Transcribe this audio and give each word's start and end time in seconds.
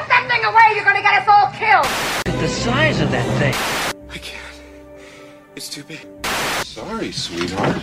Put 0.00 0.08
that 0.08 0.24
thing 0.30 0.44
away, 0.46 0.72
you're 0.76 0.84
gonna 0.84 1.02
get 1.02 1.20
us 1.20 1.28
all 1.28 1.50
killed! 1.52 1.84
The 2.40 2.48
size 2.48 3.00
of 3.02 3.10
that 3.10 3.26
thing. 3.38 3.54
I 4.08 4.16
can't. 4.16 4.40
It's 5.54 5.68
too 5.68 5.84
big. 5.84 6.06
Sorry, 6.64 7.12
sweetheart. 7.12 7.76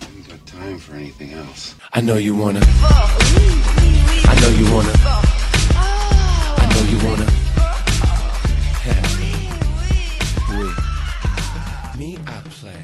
I 0.00 0.04
haven't 0.04 0.28
got 0.28 0.46
time 0.46 0.78
for 0.78 0.94
anything 0.94 1.32
else. 1.32 1.74
I 1.92 2.02
know 2.02 2.14
you 2.14 2.36
wanna. 2.36 2.60
I 2.62 4.38
know 4.40 4.48
you 4.50 4.72
wanna. 4.72 4.92
I 6.54 6.66
know 6.70 6.84
you 6.88 6.98
wanna. 7.04 7.26
Yeah. 8.86 9.02
Me, 11.98 12.16
I 12.28 12.40
play. 12.48 12.82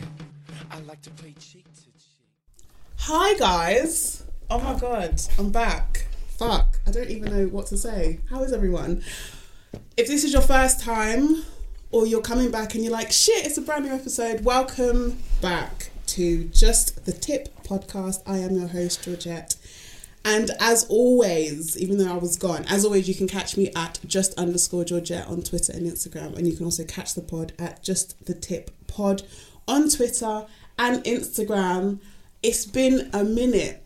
I 0.73 0.81
like 0.81 1.03
to 1.03 1.11
play 1.11 1.35
cheek 1.39 1.73
to 1.73 1.85
cheek. 1.85 2.67
Hi 2.99 3.35
guys! 3.39 4.25
Oh 4.51 4.59
my 4.59 4.77
god, 4.77 5.21
I'm 5.39 5.51
back. 5.51 6.09
Fuck, 6.39 6.81
I 6.87 6.91
don't 6.91 7.11
even 7.11 7.33
know 7.33 7.47
what 7.47 7.67
to 7.67 7.77
say. 7.77 8.19
How 8.31 8.43
is 8.43 8.53
everyone? 8.53 9.05
If 9.97 10.09
this 10.09 10.25
is 10.25 10.33
your 10.33 10.43
first 10.43 10.81
time 10.81 11.45
or 11.91 12.07
you're 12.07 12.23
coming 12.23 12.51
back 12.51 12.75
and 12.75 12.83
you're 12.83 12.93
like, 12.93 13.13
shit, 13.13 13.47
it's 13.47 13.59
a 13.59 13.61
brand 13.61 13.85
new 13.85 13.93
episode, 13.93 14.45
welcome 14.45 15.19
back 15.41 15.91
to 16.09 16.45
Just 16.49 17.05
the 17.05 17.13
Tip 17.13 17.49
podcast. 17.65 18.23
I 18.27 18.39
am 18.39 18.57
your 18.57 18.69
host, 18.69 19.05
Georgette. 19.05 19.57
And 20.25 20.51
as 20.59 20.85
always, 20.89 21.79
even 21.79 21.99
though 21.99 22.13
I 22.13 22.17
was 22.17 22.37
gone, 22.37 22.65
as 22.69 22.85
always, 22.85 23.09
you 23.09 23.15
can 23.15 23.29
catch 23.29 23.57
me 23.57 23.71
at 23.77 24.01
just 24.07 24.37
underscore 24.39 24.85
Georgette 24.85 25.29
on 25.29 25.43
Twitter 25.43 25.73
and 25.73 25.87
Instagram. 25.87 26.37
And 26.37 26.47
you 26.47 26.57
can 26.57 26.65
also 26.65 26.85
catch 26.85 27.15
the 27.15 27.23
pod 27.23 27.53
at 27.59 27.83
just 27.83 28.25
the 28.27 28.35
tip 28.35 28.71
pod 28.87 29.23
on 29.69 29.91
Twitter 29.91 30.47
and 30.79 31.05
Instagram. 31.05 32.01
It's 32.43 32.65
been 32.67 33.11
a 33.13 33.23
minute. 33.23 33.85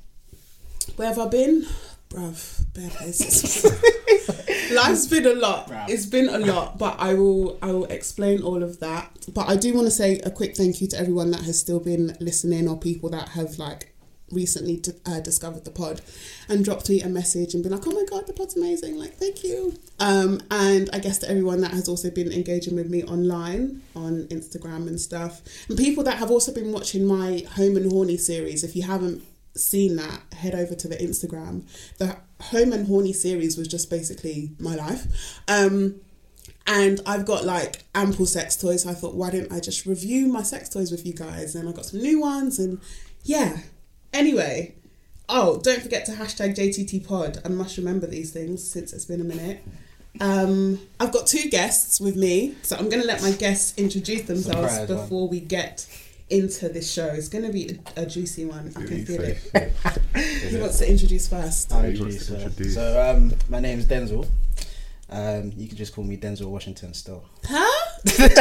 Where 0.94 1.08
have 1.08 1.18
I 1.18 1.26
been? 1.26 1.66
Bruv, 2.08 2.64
bare 2.74 2.90
places. 2.90 3.64
Life's 4.72 5.06
been 5.06 5.26
a 5.26 5.34
lot. 5.34 5.70
It's 5.88 6.06
been 6.06 6.28
a 6.28 6.38
lot, 6.38 6.78
but 6.78 6.96
I 6.98 7.14
will 7.14 7.58
I 7.62 7.72
will 7.72 7.86
explain 7.86 8.42
all 8.42 8.62
of 8.62 8.80
that. 8.80 9.26
But 9.32 9.48
I 9.48 9.56
do 9.56 9.74
want 9.74 9.86
to 9.86 9.90
say 9.90 10.18
a 10.20 10.30
quick 10.30 10.56
thank 10.56 10.80
you 10.80 10.86
to 10.88 10.98
everyone 10.98 11.30
that 11.32 11.42
has 11.42 11.58
still 11.58 11.80
been 11.80 12.16
listening 12.20 12.68
or 12.68 12.78
people 12.78 13.10
that 13.10 13.30
have 13.30 13.58
like 13.58 13.92
recently 14.32 14.76
d- 14.78 14.90
uh, 15.06 15.20
discovered 15.20 15.64
the 15.64 15.70
pod 15.70 16.00
and 16.48 16.64
dropped 16.64 16.88
me 16.90 17.00
a 17.00 17.08
message 17.08 17.54
and 17.54 17.62
been 17.62 17.72
like, 17.72 17.86
"Oh 17.86 17.92
my 17.92 18.04
god, 18.08 18.26
the 18.26 18.32
pod's 18.32 18.56
amazing!" 18.56 18.98
Like, 18.98 19.14
thank 19.14 19.44
you. 19.44 19.74
Um, 20.00 20.40
and 20.50 20.90
I 20.92 20.98
guess 20.98 21.18
to 21.18 21.30
everyone 21.30 21.60
that 21.60 21.72
has 21.72 21.88
also 21.88 22.10
been 22.10 22.32
engaging 22.32 22.74
with 22.74 22.88
me 22.90 23.04
online 23.04 23.82
on 23.94 24.24
Instagram 24.28 24.88
and 24.88 25.00
stuff, 25.00 25.42
and 25.68 25.78
people 25.78 26.02
that 26.04 26.18
have 26.18 26.30
also 26.30 26.52
been 26.52 26.72
watching 26.72 27.04
my 27.06 27.44
Home 27.54 27.76
and 27.76 27.90
Horny 27.90 28.16
series. 28.16 28.64
If 28.64 28.74
you 28.76 28.82
haven't 28.82 29.22
seen 29.58 29.96
that, 29.96 30.20
head 30.34 30.54
over 30.54 30.74
to 30.74 30.88
the 30.88 30.96
Instagram. 30.96 31.64
The 31.98 32.16
Home 32.40 32.72
and 32.72 32.86
Horny 32.86 33.12
series 33.12 33.56
was 33.56 33.68
just 33.68 33.90
basically 33.90 34.50
my 34.58 34.74
life. 34.74 35.40
Um, 35.48 36.00
and 36.66 37.00
I've 37.06 37.24
got 37.24 37.44
like 37.44 37.84
ample 37.94 38.26
sex 38.26 38.56
toys. 38.56 38.82
So 38.82 38.90
I 38.90 38.94
thought, 38.94 39.14
why 39.14 39.30
didn't 39.30 39.52
I 39.52 39.60
just 39.60 39.86
review 39.86 40.26
my 40.26 40.42
sex 40.42 40.68
toys 40.68 40.90
with 40.90 41.06
you 41.06 41.14
guys? 41.14 41.54
And 41.54 41.68
I 41.68 41.72
got 41.72 41.86
some 41.86 42.00
new 42.00 42.20
ones, 42.20 42.58
and 42.58 42.80
yeah. 43.22 43.58
Anyway, 44.12 44.74
oh, 45.28 45.60
don't 45.60 45.82
forget 45.82 46.06
to 46.06 46.12
hashtag 46.12 46.56
JTT 46.56 47.06
Pod. 47.06 47.40
I 47.44 47.48
must 47.48 47.76
remember 47.76 48.06
these 48.06 48.32
things 48.32 48.68
since 48.68 48.92
it's 48.92 49.04
been 49.04 49.20
a 49.20 49.24
minute. 49.24 49.62
Um, 50.20 50.80
I've 50.98 51.12
got 51.12 51.26
two 51.26 51.48
guests 51.50 52.00
with 52.00 52.16
me, 52.16 52.54
so 52.62 52.76
I'm 52.76 52.88
going 52.88 53.02
to 53.02 53.06
let 53.06 53.22
my 53.22 53.32
guests 53.32 53.76
introduce 53.76 54.22
themselves 54.22 54.72
Surprise 54.72 54.88
before 54.88 55.28
we 55.28 55.40
get 55.40 55.86
into 56.28 56.68
this 56.68 56.92
show. 56.92 57.06
It's 57.06 57.28
going 57.28 57.44
to 57.44 57.52
be 57.52 57.78
a, 57.96 58.02
a 58.02 58.06
juicy 58.06 58.44
one. 58.44 58.72
I 58.76 58.82
can 58.82 59.04
feel 59.06 59.22
it. 59.22 59.36
Who 60.50 60.60
wants 60.60 60.78
to 60.78 60.90
introduce 60.90 61.28
first? 61.28 61.72
I'll 61.72 61.82
he 61.82 61.90
introduce, 61.90 62.30
wants 62.30 62.44
uh, 62.44 62.46
introduce. 62.46 62.74
So, 62.74 63.10
um, 63.10 63.32
my 63.48 63.58
is 63.58 63.86
Denzel. 63.86 64.28
Um, 65.08 65.52
you 65.56 65.68
can 65.68 65.76
just 65.76 65.94
call 65.94 66.02
me 66.02 66.16
Denzel 66.16 66.46
Washington 66.46 66.92
still. 66.92 67.24
Huh? 67.44 67.82
like 68.04 68.34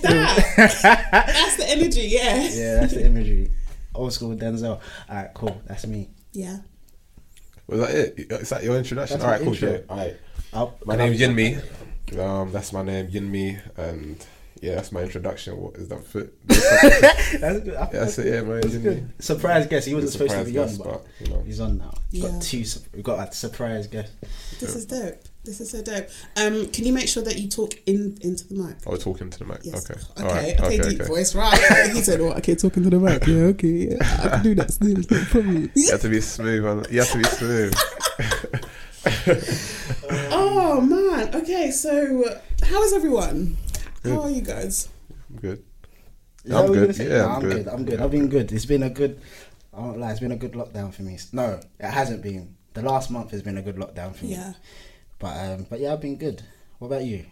that. 0.00 1.10
That's 1.12 1.56
the 1.56 1.68
energy, 1.68 2.08
yeah. 2.08 2.48
Yeah, 2.50 2.80
that's 2.80 2.94
the 2.94 3.04
imagery. 3.04 3.50
Old 3.94 4.12
school 4.14 4.34
Denzel. 4.34 4.80
Alright, 5.08 5.34
cool. 5.34 5.60
That's 5.66 5.86
me. 5.86 6.08
Yeah. 6.32 6.58
Was 7.66 7.80
that 7.80 7.90
it? 7.90 8.32
Is 8.32 8.48
that 8.48 8.62
your 8.62 8.76
introduction? 8.76 9.18
That's 9.18 9.24
All 9.24 9.30
right, 9.30 9.42
cool. 9.42 9.52
intro. 9.52 9.70
Yeah. 9.70 9.78
All 9.88 9.96
right. 9.96 10.16
I'll, 10.54 10.78
My 10.86 10.96
name's 10.96 11.20
Yinmi. 11.20 11.62
Um, 12.18 12.52
that's 12.52 12.72
my 12.72 12.82
name, 12.82 13.08
Yinmi, 13.08 13.60
and 13.76 14.26
yeah, 14.62 14.76
that's 14.76 14.92
my 14.92 15.02
introduction. 15.02 15.56
What 15.60 15.76
is 15.76 15.88
that? 15.92 16.06
Fit? 16.06 16.32
That's 16.48 17.60
good. 17.60 17.74
I- 17.74 17.80
Yeah, 17.82 17.88
that's 17.92 18.18
it. 18.18 18.26
Yeah, 18.32 18.40
man. 18.42 18.60
That's 18.62 18.76
good. 18.76 19.12
Surprise 19.18 19.66
guest. 19.66 19.86
He 19.88 19.94
wasn't 19.94 20.12
supposed 20.12 20.32
to 20.32 20.44
be 20.50 20.58
on, 20.58 20.76
but, 20.76 20.84
but, 20.86 21.04
you 21.20 21.26
know. 21.34 21.42
he's 21.42 21.60
on 21.60 21.78
now. 21.78 21.92
We've 22.12 22.22
Yeah. 22.22 22.30
got 22.30 22.42
two. 22.42 22.64
We've 22.94 23.02
got 23.04 23.28
a 23.28 23.32
surprise 23.34 23.86
guest. 23.88 24.12
This 24.60 24.74
is 24.76 24.86
dope. 24.86 25.16
This 25.44 25.60
is 25.60 25.70
so 25.70 25.82
dope. 25.82 26.06
Um, 26.36 26.68
can 26.68 26.84
you 26.84 26.92
make 26.92 27.08
sure 27.08 27.24
that 27.24 27.36
you 27.36 27.48
talk 27.48 27.74
in 27.86 28.16
into 28.20 28.46
the 28.46 28.54
mic? 28.54 28.76
I 28.86 28.90
was 28.90 29.02
talking 29.02 29.28
to 29.28 29.38
the 29.40 29.44
mic. 29.44 29.58
Yes. 29.64 29.90
Okay. 29.90 30.00
Okay. 30.12 30.22
All 30.22 30.34
right. 30.34 30.60
Okay. 30.60 30.90
deep 30.90 31.02
voice. 31.02 31.34
Right. 31.34 31.90
he 31.92 32.00
said, 32.00 32.20
"Well, 32.20 32.34
okay, 32.34 32.54
talking 32.54 32.84
to 32.84 32.90
the 32.90 33.00
mic. 33.00 33.26
Yeah. 33.26 33.36
Okay. 33.50 33.88
Yeah. 33.90 33.96
I 34.22 34.28
can 34.28 34.42
do 34.44 34.54
that. 34.54 34.70
Still, 34.70 34.94
no 34.94 35.24
problem." 35.24 35.70
You 35.74 35.90
have 35.90 36.00
to 36.02 36.08
be 36.08 36.20
smooth. 36.20 36.62
Man. 36.62 36.84
You 36.90 37.00
have 37.00 37.10
to 37.10 37.18
be 37.18 37.24
smooth. 37.24 37.74
Oh 40.30 40.80
man. 40.80 41.34
Okay. 41.34 41.70
So, 41.70 42.24
uh, 42.24 42.38
how 42.64 42.82
is 42.84 42.92
everyone? 42.92 43.56
How 44.04 44.22
are 44.22 44.30
you 44.30 44.40
guys? 44.42 44.88
I'm 45.30 45.36
good. 45.40 45.62
Is 46.44 46.52
I'm 46.52 46.66
that 46.66 46.68
what 46.70 46.78
you 46.78 46.86
good. 46.86 46.96
Yeah, 46.98 47.06
No, 47.18 47.28
I'm 47.28 47.34
I'm 47.36 47.40
good. 47.42 47.64
good. 47.64 47.68
I'm 47.72 47.84
good. 47.84 48.00
I've 48.00 48.10
been 48.10 48.28
good. 48.28 48.52
It's 48.52 48.66
been 48.66 48.82
a 48.82 48.90
good. 48.90 49.20
I 49.72 49.80
won't 49.80 49.98
lie. 49.98 50.10
It's 50.10 50.20
been 50.20 50.32
a 50.32 50.36
good 50.36 50.52
lockdown 50.52 50.92
for 50.92 51.02
me. 51.02 51.18
No, 51.32 51.60
it 51.78 51.90
hasn't 51.90 52.22
been. 52.22 52.56
The 52.74 52.82
last 52.82 53.10
month 53.10 53.30
has 53.30 53.42
been 53.42 53.58
a 53.58 53.62
good 53.62 53.76
lockdown 53.76 54.14
for 54.14 54.24
me. 54.24 54.32
Yeah. 54.32 54.54
But 55.18 55.36
um, 55.36 55.66
but 55.70 55.78
yeah, 55.80 55.92
I've 55.92 56.00
been 56.00 56.16
good. 56.16 56.42
What 56.78 56.88
about 56.88 57.04
you? 57.04 57.24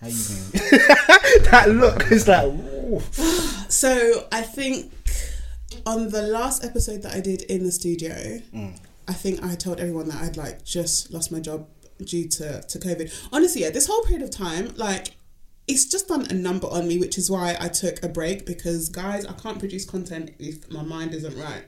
How 0.00 0.08
you 0.08 0.14
been? 0.14 0.60
that 1.50 1.66
look 1.70 2.10
is 2.12 2.28
like. 2.28 2.44
ooh. 2.46 3.00
So 3.68 4.28
I 4.30 4.42
think 4.42 4.92
on 5.86 6.10
the 6.10 6.22
last 6.22 6.64
episode 6.64 7.02
that 7.02 7.14
I 7.14 7.20
did 7.20 7.42
in 7.42 7.64
the 7.64 7.72
studio, 7.72 8.40
I 9.08 9.12
think 9.12 9.42
I 9.42 9.54
told 9.56 9.80
everyone 9.80 10.08
that 10.10 10.22
I'd 10.22 10.36
like 10.36 10.64
just 10.64 11.10
lost 11.12 11.32
my 11.32 11.40
job 11.40 11.66
due 11.98 12.28
to 12.28 12.62
to 12.62 12.78
COVID. 12.78 13.28
Honestly, 13.32 13.62
yeah, 13.62 13.70
this 13.70 13.86
whole 13.86 14.02
period 14.02 14.22
of 14.22 14.30
time, 14.30 14.72
like 14.76 15.08
it's 15.66 15.86
just 15.86 16.08
done 16.08 16.26
a 16.30 16.34
number 16.34 16.66
on 16.66 16.86
me, 16.86 16.98
which 16.98 17.16
is 17.16 17.30
why 17.30 17.56
I 17.58 17.68
took 17.68 18.02
a 18.04 18.08
break 18.08 18.44
because 18.44 18.90
guys, 18.90 19.24
I 19.24 19.32
can't 19.32 19.58
produce 19.58 19.84
content 19.86 20.32
if 20.38 20.70
my 20.70 20.82
mind 20.82 21.14
isn't 21.14 21.36
right. 21.38 21.64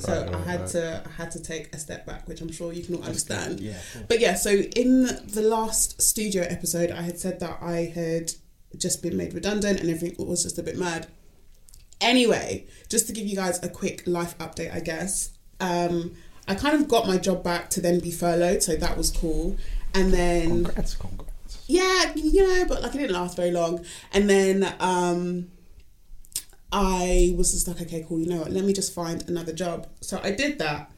so 0.00 0.24
Right, 0.24 0.34
I 0.34 0.40
had 0.42 0.60
right. 0.60 0.68
to 0.70 1.02
I 1.06 1.10
had 1.22 1.30
to 1.32 1.42
take 1.42 1.74
a 1.74 1.78
step 1.78 2.06
back, 2.06 2.28
which 2.28 2.40
I'm 2.40 2.52
sure 2.52 2.72
you 2.72 2.84
can 2.84 2.94
all 2.96 3.02
understand. 3.02 3.58
Yeah. 3.58 3.78
But 4.08 4.20
yeah, 4.20 4.34
so 4.34 4.50
in 4.50 5.02
the 5.02 5.42
last 5.42 6.00
studio 6.00 6.44
episode, 6.44 6.90
I 6.92 7.02
had 7.02 7.18
said 7.18 7.40
that 7.40 7.58
I 7.60 7.92
had 7.92 8.32
just 8.76 9.02
been 9.02 9.16
made 9.16 9.34
redundant 9.34 9.80
and 9.80 9.90
everything 9.90 10.24
was 10.26 10.44
just 10.44 10.58
a 10.58 10.62
bit 10.62 10.78
mad. 10.78 11.08
Anyway, 12.00 12.66
just 12.88 13.08
to 13.08 13.12
give 13.12 13.26
you 13.26 13.36
guys 13.36 13.62
a 13.62 13.68
quick 13.68 14.04
life 14.06 14.38
update, 14.38 14.72
I 14.74 14.80
guess. 14.80 15.30
Um, 15.58 16.14
I 16.48 16.54
kind 16.54 16.74
of 16.80 16.88
got 16.88 17.06
my 17.06 17.18
job 17.18 17.44
back 17.44 17.68
to 17.70 17.80
then 17.80 18.00
be 18.00 18.10
furloughed, 18.10 18.62
so 18.62 18.76
that 18.76 18.96
was 18.96 19.10
cool. 19.10 19.56
And 19.92 20.12
then 20.12 20.64
Congrats, 20.64 20.94
congrats. 20.94 21.29
Yeah, 21.70 22.12
you 22.14 22.46
know, 22.46 22.64
but 22.66 22.82
like 22.82 22.94
it 22.94 22.98
didn't 22.98 23.12
last 23.12 23.36
very 23.36 23.50
long. 23.50 23.84
And 24.12 24.28
then 24.28 24.74
um 24.80 25.48
I 26.72 27.34
was 27.36 27.52
just 27.52 27.66
like, 27.66 27.80
okay, 27.82 28.04
cool, 28.08 28.20
you 28.20 28.26
know 28.26 28.38
what, 28.38 28.50
let 28.50 28.64
me 28.64 28.72
just 28.72 28.94
find 28.94 29.28
another 29.28 29.52
job. 29.52 29.88
So 30.00 30.20
I 30.22 30.30
did 30.32 30.58
that 30.58 30.90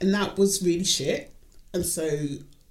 and 0.00 0.12
that 0.14 0.38
was 0.38 0.62
really 0.62 0.84
shit. 0.84 1.32
And 1.72 1.84
so 1.84 2.08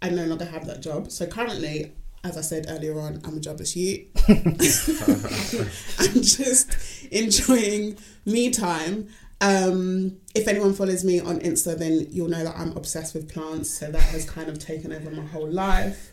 I 0.02 0.10
no 0.10 0.26
longer 0.26 0.46
have 0.46 0.66
that 0.68 0.82
job. 0.82 1.12
So 1.12 1.26
currently, 1.26 1.94
as 2.24 2.38
I 2.38 2.42
said 2.42 2.66
earlier 2.70 3.00
on, 3.00 3.22
I'm 3.24 3.38
a 3.38 3.40
jobless 3.40 3.76
youth. 3.76 4.08
I'm 6.00 6.22
just 6.22 6.76
enjoying 7.12 7.98
me 8.26 8.50
time. 8.50 9.08
Um, 9.42 10.18
if 10.36 10.48
anyone 10.50 10.74
follows 10.74 11.06
me 11.06 11.22
on 11.22 11.40
Insta, 11.40 11.78
then 11.78 12.08
you'll 12.10 12.28
know 12.28 12.44
that 12.44 12.58
I'm 12.58 12.76
obsessed 12.76 13.14
with 13.14 13.32
plants. 13.32 13.70
So 13.70 13.90
that 13.90 14.02
has 14.02 14.30
kind 14.30 14.50
of 14.50 14.60
taken 14.60 14.92
over 14.92 15.10
my 15.12 15.26
whole 15.26 15.50
life. 15.50 16.09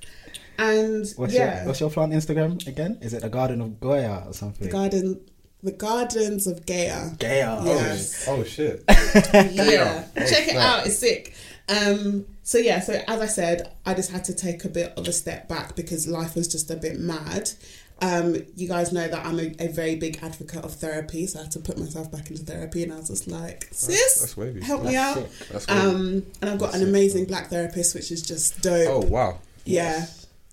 And 0.59 1.07
What's 1.17 1.35
yeah, 1.35 1.59
your 1.59 1.67
What's 1.67 1.81
your 1.81 1.91
plant 1.91 2.13
Instagram 2.13 2.67
again? 2.67 2.99
Is 3.01 3.13
it 3.13 3.23
the 3.23 3.29
Garden 3.29 3.61
of 3.61 3.81
Goya 3.81 4.25
or 4.27 4.33
something? 4.33 4.67
The 4.67 4.73
Garden, 4.73 5.21
the 5.63 5.73
gardens 5.73 6.47
of 6.47 6.65
Gaia. 6.67 7.11
Gaia. 7.19 7.65
Yes. 7.65 8.27
Oh 8.29 8.45
shit. 8.45 8.85
yeah, 8.89 10.05
check 10.15 10.49
it 10.49 10.57
out. 10.57 10.87
It's 10.87 10.99
sick. 10.99 11.35
Um, 11.69 12.27
so 12.43 12.59
yeah, 12.59 12.81
so 12.81 13.03
as 13.09 13.21
I 13.21 13.27
said, 13.27 13.73
I 13.85 13.95
just 13.95 14.11
had 14.11 14.25
to 14.27 14.35
take 14.35 14.65
a 14.65 14.69
bit 14.69 14.93
of 14.97 15.09
a 15.09 15.13
step 15.13 15.49
back 15.49 15.75
because 15.75 16.07
life 16.07 16.37
was 16.37 16.49
just 16.49 16.71
a 16.71 16.77
bit 16.77 16.99
mad. 16.99 17.51
Um, 18.03 18.37
you 18.55 18.69
guys 18.69 18.93
know 18.93 19.09
that 19.09 19.25
I'm 19.25 19.41
a, 19.41 19.55
a 19.59 19.69
very 19.69 19.97
big 19.97 20.19
advocate 20.23 20.65
of 20.65 20.75
therapy, 20.75 21.27
so 21.27 21.41
I 21.41 21.43
had 21.45 21.53
to 21.53 21.61
put 21.61 21.79
myself 21.79 22.13
back 22.13 22.31
into 22.31 22.45
therapy, 22.45 22.83
and 22.83 22.93
I 22.93 22.97
was 22.97 23.09
just 23.09 23.27
like, 23.27 23.69
"Sis, 23.73 24.21
that's 24.21 24.37
wavy. 24.37 24.61
help 24.61 24.85
me 24.85 24.97
out." 24.97 25.27
That's. 25.51 25.69
Um, 25.69 26.27
and 26.43 26.51
I've 26.51 26.59
got 26.59 26.75
an 26.75 26.83
amazing 26.83 27.25
black 27.25 27.49
therapist, 27.49 27.95
which 27.95 28.11
is 28.13 28.23
just 28.23 28.61
dope. 28.61 28.89
oh 28.89 29.07
wow. 29.07 29.39
Yeah. 29.65 30.07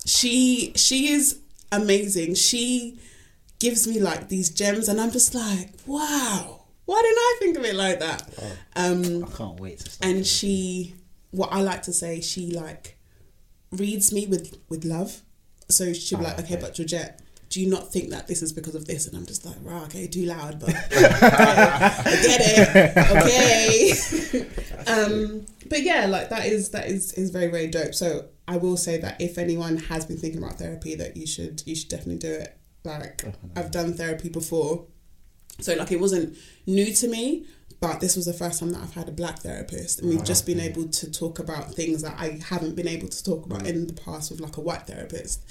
She 0.06 0.74
she 0.76 1.10
is 1.10 1.40
amazing. 1.72 2.36
She 2.36 3.00
gives 3.60 3.88
me 3.88 4.00
like 4.00 4.28
these 4.30 4.50
gems 4.50 4.90
and 4.90 5.00
I'm 5.00 5.12
just 5.12 5.34
like, 5.34 5.70
wow. 5.86 6.60
Why 6.86 7.02
didn't 7.02 7.18
I 7.18 7.36
think 7.40 7.58
of 7.58 7.66
it 7.66 7.76
like 7.76 8.00
that? 8.00 8.30
Um 8.76 9.24
I 9.24 9.28
can't 9.38 9.60
wait 9.60 9.80
to 9.80 9.90
start. 9.90 10.12
and 10.12 10.28
she 10.28 10.96
what 11.32 11.52
I 11.52 11.62
like 11.62 11.84
to 11.84 11.94
say, 11.94 12.22
she 12.22 12.52
like 12.52 12.98
reads 13.72 14.12
me 14.14 14.28
with 14.28 14.58
with 14.70 14.84
love. 14.86 15.22
So 15.70 15.94
she'll 15.94 16.20
be 16.20 16.26
Ah, 16.26 16.30
like, 16.30 16.40
okay, 16.40 16.54
okay. 16.56 16.62
but 16.62 16.74
Georgette, 16.76 17.22
do 17.50 17.62
you 17.62 17.70
not 17.70 17.92
think 17.92 18.10
that 18.10 18.28
this 18.28 18.42
is 18.44 18.52
because 18.52 18.76
of 18.76 18.86
this? 18.86 19.08
And 19.08 19.16
I'm 19.18 19.26
just 19.26 19.46
like, 19.46 19.56
right, 19.64 19.84
okay, 19.84 20.08
too 20.08 20.26
loud, 20.26 20.60
but 20.60 20.70
I 20.92 22.20
get 22.22 22.42
it. 22.44 22.98
Okay. 24.44 24.48
um, 24.88 25.46
but 25.70 25.82
yeah, 25.82 26.06
like 26.08 26.30
that 26.30 26.46
is 26.46 26.70
that 26.72 26.88
is 26.88 27.14
is 27.14 27.30
very 27.30 27.48
very 27.48 27.68
dope. 27.68 27.96
So 27.96 28.26
I 28.48 28.58
will 28.58 28.78
say 28.78 28.98
that 28.98 29.22
if 29.22 29.38
anyone 29.38 29.78
has 29.78 30.06
been 30.06 30.18
thinking 30.18 30.44
about 30.44 30.58
therapy, 30.60 30.96
that 30.96 31.16
you 31.16 31.26
should 31.26 31.64
you 31.66 31.76
should 31.76 31.90
definitely 31.90 32.18
do 32.18 32.32
it. 32.32 32.58
Like 32.84 33.24
I've 33.56 33.72
done 33.72 33.94
therapy 33.94 34.30
before, 34.30 34.86
so 35.60 35.74
like 35.76 35.92
it 35.92 36.00
wasn't 36.00 36.38
new 36.68 36.94
to 36.94 37.08
me, 37.08 37.46
but 37.80 38.02
this 38.02 38.16
was 38.18 38.26
the 38.26 38.34
first 38.34 38.60
time 38.60 38.72
that 38.72 38.82
I've 38.82 38.94
had 38.94 39.08
a 39.08 39.12
black 39.12 39.40
therapist, 39.40 40.00
and 40.02 40.10
we've 40.10 40.24
just 40.24 40.46
been 40.46 40.60
able 40.60 40.88
to 40.90 41.12
talk 41.12 41.40
about 41.40 41.74
things 41.74 42.02
that 42.02 42.16
I 42.20 42.40
haven't 42.50 42.76
been 42.76 42.88
able 42.88 43.08
to 43.08 43.24
talk 43.24 43.46
about 43.46 43.66
in 43.66 43.88
the 43.88 43.94
past 43.94 44.32
with 44.32 44.42
like 44.42 44.58
a 44.58 44.62
white 44.62 44.86
therapist. 44.88 45.50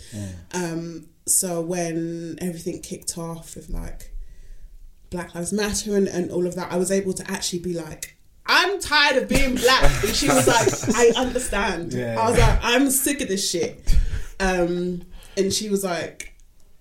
Um, 0.53 1.09
so 1.27 1.61
when 1.63 2.37
everything 2.41 2.81
kicked 2.83 3.17
off 3.17 3.55
with 3.57 3.71
like 3.71 4.15
Black 5.11 5.35
Lives 5.35 5.53
Matter 5.53 5.97
and, 5.97 6.09
and 6.09 6.31
all 6.31 6.47
of 6.47 6.55
that, 6.57 6.71
I 6.73 6.77
was 6.77 6.91
able 6.91 7.13
to 7.15 7.31
actually 7.31 7.61
be 7.61 7.73
like, 7.75 8.17
I'm 8.53 8.79
tired 8.81 9.23
of 9.23 9.29
being 9.29 9.55
black. 9.55 10.05
And 10.05 10.15
she 10.15 10.29
was 10.29 10.47
like, 10.47 10.95
I 10.97 11.13
understand. 11.21 11.95
Yeah. 11.95 12.21
I 12.21 12.29
was 12.29 12.39
like, 12.39 12.59
I'm 12.63 12.91
sick 12.91 13.21
of 13.23 13.29
this 13.29 13.51
shit. 13.51 13.97
Um, 14.39 15.03
and 15.37 15.53
she 15.53 15.71
was 15.71 15.83
like, 15.83 16.35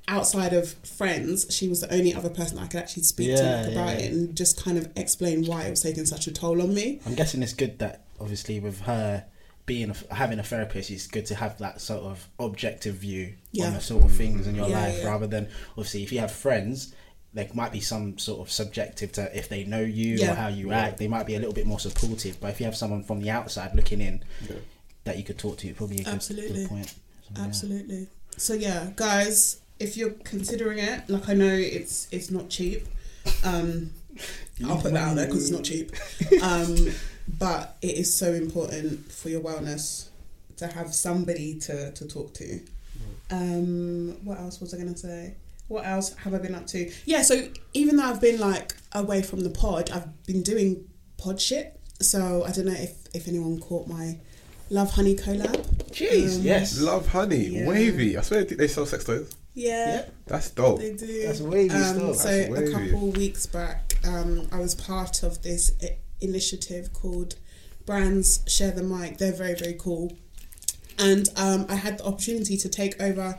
outside 0.07 0.51
of 0.51 0.73
friends, 0.73 1.47
she 1.49 1.69
was 1.69 1.79
the 1.79 1.93
only 1.93 2.13
other 2.13 2.29
person 2.29 2.59
I 2.59 2.67
could 2.67 2.81
actually 2.81 3.03
speak 3.03 3.27
to 3.37 3.41
Yeah, 3.43 3.61
like, 3.61 3.71
about 3.71 3.99
yeah. 3.99 4.05
it 4.05 4.11
and 4.11 4.35
just 4.35 4.61
kind 4.61 4.77
of 4.77 4.89
explain 4.97 5.45
why 5.45 5.63
it 5.63 5.69
was 5.69 5.81
taking 5.81 6.05
such 6.05 6.27
a 6.27 6.33
toll 6.33 6.61
on 6.61 6.73
me. 6.73 6.99
I'm 7.05 7.15
guessing 7.15 7.41
it's 7.41 7.53
good 7.53 7.79
that 7.79 8.03
obviously 8.19 8.59
with 8.59 8.81
her 8.81 9.25
being 9.65 9.91
a, 9.91 10.13
having 10.13 10.39
a 10.39 10.43
therapist, 10.43 10.89
it's 10.89 11.07
good 11.07 11.25
to 11.27 11.35
have 11.35 11.57
that 11.59 11.79
sort 11.79 12.01
of 12.03 12.27
objective 12.39 12.95
view 12.95 13.33
on 13.63 13.73
the 13.73 13.79
sort 13.79 14.03
of 14.03 14.11
things 14.11 14.47
in 14.47 14.55
your 14.55 14.67
life, 14.67 15.05
rather 15.05 15.27
than 15.27 15.47
obviously 15.71 16.03
if 16.03 16.11
you 16.11 16.19
have 16.19 16.31
friends. 16.31 16.93
There 17.33 17.47
might 17.53 17.71
be 17.71 17.79
some 17.79 18.17
sort 18.17 18.45
of 18.45 18.51
subjective 18.51 19.13
to 19.13 19.37
if 19.37 19.47
they 19.47 19.63
know 19.63 19.79
you 19.81 20.15
Yeah. 20.17 20.31
or 20.31 20.35
how 20.35 20.47
you 20.49 20.71
act. 20.73 20.97
They 20.97 21.07
might 21.07 21.25
be 21.25 21.35
a 21.35 21.39
little 21.39 21.53
bit 21.53 21.65
more 21.65 21.79
supportive. 21.79 22.39
But 22.41 22.49
if 22.51 22.59
you 22.59 22.65
have 22.65 22.75
someone 22.75 23.03
from 23.03 23.21
the 23.21 23.29
outside 23.29 23.73
looking 23.75 24.01
in 24.01 24.23
that 25.05 25.17
you 25.17 25.23
could 25.23 25.37
talk 25.37 25.57
to, 25.59 25.67
it'd 25.67 25.77
probably 25.77 25.97
a 25.99 26.03
good, 26.03 26.13
Absolutely. 26.13 26.59
good 26.61 26.69
point. 26.69 26.87
So, 26.89 26.95
yeah. 27.37 27.43
Absolutely. 27.45 28.07
So 28.37 28.53
yeah, 28.53 28.89
guys, 28.95 29.61
if 29.79 29.95
you're 29.97 30.11
considering 30.23 30.79
it, 30.79 31.09
like 31.09 31.29
I 31.29 31.33
know 31.33 31.53
it's 31.53 32.07
it's 32.11 32.29
not 32.31 32.49
cheap. 32.49 32.85
Um, 33.43 33.91
I'll 34.65 34.77
put 34.81 34.93
that 34.93 35.07
out 35.09 35.15
there 35.15 35.25
because 35.27 35.43
it's 35.43 35.51
not 35.51 35.63
cheap. 35.63 35.91
Um, 36.41 36.75
but 37.39 37.77
it 37.81 37.95
is 37.97 38.13
so 38.15 38.33
important 38.33 39.11
for 39.11 39.29
your 39.29 39.41
wellness 39.41 40.07
to 40.57 40.67
have 40.67 40.93
somebody 40.93 41.57
to 41.61 41.91
to 41.93 42.07
talk 42.07 42.33
to. 42.35 42.59
Um, 43.29 44.17
what 44.25 44.39
else 44.39 44.59
was 44.59 44.73
I 44.73 44.77
gonna 44.77 44.97
say? 44.97 45.35
What 45.71 45.85
else 45.85 46.13
have 46.23 46.33
I 46.33 46.37
been 46.39 46.53
up 46.55 46.67
to? 46.67 46.91
Yeah, 47.05 47.21
so 47.21 47.47
even 47.73 47.95
though 47.95 48.03
I've 48.11 48.19
been 48.19 48.39
like 48.39 48.75
away 48.91 49.21
from 49.21 49.39
the 49.41 49.49
pod, 49.49 49.89
I've 49.89 50.09
been 50.25 50.43
doing 50.43 50.85
pod 51.17 51.39
shit. 51.39 51.79
So 52.01 52.43
I 52.47 52.51
don't 52.51 52.65
know 52.65 52.73
if 52.89 52.93
if 53.13 53.27
anyone 53.27 53.59
caught 53.59 53.87
my 53.87 54.17
Lovehoney 54.69 55.15
collab. 55.19 55.63
Jeez, 55.91 56.35
Um, 56.37 56.41
yes. 56.43 56.77
Lovehoney, 56.79 57.51
Yeah. 57.51 57.67
wavy. 57.67 58.17
I 58.17 58.21
swear 58.21 58.43
they 58.43 58.55
they 58.55 58.67
sell 58.67 58.85
sex 58.85 59.03
toys. 59.05 59.29
Yeah, 59.53 59.71
yeah. 59.95 60.05
That's 60.27 60.49
dope. 60.49 60.79
they 60.79 60.93
do. 60.93 61.25
That's 61.27 61.39
wavy 61.41 61.75
um, 61.75 61.95
stuff. 61.95 62.15
So 62.17 62.29
That's 62.29 62.47
a 62.49 62.51
wavy. 62.51 62.71
couple 62.91 63.11
weeks 63.11 63.45
back, 63.45 63.93
um, 64.05 64.47
I 64.51 64.59
was 64.59 64.75
part 64.75 65.23
of 65.23 65.41
this 65.41 65.71
initiative 66.21 66.91
called 66.93 67.35
Brands 67.85 68.39
Share 68.47 68.71
the 68.71 68.83
Mic. 68.83 69.17
They're 69.19 69.31
very 69.43 69.55
very 69.55 69.75
cool, 69.79 70.17
and 70.99 71.27
um, 71.35 71.65
I 71.69 71.75
had 71.75 71.97
the 71.99 72.05
opportunity 72.05 72.57
to 72.57 72.69
take 72.69 73.01
over 73.01 73.37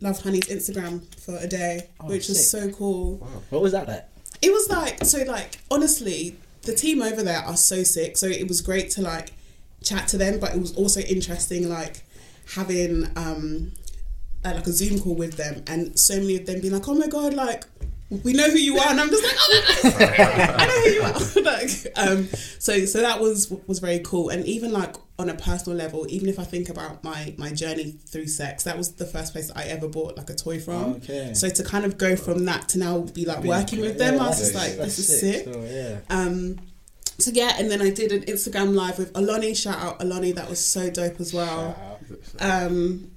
Lovehoney's 0.00 0.48
Instagram 0.48 1.02
for 1.20 1.36
a 1.36 1.46
day, 1.46 1.88
Oh, 2.00 2.06
which 2.08 2.28
was 2.28 2.50
so 2.50 2.70
cool. 2.70 3.16
What 3.50 3.62
was 3.62 3.72
that 3.72 3.88
like? 3.88 4.06
It 4.40 4.52
was 4.52 4.68
like 4.68 5.04
so 5.04 5.22
like 5.24 5.58
honestly, 5.70 6.36
the 6.62 6.74
team 6.74 7.02
over 7.02 7.22
there 7.22 7.40
are 7.40 7.56
so 7.56 7.82
sick. 7.82 8.16
So 8.16 8.26
it 8.26 8.48
was 8.48 8.60
great 8.60 8.90
to 8.92 9.02
like 9.02 9.32
chat 9.82 10.08
to 10.08 10.18
them, 10.18 10.38
but 10.40 10.54
it 10.54 10.60
was 10.60 10.74
also 10.76 11.00
interesting 11.00 11.68
like 11.68 12.02
having 12.54 13.08
um 13.16 13.72
like 14.44 14.66
a 14.66 14.72
Zoom 14.72 14.98
call 15.00 15.14
with 15.14 15.36
them 15.36 15.62
and 15.68 15.96
so 15.98 16.16
many 16.16 16.36
of 16.36 16.46
them 16.46 16.60
being 16.60 16.72
like, 16.72 16.88
Oh 16.88 16.94
my 16.94 17.06
god, 17.06 17.34
like 17.34 17.64
we 18.24 18.32
know 18.32 18.50
who 18.50 18.58
you 18.58 18.78
are 18.78 18.90
and 18.90 19.00
I'm 19.00 19.08
just 19.08 19.24
like, 19.24 19.34
Oh 19.38 20.54
I 20.58 20.66
know 20.66 20.80
who 20.80 20.90
you 20.90 21.02
are 21.02 21.42
like 21.52 21.70
um 21.96 22.28
so 22.58 22.84
so 22.84 23.00
that 23.00 23.20
was 23.20 23.50
was 23.66 23.78
very 23.78 24.00
cool 24.00 24.28
and 24.28 24.44
even 24.44 24.72
like 24.72 24.96
on 25.18 25.30
a 25.30 25.34
personal 25.34 25.78
level, 25.78 26.06
even 26.08 26.28
if 26.28 26.38
I 26.38 26.44
think 26.44 26.68
about 26.68 27.02
my 27.02 27.34
my 27.38 27.52
journey 27.52 27.92
through 27.92 28.26
sex, 28.26 28.64
that 28.64 28.76
was 28.76 28.92
the 28.94 29.06
first 29.06 29.32
place 29.32 29.50
I 29.54 29.64
ever 29.64 29.88
bought 29.88 30.16
like 30.16 30.28
a 30.28 30.34
toy 30.34 30.60
from. 30.60 30.94
Okay. 30.94 31.32
So 31.32 31.48
to 31.48 31.64
kind 31.64 31.84
of 31.84 31.96
go 31.96 32.16
from 32.16 32.44
that 32.46 32.68
to 32.70 32.78
now 32.78 33.00
be 33.00 33.24
like 33.24 33.44
working 33.44 33.80
with 33.80 33.98
them, 33.98 34.20
I 34.20 34.28
was 34.28 34.38
just 34.38 34.54
like, 34.54 34.76
this 34.76 34.98
is 34.98 35.20
sick. 35.20 35.44
So, 35.44 35.64
yeah. 35.64 36.00
Um, 36.10 36.58
so 37.18 37.30
yeah, 37.32 37.52
and 37.58 37.70
then 37.70 37.80
I 37.80 37.90
did 37.90 38.10
an 38.10 38.22
Instagram 38.22 38.74
live 38.74 38.98
with 38.98 39.12
Aloni. 39.12 39.56
Shout 39.56 39.78
out 39.78 40.00
Aloni, 40.00 40.34
that 40.34 40.48
was 40.50 40.62
so 40.64 40.90
dope 40.90 41.20
as 41.20 41.32
well. 41.32 41.98
Um, 42.40 43.10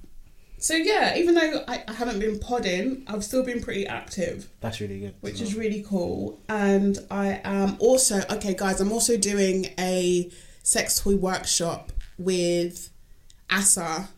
so 0.58 0.74
yeah, 0.74 1.16
even 1.16 1.34
though 1.34 1.64
I, 1.68 1.84
I 1.86 1.92
haven't 1.92 2.18
been 2.20 2.38
podding, 2.38 3.04
I've 3.06 3.24
still 3.24 3.44
been 3.44 3.62
pretty 3.62 3.86
active, 3.86 4.48
That's 4.60 4.80
really 4.80 5.00
good. 5.00 5.14
which 5.20 5.40
is 5.40 5.54
really 5.54 5.82
cool. 5.86 6.40
And 6.48 6.98
I 7.10 7.40
am 7.44 7.76
also 7.78 8.22
okay, 8.30 8.54
guys. 8.54 8.80
I'm 8.80 8.92
also 8.92 9.16
doing 9.16 9.66
a 9.78 10.30
sex 10.62 10.98
toy 11.00 11.16
workshop 11.16 11.92
with 12.18 12.90
Asa. 13.50 14.08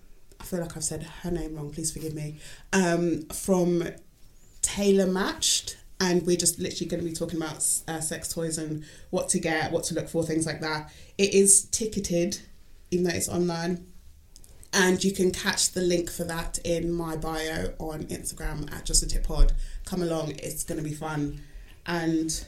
I 0.40 0.44
feel 0.44 0.60
like 0.60 0.76
I've 0.76 0.84
said 0.84 1.02
her 1.22 1.30
name 1.30 1.56
wrong. 1.56 1.70
Please 1.70 1.92
forgive 1.92 2.14
me. 2.14 2.36
Um, 2.72 3.22
from 3.26 3.82
Tailor 4.62 5.06
Matched, 5.06 5.76
and 6.00 6.24
we're 6.24 6.36
just 6.36 6.58
literally 6.60 6.86
going 6.88 7.02
to 7.02 7.08
be 7.08 7.14
talking 7.14 7.38
about 7.42 7.56
uh, 7.88 8.00
sex 8.00 8.32
toys 8.32 8.56
and 8.58 8.84
what 9.10 9.28
to 9.30 9.40
get, 9.40 9.72
what 9.72 9.84
to 9.84 9.94
look 9.94 10.08
for, 10.08 10.22
things 10.22 10.46
like 10.46 10.60
that. 10.60 10.92
It 11.18 11.34
is 11.34 11.64
ticketed, 11.72 12.38
even 12.92 13.04
though 13.04 13.14
it's 13.14 13.28
online, 13.28 13.86
and 14.72 15.02
you 15.02 15.12
can 15.12 15.30
catch 15.30 15.72
the 15.72 15.80
link 15.80 16.10
for 16.10 16.24
that 16.24 16.58
in 16.64 16.92
my 16.92 17.16
bio 17.16 17.72
on 17.78 18.04
Instagram 18.04 18.72
at 18.72 18.84
Just 18.84 19.02
a 19.02 19.06
Tip 19.06 19.24
Pod. 19.24 19.52
Come 19.84 20.02
along, 20.02 20.32
it's 20.38 20.64
going 20.64 20.78
to 20.78 20.84
be 20.84 20.94
fun, 20.94 21.40
and 21.86 22.46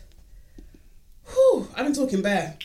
whew, 1.26 1.69
I'm 1.76 1.93
talking 1.93 2.22
bare. 2.22 2.56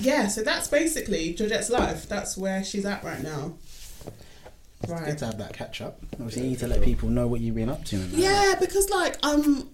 Yeah, 0.00 0.28
so 0.28 0.42
that's 0.42 0.68
basically 0.68 1.34
Georgette's 1.34 1.70
life. 1.70 2.08
That's 2.08 2.36
where 2.36 2.64
she's 2.64 2.84
at 2.84 3.04
right 3.04 3.22
now. 3.22 3.54
Right. 4.86 5.02
It's 5.02 5.10
Good 5.10 5.18
to 5.18 5.26
have 5.26 5.38
that 5.38 5.52
catch 5.54 5.80
up. 5.80 6.00
Obviously, 6.14 6.42
you 6.42 6.48
need 6.50 6.58
to 6.60 6.68
let 6.68 6.82
people 6.82 7.08
know 7.08 7.26
what 7.26 7.40
you've 7.40 7.54
been 7.54 7.68
up 7.68 7.84
to. 7.86 7.96
Yeah, 7.96 8.54
because 8.60 8.88
like 8.90 9.16
I'm, 9.22 9.68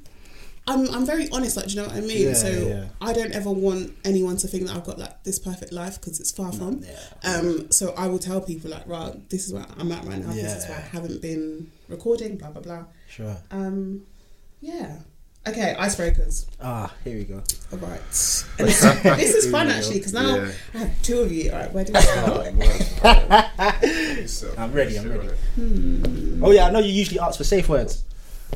I'm, 0.66 0.88
I'm 0.94 1.04
very 1.04 1.28
honest. 1.30 1.56
Like, 1.56 1.66
do 1.66 1.72
you 1.74 1.82
know 1.82 1.88
what 1.88 1.96
I 1.96 2.00
mean? 2.00 2.28
Yeah, 2.28 2.32
so 2.32 2.48
yeah. 2.48 2.86
I 3.00 3.12
don't 3.12 3.32
ever 3.32 3.50
want 3.50 3.94
anyone 4.04 4.36
to 4.38 4.48
think 4.48 4.66
that 4.66 4.74
I've 4.74 4.84
got 4.84 4.98
like 4.98 5.22
this 5.24 5.38
perfect 5.38 5.72
life 5.72 6.00
because 6.00 6.20
it's 6.20 6.30
far 6.32 6.52
from. 6.52 6.82
yeah. 6.82 7.36
Um. 7.36 7.70
So 7.70 7.92
I 7.96 8.06
will 8.06 8.18
tell 8.18 8.40
people 8.40 8.70
like, 8.70 8.86
right, 8.86 9.28
this 9.28 9.46
is 9.46 9.52
where 9.52 9.66
I'm 9.78 9.92
at 9.92 10.04
right 10.04 10.18
now. 10.24 10.32
This 10.32 10.64
is 10.64 10.68
why 10.68 10.76
I 10.76 10.80
haven't 10.80 11.20
been 11.20 11.70
recording. 11.88 12.36
Blah 12.38 12.50
blah 12.50 12.62
blah. 12.62 12.84
Sure. 13.08 13.36
Um. 13.50 14.02
Yeah. 14.60 15.00
Okay. 15.46 15.76
Icebreakers. 15.78 16.46
Ah, 16.62 16.90
here 17.04 17.18
we 17.18 17.24
go. 17.24 17.42
All 17.72 17.78
right. 17.78 18.00
This, 18.56 18.82
is 19.34 19.50
fun 19.50 19.68
actually 19.68 19.98
because 19.98 20.14
now. 20.14 20.48
I 20.74 20.78
have 20.78 21.02
two 21.02 21.18
of 21.18 21.30
you. 21.30 21.52
All 21.52 21.58
right. 21.58 21.72
Where 21.74 21.84
do 21.84 21.92
we 21.92 22.00
start? 22.00 22.54
So, 24.28 24.54
I'm 24.58 24.72
ready, 24.72 24.98
I'm 24.98 25.10
ready. 25.10 25.28
Hmm. 25.56 26.42
Oh 26.42 26.50
yeah, 26.50 26.66
I 26.68 26.70
know 26.70 26.78
you 26.78 26.90
usually 26.92 27.20
ask 27.20 27.36
for 27.36 27.44
safe 27.44 27.68
words. 27.68 28.02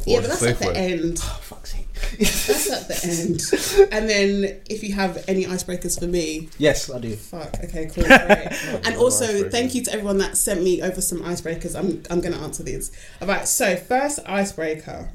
Yeah, 0.07 0.21
but 0.21 0.28
that's 0.28 0.40
the 0.40 0.49
at 0.50 0.57
safe 0.57 0.59
the 0.59 0.67
word? 0.67 0.76
end. 0.76 1.19
Oh 1.23 1.38
fuck's 1.43 1.73
sake. 1.73 1.88
That's 2.19 2.71
at 2.71 2.88
the 2.88 3.87
end. 3.88 3.93
And 3.93 4.09
then 4.09 4.61
if 4.71 4.83
you 4.83 4.93
have 4.95 5.25
any 5.28 5.45
icebreakers 5.45 5.99
for 5.99 6.07
me, 6.07 6.49
yes, 6.59 6.90
I 6.90 6.99
do. 6.99 7.14
Fuck. 7.17 7.55
Okay. 7.64 7.87
Cool. 7.93 8.05
Great. 8.05 8.19
and 8.85 8.97
also, 8.97 9.49
thank 9.50 9.75
you 9.75 9.83
to 9.85 9.93
everyone 9.93 10.19
that 10.19 10.37
sent 10.37 10.62
me 10.62 10.83
over 10.83 11.00
some 11.00 11.21
icebreakers. 11.21 11.78
I'm 11.78 12.02
I'm 12.11 12.21
gonna 12.21 12.38
answer 12.38 12.62
these. 12.62 12.90
All 13.21 13.28
right. 13.28 13.47
So 13.47 13.76
first 13.76 14.21
icebreaker. 14.26 15.11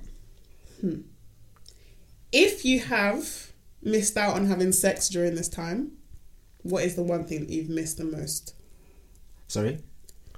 Hmm. 0.81 1.01
If 2.31 2.65
you 2.65 2.79
have 2.81 3.51
missed 3.81 4.17
out 4.17 4.35
on 4.35 4.47
having 4.47 4.71
sex 4.71 5.07
during 5.09 5.35
this 5.35 5.47
time, 5.47 5.91
what 6.63 6.83
is 6.83 6.95
the 6.95 7.03
one 7.03 7.25
thing 7.25 7.41
that 7.41 7.49
you've 7.49 7.69
missed 7.69 7.97
the 7.97 8.05
most? 8.05 8.55
Sorry. 9.47 9.79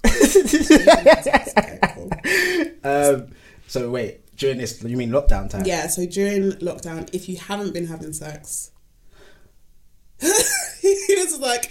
Okay, 0.06 1.80
cool. 1.94 2.10
Um. 2.84 3.28
So 3.68 3.90
wait, 3.90 4.22
during 4.36 4.58
this, 4.58 4.84
you 4.84 4.98
mean 4.98 5.10
lockdown 5.12 5.50
time? 5.50 5.64
Yeah. 5.66 5.88
So 5.88 6.06
during 6.06 6.52
lockdown, 6.54 7.10
if 7.14 7.28
you 7.30 7.38
haven't 7.38 7.74
been 7.74 7.88
having 7.88 8.14
sex, 8.14 8.72
he 10.20 11.16
was 11.18 11.40
like, 11.40 11.66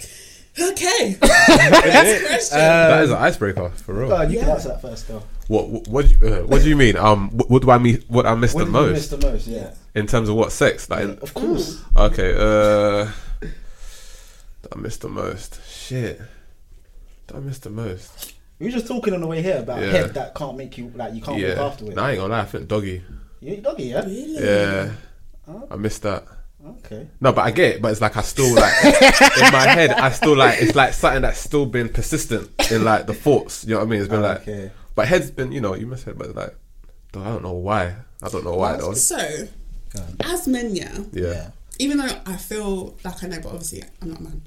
okay. 0.59 1.17
Next 1.21 2.25
question. 2.25 2.57
that 2.57 3.03
is 3.03 3.11
an 3.11 3.17
icebreaker 3.17 3.69
for 3.69 3.93
real. 3.93 4.09
God, 4.09 4.31
you 4.31 4.39
can 4.39 4.47
Yeah. 4.47 4.53
answer 4.55 4.69
that 4.69 4.81
first, 4.81 5.07
though. 5.07 5.23
What 5.47 5.69
what 5.69 5.87
what 5.87 6.07
do 6.09 6.15
you, 6.27 6.33
uh, 6.33 6.39
what 6.47 6.61
do 6.63 6.69
you 6.69 6.75
mean? 6.75 6.97
Um, 6.97 7.29
what, 7.29 7.49
what 7.51 7.61
do 7.61 7.69
I 7.71 7.77
mean? 7.77 8.03
What 8.07 8.25
I 8.25 8.33
missed 8.35 8.55
What 8.55 8.65
the 8.65 8.71
did 8.71 8.77
you 8.79 8.81
most 8.87 8.91
miss 8.93 9.07
the 9.09 9.17
most? 9.31 9.47
Yeah. 9.47 9.71
in 9.93 10.07
terms 10.07 10.27
of 10.29 10.35
what 10.35 10.51
sex? 10.51 10.89
Like, 10.89 11.03
in- 11.03 11.19
Of 11.19 11.33
course. 11.35 11.81
okay, 11.95 12.33
uh, 12.35 13.11
I 14.73 14.77
missed 14.77 15.01
the 15.01 15.09
most. 15.09 15.59
Shit. 15.69 16.19
I 17.33 17.39
miss 17.39 17.59
the 17.59 17.69
most. 17.69 18.33
We 18.59 18.67
were 18.67 18.71
just 18.71 18.87
talking 18.87 19.13
on 19.13 19.21
the 19.21 19.27
way 19.27 19.41
here 19.41 19.57
about 19.57 19.81
Yeah. 19.81 19.91
head 19.91 20.13
that 20.13 20.33
can't 20.35 20.55
make 20.57 20.77
you 20.77 20.91
like 20.95 21.13
you 21.13 21.21
can't 21.21 21.39
look 21.39 21.57
Yeah, 21.57 21.63
after 21.65 21.85
it. 21.85 21.95
nah, 21.95 22.05
I 22.05 22.11
ain't 22.11 22.19
gonna 22.19 22.33
lie. 22.33 22.41
I 22.41 22.45
think 22.45 22.67
doggy. 22.67 23.03
You 23.41 23.53
eat 23.53 23.63
doggy, 23.63 23.83
yeah? 23.85 24.05
Really? 24.05 24.43
Yeah, 24.43 24.91
I 25.69 25.75
missed 25.75 26.01
that. 26.03 26.25
Okay. 26.65 27.07
No, 27.21 27.31
but 27.31 27.41
I 27.41 27.51
get 27.51 27.75
it. 27.75 27.81
But 27.81 27.91
it's 27.91 28.01
like 28.01 28.17
I 28.17 28.21
still 28.21 28.53
like 28.55 28.73
in 28.85 29.51
my 29.51 29.67
head. 29.67 29.91
I 29.91 30.09
still 30.11 30.35
like 30.35 30.61
it's 30.61 30.73
like 30.75 30.93
something 30.93 31.21
that's 31.21 31.39
still 31.39 31.65
been 31.67 31.89
persistent 31.89 32.49
in 32.71 32.83
like 32.83 33.05
the 33.07 33.13
thoughts. 33.13 33.65
You 33.65 33.71
know 33.75 33.79
what 33.81 33.87
I 33.87 33.89
mean? 33.89 33.99
It's 33.99 34.09
been 34.09 34.21
like, 34.21 34.41
Okay. 34.41 34.71
but 34.95 35.07
head's 35.07 35.29
been 35.31 35.51
you 35.51 35.61
know 35.61 35.75
you 35.75 35.85
must 35.85 36.05
head, 36.05 36.17
but 36.17 36.33
like 36.33 36.55
though, 37.11 37.21
I 37.21 37.25
don't 37.25 37.43
know 37.43 37.53
why. 37.53 37.95
I 38.23 38.29
don't 38.29 38.43
know 38.45 38.55
why 38.55 38.77
though. 38.77 38.93
So, 38.93 39.47
as 40.23 40.47
men, 40.47 40.75
yeah, 40.75 40.97
Yeah. 41.11 41.27
Yeah. 41.31 41.49
even 41.77 41.97
though 41.97 42.09
I 42.25 42.35
feel 42.37 42.97
like 43.03 43.23
I 43.23 43.27
know, 43.27 43.39
but 43.41 43.49
obviously 43.49 43.83
I'm 44.01 44.09
not 44.11 44.19
a 44.19 44.23
man. 44.23 44.41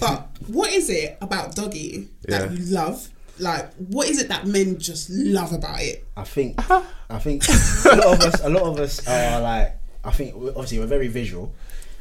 But 0.00 0.28
what 0.48 0.70
is 0.72 0.90
it 0.90 1.16
about 1.22 1.54
doggy 1.56 2.08
that 2.28 2.50
Yeah. 2.50 2.56
you 2.58 2.64
love? 2.74 3.08
Like, 3.38 3.72
what 3.74 4.08
is 4.08 4.20
it 4.20 4.28
that 4.28 4.46
men 4.46 4.78
just 4.78 5.10
love 5.10 5.52
about 5.52 5.80
it? 5.80 6.04
I 6.16 6.24
think 6.24 6.58
I 6.70 7.18
think 7.18 7.44
a 7.48 7.96
lot 7.96 8.14
of 8.14 8.20
us 8.20 8.40
a 8.44 8.48
lot 8.48 8.62
of 8.62 8.78
us 8.78 9.06
are 9.08 9.40
like 9.40 9.76
I 10.04 10.10
think 10.12 10.34
obviously 10.36 10.78
we're 10.78 10.86
very 10.86 11.08
visual. 11.08 11.52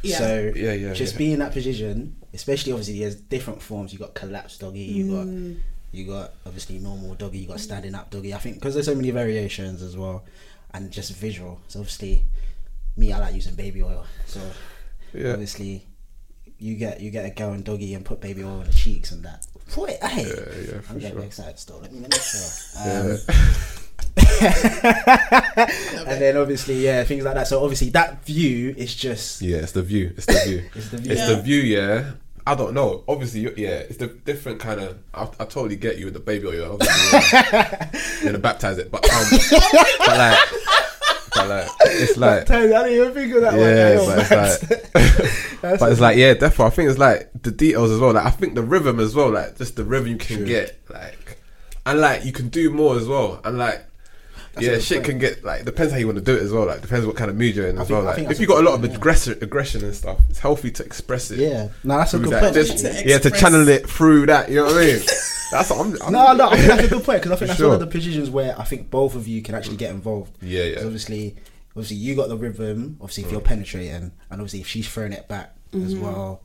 Yeah. 0.04 0.18
So 0.18 0.52
Yeah, 0.56 0.74
yeah, 0.74 0.94
just 0.94 1.14
yeah. 1.14 1.18
being 1.18 1.32
in 1.34 1.40
that 1.40 1.54
position, 1.54 2.18
especially 2.34 2.72
obviously 2.74 3.00
there's 3.00 3.16
different 3.16 3.62
forms. 3.62 3.94
You 3.94 4.00
got 4.00 4.14
collapsed 4.14 4.60
doggy, 4.60 4.80
you 4.80 5.06
Mm. 5.06 5.54
got 5.56 5.62
you 5.94 6.06
got 6.06 6.34
obviously 6.46 6.80
normal 6.80 7.14
doggy, 7.16 7.38
you 7.40 7.48
got 7.48 7.60
standing 7.60 7.96
up 7.96 8.10
doggy. 8.12 8.34
I 8.34 8.38
think 8.40 8.56
because 8.56 8.74
there's 8.74 8.86
so 8.88 8.96
many 8.96 9.12
variations 9.12 9.82
as 9.82 9.96
well, 9.98 10.26
and 10.74 10.92
just 10.92 11.14
visual. 11.16 11.60
So 11.68 11.80
obviously, 11.80 12.24
me 12.98 13.12
I 13.14 13.20
like 13.20 13.34
using 13.36 13.56
baby 13.56 13.82
oil. 13.82 14.06
So 14.26 14.40
Yeah. 15.14 15.32
obviously, 15.34 15.86
you 16.60 16.76
get 16.76 17.00
you 17.02 17.10
get 17.12 17.26
a 17.26 17.30
girl 17.30 17.54
and 17.54 17.64
doggy 17.64 17.94
and 17.94 18.04
put 18.06 18.20
baby 18.22 18.44
oil 18.44 18.60
on 18.60 18.66
the 18.66 18.74
cheeks 18.74 19.12
and 19.12 19.24
that. 19.24 19.46
Boy, 19.76 19.98
hey, 20.02 20.24
Yeah, 20.28 20.74
yeah, 20.74 20.82
I'm 20.90 21.00
getting 21.00 21.18
sure. 21.18 21.26
excited 21.26 21.60
still. 21.60 21.80
Let 21.82 21.92
me 21.92 22.00
let 22.02 22.12
me 22.12 22.18
show. 22.18 22.48
Yeah. 22.86 23.00
Um, 23.00 23.18
and 26.08 26.22
then 26.22 26.38
obviously, 26.38 26.84
yeah, 26.84 27.04
things 27.04 27.24
like 27.24 27.34
that. 27.36 27.48
So 27.48 27.64
obviously, 27.64 27.90
that 27.92 28.24
view 28.26 28.74
is 28.78 28.94
just 28.94 29.42
Yeah, 29.42 29.58
it's 29.58 29.72
the 29.72 29.82
view. 29.82 30.14
It's 30.16 30.26
the 30.28 30.42
view. 30.46 30.70
It's 30.76 30.90
the 30.90 30.98
view. 30.98 31.12
It's 31.12 31.28
the 31.28 31.36
view. 31.42 31.60
Yeah. 31.62 32.12
I 32.46 32.56
don't 32.56 32.74
know. 32.74 33.04
Obviously, 33.08 33.42
yeah, 33.56 33.78
it's 33.88 33.98
the 33.98 34.08
different 34.08 34.60
kind 34.60 34.82
of. 34.82 34.98
I, 35.14 35.24
I 35.40 35.46
totally 35.46 35.78
get 35.78 35.98
you 35.98 36.06
with 36.06 36.14
the 36.14 36.20
baby 36.20 36.48
oil. 36.48 36.74
Obviously, 36.74 37.20
yeah. 37.32 37.90
You're 38.22 38.24
gonna 38.32 38.40
baptize 38.40 38.78
it, 38.78 38.92
but 38.92 39.04
um, 39.12 39.26
but 40.00 40.18
like, 40.18 40.40
but 41.36 41.48
like, 41.48 41.70
it's 41.86 42.18
like, 42.18 42.50
I 42.50 42.62
didn't 42.68 42.92
even 42.94 43.14
think 43.14 43.36
of 43.36 43.42
that 43.42 43.54
yeah, 43.56 43.98
one. 44.00 44.16
but 44.92 45.02
it's 45.02 45.64
like, 45.64 45.80
but 45.80 45.92
it's 45.92 46.02
like, 46.02 46.18
yeah, 46.18 46.34
definitely. 46.34 46.66
I 46.66 46.70
think 46.70 46.90
it's 46.90 47.00
like 47.00 47.30
the 47.42 47.52
details 47.52 47.92
as 47.92 48.00
well. 48.00 48.14
Like, 48.14 48.26
I 48.26 48.32
think 48.32 48.56
the 48.56 48.62
rhythm 48.62 49.00
as 49.00 49.16
well. 49.16 49.30
Like, 49.32 49.58
just 49.58 49.76
the 49.76 49.84
rhythm 49.84 50.08
you 50.08 50.18
can 50.18 50.46
get, 50.46 50.80
like, 50.90 51.38
and 51.86 52.00
like 52.00 52.26
you 52.26 52.32
can 52.32 52.50
do 52.50 52.70
more 52.70 52.98
as 52.98 53.08
well, 53.08 53.42
and 53.44 53.58
like. 53.58 53.86
That's 54.56 54.68
yeah, 54.68 54.78
shit 54.78 55.04
can 55.04 55.18
get 55.18 55.44
like 55.44 55.66
depends 55.66 55.92
how 55.92 55.98
you 55.98 56.06
want 56.06 56.20
to 56.20 56.24
do 56.24 56.36
it 56.36 56.44
as 56.44 56.52
well. 56.52 56.68
Like 56.68 56.80
depends 56.84 57.08
what 57.08 57.16
kind 57.16 57.32
of 57.32 57.36
mood 57.36 57.56
you're 57.56 57.68
in 57.70 57.80
as 57.80 57.88
think- 57.88 57.98
well. 57.98 58.06
Like 58.06 58.20
if 58.30 58.40
you 58.40 58.46
got 58.46 58.60
a 58.60 58.70
lot 58.70 58.76
of 58.76 58.86
yeah. 58.86 58.96
aggression, 58.96 59.36
aggression 59.42 59.84
and 59.84 59.96
stuff, 59.96 60.20
it's 60.30 60.38
healthy 60.38 60.70
to 60.70 60.86
express 60.86 61.32
it. 61.32 61.40
yeah, 61.40 61.70
no, 61.84 61.98
that's 61.98 62.14
a 62.14 62.20
good 62.20 62.30
that. 62.34 62.40
point. 62.44 62.54
Just- 62.54 62.78
To 62.86 63.04
yeah, 63.04 63.18
to 63.18 63.32
channel 63.32 63.68
it 63.68 63.90
through 63.90 64.28
that. 64.28 64.50
You 64.50 64.58
know 64.58 64.66
what 64.66 64.76
I 64.76 64.86
mean? 64.86 65.00
That's 65.54 65.72
I'm. 65.72 65.94
I'm 66.02 66.12
No, 66.14 66.34
no, 66.34 66.50
I 66.50 66.56
think 66.58 66.68
that's 66.68 66.84
a 66.84 66.88
good 66.90 67.04
point 67.04 67.22
because 67.22 67.32
I 67.32 67.36
think 67.38 67.48
that's 67.50 67.60
sure. 67.60 67.70
one 67.70 67.76
of 67.76 67.80
the 67.82 67.88
positions 67.88 68.30
where 68.30 68.60
I 68.60 68.64
think 68.64 68.90
both 68.90 69.16
of 69.16 69.28
you 69.28 69.42
can 69.42 69.56
actually 69.56 69.78
get 69.78 69.92
involved. 69.92 70.36
Yeah, 70.42 70.64
yeah. 70.64 70.76
'Cause 70.76 70.86
Obviously, 70.86 71.36
obviously 71.72 71.98
you 71.98 72.16
got 72.16 72.30
the 72.30 72.38
rhythm. 72.38 72.98
Obviously, 73.02 73.24
if 73.24 73.32
you're 73.32 73.42
penetrating, 73.42 73.94
and 73.94 74.14
obviously 74.32 74.62
if 74.62 74.68
she's 74.68 74.88
throwing 74.88 75.14
it 75.14 75.28
back 75.28 75.56
as 75.74 75.96
well. 75.96 76.42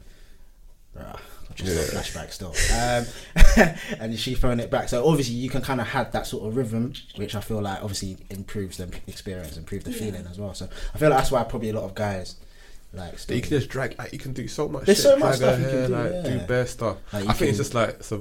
Bruh, 0.96 1.18
just 1.54 1.70
a 1.92 1.94
Yeah. 1.94 2.00
flashback 2.00 2.32
still. 2.32 2.54
Um, 2.74 3.76
and 4.00 4.18
she's 4.18 4.38
throwing 4.38 4.58
it 4.60 4.70
back. 4.70 4.88
So 4.88 5.06
obviously 5.06 5.34
you 5.34 5.50
can 5.50 5.60
kind 5.62 5.80
of 5.80 5.86
have 5.88 6.12
that 6.12 6.26
sort 6.26 6.46
of 6.48 6.56
rhythm, 6.56 6.92
which 7.16 7.34
I 7.34 7.40
feel 7.40 7.60
like 7.60 7.82
obviously 7.82 8.16
improves 8.30 8.78
the 8.78 8.90
experience, 9.06 9.56
improves 9.56 9.84
the 9.84 9.92
feeling 9.92 10.26
as 10.30 10.38
well. 10.38 10.54
So 10.54 10.68
I 10.94 10.98
feel 10.98 11.10
like 11.10 11.18
that's 11.18 11.30
why 11.30 11.42
probably 11.44 11.70
a 11.70 11.74
lot 11.74 11.84
of 11.84 11.94
guys 11.94 12.36
like. 12.94 13.14
you 13.28 13.40
can 13.42 13.50
just 13.50 13.68
drag. 13.68 13.96
Like 13.98 14.12
you 14.12 14.18
can 14.18 14.32
do 14.32 14.48
so 14.48 14.66
much. 14.68 14.86
There's 14.86 14.98
shit. 14.98 15.04
so 15.04 15.16
much 15.18 15.38
drag 15.38 15.56
stuff 15.56 15.58
you 15.60 15.64
her 15.66 15.70
can 15.70 15.90
do, 15.90 15.96
Like 15.96 16.12
yeah. 16.12 16.38
do 16.40 16.46
bare 16.46 16.66
stuff. 16.66 16.96
Like, 17.12 17.24
you 17.24 17.30
I 17.30 17.32
think 17.34 17.48
it's 17.50 17.58
just 17.58 17.74
like 17.74 17.88
it's 17.90 18.12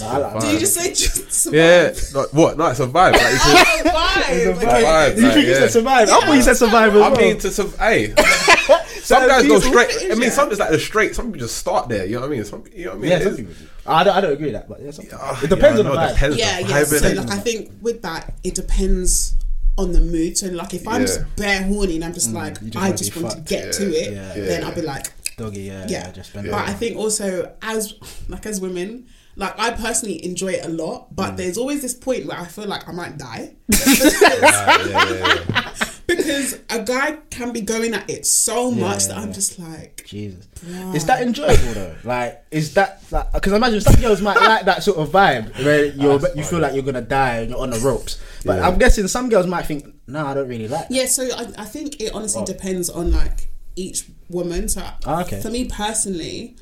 a 0.00 0.04
vibe. 0.04 0.06
So 0.06 0.06
I 0.06 0.18
like- 0.18 0.40
Did 0.40 0.52
you 0.52 0.58
just 0.60 0.74
say 0.74 0.88
just 0.90 1.32
survive? 1.32 1.54
Yeah, 1.54 2.18
like, 2.20 2.32
what? 2.32 2.56
No, 2.58 2.66
it's 2.68 2.80
a 2.80 2.86
vibe. 2.86 3.12
Like, 3.12 3.22
you 3.22 3.38
Survive. 3.38 3.92
Vibe. 3.92 4.56
Okay. 4.56 4.66
Vibe, 4.66 5.16
you 5.16 5.22
like, 5.22 5.34
think 5.34 5.46
you 5.46 5.54
said 5.54 5.70
survive? 5.70 6.08
I 6.08 6.20
thought 6.20 6.32
you 6.34 6.42
said 6.42 6.56
survive 6.56 6.88
as 6.94 7.00
well. 7.00 7.14
I 7.14 7.18
mean, 7.18 7.38
to 7.38 7.50
survive. 7.50 7.78
Hey, 7.78 8.14
some 9.02 9.28
guys 9.28 9.46
go 9.46 9.60
people- 9.60 9.60
straight. 9.60 10.12
I 10.12 10.14
mean, 10.14 10.30
some 10.30 10.50
it's 10.50 10.60
like 10.60 10.70
the 10.70 10.78
straight. 10.78 11.14
Some 11.14 11.26
people 11.26 11.40
just 11.40 11.56
start 11.56 11.88
there. 11.88 12.06
You 12.06 12.14
know 12.16 12.20
what 12.22 12.26
I 12.28 12.30
mean? 12.30 12.44
Some, 12.44 12.64
you 12.74 12.84
know 12.86 12.90
what 12.92 12.98
I 12.98 13.00
mean? 13.00 13.10
Yeah, 13.10 13.20
some 13.20 13.36
people 13.36 13.54
do. 13.54 13.66
I 13.86 14.04
don't, 14.04 14.16
I 14.16 14.20
don't 14.20 14.32
agree 14.32 14.46
with 14.46 14.54
that, 14.54 14.68
but 14.68 14.80
yeah, 14.80 14.90
some 14.92 15.04
people. 15.04 15.18
Ah, 15.20 15.40
it 15.42 15.50
depends 15.50 15.80
yeah, 15.80 15.86
on 15.88 15.92
the 15.94 16.00
vibe. 16.00 16.14
Depends 16.14 16.36
Yeah, 16.38 16.58
on 16.62 16.70
yeah. 16.70 16.84
So 16.84 17.08
like, 17.08 17.30
I 17.30 17.36
think 17.38 17.70
with 17.82 18.02
that, 18.02 18.34
it 18.44 18.54
depends 18.54 19.34
on 19.78 19.92
the 19.92 20.00
mood. 20.00 20.38
So 20.38 20.46
like, 20.48 20.72
if 20.74 20.86
I'm 20.86 21.00
Yeah. 21.00 21.06
just 21.06 21.36
bare 21.36 21.62
horny 21.64 21.96
and 21.96 22.04
I'm 22.04 22.12
just 22.14 22.32
like, 22.32 22.54
Mm, 22.60 22.62
you 22.64 22.70
just 22.70 22.84
I 22.84 22.92
just 22.92 23.14
be 23.14 23.20
want 23.20 23.30
to 23.32 23.36
fucked. 23.38 23.48
get 23.48 23.72
to 23.74 23.84
it, 23.92 24.12
Yeah. 24.12 24.34
then 24.34 24.64
I'll 24.64 24.74
be 24.74 24.82
like, 24.82 25.06
Doggy, 25.36 25.62
yeah, 25.62 25.86
yeah. 25.88 26.06
yeah, 26.06 26.12
just 26.12 26.30
spend 26.30 26.48
but. 26.50 26.68
I 26.68 26.72
think 26.74 26.96
also 26.96 27.52
as 27.62 27.94
like 28.28 28.44
as 28.46 28.60
women, 28.60 29.06
like 29.36 29.58
I 29.58 29.70
personally 29.70 30.24
enjoy 30.24 30.52
it 30.54 30.64
a 30.64 30.68
lot, 30.68 31.10
Mm. 31.10 31.16
but 31.16 31.36
there's 31.36 31.56
always 31.58 31.80
this 31.82 31.94
point 31.94 32.26
where 32.26 32.38
I 32.38 32.46
feel 32.46 32.66
like 32.66 32.88
I 32.88 32.92
might 32.92 33.16
die 33.18 33.54
Ah, 33.72 34.78
yeah, 34.86 35.08
yeah, 35.08 35.44
yeah. 35.48 35.72
because 36.06 36.58
a 36.70 36.82
guy 36.82 37.18
can 37.30 37.52
be 37.52 37.60
going 37.62 37.94
at 37.94 38.08
it 38.10 38.26
so 38.26 38.70
much 38.70 39.06
that 39.06 39.16
I'm 39.16 39.32
just 39.32 39.58
like, 39.58 40.04
Jesus, 40.06 40.46
is 40.94 41.06
that 41.06 41.22
enjoyable 41.22 41.72
though? 41.74 41.94
Like, 42.04 42.44
is 42.50 42.74
that 42.74 43.02
like? 43.10 43.32
Because 43.32 43.52
imagine 43.52 43.80
some 43.80 44.00
girls 44.00 44.20
might 44.20 44.36
like 44.40 44.64
that 44.66 44.82
sort 44.82 44.98
of 44.98 45.08
vibe 45.10 45.54
where 45.64 45.86
you're 45.86 46.20
you 46.36 46.44
feel 46.44 46.58
like 46.60 46.74
you're 46.74 46.82
gonna 46.84 47.00
die 47.00 47.36
and 47.38 47.50
you're 47.50 47.60
on 47.60 47.70
the 47.70 47.78
ropes. 47.78 48.20
But 48.44 48.56
Yeah. 48.58 48.68
I'm 48.68 48.78
guessing 48.78 49.08
some 49.08 49.28
girls 49.28 49.46
might 49.46 49.66
think, 49.66 49.86
no, 50.06 50.26
I 50.26 50.34
don't 50.34 50.48
really 50.48 50.68
like. 50.68 50.88
That. 50.88 50.94
yeah. 50.94 51.06
So 51.06 51.22
I, 51.24 51.62
I 51.62 51.64
think 51.64 52.00
it 52.00 52.12
honestly 52.12 52.42
Oh. 52.42 52.46
depends 52.46 52.90
on 52.90 53.12
like 53.12 53.48
each 53.76 54.04
woman. 54.28 54.68
So 54.68 54.82
Ah, 55.06 55.22
okay. 55.22 55.40
for 55.40 55.48
me 55.50 55.64
personally, 55.66 56.56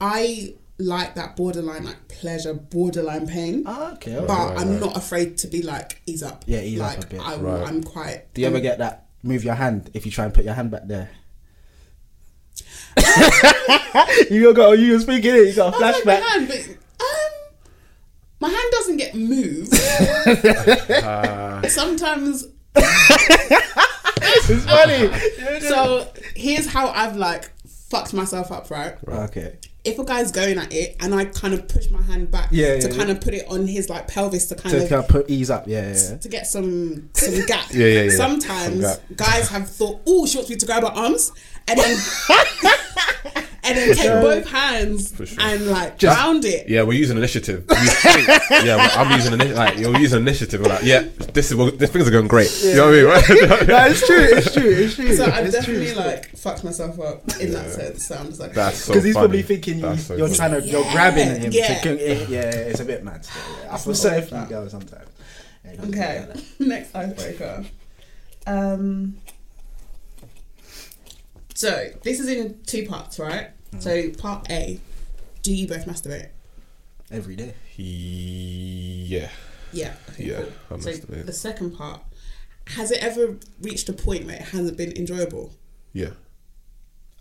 I 0.00 0.54
like 0.84 1.14
that 1.14 1.36
borderline 1.36 1.84
like 1.84 2.08
pleasure, 2.08 2.54
borderline 2.54 3.26
pain. 3.26 3.62
Ah, 3.66 3.92
okay. 3.94 4.14
but 4.18 4.28
right, 4.28 4.58
I'm 4.58 4.70
right. 4.72 4.80
not 4.80 4.96
afraid 4.96 5.38
to 5.38 5.46
be 5.46 5.62
like 5.62 6.00
ease 6.06 6.22
up. 6.22 6.44
Yeah, 6.46 6.60
ease 6.60 6.80
up 6.80 6.96
like, 6.96 7.04
a 7.04 7.06
bit. 7.08 7.20
I, 7.20 7.36
Right. 7.36 7.68
I'm 7.68 7.82
quite. 7.82 8.32
Do 8.34 8.40
you 8.40 8.46
ever 8.46 8.60
get 8.60 8.78
that? 8.78 9.06
Move 9.22 9.44
your 9.44 9.54
hand 9.54 9.90
if 9.94 10.04
you 10.04 10.10
try 10.12 10.24
and 10.24 10.34
put 10.34 10.44
your 10.44 10.54
hand 10.54 10.70
back 10.70 10.86
there. 10.86 11.10
you 14.30 14.52
got 14.54 14.72
you 14.78 14.92
were 14.92 14.98
speaking 14.98 15.34
it. 15.34 15.48
You 15.48 15.54
got 15.54 15.74
a 15.74 15.76
I 15.76 15.80
like 15.92 16.04
my 16.04 16.16
flashback. 16.16 16.22
hand, 16.22 16.48
but 16.48 16.58
um, 17.00 17.32
my 18.40 18.48
hand 18.48 18.68
doesn't 18.72 18.96
get 18.98 19.14
moved. 19.14 19.72
Ah, 21.04 21.62
Sometimes. 21.68 22.46
It's 24.44 24.64
funny. 24.64 25.10
So 25.68 26.08
here's 26.34 26.66
how 26.66 26.88
I've 26.88 27.16
like 27.16 27.50
fucked 27.66 28.12
myself 28.14 28.50
up. 28.50 28.70
right? 28.70 28.96
Right. 29.06 29.30
Okay. 29.30 29.58
If 29.84 29.98
a 29.98 30.04
guy's 30.04 30.30
going 30.30 30.58
at 30.58 30.72
it 30.72 30.96
and 31.00 31.12
I 31.12 31.24
kind 31.24 31.54
of 31.54 31.66
push 31.66 31.90
my 31.90 32.00
hand 32.02 32.30
back 32.30 32.48
Yeah, 32.52 32.78
to 32.78 32.88
yeah, 32.88 32.96
kind 32.96 33.10
of 33.10 33.20
put 33.20 33.34
it 33.34 33.44
on 33.48 33.66
his 33.66 33.88
like 33.88 34.06
pelvis 34.06 34.46
to 34.46 34.54
kind 34.54 34.70
So 34.76 34.82
of 34.82 34.88
kind 34.88 35.02
of 35.02 35.08
put 35.08 35.28
ease 35.28 35.50
up. 35.50 35.66
Yeah, 35.66 35.88
yeah. 35.92 36.10
yeah. 36.10 36.16
to 36.18 36.28
get 36.28 36.46
some 36.46 37.10
some 37.14 37.46
gap. 37.46 37.66
Yeah, 37.72 37.86
yeah, 37.86 38.02
yeah. 38.04 38.16
Sometimes 38.16 38.82
Some 38.82 39.00
gap. 39.08 39.16
guys 39.16 39.48
have 39.48 39.68
thought, 39.68 40.00
oh, 40.06 40.24
she 40.26 40.36
wants 40.38 40.50
me 40.50 40.56
to 40.56 40.66
grab 40.66 40.82
her 40.84 40.88
arms, 40.94 41.32
and 41.66 41.78
then 41.78 41.96
and 43.64 43.78
then 43.78 43.94
take 43.94 44.06
both 44.08 44.48
hands 44.50 45.14
sure. 45.16 45.26
and 45.40 45.66
like 45.68 46.02
round 46.02 46.44
it. 46.44 46.68
yeah, 46.68 46.82
we're 46.82 46.98
using 46.98 47.16
initiative. 47.16 47.64
Yeah, 48.50 48.76
well, 48.76 48.90
I'm 48.98 49.16
using 49.16 49.32
initiative. 49.32 49.56
Like 49.56 49.78
you're 49.78 49.98
using 49.98 50.20
initiative. 50.20 50.60
We're 50.60 50.68
like, 50.68 50.84
yeah, 50.84 51.08
this 51.32 51.50
is 51.50 51.56
what- 51.56 51.78
these 51.78 51.90
things 51.90 52.06
are 52.06 52.10
going 52.10 52.28
great. 52.28 52.50
You 52.62 52.74
know 52.76 52.86
what 52.86 52.94
I 52.94 52.96
mean? 52.96 53.06
Right? 53.06 53.68
no, 53.68 53.86
it's 53.86 54.06
true. 54.06 54.16
It's 54.20 54.52
true. 54.52 54.70
It's 54.70 54.94
true. 54.96 55.14
So 55.16 55.24
I've 55.24 55.50
definitely 55.50 55.86
true. 55.92 55.96
like 56.02 56.28
fucked 56.36 56.64
myself 56.64 57.00
up 57.00 57.22
in 57.40 57.52
that 57.52 57.70
sense. 57.70 58.06
So 58.06 58.16
I'm 58.16 58.26
just 58.26 58.40
like, 58.40 58.52
That's 58.52 58.78
so 58.78 58.92
because 58.92 59.04
he's 59.04 59.14
funny. 59.14 59.24
probably 59.26 59.42
thinking 59.42 59.76
you, 59.76 59.82
That's 59.82 60.04
so 60.06 60.16
you're 60.16 60.26
funny. 60.28 60.36
trying 60.36 60.60
to 60.62 60.68
you're 60.68 60.84
Yeah, 60.84 60.92
grabbing 60.92 61.40
him. 61.40 61.52
yeah. 61.52 61.78
To, 61.80 61.94
yeah, 61.96 62.26
yeah, 62.28 62.50
it's 62.50 62.80
a 62.80 62.84
bit 62.84 63.02
mad. 63.04 63.24
Still, 63.24 63.42
yeah. 63.64 63.74
I 63.74 63.78
feel 63.78 63.92
not 63.92 63.96
sorry 63.96 64.20
for 64.22 64.34
you 64.34 64.40
that. 64.40 64.48
girls 64.48 64.70
sometimes. 64.72 65.08
Yeah, 65.64 65.84
okay, 65.88 66.26
next 66.58 66.94
icebreaker. 66.94 67.64
Um. 68.46 69.16
So 71.62 71.90
this 72.02 72.18
is 72.18 72.28
in 72.28 72.58
two 72.66 72.86
parts, 72.88 73.20
right? 73.20 73.50
So 73.78 74.10
part 74.10 74.50
A, 74.50 74.80
do 75.44 75.54
you 75.54 75.68
both 75.68 75.86
masturbate? 75.86 76.30
every 77.08 77.36
day. 77.36 77.54
Yeah. 77.76 79.28
Yeah. 79.72 79.94
Okay, 80.10 80.24
Yeah, 80.24 80.42
cool. 80.68 80.78
I 80.78 80.80
So 80.80 80.90
masturbate. 80.90 81.26
the 81.26 81.32
second 81.32 81.76
part, 81.76 82.00
has 82.78 82.90
it 82.90 82.98
ever 83.00 83.36
reached 83.60 83.88
a 83.88 83.92
point 83.92 84.24
where 84.26 84.34
it 84.34 84.42
hasn't 84.42 84.76
been 84.76 84.90
enjoyable? 84.96 85.52
Yeah. 85.92 86.10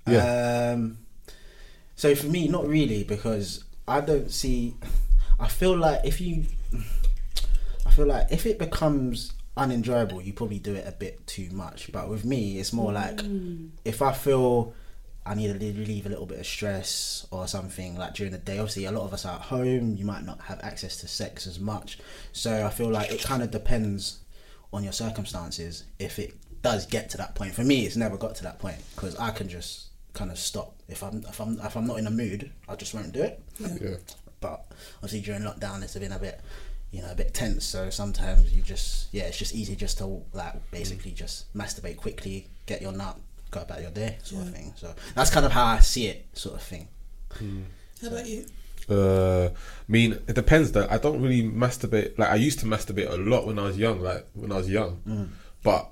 Yeah. 0.08 0.72
Um, 0.74 0.98
so 1.96 2.16
for 2.16 2.26
me, 2.26 2.48
not 2.48 2.68
really, 2.68 3.04
because 3.04 3.64
I 3.88 4.02
don't 4.02 4.32
see. 4.32 4.74
I 5.40 5.50
feel 5.50 5.78
like 5.78 6.02
if 6.04 6.20
you, 6.20 6.46
I 7.86 7.92
feel 7.92 8.08
like 8.08 8.26
if 8.32 8.48
it 8.48 8.58
becomes 8.58 9.34
unenjoyable, 9.58 10.22
you 10.22 10.34
probably 10.34 10.60
do 10.60 10.74
it 10.74 10.88
a 10.88 10.92
bit 10.92 11.26
too 11.28 11.50
much. 11.52 11.92
But 11.92 12.10
with 12.10 12.26
me, 12.26 12.60
it's 12.60 12.74
more 12.74 12.92
like 12.92 13.18
mm. 13.18 13.70
if 13.86 14.02
I 14.02 14.14
feel 14.14 14.74
I 15.26 15.36
need 15.36 15.48
to 15.48 15.54
relieve 15.54 16.06
a 16.06 16.10
little 16.10 16.26
bit 16.26 16.40
of 16.40 16.48
stress 16.48 17.28
or 17.32 17.48
something 17.48 17.96
like 17.98 18.16
during 18.16 18.32
the 18.32 18.38
day. 18.38 18.58
Obviously, 18.58 18.86
a 18.86 18.92
lot 18.92 19.04
of 19.04 19.14
us 19.14 19.26
are 19.26 19.36
at 19.36 19.42
home. 19.42 19.96
You 19.96 20.06
might 20.06 20.26
not 20.26 20.42
have 20.42 20.60
access 20.64 20.98
to 20.98 21.08
sex 21.08 21.46
as 21.46 21.60
much, 21.60 22.00
so 22.32 22.66
I 22.66 22.70
feel 22.70 22.90
like 22.90 23.12
it 23.12 23.22
kind 23.22 23.44
of 23.44 23.52
depends 23.52 24.20
on 24.74 24.84
your 24.84 24.94
circumstances. 24.94 25.84
If 26.00 26.18
it 26.18 26.34
does 26.62 26.86
get 26.86 27.10
to 27.12 27.18
that 27.18 27.36
point, 27.36 27.54
for 27.54 27.64
me, 27.64 27.86
it's 27.86 27.96
never 27.96 28.18
got 28.18 28.36
to 28.36 28.44
that 28.44 28.60
point 28.60 28.78
because 28.96 29.16
I 29.18 29.32
can 29.32 29.48
just 29.48 29.88
kind 30.14 30.30
of 30.30 30.38
stop 30.38 30.76
if 30.92 31.04
I'm 31.04 31.24
if 31.30 31.40
I'm 31.40 31.60
if 31.60 31.76
I'm 31.76 31.88
not 31.88 31.98
in 31.98 32.08
a 32.08 32.12
mood, 32.12 32.52
I 32.68 32.76
just 32.76 32.94
won't 32.94 33.12
do 33.14 33.24
it. 33.24 33.42
Yeah. 33.60 33.96
But 34.42 34.66
obviously 34.96 35.22
during 35.22 35.44
lockdown, 35.44 35.84
it's 35.84 35.96
been 35.96 36.12
a 36.12 36.20
bit, 36.20 36.42
you 36.92 37.02
know, 37.02 37.12
a 37.12 37.16
bit 37.16 37.34
tense. 37.34 37.66
So 37.66 37.90
sometimes 37.90 38.54
you 38.54 38.62
just, 38.62 39.08
yeah, 39.14 39.24
it's 39.24 39.38
just 39.38 39.56
easy 39.56 39.76
just 39.76 39.98
to 40.00 40.22
like 40.34 40.72
basically 40.72 41.12
just 41.12 41.52
masturbate 41.56 41.98
quickly, 41.98 42.48
get 42.66 42.82
your 42.82 42.92
nut, 42.92 43.18
go 43.50 43.62
about 43.62 43.82
your 43.82 43.92
day, 43.92 44.18
sort 44.24 44.44
of 44.44 44.54
thing. 44.54 44.74
So 44.76 44.94
that's 45.16 45.30
kind 45.30 45.46
of 45.46 45.52
how 45.52 45.66
I 45.66 45.80
see 45.80 46.08
it, 46.08 46.26
sort 46.34 46.56
of 46.56 46.62
thing. 46.62 46.88
How 48.02 48.08
about 48.08 48.28
you? 48.28 48.46
Uh, 48.90 49.50
I 49.54 49.92
mean, 49.92 50.14
it 50.28 50.34
depends. 50.36 50.72
Though 50.72 50.88
I 50.90 50.98
don't 50.98 51.22
really 51.22 51.44
masturbate. 51.44 52.18
Like 52.18 52.30
I 52.30 52.36
used 52.36 52.60
to 52.60 52.66
masturbate 52.66 53.10
a 53.10 53.16
lot 53.16 53.48
when 53.48 53.58
I 53.58 53.64
was 53.64 53.78
young. 53.78 54.02
Like 54.02 54.28
when 54.34 54.52
I 54.52 54.58
was 54.58 54.70
young, 54.70 55.32
but 55.64 55.90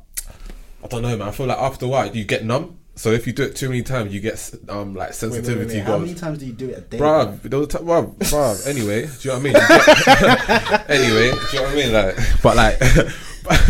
I 0.83 0.87
don't 0.87 1.03
know, 1.03 1.15
man. 1.15 1.27
I 1.29 1.31
feel 1.31 1.45
like 1.45 1.59
after 1.59 1.85
a 1.85 1.87
while 1.87 2.13
you 2.13 2.25
get 2.25 2.43
numb. 2.43 2.79
So 2.99 3.11
if 3.11 3.25
you 3.25 3.31
do 3.31 3.43
it 3.43 3.55
too 3.55 3.69
many 3.69 3.81
times, 3.81 4.13
you 4.13 4.19
get 4.19 4.53
um 4.67 4.93
like 4.93 4.97
Wait, 4.97 5.07
wait, 5.07 5.13
sensitivity 5.15 5.75
wait, 5.75 5.79
wait. 5.79 5.83
How 5.85 5.97
many 5.99 6.15
times 6.15 6.37
do 6.39 6.45
you 6.45 6.51
do 6.51 6.67
it 6.67 6.77
a 6.79 6.81
day? 6.81 6.97
Bruv, 6.97 7.45
a 7.45 7.65
time, 7.65 7.85
bruv, 7.85 8.13
bruv. 8.17 8.67
Anyway, 8.67 9.05
do 9.05 9.11
you 9.21 9.29
know 9.29 9.35
what 9.35 9.39
I 9.39 9.43
mean? 9.43 9.53
Get- 9.53 10.89
anyway, 10.89 11.31
do 11.31 11.37
you 11.37 11.53
know 11.53 11.63
what 11.63 11.71
I 11.71 11.75
mean? 11.75 11.93
Like, 11.93 12.17
but 12.43 12.57
like, 12.57 12.77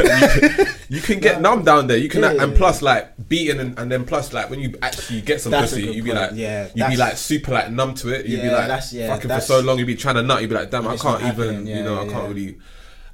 you, 0.10 0.50
can, 0.56 0.68
you 0.90 1.02
can 1.02 1.20
get 1.20 1.42
numb 1.42 1.64
down 1.64 1.86
there. 1.86 1.98
You 1.98 2.10
can, 2.10 2.24
Yeah, 2.24 2.42
and 2.42 2.54
yeah, 2.54 2.58
plus, 2.58 2.82
like, 2.82 3.30
beating, 3.30 3.60
and, 3.60 3.78
and 3.78 3.92
then 3.92 4.04
plus, 4.04 4.34
like, 4.34 4.50
when 4.50 4.62
you 4.62 4.74
actually 4.82 5.22
get 5.22 5.42
some 5.42 5.52
That's 5.52 5.74
pussy, 5.74 5.84
you 5.92 6.02
be 6.02 6.12
like, 6.12 6.32
Yeah, 6.34 6.70
you 6.74 6.88
be 6.88 6.98
like 6.98 7.16
super 7.18 7.52
like 7.52 7.70
numb 7.70 7.94
to 8.02 8.10
it. 8.10 8.26
You 8.26 8.38
be 8.38 8.48
Yeah, 8.48 8.54
like, 8.54 8.68
that's- 8.68 8.92
yeah, 8.94 9.14
fucking 9.14 9.30
for 9.30 9.42
so 9.42 9.60
long. 9.60 9.78
you 9.78 9.86
would 9.86 9.94
be 9.94 9.96
trying 9.96 10.16
to 10.16 10.24
nut. 10.24 10.42
You 10.42 10.48
would 10.48 10.56
be 10.56 10.60
like, 10.60 10.72
damn, 10.72 10.88
I 10.88 10.98
can't 10.98 11.22
even, 11.22 11.30
happening. 11.30 11.68
you 11.68 11.76
Yeah, 11.76 11.84
know, 11.84 12.00
I 12.02 12.06
can't 12.06 12.16
yeah. 12.24 12.28
really. 12.30 12.58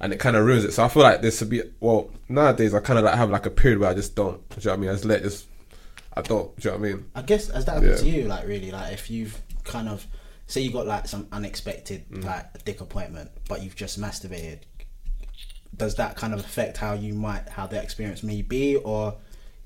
And 0.00 0.14
it 0.14 0.18
kind 0.18 0.34
of 0.34 0.46
ruins 0.46 0.64
it. 0.64 0.72
So 0.72 0.82
I 0.82 0.88
feel 0.88 1.02
like 1.02 1.20
this 1.20 1.40
would 1.42 1.50
be 1.50 1.62
well 1.80 2.08
nowadays. 2.26 2.72
I 2.72 2.80
kind 2.80 2.98
of 2.98 3.04
like 3.04 3.16
have 3.16 3.28
like 3.28 3.44
a 3.44 3.50
period 3.50 3.80
where 3.80 3.90
I 3.90 3.94
just 3.94 4.16
don't. 4.16 4.46
Do 4.48 4.56
you 4.60 4.64
know 4.66 4.70
what 4.72 4.76
I 4.78 4.80
mean? 4.80 4.90
I 4.90 4.92
just 4.94 5.04
let 5.04 5.22
this. 5.22 5.46
I 6.16 6.22
don't. 6.22 6.56
Do 6.56 6.68
you 6.68 6.74
know 6.74 6.80
what 6.80 6.88
I 6.88 6.92
mean? 6.92 7.04
I 7.14 7.22
guess 7.22 7.48
has 7.50 7.64
that 7.66 7.72
happened 7.74 7.90
Yeah. 7.92 7.96
to 7.98 8.08
you? 8.08 8.24
Like 8.24 8.46
really, 8.46 8.70
like 8.70 8.92
if 8.94 9.10
you've 9.10 9.40
kind 9.64 9.88
of 9.88 10.06
say 10.46 10.60
you 10.60 10.70
got 10.72 10.86
like 10.86 11.06
some 11.08 11.26
unexpected 11.32 12.08
Mm. 12.10 12.24
like 12.24 12.64
dick 12.64 12.80
appointment, 12.80 13.30
but 13.48 13.62
you've 13.62 13.76
just 13.76 14.00
masturbated. 14.00 14.60
Does 15.76 15.96
that 15.96 16.16
kind 16.16 16.32
of 16.32 16.40
affect 16.40 16.78
how 16.78 16.94
you 16.94 17.12
might 17.14 17.48
how 17.50 17.66
the 17.66 17.80
experience 17.82 18.22
may 18.22 18.40
be, 18.42 18.76
or 18.76 19.16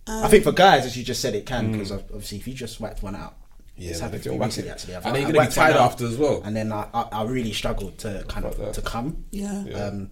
I 0.08 0.26
think 0.28 0.42
for 0.42 0.50
guys, 0.52 0.84
as 0.86 0.96
you 0.96 1.04
just 1.04 1.20
said, 1.20 1.34
it 1.34 1.46
can 1.46 1.70
because 1.70 1.92
obviously 1.92 2.38
if 2.38 2.48
you 2.48 2.54
just 2.54 2.80
whacked 2.80 3.02
one 3.02 3.14
out. 3.14 3.32
Mm. 3.32 3.36
Yeah, 3.76 3.90
it's 3.90 4.00
happened 4.00 4.22
to 4.24 4.28
me 4.30 4.34
you're 4.36 4.44
recently 4.44 4.70
actually. 4.70 4.96
I've- 4.96 5.06
and 5.06 5.14
then 5.16 5.22
I 5.22 5.26
you're 5.28 5.36
gonna 5.36 5.48
be 5.48 5.54
tired 5.54 5.76
after 5.76 6.06
as 6.06 6.16
well. 6.16 6.42
And 6.44 6.56
then 6.56 6.72
I, 6.72 6.86
I, 6.92 7.02
I 7.12 7.24
really 7.24 7.52
struggled 7.52 7.96
to 7.98 8.24
kind 8.28 8.44
Fuck 8.44 8.52
of 8.54 8.58
that. 8.58 8.74
to 8.74 8.82
come. 8.82 9.24
Yeah. 9.30 9.64
Yeah. 9.64 9.84
Um, 9.86 10.10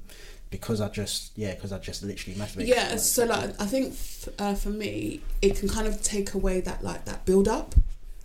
because 0.50 0.80
I 0.80 0.88
just 0.88 1.32
yeah, 1.36 1.54
because 1.54 1.72
I 1.72 1.78
just 1.78 2.02
literally 2.02 2.38
masturbated. 2.38 2.66
Yeah, 2.68 2.96
so 2.96 3.24
like 3.26 3.60
I 3.60 3.66
think 3.66 3.92
f- 3.92 4.28
uh, 4.38 4.54
for 4.54 4.70
me, 4.70 5.20
it 5.42 5.56
can 5.56 5.68
kind 5.68 5.86
of 5.86 6.02
take 6.02 6.34
away 6.34 6.60
that 6.62 6.82
like 6.82 7.04
that 7.06 7.24
build 7.24 7.48
up, 7.48 7.74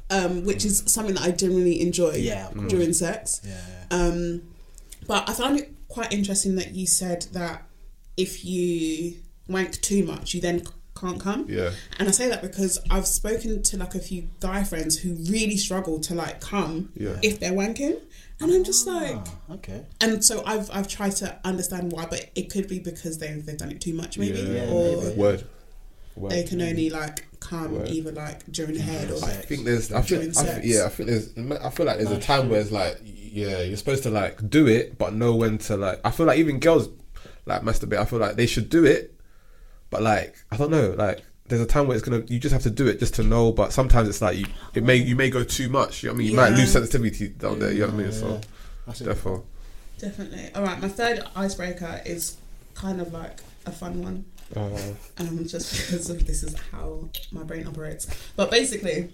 um, 0.09 0.43
which 0.45 0.63
is 0.65 0.83
something 0.87 1.15
that 1.15 1.23
I 1.23 1.31
generally 1.31 1.81
enjoy. 1.81 2.11
Yeah, 2.15 2.49
during 2.67 2.93
sex. 2.93 3.41
yeah, 3.45 3.59
Um, 3.91 4.43
but 5.07 5.29
I 5.29 5.33
found 5.33 5.59
it 5.59 5.71
quite 5.87 6.11
interesting 6.13 6.55
that 6.55 6.73
you 6.73 6.87
said 6.87 7.23
that 7.33 7.63
if 8.17 8.45
you 8.45 9.15
wank 9.47 9.79
too 9.81 10.03
much, 10.05 10.33
you 10.33 10.41
then 10.41 10.65
c- 10.65 10.71
can't 10.95 11.19
come. 11.19 11.45
Yeah. 11.49 11.71
And 11.99 12.07
I 12.07 12.11
say 12.11 12.29
that 12.29 12.41
because 12.41 12.79
I've 12.91 13.07
spoken 13.07 13.61
to 13.63 13.77
like 13.77 13.95
a 13.95 13.99
few 13.99 14.29
guy 14.39 14.63
friends 14.63 14.97
who 14.99 15.13
really 15.31 15.57
struggle 15.57 15.99
to 16.01 16.13
like 16.15 16.39
come 16.41 16.89
Yeah. 16.95 17.17
if 17.21 17.39
they're 17.39 17.51
wanking, 17.51 17.99
and 18.39 18.51
I'm 18.51 18.63
just 18.63 18.85
like, 18.87 19.15
Ah, 19.15 19.53
okay. 19.55 19.85
and 20.01 20.23
so 20.23 20.43
I've 20.45 20.69
I've 20.71 20.87
tried 20.87 21.15
to 21.17 21.39
understand 21.43 21.91
why, 21.91 22.05
but 22.05 22.29
it 22.35 22.49
could 22.51 22.67
be 22.67 22.79
because 22.79 23.17
they've 23.17 23.43
they've 23.45 23.57
done 23.57 23.71
it 23.71 23.81
too 23.81 23.93
much, 23.93 24.17
maybe, 24.17 24.39
Yeah, 24.39 24.69
or 24.69 25.01
maybe. 25.03 25.15
Word. 25.15 25.45
Word. 26.15 26.31
they 26.31 26.43
can 26.43 26.61
only 26.61 26.91
like 26.91 27.25
come 27.39 27.71
Word. 27.73 27.87
either 27.89 28.11
like 28.11 28.45
during 28.51 28.73
the 28.75 28.81
head 28.81 29.09
or 29.09 29.15
I 29.17 29.19
like 29.19 29.45
think 29.45 29.65
there's. 29.65 29.91
I 29.91 30.01
feel, 30.03 30.21
I 30.21 30.31
feel, 30.31 30.59
yeah, 30.63 30.85
I 30.85 30.89
feel 30.89 31.05
there's. 31.07 31.35
I 31.37 31.69
feel 31.71 31.85
like 31.87 31.97
there's 31.97 32.11
a 32.11 32.19
time 32.19 32.49
where 32.49 32.61
it's 32.61 32.71
like, 32.71 32.99
yeah, 33.03 33.61
you're 33.63 33.77
supposed 33.77 34.03
to 34.03 34.11
like 34.11 34.47
do 34.49 34.67
it, 34.67 34.97
but 34.99 35.13
know 35.15 35.33
when 35.35 35.57
to 35.59 35.75
like. 35.75 35.99
I 36.05 36.11
feel 36.11 36.27
like 36.27 36.37
even 36.37 36.59
girls 36.59 36.87
like 37.47 37.63
masturbate. 37.63 37.97
I 37.97 38.05
feel 38.05 38.19
like 38.19 38.35
they 38.35 38.45
should 38.45 38.69
do 38.69 38.85
it, 38.85 39.12
but 39.93 40.01
like 40.01 40.35
I 40.51 40.57
don't 40.57 40.71
know, 40.71 40.95
like. 40.97 41.23
There's 41.45 41.61
a 41.61 41.65
time 41.65 41.87
where 41.87 41.97
it's 41.97 42.07
gonna. 42.07 42.23
You 42.27 42.39
just 42.39 42.53
have 42.53 42.63
to 42.63 42.69
do 42.69 42.87
it 42.87 42.99
just 42.99 43.15
to 43.15 43.23
know, 43.23 43.51
but 43.51 43.73
sometimes 43.73 44.07
it's 44.07 44.21
like 44.21 44.37
you. 44.37 44.45
It 44.73 44.81
may 44.81 44.95
you 44.95 45.17
may 45.17 45.29
go 45.29 45.43
too 45.43 45.67
much. 45.67 46.01
You 46.01 46.07
know 46.07 46.13
what 46.13 46.15
I 46.15 46.19
mean? 46.19 46.31
You 46.31 46.37
might 46.37 46.49
lose 46.51 46.71
sensitivity 46.71 47.27
down 47.27 47.59
there. 47.59 47.71
You 47.71 47.81
know 47.81 47.87
what 47.87 47.95
I 47.95 47.97
mean? 47.97 48.11
So 48.13 48.41
That's 48.87 49.01
a 49.01 49.03
therefore, 49.03 49.43
definitely. 49.99 50.49
All 50.55 50.63
right, 50.63 50.81
my 50.81 50.87
third 50.87 51.21
icebreaker 51.35 52.01
is 52.05 52.37
kind 52.75 53.01
of 53.01 53.11
like 53.11 53.41
a 53.65 53.71
fun 53.71 54.01
one. 54.01 54.25
uh, 54.55 54.69
um, 55.17 55.45
just 55.45 55.73
because 55.73 56.09
of 56.09 56.25
this 56.25 56.43
is 56.43 56.55
how 56.71 57.09
my 57.33 57.43
brain 57.43 57.67
operates. 57.67 58.07
But 58.37 58.49
basically, 58.49 59.11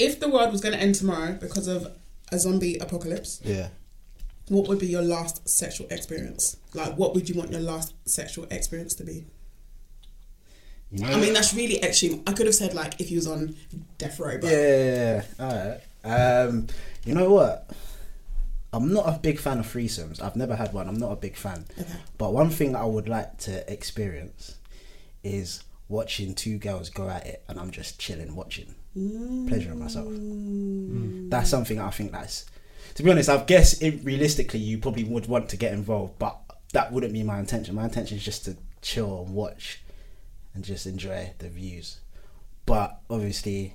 if 0.00 0.18
the 0.18 0.28
world 0.28 0.50
was 0.50 0.60
going 0.60 0.74
to 0.74 0.80
end 0.80 0.96
tomorrow 0.96 1.34
because 1.40 1.68
of 1.68 1.92
a 2.32 2.38
zombie 2.40 2.76
apocalypse, 2.78 3.40
yeah. 3.44 3.68
what 4.48 4.66
would 4.66 4.80
be 4.80 4.88
your 4.88 5.02
last 5.02 5.48
sexual 5.48 5.86
experience? 5.90 6.56
Like, 6.74 6.98
what 6.98 7.14
would 7.14 7.28
you 7.28 7.36
want 7.36 7.52
your 7.52 7.60
last 7.60 7.94
sexual 8.04 8.46
experience 8.50 8.94
to 8.96 9.04
be? 9.04 9.26
You 10.92 11.06
know, 11.06 11.12
I 11.12 11.20
mean, 11.20 11.32
that's 11.32 11.54
really 11.54 11.82
extreme. 11.82 12.22
I 12.26 12.32
could 12.32 12.46
have 12.46 12.54
said 12.54 12.74
like 12.74 13.00
if 13.00 13.08
he 13.08 13.14
was 13.16 13.26
on 13.26 13.56
death 13.98 14.20
row, 14.20 14.36
but 14.40 14.50
Yeah, 14.50 15.22
all 15.40 15.46
right. 15.46 15.80
Um, 16.04 16.66
you 17.04 17.14
know 17.14 17.32
what? 17.32 17.70
I'm 18.74 18.92
not 18.92 19.06
a 19.06 19.18
big 19.18 19.38
fan 19.38 19.58
of 19.58 19.66
threesomes. 19.66 20.22
I've 20.22 20.36
never 20.36 20.56
had 20.56 20.72
one. 20.72 20.88
I'm 20.88 20.98
not 20.98 21.12
a 21.12 21.16
big 21.16 21.36
fan. 21.36 21.64
Okay. 21.78 21.92
But 22.18 22.32
one 22.32 22.50
thing 22.50 22.74
I 22.74 22.84
would 22.84 23.08
like 23.08 23.38
to 23.40 23.70
experience 23.70 24.56
is 25.22 25.62
watching 25.88 26.34
two 26.34 26.58
girls 26.58 26.88
go 26.88 27.08
at 27.08 27.26
it, 27.26 27.44
and 27.48 27.60
I'm 27.60 27.70
just 27.70 27.98
chilling, 27.98 28.34
watching, 28.34 28.74
pleasuring 28.94 29.78
myself. 29.78 30.08
That's 31.30 31.50
something 31.50 31.78
I 31.78 31.90
think 31.90 32.12
that's. 32.12 32.46
To 32.94 33.02
be 33.02 33.10
honest, 33.10 33.28
I 33.28 33.38
guess 33.44 33.80
it, 33.82 34.00
realistically, 34.04 34.60
you 34.60 34.78
probably 34.78 35.04
would 35.04 35.26
want 35.26 35.48
to 35.50 35.56
get 35.56 35.72
involved, 35.72 36.18
but 36.18 36.38
that 36.72 36.92
wouldn't 36.92 37.12
be 37.12 37.22
my 37.22 37.38
intention. 37.38 37.74
My 37.74 37.84
intention 37.84 38.16
is 38.16 38.24
just 38.24 38.46
to 38.46 38.56
chill 38.80 39.22
and 39.24 39.34
watch, 39.34 39.81
and 40.54 40.64
just 40.64 40.86
enjoy 40.86 41.32
the 41.38 41.48
views. 41.48 42.00
But 42.66 43.00
obviously, 43.10 43.74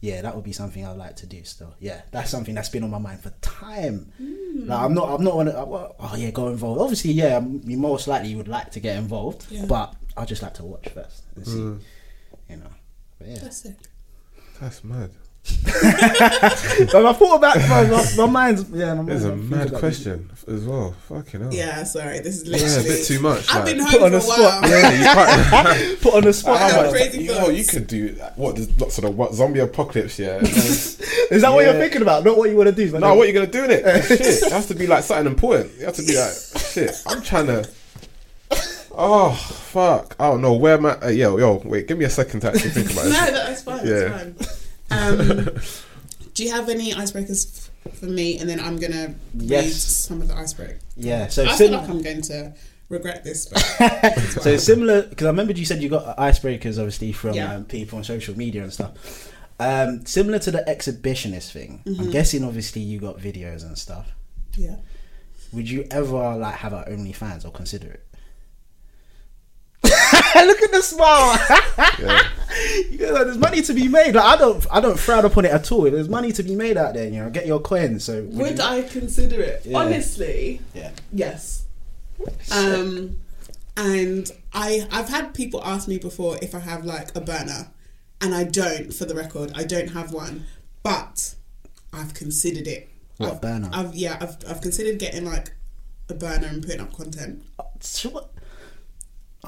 yeah, 0.00 0.22
that 0.22 0.34
would 0.34 0.44
be 0.44 0.52
something 0.52 0.84
I'd 0.84 0.96
like 0.96 1.16
to 1.16 1.26
do 1.26 1.42
still. 1.44 1.74
Yeah, 1.80 2.02
that's 2.10 2.30
something 2.30 2.54
that's 2.54 2.68
been 2.68 2.84
on 2.84 2.90
my 2.90 2.98
mind 2.98 3.20
for 3.20 3.30
time. 3.40 4.12
Hmm. 4.18 4.68
Like 4.68 4.80
I'm 4.80 4.94
not, 4.94 5.08
I'm 5.10 5.24
not 5.24 5.34
on. 5.34 5.48
Uh, 5.48 5.64
oh 5.98 6.14
yeah, 6.16 6.30
go 6.30 6.48
involved. 6.48 6.80
Obviously, 6.80 7.12
yeah, 7.12 7.36
m- 7.36 7.60
you 7.64 7.76
most 7.78 8.08
likely 8.08 8.34
would 8.34 8.48
like 8.48 8.70
to 8.72 8.80
get 8.80 8.96
involved, 8.96 9.46
Yeah. 9.50 9.66
but 9.66 9.94
I 10.16 10.24
just 10.24 10.42
like 10.42 10.54
to 10.54 10.64
watch 10.64 10.88
first 10.88 11.24
and 11.34 11.46
see. 11.46 11.52
Hmm. 11.58 11.76
You 12.48 12.56
know, 12.56 12.70
but 13.18 13.28
yeah. 13.28 13.38
that's 13.42 13.64
it. 13.64 13.76
that's 14.60 14.84
mad. 14.84 15.10
But 15.66 17.06
I 17.06 17.12
thought 17.12 17.36
about 17.36 17.56
my, 17.56 17.84
my, 17.88 18.06
my 18.16 18.26
mind's 18.26 18.68
yeah. 18.70 18.94
My 18.94 19.02
There's 19.04 19.24
mind's 19.24 19.24
a 19.24 19.36
mad 19.36 19.68
about 19.68 19.80
question 19.80 20.30
as 20.48 20.64
well. 20.64 20.92
Fucking 21.08 21.40
hell. 21.40 21.52
Yeah, 21.54 21.84
sorry, 21.84 22.20
this 22.20 22.42
is 22.42 22.44
Yeah, 22.48 22.56
literally 22.56 22.88
a 22.88 22.92
bit 22.96 23.04
too 23.06 23.20
much. 23.20 23.50
I've 23.50 23.64
like- 23.64 23.76
been 23.76 23.86
Put 23.86 23.94
on 23.94 24.00
for 24.00 24.06
a 24.06 24.10
the 24.10 24.20
spot, 24.20 24.38
while. 24.62 24.70
Yeah, 24.70 24.90
you 24.92 25.04
can't. 25.04 26.00
Put 26.00 26.14
on 26.14 26.22
the 26.24 26.32
spot. 26.32 26.56
I 26.56 26.70
How 26.70 26.82
have 26.82 26.92
crazy 26.92 27.22
you 27.24 27.32
know, 27.32 27.48
you 27.48 27.64
could 27.64 27.86
do 27.86 28.08
what? 28.36 28.56
There's 28.56 28.80
lots 28.80 28.98
of 28.98 29.04
the 29.04 29.10
what 29.10 29.34
zombie 29.34 29.60
apocalypse. 29.60 30.18
Yeah. 30.18 30.38
Is 30.42 31.42
that 31.42 31.50
what 31.52 31.64
you're 31.64 31.74
thinking 31.74 32.02
about? 32.02 32.24
Not 32.24 32.36
what 32.36 32.48
you 32.50 32.56
want 32.56 32.68
to 32.68 32.74
do. 32.74 32.90
but 32.92 33.00
what 33.00 33.14
you're 33.16 33.26
you 33.26 33.32
gonna 33.32 33.46
do 33.46 33.64
in 33.64 33.70
it? 33.70 34.04
shit, 34.06 34.20
it 34.20 34.52
has 34.52 34.66
to 34.68 34.74
be 34.74 34.86
like 34.86 35.04
something 35.04 35.26
important. 35.26 35.72
You 35.78 35.86
have 35.86 35.96
to 35.96 36.02
be 36.02 36.16
like, 36.16 36.32
shit. 36.58 37.02
I'm 37.06 37.22
trying 37.22 37.46
to. 37.46 37.68
Oh 38.98 39.32
fuck! 39.32 40.16
I 40.18 40.30
don't 40.30 40.40
know 40.40 40.54
where 40.54 40.78
my 40.78 40.96
uh, 41.02 41.08
yo 41.08 41.36
yo. 41.36 41.60
Wait, 41.66 41.86
give 41.86 41.98
me 41.98 42.06
a 42.06 42.10
second 42.10 42.40
to 42.40 42.48
actually 42.48 42.70
think 42.70 42.90
about 42.92 43.04
no, 43.04 43.10
it. 43.10 43.32
that's 43.32 43.62
fine. 43.62 43.86
Yeah. 43.86 43.94
That's 44.08 44.22
fine. 44.46 44.55
Um, 44.90 45.48
do 46.34 46.44
you 46.44 46.50
have 46.50 46.68
any 46.68 46.92
icebreakers 46.92 47.70
f- 47.86 47.94
for 47.98 48.06
me? 48.06 48.38
And 48.38 48.48
then 48.48 48.60
I'm 48.60 48.76
gonna 48.76 49.14
read 49.34 49.70
some 49.72 50.20
of 50.22 50.28
the 50.28 50.34
icebreakers. 50.34 50.80
Yeah. 50.96 51.28
So 51.28 51.44
I 51.44 51.54
sim- 51.54 51.70
feel 51.70 51.78
like 51.78 51.88
I'm 51.88 52.02
going 52.02 52.22
to 52.22 52.54
regret 52.88 53.24
this. 53.24 53.46
But 53.46 53.60
so 54.42 54.56
similar 54.56 55.02
because 55.02 55.26
I 55.26 55.30
remember 55.30 55.52
you 55.52 55.64
said 55.64 55.82
you 55.82 55.88
got 55.88 56.16
icebreakers 56.16 56.78
obviously 56.78 57.12
from 57.12 57.34
Yeah. 57.34 57.54
um, 57.54 57.64
people 57.64 57.98
on 57.98 58.04
social 58.04 58.36
media 58.36 58.62
and 58.62 58.72
stuff. 58.72 59.32
Um, 59.58 60.04
similar 60.04 60.38
to 60.40 60.50
the 60.50 60.62
exhibitionist 60.68 61.50
thing, 61.52 61.80
Mm-hmm. 61.86 62.00
I'm 62.02 62.10
guessing 62.10 62.44
obviously 62.44 62.82
you 62.82 63.00
got 63.00 63.18
videos 63.18 63.64
and 63.64 63.76
stuff. 63.78 64.06
yeah. 64.56 64.76
Would 65.52 65.70
you 65.70 65.86
ever 65.90 66.36
like 66.36 66.56
have 66.56 66.74
our 66.74 66.84
OnlyFans 66.86 67.44
or 67.46 67.50
consider 67.52 67.86
it? 67.86 68.05
Look 70.46 70.62
at 70.62 70.72
the 70.72 70.82
smile. 70.82 71.38
Yeah. 71.98 72.22
You 72.90 72.98
know, 72.98 73.24
there's 73.24 73.36
money 73.36 73.60
to 73.62 73.74
be 73.74 73.86
made. 73.86 74.14
Like 74.14 74.24
I 74.24 74.36
don't, 74.36 74.66
I 74.70 74.80
don't 74.80 74.98
frown 74.98 75.24
upon 75.26 75.44
it 75.44 75.50
at 75.50 75.70
all. 75.70 75.82
There's 75.82 76.08
money 76.08 76.32
to 76.32 76.42
be 76.42 76.54
made 76.54 76.76
out 76.78 76.94
there. 76.94 77.06
You 77.06 77.22
know, 77.22 77.28
get 77.30 77.46
your 77.46 77.60
coins. 77.60 78.04
So 78.04 78.22
would 78.22 78.34
Would 78.36 78.58
you- 78.58 78.64
I 78.64 78.82
consider 78.82 79.40
it? 79.42 79.62
Yeah. 79.66 79.78
Honestly, 79.78 80.62
Yeah. 80.74 80.90
yes. 81.12 81.64
Um, 82.50 83.18
and 83.76 84.30
I 84.54 84.86
I've 84.90 85.08
had 85.10 85.34
people 85.34 85.62
ask 85.64 85.86
me 85.86 85.98
before 85.98 86.38
if 86.40 86.54
I 86.54 86.60
have 86.60 86.84
like 86.86 87.14
a 87.14 87.20
burner, 87.20 87.68
and 88.22 88.34
I 88.34 88.44
don't. 88.44 88.92
For 88.94 89.04
the 89.04 89.14
record, 89.14 89.52
I 89.54 89.64
don't 89.64 89.88
have 89.90 90.12
one, 90.12 90.46
but 90.82 91.34
I've 91.92 92.14
considered 92.14 92.66
it. 92.66 92.88
What, 93.18 93.32
I've, 93.34 93.40
burner? 93.42 93.70
I've 93.72 93.94
yeah, 93.94 94.16
I've 94.20 94.36
I've 94.48 94.60
considered 94.62 94.98
getting 94.98 95.24
like 95.26 95.52
a 96.08 96.14
burner 96.14 96.46
and 96.46 96.62
putting 96.62 96.80
up 96.80 96.92
content, 96.94 97.44
Sure. 97.82 98.24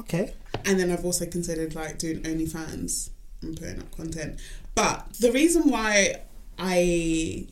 Okay. 0.01 0.33
and 0.65 0.79
then 0.79 0.91
I've 0.91 1.05
also 1.05 1.27
considered 1.27 1.75
like 1.75 1.99
doing 1.99 2.21
OnlyFans 2.23 3.11
and 3.43 3.59
putting 3.59 3.81
up 3.81 3.91
content. 3.97 4.41
But 4.75 5.13
the 5.21 5.33
reason 5.33 5.71
why 5.71 6.23
I 6.59 7.47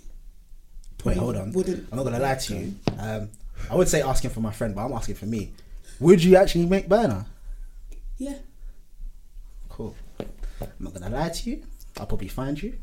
Wait, 1.04 1.16
hold 1.16 1.36
on. 1.36 1.52
wouldn't 1.52 1.88
I'm 1.90 1.96
not 1.98 2.04
gonna 2.04 2.18
lie 2.18 2.34
to 2.34 2.54
you. 2.56 2.74
Um, 2.98 3.30
I 3.70 3.74
would 3.76 3.88
say 3.88 4.02
asking 4.02 4.30
for 4.30 4.40
my 4.40 4.52
friend, 4.52 4.74
but 4.74 4.84
I'm 4.84 4.92
asking 4.92 5.14
for 5.16 5.26
me. 5.26 5.52
Would 6.00 6.22
you 6.22 6.36
actually 6.36 6.66
make 6.66 6.88
burner? 6.88 7.24
yeah. 8.18 8.34
Cool. 9.68 9.94
I'm 10.18 10.68
not 10.80 10.94
gonna 10.94 11.10
lie 11.10 11.28
to 11.28 11.50
you. 11.50 11.62
I'll 11.98 12.06
probably 12.06 12.28
find 12.28 12.62
you. 12.62 12.74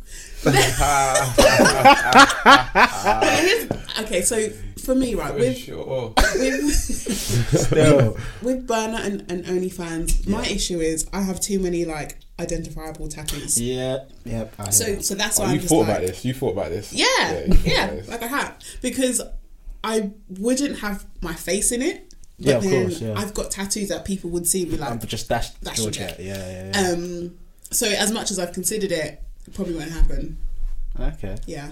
Okay, 3.99 4.21
so 4.23 4.49
for 4.83 4.95
me, 4.95 5.13
right, 5.15 5.33
with 5.35 5.57
Sure. 5.57 6.13
with 6.35 6.71
Still. 6.73 8.17
with 8.41 8.67
Burner 8.67 8.99
and, 9.01 9.23
and 9.31 9.45
OnlyFans, 9.45 10.27
my 10.27 10.43
issue 10.45 10.79
is 10.79 11.07
I 11.13 11.21
have 11.21 11.39
too 11.39 11.59
many 11.59 11.85
like 11.85 12.17
identifiable 12.39 13.07
tattoos. 13.07 13.61
yeah. 13.61 13.99
Yep. 14.25 14.53
I 14.57 14.63
hear 14.63 14.71
So 14.71 14.83
that. 14.85 15.05
so 15.05 15.15
that's 15.15 15.37
why 15.39 15.45
Oh, 15.45 15.47
I'm 15.49 15.53
you 15.53 15.59
just 15.59 15.69
thought 15.69 15.79
like, 15.81 15.89
about 15.89 16.01
this. 16.07 16.25
You 16.25 16.33
thought 16.33 16.51
about 16.53 16.69
this. 16.69 16.91
Yeah, 16.93 17.05
you 17.45 17.57
yeah, 17.63 17.87
thought 17.87 17.89
about 17.89 17.95
this. 17.97 18.07
like 18.09 18.23
I 18.23 18.27
have 18.27 18.55
because 18.81 19.21
I 19.83 20.11
wouldn't 20.39 20.79
have 20.79 21.05
my 21.21 21.33
face 21.33 21.71
in 21.71 21.81
it. 21.81 22.13
But 22.39 22.47
Yeah, 22.47 22.57
of 22.57 22.63
then 22.63 22.87
course, 22.87 23.01
yeah. 23.01 23.13
I've 23.15 23.33
got 23.35 23.51
tattoos 23.51 23.89
that 23.89 24.05
people 24.05 24.31
would 24.31 24.47
see 24.47 24.63
and 24.63 24.71
be 24.71 24.77
like, 24.77 24.89
I'm 24.91 24.99
just 24.99 25.29
dash 25.29 25.51
That's 25.61 25.81
George. 25.81 25.99
your 25.99 26.07
Yeah, 26.07 26.15
yeah, 26.19 26.71
yeah. 26.73 26.89
um. 26.91 27.37
So 27.73 27.87
as 27.87 28.11
much 28.11 28.31
as 28.31 28.39
I've 28.39 28.53
considered 28.53 28.91
it, 28.91 29.21
it 29.47 29.53
probably 29.53 29.75
won't 29.75 29.91
happen. 29.91 30.37
Okay. 30.99 31.35
Yeah, 31.47 31.71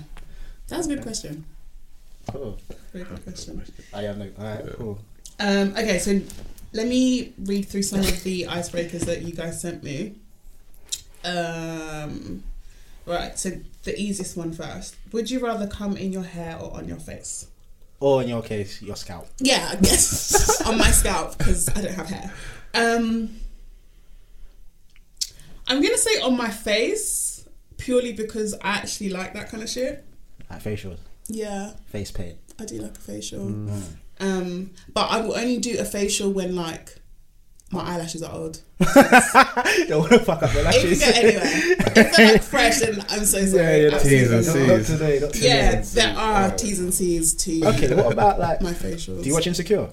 that's 0.67 0.87
a 0.87 0.95
good 0.95 1.03
question. 1.03 1.45
Cool. 2.31 2.57
Very 2.93 3.05
good 3.05 3.23
question. 3.23 3.63
I 3.93 4.05
am. 4.05 4.21
All 4.21 4.43
right. 4.43 4.65
Cool. 4.77 4.99
Um, 5.39 5.71
okay, 5.71 5.99
so 5.99 6.19
let 6.73 6.87
me 6.87 7.33
read 7.39 7.67
through 7.67 7.83
some 7.83 7.99
of 7.99 8.23
the 8.23 8.43
icebreakers 8.43 9.05
that 9.05 9.21
you 9.23 9.33
guys 9.33 9.61
sent 9.61 9.83
me. 9.83 10.15
Um, 11.23 12.43
right, 13.05 13.37
so 13.37 13.51
the 13.83 13.99
easiest 13.99 14.37
one 14.37 14.53
first. 14.53 14.95
Would 15.11 15.29
you 15.29 15.39
rather 15.39 15.67
come 15.67 15.97
in 15.97 16.11
your 16.13 16.23
hair 16.23 16.57
or 16.59 16.75
on 16.75 16.87
your 16.87 16.97
face? 16.97 17.47
Or 17.99 18.21
in 18.23 18.29
your 18.29 18.41
case, 18.41 18.81
your 18.81 18.95
scalp. 18.95 19.27
Yeah, 19.39 19.69
I 19.71 19.75
guess 19.75 20.61
on 20.65 20.77
my 20.77 20.89
scalp 20.89 21.37
because 21.37 21.69
I 21.69 21.81
don't 21.81 21.93
have 21.93 22.09
hair. 22.09 22.33
Um, 22.73 23.40
I'm 25.67 25.81
gonna 25.81 25.97
say 25.97 26.19
on 26.21 26.35
my 26.37 26.49
face 26.49 27.47
purely 27.77 28.13
because 28.13 28.53
I 28.55 28.69
actually 28.77 29.09
like 29.09 29.33
that 29.33 29.49
kind 29.49 29.63
of 29.63 29.69
shit. 29.69 30.03
Like 30.49 30.61
facials, 30.63 30.99
Yeah, 31.27 31.71
face 31.87 32.11
paint. 32.11 32.37
I 32.59 32.65
do 32.65 32.77
like 32.79 32.97
a 32.97 33.01
facial. 33.01 33.45
Mm. 33.45 33.81
Um, 34.19 34.71
but 34.93 35.09
I 35.09 35.21
will 35.21 35.35
only 35.35 35.57
do 35.57 35.79
a 35.79 35.85
facial 35.85 36.29
when 36.31 36.55
like 36.55 36.97
my 37.71 37.81
eyelashes 37.81 38.21
are 38.21 38.33
old. 38.35 38.59
Don't 38.79 39.99
want 40.01 40.11
to 40.11 40.19
fuck 40.19 40.43
up 40.43 40.51
the 40.51 40.59
It 40.59 40.63
can 40.63 40.63
lashes. 40.65 40.99
go 40.99 41.11
anywhere. 41.15 41.41
if 41.45 42.15
they're 42.17 42.31
like 42.33 42.43
fresh, 42.53 42.79
then 42.79 42.99
I'm 43.09 43.23
so 43.25 43.45
sorry. 43.45 43.63
Yeah, 43.63 43.75
yeah, 43.87 43.95
Absolutely 43.95 44.19
T's 44.19 44.31
and 44.31 44.45
not. 44.45 44.53
C's. 44.53 44.89
Not 44.89 44.97
today. 44.97 45.19
Not 45.21 45.33
today. 45.33 45.47
Yeah, 45.47 45.81
there 45.81 46.17
are 46.17 46.41
Yeah. 46.49 46.55
T's 46.55 46.79
and 46.79 46.93
C's 46.93 47.33
to 47.35 47.65
Okay. 47.67 47.95
What 47.95 48.11
about 48.11 48.39
like? 48.39 48.61
my 48.61 48.73
facials. 48.73 49.21
Do 49.23 49.27
you 49.29 49.33
watch 49.33 49.47
Insecure? 49.47 49.89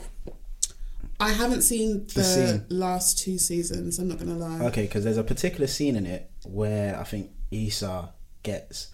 I 1.21 1.31
haven't 1.31 1.63
seen 1.63 2.07
the, 2.15 2.23
scene. 2.23 2.65
last 2.69 3.19
two 3.19 3.39
seasons. 3.39 3.99
I'm 3.99 4.09
not 4.09 4.19
gonna 4.19 4.37
lie. 4.37 4.67
Okay, 4.67 4.83
because 4.83 5.05
there's 5.05 5.17
a 5.17 5.25
particular 5.25 5.67
scene 5.67 5.97
in 5.97 6.07
it 6.07 6.31
where 6.45 6.99
I 6.99 7.05
think 7.05 7.31
Issa 7.51 8.11
gets 8.43 8.89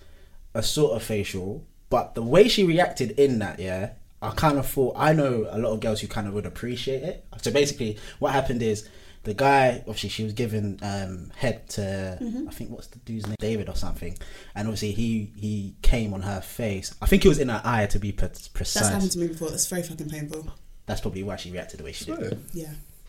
a 0.55 0.63
sort 0.63 0.97
of 0.97 1.03
facial, 1.03 1.67
but 1.91 2.15
the 2.15 2.23
way 2.23 2.49
she 2.49 2.65
reacted 2.65 3.13
in 3.13 3.41
that, 3.41 3.59
yeah, 3.59 3.91
I 4.23 4.31
kind 4.31 4.59
of 4.59 4.67
thought 4.67 4.95
I 4.97 5.13
know 5.13 5.47
a 5.51 5.59
lot 5.59 5.73
of 5.73 5.81
girls 5.81 6.01
who 6.01 6.09
kind 6.09 6.27
of 6.27 6.35
would 6.35 6.47
appreciate 6.47 7.03
it. 7.03 7.27
So 7.43 7.51
basically, 7.51 7.99
what 8.21 8.33
happened 8.33 8.63
is 8.63 8.89
the 9.25 9.35
guy, 9.35 9.79
obviously, 9.81 10.09
she 10.11 10.25
was 10.25 10.33
given 10.33 10.79
um, 10.83 11.31
head 11.37 11.69
to 11.71 12.19
I 12.49 12.53
think 12.53 12.71
what's 12.71 12.87
the 12.87 12.99
dude's 13.01 13.27
name, 13.27 13.37
David 13.39 13.69
or 13.69 13.75
something, 13.75 14.17
and 14.55 14.69
obviously 14.69 14.93
he 14.93 15.31
he 15.37 15.77
came 15.83 16.15
on 16.15 16.23
her 16.23 16.41
face. 16.41 16.95
I 17.03 17.07
think 17.07 17.25
it 17.25 17.29
was 17.29 17.39
in 17.39 17.49
her 17.49 17.61
eye 17.65 17.87
to 17.87 17.99
be 17.99 18.13
precise. 18.13 18.55
That's 18.55 18.89
happened 18.89 19.13
to 19.13 19.19
me 19.19 19.29
before. 19.29 19.51
That's 19.51 19.67
very 19.67 19.83
fucking 19.83 20.09
painful. 20.09 20.47
That's 20.87 21.01
probably 21.01 21.23
why 21.23 21.37
she 21.37 21.51
reacted 21.51 21.81
the 21.81 21.85
way 21.85 21.93
she 21.93 22.05
did. 22.07 22.39
Yeah. 22.53 22.67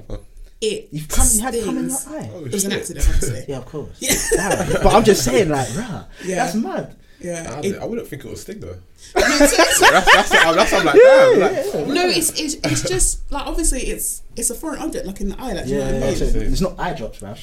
Huh. 0.10 0.18
It 0.62 0.88
You've 0.92 1.10
come, 1.10 1.28
you 1.34 1.42
had 1.42 1.54
it 1.56 1.66
come 1.66 1.78
in 1.78 1.90
your 1.90 1.98
eye. 2.08 2.30
Oh, 2.34 2.46
It 2.46 2.52
was 2.54 2.64
an 2.66 2.72
accident, 2.72 3.06
obviously. 3.10 3.46
Yeah, 3.50 3.58
of 3.58 3.66
course. 3.66 3.98
Yeah. 4.00 4.80
But 4.82 4.94
I'm 4.96 5.04
just 5.04 5.24
saying, 5.26 5.50
like, 5.50 5.68
rah, 5.78 6.06
Yeah. 6.24 6.36
that's 6.36 6.56
mad. 6.56 6.96
Yeah. 7.20 7.54
I, 7.58 7.60
It- 7.66 7.80
I 7.80 7.86
wouldn't 7.86 8.08
think 8.08 8.24
it 8.24 8.28
would 8.30 8.38
sting 8.38 8.60
though. 8.62 8.68
no, 8.78 8.78
it's, 9.16 9.54
it's- 9.54 9.80
That's 9.92 10.14
that's 10.14 10.30
what 10.32 10.46
I'm, 10.48 10.56
that's 10.56 10.72
what 10.72 10.80
I'm 10.82 10.86
like. 10.86 10.96
Damn, 10.96 11.40
like, 11.40 11.88
no, 11.96 12.06
it's, 12.08 12.40
it's 12.40 12.56
it's 12.64 12.90
just 12.90 13.30
like 13.32 13.46
obviously 13.46 13.82
it's 13.82 14.22
it's 14.36 14.50
a 14.50 14.56
foreign 14.56 14.80
object, 14.82 15.06
like 15.06 15.20
in 15.22 15.30
the 15.30 15.40
eye. 15.40 15.54
Like, 15.54 15.66
do 15.66 15.72
you 15.72 15.78
know 15.80 15.86
Yeah, 15.88 15.92
what 15.94 16.04
I 16.04 16.06
yeah, 16.12 16.20
mean? 16.24 16.32
so 16.34 16.40
it's 16.40 16.62
not 16.62 16.80
eye 16.80 16.94
drops, 16.94 17.22
man. 17.22 17.36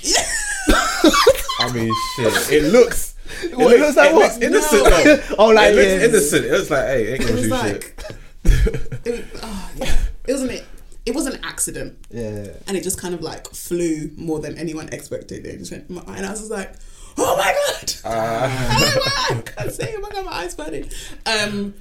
I 1.61 1.73
mean, 1.73 1.93
shit. 2.17 2.53
It 2.53 2.73
looks. 2.73 3.15
It, 3.43 3.57
What, 3.57 3.73
it 3.75 3.81
looks 3.81 3.97
like 3.97 4.11
it 4.11 4.15
what? 4.15 4.23
looks 4.25 4.39
innocent 4.39 4.85
No. 4.85 4.91
though. 4.91 5.23
Oh, 5.39 5.49
like, 5.49 5.73
it 5.73 5.77
looks 5.77 5.89
yeah. 5.89 6.05
innocent. 6.09 6.45
It 6.47 6.51
looks 6.53 6.71
like, 6.71 6.87
hey, 6.87 7.13
ain't 7.13 7.21
gonna 7.21 7.33
was 7.35 7.43
do 7.43 7.49
like 7.49 7.83
shit. 8.45 9.07
it, 9.07 9.25
oh, 9.43 9.43
yeah. 9.47 9.62
It 10.27 10.33
wasn't 10.33 10.51
it. 10.53 10.65
It 11.05 11.15
was 11.17 11.27
an 11.27 11.41
accident, 11.45 11.99
Yeah. 12.11 12.49
and 12.69 12.77
it 12.77 12.83
just 12.85 12.99
kind 12.99 13.13
of 13.15 13.23
like 13.23 13.49
flew 13.49 14.11
more 14.17 14.39
than 14.39 14.57
anyone 14.57 14.89
expected. 14.91 15.45
It 15.47 15.59
just 15.59 15.73
went 15.73 15.91
my 15.91 16.01
eye, 16.07 16.19
and 16.19 16.27
I 16.27 16.31
was 16.31 16.39
just 16.41 16.51
like, 16.53 16.73
"Oh 17.19 17.37
my 17.37 17.53
god!" 17.53 17.95
Ah. 18.05 18.79
oh 19.31 19.35
my 19.35 19.41
god, 19.43 19.49
I 19.49 19.51
can't 19.63 19.73
say, 19.73 19.95
oh 19.97 20.01
my 20.01 20.11
god, 20.11 20.25
my 20.27 20.33
eyes 20.33 20.55
burning. 20.55 20.89
Um, 21.27 21.75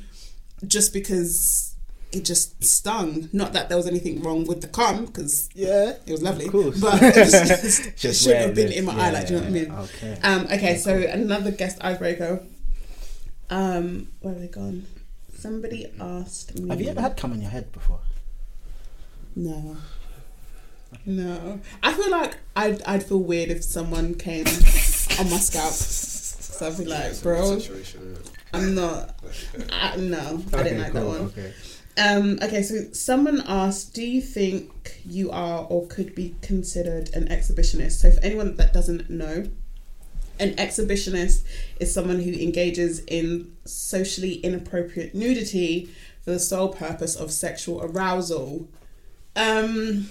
just 0.65 0.91
because 0.91 1.75
it 2.11 2.25
just 2.25 2.61
stung. 2.63 3.29
Not 3.31 3.53
that 3.53 3.69
there 3.69 3.77
was 3.77 3.85
anything 3.87 4.21
wrong 4.23 4.45
with 4.45 4.61
the 4.61 4.67
cum, 4.67 5.05
because 5.05 5.49
Yeah. 5.53 5.93
it 6.05 6.11
was 6.11 6.21
lovely. 6.23 6.45
Of 6.47 6.51
course. 6.51 6.79
But 6.79 7.01
it 7.01 7.13
just, 7.13 7.33
just, 7.61 7.97
Just 7.97 8.23
should 8.23 8.35
have 8.35 8.55
been 8.55 8.71
in 8.71 8.85
my 8.85 8.93
is. 8.93 8.99
eye, 8.99 9.11
like, 9.11 9.27
do 9.27 9.33
you 9.35 9.39
know 9.39 9.45
what 9.45 9.49
I 9.49 9.53
mean? 9.53 9.71
okay. 9.71 10.19
Um, 10.23 10.41
okay, 10.45 10.77
so 10.77 10.95
another 10.97 11.51
guest 11.51 11.77
icebreaker. 11.81 12.41
Um, 13.49 14.07
where 14.21 14.33
have 14.33 14.41
they 14.41 14.47
gone? 14.47 14.87
Somebody 15.37 15.91
asked 15.99 16.57
me. 16.59 16.69
Have 16.69 16.81
you 16.81 16.89
ever 16.89 17.01
had 17.01 17.17
cum 17.17 17.33
in 17.33 17.41
your 17.41 17.51
head 17.51 17.71
before? 17.71 17.99
No. 19.35 19.77
No. 21.05 21.59
I 21.81 21.93
feel 21.93 22.11
like 22.11 22.37
I'd, 22.55 22.81
I'd 22.83 23.03
feel 23.03 23.19
weird 23.19 23.49
if 23.49 23.63
someone 23.63 24.15
came 24.15 24.45
on 24.47 25.29
my 25.29 25.37
scalp. 25.37 25.71
So 25.73 26.67
I'd 26.67 26.77
be 26.77 26.85
like, 26.85 27.21
bro, 27.21 27.59
I'm 28.53 28.75
not. 28.75 29.15
I, 29.71 29.95
no, 29.97 30.43
I 30.53 30.63
didn't 30.63 30.81
like 30.81 30.93
that 30.93 31.05
one. 31.05 31.21
Okay. 31.21 31.53
Um, 31.97 32.39
okay, 32.41 32.63
so 32.63 32.91
someone 32.93 33.43
asked, 33.47 33.93
do 33.93 34.03
you 34.03 34.21
think 34.21 35.01
you 35.05 35.29
are 35.31 35.65
or 35.69 35.87
could 35.87 36.15
be 36.15 36.35
considered 36.41 37.09
an 37.13 37.27
exhibitionist? 37.27 37.93
So 37.93 38.11
for 38.11 38.19
anyone 38.21 38.55
that 38.55 38.73
doesn't 38.73 39.09
know, 39.09 39.45
an 40.39 40.55
exhibitionist 40.55 41.43
is 41.79 41.93
someone 41.93 42.21
who 42.21 42.31
engages 42.31 42.99
in 43.07 43.55
socially 43.65 44.35
inappropriate 44.35 45.13
nudity 45.13 45.89
for 46.23 46.31
the 46.31 46.39
sole 46.39 46.69
purpose 46.69 47.15
of 47.15 47.31
sexual 47.31 47.81
arousal. 47.83 48.67
Um, 49.35 50.09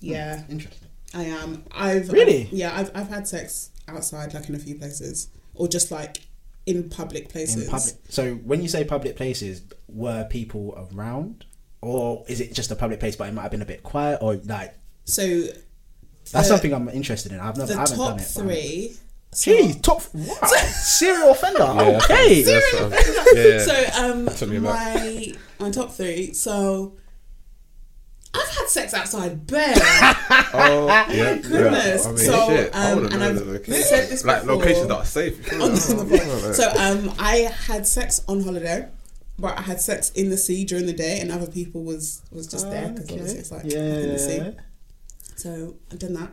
yeah, 0.00 0.44
Interesting. 0.48 0.88
I 1.14 1.24
am. 1.24 1.64
I've 1.72 2.10
Really? 2.10 2.42
I've- 2.42 2.56
yeah, 2.56 2.76
I've 2.76 2.90
I've 2.94 3.08
had 3.08 3.26
sex 3.28 3.70
outside, 3.88 4.34
like 4.34 4.48
in 4.48 4.54
a 4.54 4.58
few 4.58 4.74
places, 4.74 5.28
or 5.54 5.68
just 5.68 5.90
like 5.90 6.18
in 6.66 6.88
public 6.90 7.28
places. 7.28 7.64
In 7.64 7.70
public. 7.70 7.94
So 8.08 8.34
when 8.36 8.60
you 8.62 8.68
say 8.68 8.84
public 8.84 9.16
places, 9.16 9.62
were 9.88 10.24
people 10.28 10.88
around, 10.92 11.44
or 11.80 12.24
is 12.28 12.40
it 12.40 12.52
just 12.52 12.70
a 12.70 12.76
public 12.76 12.98
place, 13.00 13.14
but 13.16 13.28
it 13.28 13.32
might 13.34 13.42
have 13.42 13.50
been 13.52 13.62
a 13.62 13.66
bit 13.66 13.82
quiet, 13.82 14.18
or 14.20 14.34
like 14.44 14.74
So 15.04 15.22
that's 15.26 16.32
the- 16.32 16.42
something 16.42 16.74
I'm 16.74 16.88
interested 16.88 17.32
in. 17.32 17.38
I've 17.40 17.56
never, 17.56 17.72
the 17.72 17.78
I 17.78 17.80
haven't 17.82 17.96
top 17.96 18.08
done 18.10 18.18
it. 18.18 18.22
three. 18.24 18.96
so- 19.32 19.50
Jeez, 19.52 19.80
top 19.82 20.02
wow, 20.12 20.48
serial 20.82 21.30
offender. 21.30 21.58
Yeah, 21.60 21.98
okay. 22.02 22.42
that's 22.42 22.72
what 22.74 22.82
I'm- 22.92 23.36
yeah. 23.36 23.58
So 23.60 24.02
um, 24.04 24.26
took 24.36 24.48
me 24.50 24.56
aback. 24.56 24.94
my 24.94 25.34
my 25.60 25.70
top 25.70 25.92
three. 25.92 26.32
So 26.34 26.96
I've 28.40 28.48
had 28.56 28.68
sex 28.68 28.94
outside 28.94 29.46
bare. 29.46 29.74
Oh, 30.58 30.86
yeah, 31.10 31.36
goodness. 31.36 32.04
Yeah. 32.04 32.08
I 32.08 32.12
mean, 32.12 32.18
So, 32.18 32.48
shit. 32.48 32.74
I 32.74 32.90
um, 32.92 33.02
wanna 33.02 33.14
and 33.14 33.24
I've 33.24 33.46
location. 33.46 33.82
said 33.82 34.08
this 34.08 34.24
like 34.24 34.42
before. 34.42 34.56
locations 34.56 34.88
that 34.88 34.96
are 34.96 35.04
safe. 35.04 35.52
on 35.52 35.58
the, 35.58 35.64
on 35.64 36.08
the 36.08 36.54
so 36.54 36.68
um, 36.70 37.14
I 37.18 37.36
had 37.66 37.86
sex 37.86 38.22
on 38.26 38.42
holiday, 38.42 38.88
but 39.38 39.58
I 39.58 39.62
had 39.62 39.80
sex 39.80 40.10
in 40.12 40.30
the 40.30 40.36
sea 40.38 40.64
during 40.64 40.86
the 40.86 40.92
day, 40.94 41.20
and 41.20 41.30
other 41.30 41.46
people 41.46 41.82
was 41.84 42.22
was 42.32 42.46
just 42.46 42.70
there 42.70 42.88
because 42.90 43.10
obviously 43.10 43.38
it's 43.38 43.50
like 43.52 43.64
yeah, 43.64 43.78
in 43.80 44.08
the 44.12 44.18
sea. 44.18 44.52
So 45.36 45.74
I've 45.92 45.98
done 45.98 46.14
that. 46.14 46.32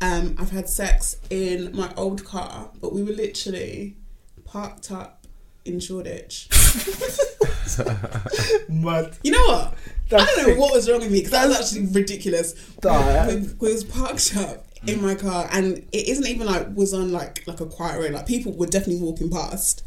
Um, 0.00 0.36
I've 0.38 0.50
had 0.50 0.68
sex 0.68 1.16
in 1.30 1.74
my 1.76 1.92
old 1.96 2.24
car, 2.24 2.70
but 2.80 2.92
we 2.92 3.02
were 3.02 3.12
literally 3.12 3.96
parked 4.44 4.92
up 4.92 5.23
in 5.64 5.80
Shoreditch. 5.80 6.48
Mad. 8.68 9.16
You 9.22 9.32
know 9.32 9.44
what? 9.46 9.74
I 10.12 10.16
don't 10.16 10.36
know 10.36 10.44
sick. 10.44 10.58
what 10.58 10.72
was 10.74 10.90
wrong 10.90 11.00
with 11.00 11.10
me 11.10 11.18
because 11.20 11.32
that 11.32 11.48
was 11.48 11.58
actually 11.58 11.86
ridiculous. 11.86 12.54
Nah, 12.82 13.26
we, 13.26 13.36
we, 13.36 13.48
we 13.58 13.72
was 13.72 13.84
parked 13.84 14.36
up 14.36 14.66
in 14.86 15.02
my 15.02 15.14
car, 15.14 15.48
and 15.50 15.78
it 15.92 16.08
isn't 16.08 16.26
even 16.26 16.46
like 16.46 16.74
was 16.74 16.92
on 16.92 17.12
like 17.12 17.46
like 17.46 17.60
a 17.60 17.66
quiet 17.66 18.00
road. 18.00 18.12
Like 18.12 18.26
people 18.26 18.52
were 18.52 18.66
definitely 18.66 19.02
walking 19.02 19.30
past, 19.30 19.82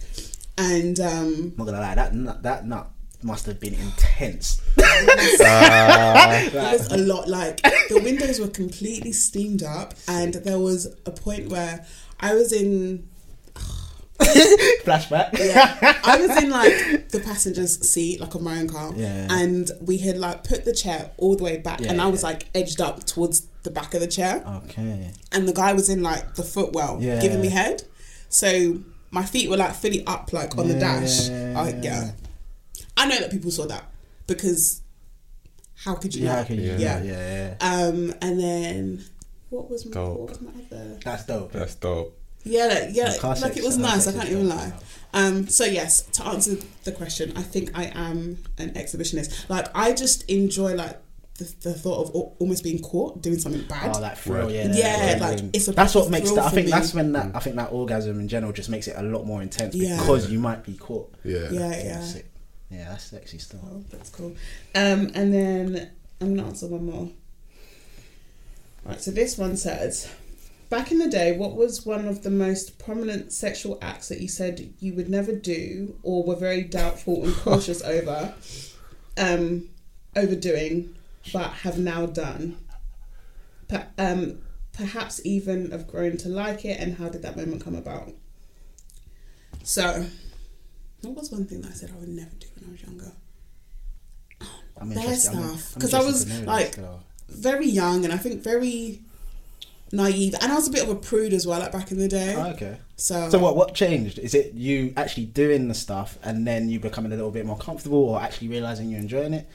and 0.57 0.99
um, 0.99 1.53
I'm 1.53 1.53
not 1.57 1.65
gonna 1.65 1.79
lie, 1.81 1.95
that 1.95 2.13
nut, 2.13 2.43
that 2.43 2.65
nut 2.65 2.89
must 3.23 3.45
have 3.45 3.59
been 3.59 3.73
intense. 3.73 4.61
it 4.77 6.53
was 6.53 6.91
a 6.91 6.97
lot. 6.97 7.27
Like 7.27 7.61
the 7.89 8.01
windows 8.03 8.39
were 8.39 8.47
completely 8.47 9.11
steamed 9.11 9.63
up, 9.63 9.93
and 10.07 10.33
there 10.33 10.59
was 10.59 10.87
a 11.05 11.11
point 11.11 11.49
where 11.49 11.85
I 12.19 12.33
was 12.33 12.51
in 12.51 13.07
Flashback. 14.84 15.38
yeah, 15.38 15.99
I 16.03 16.17
was 16.25 16.43
in 16.43 16.49
like 16.49 17.10
the 17.10 17.19
passenger's 17.19 17.88
seat, 17.89 18.19
like 18.19 18.36
on 18.36 18.43
my 18.43 18.60
own 18.60 18.67
car, 18.69 18.91
Yeah. 18.95 19.27
and 19.30 19.69
we 19.82 19.97
had 19.97 20.17
like 20.17 20.43
put 20.43 20.65
the 20.65 20.73
chair 20.73 21.12
all 21.17 21.36
the 21.36 21.43
way 21.43 21.58
back, 21.58 21.80
Yeah, 21.82 21.91
and 21.91 22.01
I 22.01 22.08
was 22.08 22.23
like 22.23 22.47
edged 22.56 22.82
up 22.82 23.03
towards 23.06 23.47
the 23.63 23.71
back 23.71 23.93
of 23.93 23.99
the 24.01 24.08
chair, 24.08 24.43
Okay. 24.65 25.12
and 25.32 25.47
the 25.47 25.53
guy 25.53 25.73
was 25.73 25.89
in 25.89 26.01
like 26.01 26.36
the 26.36 26.43
footwell, 26.43 26.97
Yeah. 27.01 27.19
giving 27.21 27.41
me 27.41 27.49
head, 27.49 27.84
so 28.30 28.80
my 29.12 29.23
feet 29.23 29.49
were 29.49 29.58
like 29.58 29.73
fully 29.75 30.06
up, 30.06 30.34
like 30.34 30.58
on 30.58 30.67
the 30.67 30.73
dash. 30.80 31.30
Yeah. 31.30 31.53
I, 31.62 31.69
yeah, 31.82 32.12
I 32.95 33.08
know 33.08 33.19
that 33.19 33.32
people 33.32 33.51
saw 33.51 33.65
that 33.67 33.86
because 34.25 34.82
how 35.84 35.93
could 35.95 36.15
you? 36.15 36.25
Yeah, 36.25 36.36
not? 36.38 36.39
I 36.39 36.43
can, 36.45 36.60
yeah, 36.60 36.77
yeah. 36.77 37.03
yeah, 37.03 37.56
yeah. 37.62 37.86
Um, 37.86 38.13
and 38.21 38.39
then 38.39 39.06
what 39.49 39.69
was 39.69 39.86
my 39.86 39.91
Dope. 39.93 40.19
what 40.19 40.30
was 40.30 40.41
my 40.41 40.51
other? 40.71 40.99
That's 41.06 41.25
dope. 41.25 41.51
That's 41.51 41.75
dope. 41.75 42.16
Yeah, 42.49 42.65
like, 42.67 42.89
yeah, 42.91 43.10
The 43.13 43.27
like, 43.27 43.41
like 43.41 43.57
it 43.57 43.63
was 43.63 43.77
nice. 43.77 44.07
I 44.07 44.13
can't 44.13 44.29
even 44.29 44.49
lie. 44.49 44.73
Um, 45.13 45.47
so 45.47 45.63
yes, 45.65 46.01
to 46.01 46.25
answer 46.25 46.55
the 46.83 46.91
question, 46.91 47.33
I 47.36 47.41
think 47.41 47.71
I 47.77 47.86
am 47.86 48.38
an 48.57 48.71
exhibitionist. 48.71 49.49
Like 49.49 49.67
I 49.75 49.93
just 49.93 50.29
enjoy 50.29 50.75
like 50.75 50.97
the, 51.38 51.45
the 51.62 51.73
thought 51.73 52.07
of 52.10 52.15
al- 52.15 52.36
almost 52.39 52.63
being 52.63 52.79
caught 52.81 53.21
doing 53.21 53.39
something 53.39 53.63
bad. 53.67 53.95
Oh, 53.95 54.01
that 54.01 54.17
thrill, 54.17 54.47
Right. 54.47 54.55
yeah. 54.55 54.73
Yeah, 54.75 55.17
like, 55.21 55.39
it's 55.53 55.67
a 55.67 55.71
that's 55.71 55.95
what 55.95 56.10
makes 56.10 56.31
that. 56.31 56.45
I 56.45 56.49
think 56.49 56.65
me. 56.65 56.71
that's 56.71 56.93
when 56.93 57.12
that. 57.13 57.36
I 57.36 57.39
think 57.39 57.55
that 57.55 57.71
orgasm 57.71 58.19
in 58.19 58.27
general 58.27 58.51
just 58.51 58.69
makes 58.69 58.88
it 58.88 58.95
a 58.97 59.03
lot 59.03 59.25
more 59.25 59.41
intense 59.41 59.73
Yeah. 59.75 59.97
because 59.97 60.29
you 60.31 60.39
might 60.39 60.63
be 60.63 60.73
caught. 60.75 61.13
Yeah. 61.23 61.49
yeah, 61.51 61.83
yeah. 61.83 62.01
Sick. 62.01 62.25
Yeah, 62.69 62.89
that's 62.89 63.05
sexy 63.05 63.38
stuff. 63.38 63.62
Oh, 63.65 63.83
that's 63.91 64.10
cool. 64.10 64.36
Um, 64.75 65.10
and 65.15 65.33
then 65.33 65.89
I'm 66.19 66.36
gonna 66.36 66.47
answer 66.49 66.67
one 66.67 66.86
more. 66.86 67.10
Right, 68.83 68.99
so 69.01 69.12
this 69.12 69.38
one 69.38 69.57
says, 69.57 70.10
back 70.69 70.91
in 70.91 70.99
the 70.99 71.08
day, 71.10 71.32
what 71.38 71.56
was 71.56 71.86
one 71.86 72.08
of 72.08 72.23
the 72.23 72.30
most 72.30 72.77
prominent 72.80 73.32
sexual 73.34 73.77
acts 73.82 74.08
that 74.10 74.19
you 74.21 74.27
said 74.27 74.73
you 74.80 74.93
would 74.93 75.10
never 75.10 75.32
do 75.34 75.95
or 76.03 76.23
were 76.23 76.36
very 76.36 76.63
doubtful 76.63 77.23
and 77.25 77.36
cautious 77.38 77.82
over, 77.84 78.34
um, 79.17 79.69
overdoing, 80.15 80.95
but 81.34 81.49
have 81.51 81.77
now 81.80 82.06
done? 82.06 82.58
Per- 83.67 83.88
um, 83.97 84.39
perhaps 84.73 85.19
even 85.25 85.71
have 85.71 85.88
grown 85.88 86.17
to 86.17 86.30
like 86.30 86.63
it, 86.65 86.80
and 86.80 86.97
how 86.97 87.10
did 87.10 87.21
that 87.23 87.36
moment 87.36 87.63
come 87.63 87.75
about? 87.75 88.12
So, 89.63 90.06
what 91.01 91.15
was 91.15 91.32
one 91.32 91.45
thing 91.45 91.62
that 91.62 91.71
I 91.71 91.73
said 91.73 91.91
I 91.95 91.99
would 91.99 92.10
never 92.10 92.36
do 92.39 92.47
when 92.56 92.69
I 92.69 92.71
was 92.71 92.82
younger? 92.82 93.12
I'm- 94.80 95.15
stuff. 95.15 95.75
I'm 95.75 95.82
'Cause 95.82 95.93
I 95.93 95.99
was, 96.03 96.23
to 96.25 96.30
know 96.30 96.38
this 96.39 96.47
like, 96.47 96.80
very 97.30 97.67
young 97.67 98.03
and 98.06 98.13
I 98.13 98.17
think 98.17 98.43
very 98.43 99.01
naive, 99.91 100.36
and 100.41 100.52
I 100.52 100.56
was 100.56 100.67
a 100.67 100.71
bit 100.71 100.84
of 100.84 100.89
a 100.89 100.95
prude 100.95 101.34
as 101.34 101.45
well, 101.47 101.60
like 101.60 101.71
back 101.71 101.91
in 101.91 101.97
the 101.97 102.08
day. 102.08 102.36
Oh, 102.38 102.50
okay. 102.52 102.78
So, 102.95 103.30
So 103.30 103.39
what? 103.39 103.56
What 103.56 103.73
changed? 103.73 104.19
Is 104.19 104.34
it 104.34 104.54
you 104.54 104.93
actually 104.97 105.26
doing 105.26 105.67
the 105.67 105.73
stuff 105.73 106.17
and 106.23 106.45
then 106.47 106.69
you 106.69 106.80
becoming 106.80 107.12
a 107.12 107.15
little 107.15 107.32
bit 107.32 107.45
more 107.45 107.58
comfortable, 107.58 108.00
or 108.00 108.21
actually 108.21 108.47
realizing 108.50 108.89
you're 108.89 109.00
enjoying 109.00 109.34
it? 109.34 109.47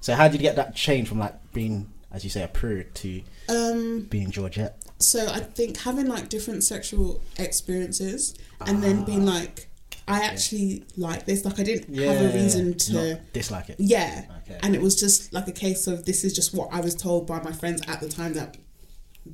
So 0.00 0.14
how 0.14 0.28
did 0.28 0.40
you 0.40 0.42
get 0.42 0.56
that 0.56 0.74
change 0.76 1.08
from 1.08 1.18
like 1.18 1.34
being, 1.52 1.92
as 2.12 2.22
you 2.24 2.30
say, 2.30 2.42
a 2.42 2.48
prude 2.48 2.94
to 2.96 3.22
um, 3.48 4.00
being 4.10 4.30
Georgette? 4.30 4.76
so 5.00 5.28
I 5.28 5.38
think 5.38 5.76
having 5.78 6.06
like 6.08 6.28
different 6.28 6.64
sexual 6.64 7.22
experiences 7.38 8.34
and 8.66 8.82
then 8.82 9.04
being 9.04 9.24
like, 9.24 9.68
I 10.08 10.24
actually 10.24 10.84
like 10.96 11.24
this. 11.26 11.44
Like 11.44 11.60
I 11.60 11.62
didn't 11.62 11.94
have 11.96 12.20
a 12.20 12.34
reason 12.36 12.74
to. 12.78 12.92
not 13.14 13.32
dislike 13.32 13.68
it. 13.70 13.76
Yeah. 13.78 14.24
Okay. 14.42 14.58
And 14.62 14.74
it 14.74 14.80
was 14.80 14.98
just 14.98 15.32
like 15.32 15.46
a 15.48 15.52
case 15.52 15.86
of 15.86 16.04
this 16.06 16.24
is 16.24 16.32
just 16.32 16.54
what 16.54 16.68
I 16.72 16.80
was 16.80 16.94
told 16.94 17.26
by 17.26 17.40
my 17.42 17.52
friends 17.52 17.82
at 17.86 18.00
the 18.00 18.08
time 18.08 18.32
that 18.34 18.56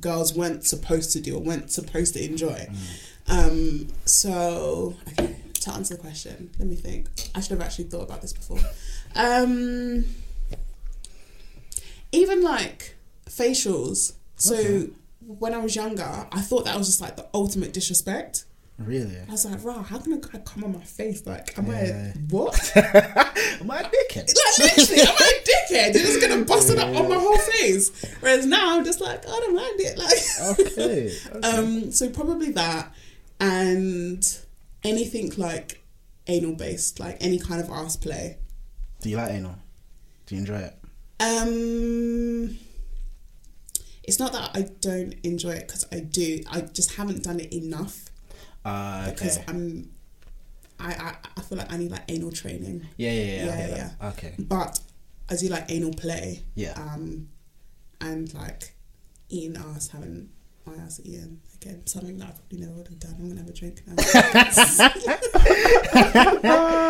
girls 0.01 0.33
weren't 0.35 0.65
supposed 0.65 1.11
to 1.13 1.19
do 1.21 1.35
or 1.35 1.41
weren't 1.41 1.71
supposed 1.71 2.13
to 2.15 2.23
enjoy. 2.23 2.67
Um, 3.27 3.87
so, 4.05 4.95
okay, 5.09 5.35
to 5.61 5.73
answer 5.73 5.95
the 5.95 6.01
question, 6.01 6.51
let 6.59 6.67
me 6.67 6.75
think. 6.75 7.07
I 7.33 7.41
should 7.41 7.51
have 7.51 7.61
actually 7.61 7.85
thought 7.85 8.03
about 8.03 8.21
this 8.21 8.33
before. 8.33 8.59
Um, 9.15 10.05
even 12.11 12.41
like 12.43 12.95
facials. 13.29 14.13
So, 14.37 14.55
Okay. 14.55 14.89
when 15.25 15.53
I 15.53 15.57
was 15.59 15.75
younger, 15.75 16.27
I 16.31 16.41
thought 16.41 16.65
that 16.65 16.77
was 16.77 16.87
just 16.87 17.01
like 17.01 17.15
the 17.15 17.25
ultimate 17.33 17.73
disrespect. 17.73 18.45
Really? 18.77 19.17
I 19.27 19.31
was 19.31 19.45
like, 19.45 19.63
wow, 19.63 19.81
how 19.83 19.99
can 19.99 20.13
a 20.13 20.17
guy 20.17 20.39
come 20.39 20.65
on 20.65 20.73
my 20.73 20.81
face? 20.83 21.25
Like, 21.25 21.57
am 21.57 21.67
Yeah. 21.67 22.11
I 22.13 22.19
what? 22.29 22.71
Am 22.75 23.71
I 23.71 23.79
a 23.79 23.83
dickhead? 23.83 24.27
Like 24.35 24.77
literally, 24.77 25.01
am 25.01 25.15
I 25.17 25.33
a 25.41 25.73
dickhead? 25.73 25.93
You're 25.93 26.03
just 26.03 26.21
gonna 26.21 26.43
bust 26.43 26.69
it 26.69 26.77
up 26.77 26.93
on 26.93 27.07
my 27.07 27.15
whole 27.17 27.37
face. 27.37 27.89
Whereas 28.19 28.45
now 28.45 28.77
I'm 28.77 28.83
just 28.83 28.99
like, 28.99 29.25
I 29.25 29.31
don't 29.31 29.55
mind 29.55 29.79
it. 29.79 29.97
Like, 29.97 30.59
Okay. 30.59 31.17
okay. 31.35 31.47
um, 31.47 31.91
so 31.91 32.09
probably 32.09 32.51
that, 32.51 32.93
and 33.39 34.37
anything 34.83 35.31
like 35.37 35.81
anal 36.27 36.53
based, 36.55 36.99
like 36.99 37.15
any 37.21 37.39
kind 37.39 37.61
of 37.61 37.69
ass 37.69 37.95
play. 37.95 38.37
Do 39.01 39.09
you 39.09 39.15
like 39.17 39.31
anal? 39.31 39.55
Do 40.25 40.35
you 40.35 40.41
enjoy 40.41 40.57
it? 40.57 40.73
Um, 41.21 42.57
it's 44.03 44.19
not 44.19 44.33
that 44.33 44.51
I 44.53 44.63
don't 44.81 45.13
enjoy 45.23 45.51
it 45.51 45.67
because 45.67 45.85
I 45.93 46.01
do. 46.01 46.41
I 46.51 46.61
just 46.61 46.95
haven't 46.95 47.23
done 47.23 47.39
it 47.39 47.53
enough 47.53 48.05
Uh, 48.65 49.11
because 49.11 49.37
okay. 49.37 49.45
I'm. 49.47 49.91
I, 50.77 50.93
I 50.93 51.15
I 51.37 51.41
feel 51.41 51.57
like 51.57 51.71
I 51.71 51.77
need 51.77 51.91
like 51.91 52.03
anal 52.09 52.31
training. 52.31 52.85
Yeah, 52.97 53.11
yeah, 53.11 53.23
yeah. 53.23 53.53
I 53.53 53.55
Yeah, 53.59 53.89
yeah. 54.01 54.09
Okay. 54.09 54.33
But 54.39 54.79
I 55.29 55.35
do 55.35 55.47
like 55.47 55.65
anal 55.69 55.93
play. 55.93 56.43
Yeah. 56.55 56.73
Um, 56.75 57.29
and 58.01 58.33
like 58.33 58.75
eating 59.29 59.55
ass, 59.57 59.89
having 59.89 60.29
my 60.65 60.73
ass 60.75 60.99
eaten 61.03 61.41
again, 61.55 61.85
something 61.85 62.17
that 62.17 62.27
I 62.27 62.31
probably 62.31 62.59
never 62.59 62.73
would 62.73 62.87
have 62.87 62.99
done. 62.99 63.15
I'm 63.19 63.27
gonna 63.29 63.41
have 63.41 63.49
a 63.49 63.53
drink 63.53 63.83
now. 63.87 63.95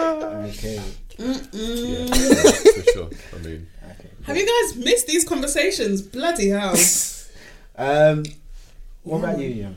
Okay. 0.45 0.79
Yeah, 1.17 2.05
for 2.07 2.83
sure. 2.91 3.09
I 3.33 3.37
mean, 3.39 3.67
have 4.23 4.37
you 4.37 4.45
guys 4.45 4.75
missed 4.77 5.07
these 5.07 5.27
conversations? 5.27 6.01
Bloody 6.01 6.49
hell! 6.49 6.75
Um, 7.77 8.23
what 9.03 9.17
about 9.17 9.37
you, 9.37 9.49
Ian? 9.49 9.75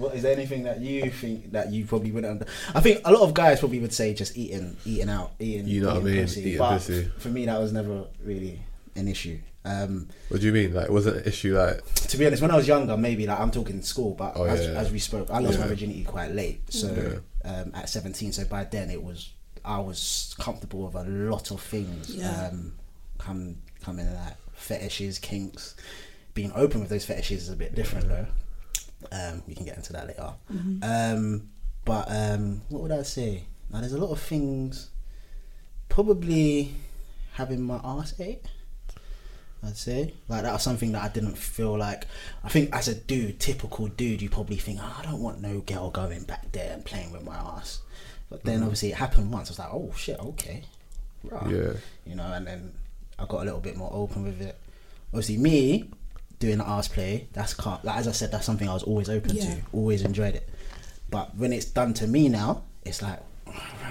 What 0.00 0.14
is 0.14 0.22
there 0.22 0.32
anything 0.32 0.62
that 0.64 0.80
you 0.80 1.10
think 1.10 1.52
that 1.52 1.70
you 1.70 1.84
probably 1.84 2.10
wouldn't? 2.10 2.30
Under- 2.32 2.46
I 2.74 2.80
think 2.80 3.00
a 3.04 3.12
lot 3.12 3.22
of 3.22 3.34
guys 3.34 3.58
probably 3.60 3.80
would 3.80 3.92
say 3.92 4.14
just 4.14 4.36
eating, 4.36 4.76
eating 4.84 5.08
out, 5.10 5.32
eating. 5.38 5.66
You 5.68 5.82
know 5.82 5.94
what 5.94 5.96
I 5.98 6.00
mean? 6.04 6.22
Pussy. 6.22 6.40
Eating 6.40 6.58
but 6.58 6.72
pussy. 6.72 7.10
For 7.18 7.28
me, 7.28 7.46
that 7.46 7.60
was 7.60 7.72
never 7.72 8.04
really 8.24 8.60
an 8.96 9.08
issue. 9.08 9.38
Um, 9.64 10.08
what 10.30 10.40
do 10.40 10.46
you 10.46 10.52
mean? 10.54 10.72
Like, 10.72 10.88
was 10.88 11.06
it 11.06 11.16
an 11.16 11.24
issue? 11.24 11.54
Like, 11.56 11.84
to 11.94 12.16
be 12.16 12.26
honest, 12.26 12.40
when 12.40 12.50
I 12.50 12.56
was 12.56 12.66
younger, 12.66 12.96
maybe 12.96 13.26
like 13.26 13.38
I'm 13.38 13.50
talking 13.50 13.82
school, 13.82 14.14
but 14.14 14.32
Oh, 14.36 14.44
as, 14.44 14.66
yeah. 14.66 14.72
as 14.72 14.90
we 14.90 14.98
spoke, 14.98 15.28
I 15.30 15.38
lost 15.38 15.58
my 15.58 15.66
virginity 15.66 16.02
quite 16.02 16.32
late. 16.32 16.62
So 16.72 17.20
um, 17.44 17.72
at 17.74 17.88
17, 17.90 18.32
so 18.32 18.44
by 18.46 18.64
then 18.64 18.88
it 18.90 19.02
was 19.02 19.30
I 19.62 19.78
was 19.78 20.34
comfortable 20.38 20.86
with 20.86 20.94
a 20.94 21.04
lot 21.04 21.50
of 21.50 21.60
things. 21.60 22.16
Yeah. 22.16 22.48
Um, 22.48 22.72
come 23.18 23.56
coming 23.84 24.06
like 24.14 24.34
fetishes, 24.54 25.18
kinks. 25.18 25.74
Being 26.32 26.52
open 26.54 26.80
with 26.80 26.88
those 26.88 27.04
fetishes 27.04 27.42
is 27.42 27.48
a 27.50 27.56
bit 27.56 27.74
different 27.74 28.08
though. 28.08 28.26
Um, 29.12 29.42
we 29.46 29.54
can 29.54 29.64
get 29.64 29.76
into 29.76 29.92
that 29.92 30.06
later. 30.06 30.32
Um, 30.82 31.50
but 31.84 32.06
um, 32.10 32.62
what 32.68 32.82
would 32.82 32.92
I 32.92 33.02
say? 33.02 33.44
Now 33.70 33.80
there's 33.80 33.92
a 33.92 33.98
lot 33.98 34.10
of 34.10 34.20
things. 34.20 34.90
Probably 35.88 36.74
having 37.32 37.62
my 37.62 37.78
arse 37.78 38.14
ate. 38.20 38.44
I'd 39.62 39.76
say 39.76 40.14
like 40.28 40.42
that 40.42 40.52
was 40.52 40.62
something 40.62 40.92
that 40.92 41.02
I 41.02 41.08
didn't 41.08 41.36
feel 41.36 41.76
like. 41.76 42.06
I 42.42 42.48
think 42.48 42.74
as 42.74 42.88
a 42.88 42.94
dude, 42.94 43.40
typical 43.40 43.88
dude, 43.88 44.22
you 44.22 44.30
probably 44.30 44.56
think, 44.56 44.78
oh, 44.82 44.96
I 44.98 45.02
don't 45.04 45.20
want 45.20 45.40
no 45.42 45.60
girl 45.60 45.90
going 45.90 46.24
back 46.24 46.50
there 46.52 46.72
and 46.72 46.84
playing 46.84 47.12
with 47.12 47.24
my 47.24 47.36
ass. 47.36 47.80
But 48.30 48.44
then 48.44 48.62
obviously 48.62 48.92
it 48.92 48.96
happened 48.96 49.32
once. 49.32 49.48
I 49.48 49.52
was 49.52 49.58
like, 49.58 49.72
oh 49.72 49.92
shit, 49.96 50.18
okay, 50.20 50.62
right. 51.24 51.50
Yeah. 51.50 51.72
You 52.06 52.14
know, 52.14 52.32
and 52.32 52.46
then 52.46 52.72
I 53.18 53.26
got 53.26 53.42
a 53.42 53.44
little 53.44 53.60
bit 53.60 53.76
more 53.76 53.90
open 53.92 54.22
with 54.24 54.40
it. 54.40 54.56
Obviously, 55.12 55.36
me 55.36 55.90
doing 56.40 56.58
the 56.58 56.66
ass 56.68 56.88
play, 56.88 57.28
that's 57.32 57.54
can't. 57.54 57.84
Like 57.84 57.96
as 57.98 58.08
I 58.08 58.12
said, 58.12 58.32
that's 58.32 58.44
something 58.46 58.68
I 58.68 58.74
was 58.74 58.82
always 58.82 59.08
open 59.08 59.36
Yeah. 59.36 59.44
to, 59.54 59.60
always 59.72 60.02
enjoyed 60.02 60.34
it. 60.34 60.48
But 61.08 61.36
when 61.36 61.52
it's 61.52 61.66
done 61.66 61.94
to 61.94 62.06
me 62.08 62.28
now, 62.28 62.62
it's 62.84 63.00
like 63.02 63.20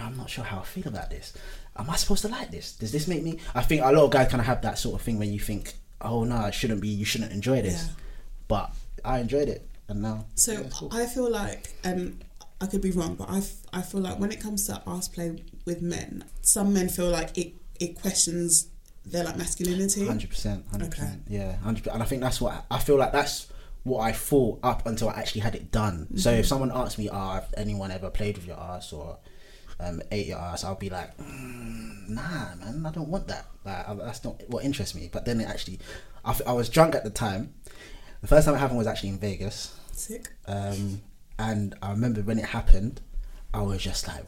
I'm 0.04 0.18
not 0.18 0.30
sure 0.30 0.44
how 0.44 0.60
I 0.60 0.64
feel 0.64 0.88
about 0.88 1.10
this. 1.10 1.34
Am 1.78 1.90
I 1.90 1.96
supposed 1.96 2.24
to 2.24 2.28
like 2.28 2.52
this? 2.52 2.74
Does 2.74 2.92
this 2.92 3.08
make 3.08 3.24
me? 3.24 3.40
I 3.56 3.62
think 3.62 3.82
a 3.84 3.92
lot 3.92 4.04
of 4.06 4.12
guys 4.12 4.30
kind 4.30 4.42
of 4.42 4.48
have 4.48 4.62
that 4.64 4.78
sort 4.78 4.96
of 4.96 5.02
thing 5.02 5.18
when 5.20 5.32
you 5.32 5.40
think, 5.40 5.74
oh 6.02 6.24
no, 6.26 6.46
it 6.46 6.54
shouldn't 6.54 6.82
be. 6.82 6.90
You 6.90 7.06
shouldn't 7.06 7.32
enjoy 7.32 7.62
this. 7.62 7.86
Yeah. 7.88 7.94
But 8.48 8.74
I 9.06 9.20
enjoyed 9.20 9.48
it, 9.48 9.68
and 9.88 10.02
now. 10.02 10.26
So 10.36 10.54
yeah, 10.54 10.64
cool. 10.74 10.90
I 10.92 11.06
feel 11.06 11.30
like, 11.32 11.70
um, 11.86 12.20
I 12.60 12.66
could 12.66 12.82
be 12.82 12.92
wrong, 12.92 13.16
but 13.16 13.30
I, 13.30 13.38
f- 13.38 13.62
I 13.72 13.82
feel 13.82 14.02
like 14.02 14.18
when 14.20 14.32
it 14.32 14.42
comes 14.42 14.66
to 14.68 14.82
ass 14.88 15.08
play 15.08 15.44
with 15.66 15.82
men, 15.82 16.24
some 16.42 16.74
men 16.74 16.90
feel 16.90 17.10
like 17.10 17.38
it, 17.38 17.54
it 17.80 18.02
questions 18.02 18.69
their 19.06 19.24
like 19.24 19.38
masculinity. 19.38 20.06
Hundred 20.06 20.30
percent, 20.30 20.66
hundred 20.72 20.92
percent, 20.92 21.24
yeah, 21.28 21.58
hundred. 21.58 21.88
And 21.88 22.02
I 22.04 22.06
think 22.06 22.22
that's 22.22 22.40
what 22.42 22.66
I 22.70 22.80
feel 22.80 22.98
like. 22.98 23.12
That's 23.12 23.48
what 23.84 24.02
I 24.02 24.12
thought 24.12 24.60
up 24.64 24.86
until 24.86 25.10
I 25.10 25.14
actually 25.14 25.42
had 25.42 25.56
it 25.56 25.72
done. 25.72 26.08
So 26.18 26.32
if 26.32 26.46
someone 26.46 26.72
asks 26.72 26.98
me, 26.98 27.10
"Ah, 27.10 27.36
have 27.36 27.54
anyone 27.58 27.92
ever 27.92 28.10
played 28.10 28.38
with 28.38 28.46
your 28.46 28.60
ass 28.60 28.92
or 28.94 29.18
um, 29.80 30.02
ate 30.12 30.28
your 30.28 30.38
ass?" 30.38 30.64
I'll 30.64 30.76
be 30.76 30.90
like, 30.90 31.18
mm, 31.18 32.10
"Nah, 32.10 32.56
man, 32.56 32.86
I 32.86 32.92
don't 32.92 33.10
want 33.10 33.28
that. 33.28 33.46
Like, 33.66 33.88
I, 33.88 33.94
that's 33.96 34.24
not 34.24 34.42
what 34.48 34.64
interests 34.64 34.96
me." 34.96 35.10
But 35.12 35.26
then 35.26 35.40
it 35.42 35.48
actually, 35.48 35.80
I 36.24 36.54
was 36.54 36.70
drunk 36.70 36.96
at 36.96 37.04
the 37.04 37.10
time. 37.10 37.54
The 38.22 38.28
first 38.28 38.46
time 38.46 38.56
it 38.56 38.60
happened 38.60 38.78
was 38.78 38.88
actually 38.88 39.10
in 39.10 39.20
Vegas. 39.20 39.76
Sick. 39.94 40.30
Um, 40.46 41.02
and 41.38 41.74
I 41.82 41.92
remember 41.92 42.22
when 42.22 42.38
it 42.38 42.46
happened, 42.46 43.00
I 43.54 43.62
was 43.62 43.82
just 43.82 44.08
like, 44.08 44.26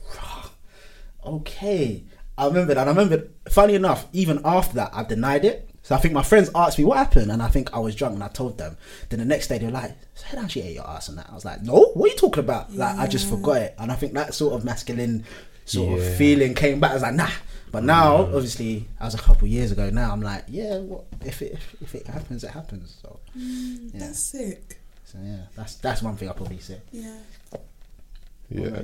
okay. 1.26 2.04
I 2.42 2.48
remembered, 2.48 2.78
and 2.78 2.90
I 2.90 2.92
remembered, 2.92 3.30
funny 3.50 3.76
enough, 3.76 4.08
even 4.14 4.42
after 4.44 4.74
that, 4.76 4.90
I 4.94 5.04
denied 5.04 5.46
it. 5.46 5.70
So 5.84 5.94
I 5.94 6.00
think 6.00 6.16
my 6.16 6.24
friends 6.24 6.50
asked 6.56 6.80
me 6.80 6.86
what 6.86 6.98
happened, 6.98 7.32
and 7.32 7.42
I 7.42 7.48
think 7.48 7.72
I 7.72 7.78
was 7.78 7.96
drunk, 7.96 8.16
and 8.16 8.24
I 8.24 8.30
told 8.30 8.58
them. 8.58 8.78
Then 9.10 9.20
the 9.20 9.26
next 9.26 9.48
day, 9.48 9.60
they 9.60 9.68
were 9.68 9.72
like, 9.72 9.96
"Say 10.16 10.36
down, 10.36 10.48
she 10.48 10.62
ate 10.62 10.74
your 10.74 10.88
ass," 10.88 11.08
and 11.08 11.20
that. 11.20 11.28
I 11.30 11.36
was 11.36 11.46
like, 11.46 11.62
"No, 11.62 11.92
what 11.94 12.10
are 12.10 12.14
you 12.14 12.18
talking 12.18 12.44
about?" 12.44 12.74
Like 12.74 12.98
I 12.98 13.06
just 13.06 13.30
forgot 13.30 13.58
it, 13.58 13.76
and 13.78 13.92
I 13.92 13.96
think 13.96 14.14
that 14.14 14.34
sort 14.34 14.56
of 14.56 14.66
masculine 14.66 15.24
sort 15.66 16.00
of 16.00 16.16
feeling 16.16 16.56
came 16.56 16.80
back. 16.80 16.92
I 16.92 16.94
was 16.96 17.04
like, 17.04 17.14
"Nah." 17.14 17.30
But 17.72 17.84
now, 17.84 18.18
mm. 18.18 18.36
obviously, 18.36 18.88
as 19.00 19.14
a 19.14 19.20
couple 19.20 19.48
years 19.48 19.72
ago, 19.72 19.92
now 19.92 20.12
I'm 20.12 20.22
like, 20.22 20.46
"Yeah, 20.48 20.80
what 20.80 21.06
if 21.24 21.44
it 21.44 21.54
if, 21.54 21.76
if 21.82 21.96
it 21.96 22.08
happens, 22.08 22.44
it 22.44 22.50
happens." 22.50 22.98
So, 23.04 23.20
mm, 23.38 23.94
yeah. 23.94 24.00
That's 24.00 24.20
sick. 24.20 24.80
So 25.06 25.20
yeah, 25.24 25.44
that's 25.56 25.76
that's 25.76 26.02
one 26.02 26.16
thing 26.18 26.28
I'll 26.28 26.34
probably 26.34 26.60
say. 26.60 26.82
Yeah. 26.92 27.18
Yeah. 28.50 28.82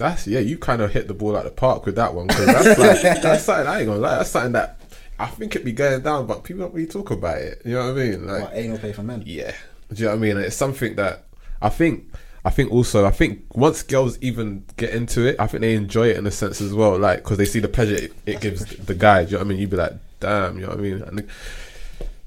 That's 0.00 0.26
yeah, 0.26 0.40
you 0.40 0.58
kind 0.58 0.82
of 0.82 0.92
hit 0.92 1.06
the 1.08 1.14
ball 1.14 1.36
at 1.36 1.44
the 1.44 1.50
park 1.50 1.86
with 1.86 1.94
that 1.96 2.14
one 2.14 2.26
because 2.26 2.46
that's 2.46 2.78
like 2.78 3.02
that's 3.22 3.44
something 3.44 3.66
I 3.66 3.78
ain't 3.80 3.86
gonna 3.86 4.00
lie. 4.00 4.16
That's 4.16 4.30
something 4.30 4.52
that 4.52 4.80
I 5.18 5.26
think 5.26 5.54
it 5.54 5.64
be 5.64 5.72
going 5.72 6.00
down, 6.02 6.26
but 6.26 6.42
people 6.42 6.62
don't 6.64 6.74
really 6.74 6.88
talk 6.88 7.10
about 7.10 7.38
it. 7.38 7.60
You 7.64 7.74
know 7.74 7.92
what 7.92 8.00
I 8.00 8.04
mean? 8.04 8.26
Like, 8.26 8.42
What 8.42 8.54
anal 8.54 8.78
play 8.78 8.92
for 8.92 9.02
men? 9.02 9.22
yeah, 9.26 9.52
do 9.92 9.96
you 10.00 10.04
know 10.06 10.10
what 10.12 10.16
I 10.16 10.18
mean? 10.18 10.36
It's 10.38 10.56
something 10.56 10.96
that 10.96 11.24
I 11.62 11.68
think. 11.68 12.10
I 12.42 12.48
think 12.48 12.72
also, 12.72 13.04
I 13.04 13.10
think 13.10 13.44
once 13.54 13.82
girls 13.82 14.16
even 14.22 14.64
get 14.78 14.94
into 14.94 15.26
it, 15.26 15.36
I 15.38 15.46
think 15.46 15.60
they 15.60 15.74
enjoy 15.74 16.08
it 16.08 16.16
in 16.16 16.26
a 16.26 16.30
sense 16.30 16.62
as 16.62 16.72
well, 16.72 16.98
like 16.98 17.18
because 17.18 17.36
they 17.36 17.44
see 17.44 17.60
the 17.60 17.68
pleasure 17.68 17.96
it, 17.96 18.14
it 18.24 18.40
gives 18.40 18.64
the 18.64 18.94
guy. 18.94 19.24
Do 19.24 19.32
you 19.32 19.36
know 19.36 19.38
what 19.40 19.44
I 19.44 19.48
mean? 19.50 19.58
You'd 19.58 19.68
be 19.68 19.76
like, 19.76 19.92
damn, 20.20 20.54
you 20.56 20.62
know 20.62 20.68
what 20.68 20.78
I 20.78 20.80
mean? 20.80 21.02
And 21.02 21.28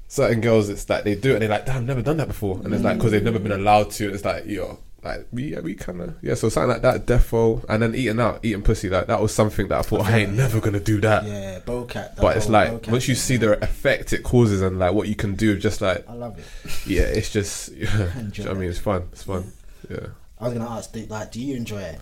certain 0.06 0.40
girls, 0.40 0.68
it's 0.68 0.88
like 0.88 1.02
they 1.02 1.16
do 1.16 1.30
it 1.30 1.34
and 1.34 1.42
they're 1.42 1.48
like, 1.48 1.66
damn, 1.66 1.78
I've 1.78 1.84
never 1.86 2.02
done 2.02 2.18
that 2.18 2.28
before, 2.28 2.60
and 2.62 2.72
it's 2.72 2.84
like 2.84 2.96
because 2.96 3.10
they've 3.10 3.24
never 3.24 3.40
been 3.40 3.50
allowed 3.50 3.90
to. 3.92 4.12
It's 4.14 4.24
like, 4.24 4.46
yo, 4.46 4.78
like 5.04 5.26
we, 5.32 5.54
we 5.60 5.74
kind 5.74 6.00
of, 6.00 6.16
yeah. 6.22 6.34
So 6.34 6.48
something 6.48 6.70
like 6.70 6.82
that, 6.82 7.06
defo, 7.06 7.64
and 7.68 7.82
then 7.82 7.94
eating 7.94 8.18
out, 8.20 8.40
eating 8.42 8.62
pussy, 8.62 8.88
like 8.88 9.06
that 9.08 9.20
was 9.20 9.34
something 9.34 9.68
that 9.68 9.78
I 9.78 9.82
thought 9.82 10.02
I 10.06 10.18
ain't 10.20 10.32
never 10.32 10.60
gonna 10.60 10.80
do 10.80 11.00
that. 11.02 11.24
Yeah, 11.24 11.60
bowcat. 11.60 12.16
the 12.16 12.22
But 12.22 12.36
it's 12.36 12.46
whole 12.46 12.52
like 12.54 12.70
bowcat 12.72 12.88
once 12.90 13.08
you 13.08 13.14
see 13.14 13.36
the 13.36 13.62
effect 13.62 14.12
it 14.12 14.22
causes 14.22 14.62
and 14.62 14.78
like 14.78 14.94
what 14.94 15.08
you 15.08 15.14
can 15.14 15.34
do, 15.34 15.58
just 15.58 15.80
like 15.80 16.08
I 16.08 16.14
love 16.14 16.38
it. 16.38 16.44
yeah, 16.86 17.02
it's 17.02 17.30
just 17.30 17.72
yeah. 17.72 18.12
do 18.30 18.42
you 18.42 18.44
know 18.48 18.52
I 18.52 18.54
mean? 18.54 18.70
It's 18.70 18.78
fun. 18.78 19.08
It's 19.12 19.22
fun. 19.24 19.52
Yeah. 19.90 20.06
I 20.40 20.44
was 20.48 20.54
gonna 20.54 20.68
ask, 20.70 20.92
do, 20.92 21.04
like, 21.06 21.30
do 21.32 21.40
you 21.40 21.54
enjoy 21.56 21.80
it, 21.80 22.00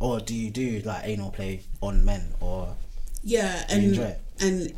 or 0.00 0.20
do 0.20 0.34
you 0.34 0.50
do 0.50 0.80
like 0.84 1.02
anal 1.06 1.30
play 1.30 1.62
on 1.82 2.04
men, 2.04 2.32
or 2.40 2.74
Yeah, 3.22 3.58
you 3.58 3.64
and 3.74 3.84
enjoy 3.84 4.02
it? 4.04 4.20
and 4.40 4.72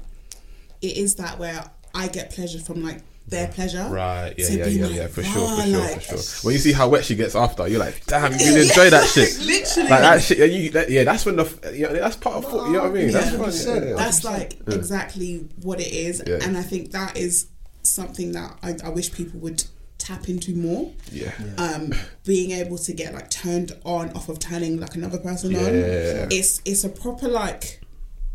it 0.83 0.97
is 0.97 1.15
that 1.17 1.39
where 1.39 1.71
I 1.95 2.09
get 2.09 2.31
pleasure 2.31 2.59
from 2.59 2.83
like 2.83 3.03
their 3.31 3.49
pleasure. 3.49 3.87
Right, 3.89 4.35
yeah, 4.37 4.49
yeah, 4.49 4.67
yeah, 4.67 4.87
like, 4.87 4.95
yeah, 4.97 5.07
for 5.07 5.23
sure, 5.23 5.49
for 5.57 5.63
sure, 5.63 5.79
like- 5.79 6.03
for 6.03 6.19
sure. 6.19 6.41
When 6.47 6.53
you 6.55 6.59
see 6.61 6.73
how 6.73 6.89
wet 6.89 7.05
she 7.05 7.15
gets 7.15 7.35
after, 7.35 7.67
you're 7.69 7.79
like, 7.79 8.05
damn, 8.07 8.33
you 8.33 8.39
really 8.39 8.61
enjoy 8.69 8.91
that 8.91 9.07
shit. 9.09 9.39
Literally. 9.47 9.89
Like 9.91 10.01
that 10.01 10.23
shit, 10.23 10.39
yeah, 10.39 10.45
you, 10.47 10.71
that, 10.71 10.91
yeah, 10.91 11.05
that's 11.05 11.25
when 11.25 11.37
the, 11.37 11.73
yeah, 11.75 11.93
that's 11.93 12.17
part 12.17 12.37
of, 12.37 12.51
foot, 12.51 12.67
you 12.67 12.73
know 12.75 12.83
what 12.83 12.91
I 12.91 12.95
mean? 12.95 13.11
That's 13.13 13.33
Yeah. 13.33 13.39
fun, 13.39 13.83
yeah, 13.83 13.89
yeah. 13.91 13.97
That's 13.97 14.25
like 14.25 14.59
exactly 14.67 15.49
what 15.63 15.81
it 15.81 15.93
is, 15.93 16.23
Yeah. 16.27 16.39
and 16.43 16.59
I 16.59 16.63
think 16.63 16.91
that 16.93 17.17
is 17.17 17.47
something 17.83 18.33
that 18.33 18.59
I, 18.63 18.77
I 18.85 18.89
wish 18.91 19.13
people 19.13 19.41
would 19.41 19.65
tap 19.99 20.29
into 20.29 20.55
more. 20.55 20.91
yeah. 21.13 21.33
Um, 21.59 21.93
being 22.25 22.51
able 22.53 22.79
to 22.79 22.93
get 22.93 23.13
like 23.15 23.31
turned 23.31 23.73
on 23.85 24.11
off 24.13 24.29
of 24.29 24.39
turning 24.39 24.81
like 24.81 24.95
another 24.95 25.19
person 25.19 25.55
on. 25.55 25.63
Yeah. 25.65 26.27
It's 26.31 26.61
it's 26.65 26.85
a 26.85 26.89
proper 26.89 27.29
like 27.29 27.81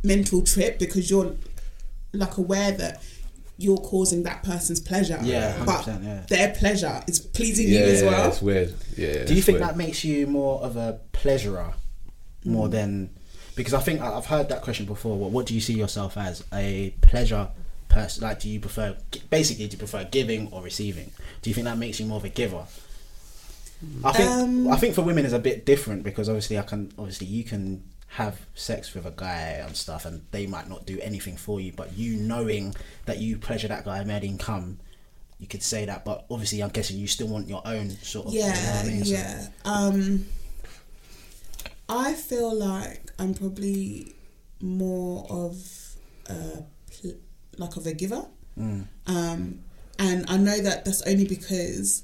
mental 0.03 0.41
trip 0.43 0.77
because 0.79 1.09
you're 1.09 1.35
like 2.13 2.37
aware 2.37 2.71
that 2.71 3.01
you're 3.57 3.77
causing 3.77 4.23
that 4.23 4.43
person's 4.43 4.79
pleasure. 4.79 5.17
Yeah, 5.23 5.55
but 5.65 5.85
100%, 5.85 6.03
yeah. 6.03 6.25
their 6.27 6.53
pleasure 6.55 7.01
is 7.07 7.19
pleasing 7.19 7.67
Yeah, 7.69 7.79
you 7.79 7.85
as 7.85 8.01
yeah, 8.01 8.09
well. 8.11 8.27
it's 8.29 8.41
weird. 8.41 8.73
Yeah. 8.97 9.23
do 9.25 9.33
you 9.33 9.41
think 9.41 9.59
weird. 9.59 9.69
that 9.69 9.77
makes 9.77 10.03
you 10.03 10.27
more 10.27 10.59
of 10.61 10.75
a 10.75 10.99
pleasurer, 11.13 11.73
more 12.43 12.67
than 12.67 13.09
because 13.55 13.73
I 13.73 13.79
think 13.79 14.01
I- 14.01 14.13
I've 14.17 14.25
heard 14.25 14.49
that 14.49 14.61
question 14.61 14.85
before. 14.85 15.17
What, 15.17 15.31
what 15.31 15.45
do 15.45 15.53
you 15.55 15.61
see 15.61 15.73
yourself 15.73 16.17
as 16.17 16.43
a 16.53 16.93
pleasure 17.01 17.47
person? 17.87 18.23
Like, 18.23 18.41
do 18.41 18.49
you 18.49 18.59
prefer 18.59 18.97
basically 19.29 19.67
do 19.67 19.73
you 19.73 19.77
prefer 19.77 20.03
giving 20.11 20.49
or 20.51 20.61
receiving? 20.61 21.11
Do 21.41 21.49
you 21.49 21.53
think 21.53 21.63
that 21.65 21.77
makes 21.77 21.99
you 21.99 22.05
more 22.05 22.17
of 22.17 22.25
a 22.25 22.29
giver? 22.29 22.65
I 24.03 24.11
think 24.13 24.29
Um, 24.29 24.67
I 24.69 24.77
think 24.77 24.95
for 24.95 25.01
women 25.03 25.25
is 25.25 25.33
a 25.33 25.39
bit 25.39 25.65
different 25.65 26.03
because 26.03 26.27
obviously 26.27 26.57
I 26.57 26.63
can 26.63 26.91
obviously 26.97 27.27
you 27.27 27.43
can 27.43 27.83
have 28.07 28.39
sex 28.53 28.93
with 28.93 29.05
a 29.05 29.11
guy 29.15 29.61
and 29.65 29.75
stuff 29.75 30.05
and 30.05 30.25
they 30.31 30.47
might 30.47 30.69
not 30.69 30.85
do 30.85 30.99
anything 31.01 31.35
for 31.35 31.59
you, 31.59 31.71
but 31.73 31.97
you 31.97 32.15
knowing 32.17 32.73
that 33.05 33.17
you 33.19 33.37
pleasure 33.37 33.67
that 33.67 33.83
guy 33.85 34.03
made 34.03 34.23
him 34.23 34.37
come, 34.37 34.79
you 35.39 35.47
could 35.47 35.61
say 35.63 35.85
that. 35.85 36.05
But 36.05 36.25
obviously, 36.31 36.63
I'm 36.63 36.69
guessing 36.69 36.97
you 36.97 37.07
still 37.07 37.27
want 37.27 37.49
your 37.49 37.61
own 37.65 37.89
sort 37.89 38.27
of. 38.27 38.33
you 38.33 38.39
know 38.41 38.47
Yeah, 38.47 38.81
I 38.83 38.87
mean? 38.87 39.05
So- 39.05 39.11
yeah. 39.13 39.47
Um, 39.65 40.25
I 41.89 42.13
feel 42.13 42.53
like 42.57 43.11
I'm 43.19 43.33
probably 43.33 44.15
more 44.61 45.25
of 45.29 45.57
a 46.27 46.63
pl- 46.91 47.17
like 47.57 47.75
of 47.75 47.85
a 47.85 47.93
giver, 47.93 48.25
Mm. 48.57 48.87
um, 49.07 49.59
and 49.99 50.25
I 50.29 50.37
know 50.37 50.59
that 50.61 50.85
that's 50.85 51.01
only 51.03 51.25
because 51.27 52.03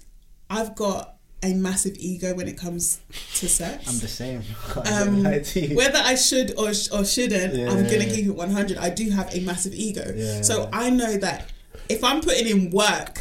I've 0.50 0.76
got 0.76 1.16
a 1.44 1.54
massive 1.54 1.96
ego 2.00 2.36
when 2.36 2.48
it 2.48 2.58
comes 2.58 3.00
to 3.36 3.50
sex. 3.50 3.88
I'm 3.88 3.98
the 4.00 4.08
same. 4.08 4.44
um, 4.86 5.24
whether 5.76 6.00
I 6.00 6.16
should 6.16 6.58
or 6.58 6.74
sh- 6.74 6.90
or 6.92 7.04
shouldn't, 7.04 7.54
I'm 7.70 7.84
gonna 7.84 8.06
keep 8.06 8.26
it 8.28 8.36
100. 8.36 8.78
I 8.78 8.90
do 8.90 9.10
have 9.10 9.34
a 9.36 9.40
massive 9.42 9.74
ego, 9.74 10.12
Yeah. 10.16 10.42
so 10.42 10.70
I 10.72 10.90
know 10.90 11.18
that 11.18 11.52
if 11.90 12.04
I'm 12.04 12.22
putting 12.22 12.48
in 12.48 12.70
work 12.72 13.20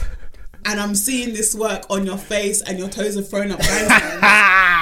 and 0.66 0.78
I'm 0.78 0.94
seeing 0.94 1.32
this 1.32 1.54
work 1.54 1.86
on 1.88 2.04
your 2.04 2.18
face 2.18 2.60
and 2.60 2.78
your 2.78 2.88
toes 2.90 3.16
are 3.16 3.22
thrown 3.22 3.50
up, 3.52 3.58
bang, 3.60 3.88
bang, 3.88 4.20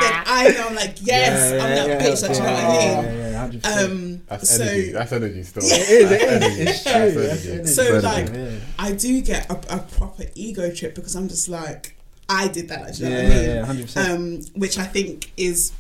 then 0.01 0.23
I 0.27 0.53
know 0.57 0.67
I'm 0.69 0.75
like, 0.75 0.97
yes, 1.01 1.53
I'm 1.53 1.89
that 1.89 2.01
bitch. 2.01 2.21
That 2.23 2.35
you 2.37 2.43
know 2.43 2.51
what 2.53 2.65
I 2.65 2.69
mean. 2.69 3.05
Yeah, 3.15 3.31
yeah, 3.31 3.49
100%. 3.49 3.85
Um, 3.85 4.23
That's 4.27 4.57
so 4.57 4.63
energy. 4.65 4.93
That's 4.93 5.13
energy 5.13 5.43
still. 5.45 5.63
it 5.65 5.67
is, 5.67 5.91
it 5.91 6.09
That's 6.09 6.23
is, 6.23 6.43
energy. 6.43 6.63
it's 6.63 6.83
true. 6.83 6.93
That's 6.93 7.15
That's 7.15 7.47
energy. 7.47 7.53
energy. 7.53 7.69
so 7.71 7.99
like. 8.01 8.29
Yeah. 8.35 8.51
I 8.81 8.93
do 8.93 9.21
get 9.23 9.49
a, 9.51 9.77
a 9.77 9.79
proper 9.79 10.25
ego 10.35 10.75
trip 10.75 10.97
because 10.97 11.15
I'm 11.15 11.29
just 11.29 11.49
like 11.49 11.95
I 12.29 12.49
did 12.49 12.69
that. 12.69 12.95
do 12.95 13.05
You 13.05 13.11
know 13.11 13.17
Yeah, 13.21 13.23
what 13.61 13.71
I 13.71 13.73
mean? 13.75 13.85
yeah, 13.87 14.05
yeah, 14.05 14.11
100%. 14.13 14.15
Um, 14.55 14.61
which 14.61 14.79
I 14.79 14.85
think 14.85 15.33
is 15.37 15.73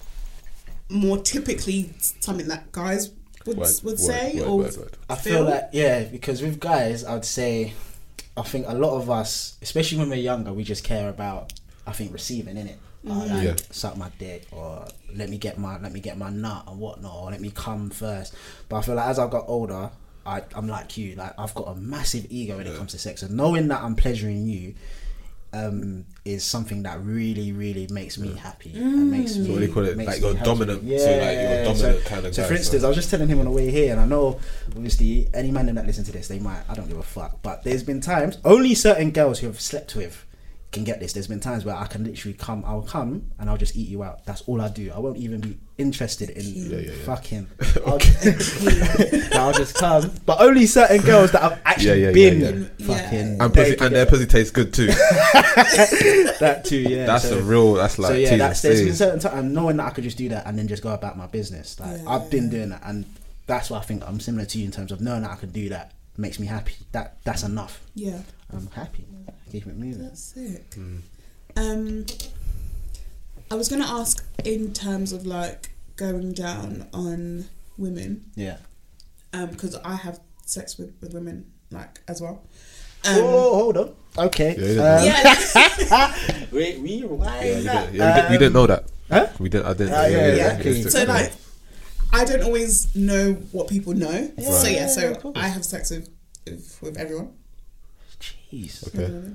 more 0.88 1.18
typically 1.18 1.90
something 2.20 2.48
that 2.48 2.72
guys 2.72 3.10
would 3.46 3.58
Word, 3.58 3.68
would 3.82 3.92
word, 3.92 3.98
say 4.00 4.34
word, 4.36 4.46
or 4.48 4.58
word, 4.58 4.76
word. 4.76 4.96
I 5.10 5.16
feel 5.16 5.34
feel? 5.44 5.44
like 5.44 5.68
yeah, 5.72 6.04
because 6.04 6.42
with 6.42 6.58
guys, 6.60 7.04
I'd 7.04 7.24
say, 7.24 7.72
I 8.36 8.42
think 8.42 8.66
a 8.68 8.74
lot 8.74 8.96
of 8.96 9.10
us, 9.10 9.58
especially 9.62 9.98
when 9.98 10.08
we're 10.10 10.16
younger, 10.16 10.52
we 10.52 10.64
just 10.64 10.84
care 10.84 11.08
about, 11.08 11.52
I 11.86 11.92
think, 11.92 12.12
receiving 12.12 12.56
in 12.56 12.66
it. 12.66 12.78
like, 13.04 13.30
Yeah. 13.42 13.54
suck 13.70 13.96
my 13.96 14.10
dick, 14.18 14.46
or 14.52 14.86
let 15.14 15.28
me 15.30 15.38
get 15.38 15.58
my 15.58 15.78
let 15.78 15.92
me 15.92 16.00
get 16.00 16.16
my 16.18 16.30
nut 16.30 16.64
and 16.66 16.78
whatnot, 16.78 17.14
or 17.14 17.30
let 17.30 17.40
me 17.40 17.50
come 17.54 17.90
first. 17.90 18.34
But 18.68 18.76
I 18.78 18.82
feel 18.82 18.94
like 18.96 19.06
as 19.08 19.18
I 19.18 19.28
got 19.28 19.44
older, 19.48 19.90
I, 20.26 20.42
I'm 20.54 20.66
like 20.68 20.96
you, 20.98 21.14
like 21.14 21.32
I've 21.38 21.54
got 21.54 21.68
a 21.68 21.74
massive 21.74 22.26
ego 22.30 22.56
when 22.56 22.66
it 22.66 22.76
comes 22.76 22.92
to 22.92 22.98
sex, 22.98 23.22
and 23.22 23.36
knowing 23.36 23.68
that 23.68 23.82
I'm 23.82 23.94
pleasuring 23.94 24.46
you. 24.48 24.74
Um, 25.50 26.04
is 26.26 26.44
something 26.44 26.82
that 26.82 27.02
really, 27.02 27.52
really 27.52 27.86
makes 27.90 28.18
me 28.18 28.34
happy 28.34 28.72
and 28.74 29.10
makes 29.10 29.34
me. 29.34 29.46
So 29.46 29.52
what 29.52 29.60
do 29.60 29.64
you 29.66 29.72
call 29.72 29.86
it? 29.86 29.96
Like 29.96 30.20
me 30.20 30.26
you're 30.26 30.34
happy. 30.34 30.44
dominant. 30.44 30.80
So, 30.82 30.86
like, 30.88 31.38
you're 31.38 31.60
a 31.60 31.64
dominant 31.64 32.04
kind 32.04 32.26
of 32.26 32.34
so 32.34 32.42
guy, 32.42 32.48
for 32.48 32.54
so- 32.54 32.58
instance, 32.58 32.84
I 32.84 32.88
was 32.88 32.96
just 32.96 33.10
telling 33.10 33.28
him 33.28 33.38
on 33.38 33.46
the 33.46 33.50
way 33.50 33.70
here, 33.70 33.92
and 33.92 34.00
I 34.00 34.04
know 34.04 34.38
obviously 34.76 35.26
any 35.32 35.50
man 35.50 35.74
that 35.74 35.86
listen 35.86 36.04
to 36.04 36.12
this, 36.12 36.28
they 36.28 36.38
might 36.38 36.60
I 36.68 36.74
don't 36.74 36.86
give 36.86 36.98
a 36.98 37.02
fuck. 37.02 37.40
But 37.42 37.62
there's 37.64 37.82
been 37.82 38.02
times 38.02 38.36
only 38.44 38.74
certain 38.74 39.10
girls 39.10 39.38
who 39.38 39.46
have 39.46 39.58
slept 39.58 39.96
with 39.96 40.26
can 40.70 40.84
get 40.84 41.00
this. 41.00 41.14
There's 41.14 41.26
been 41.28 41.40
times 41.40 41.64
where 41.64 41.74
I 41.74 41.86
can 41.86 42.04
literally 42.04 42.34
come, 42.34 42.62
I'll 42.66 42.82
come 42.82 43.30
and 43.38 43.48
I'll 43.48 43.56
just 43.56 43.74
eat 43.74 43.88
you 43.88 44.02
out. 44.02 44.24
That's 44.26 44.42
all 44.42 44.60
I 44.60 44.68
do. 44.68 44.92
I 44.94 44.98
won't 44.98 45.16
even 45.16 45.40
be 45.40 45.56
interested 45.78 46.28
in 46.30 46.44
yeah, 46.44 46.78
yeah. 46.90 47.04
fucking. 47.04 47.46
I'll, 47.86 47.98
I'll 49.40 49.52
just 49.54 49.76
come, 49.76 50.10
but 50.26 50.40
only 50.40 50.66
certain 50.66 51.00
girls 51.00 51.32
that 51.32 51.40
have 51.42 51.60
actually 51.64 52.02
Yeah, 52.02 52.08
yeah, 52.10 52.12
been 52.12 52.40
yeah, 52.40 52.66
yeah. 52.78 52.86
fucking 53.02 53.40
And 53.40 53.54
pussy, 53.54 53.76
and 53.80 53.94
their 53.94 54.06
pussy 54.06 54.26
tastes 54.26 54.50
good 54.50 54.74
too. 54.74 54.86
that 55.56 56.62
too. 56.64 56.76
Yeah, 56.80 57.06
That's 57.06 57.28
so- 57.28 57.38
a 57.38 57.42
real. 57.42 57.74
That's 57.74 57.98
like 57.98 58.08
so 58.12 58.14
yeah, 58.16 58.30
T's 58.30 58.38
that's 58.38 58.62
there's 58.62 58.82
been 58.82 58.94
certain 58.94 59.20
time 59.20 59.52
knowing 59.54 59.76
that 59.78 59.86
I 59.86 59.90
could 59.90 60.04
just 60.04 60.18
do 60.18 60.28
that 60.30 60.46
and 60.46 60.58
then 60.58 60.68
just 60.68 60.82
go 60.82 60.92
about 60.92 61.16
my 61.16 61.26
business. 61.26 61.78
Like 61.80 62.00
Yeah. 62.02 62.08
I've 62.10 62.30
been 62.30 62.50
doing 62.50 62.70
that, 62.70 62.82
and 62.84 63.04
that's 63.46 63.70
why 63.70 63.78
I 63.78 63.82
think 63.82 64.02
I'm 64.06 64.20
similar 64.20 64.44
to 64.46 64.58
you 64.58 64.64
in 64.64 64.70
terms 64.70 64.92
of 64.92 65.00
knowing 65.00 65.22
that 65.22 65.30
I 65.30 65.36
can 65.36 65.50
do 65.50 65.68
that 65.70 65.92
makes 66.16 66.38
me 66.38 66.46
happy. 66.46 66.74
That 66.92 67.16
that's 67.24 67.42
enough. 67.42 67.80
yeah, 67.94 68.18
I'm 68.52 68.66
happy. 68.68 69.04
Keep 69.50 69.66
it 69.66 69.76
moving. 69.76 70.02
that's 70.02 70.22
sick. 70.22 70.70
Mm. 70.70 71.00
Um, 71.56 72.06
I 73.50 73.54
was 73.54 73.68
gonna 73.68 73.86
ask 73.86 74.24
in 74.44 74.72
terms 74.72 75.12
of 75.12 75.26
like 75.26 75.70
going 75.96 76.32
down 76.32 76.88
on 76.92 77.46
women, 77.76 78.26
Yeah. 78.36 78.58
um, 79.32 79.50
because 79.50 79.74
I 79.76 79.94
have 79.96 80.20
sex 80.44 80.76
with 80.78 80.94
with 81.00 81.14
women 81.14 81.46
like 81.70 82.00
as 82.08 82.20
well. 82.20 82.42
oh, 83.06 83.54
hold 83.54 83.76
on. 83.76 83.94
Okay. 84.18 84.54
Yeah, 84.58 84.96
um, 84.96 85.04
Yeah, 85.04 86.46
we 86.52 86.78
we 86.78 87.02
rewind 87.02 87.44
Yeah, 87.46 87.56
we, 87.56 87.62
that. 87.62 87.92
didn't, 87.92 87.94
yeah, 87.94 88.08
we, 88.08 88.14
didn't, 88.14 88.30
we 88.32 88.38
didn't 88.38 88.52
know 88.54 88.66
that. 88.66 88.84
Huh? 89.10 89.26
We 89.38 89.48
didn't. 89.48 89.66
I 89.66 89.72
didn't. 89.74 89.92
Ah, 89.94 90.06
yeah, 90.06 90.34
yeah, 90.34 90.56
okay. 90.60 90.70
okay. 90.70 90.82
so 90.82 91.04
like, 91.04 91.32
I 92.12 92.24
don't 92.24 92.42
always 92.42 92.94
know 92.94 93.34
what 93.52 93.68
people 93.68 93.94
know. 93.94 94.30
So 94.38 94.68
yeah, 94.68 94.86
so 94.88 95.12
of. 95.14 95.36
I 95.36 95.48
have 95.48 95.64
sex 95.64 95.90
with 95.90 96.10
with, 96.44 96.78
with 96.82 96.96
everyone. 96.98 97.32
Jeez. 98.52 98.86
Okay. 98.94 99.34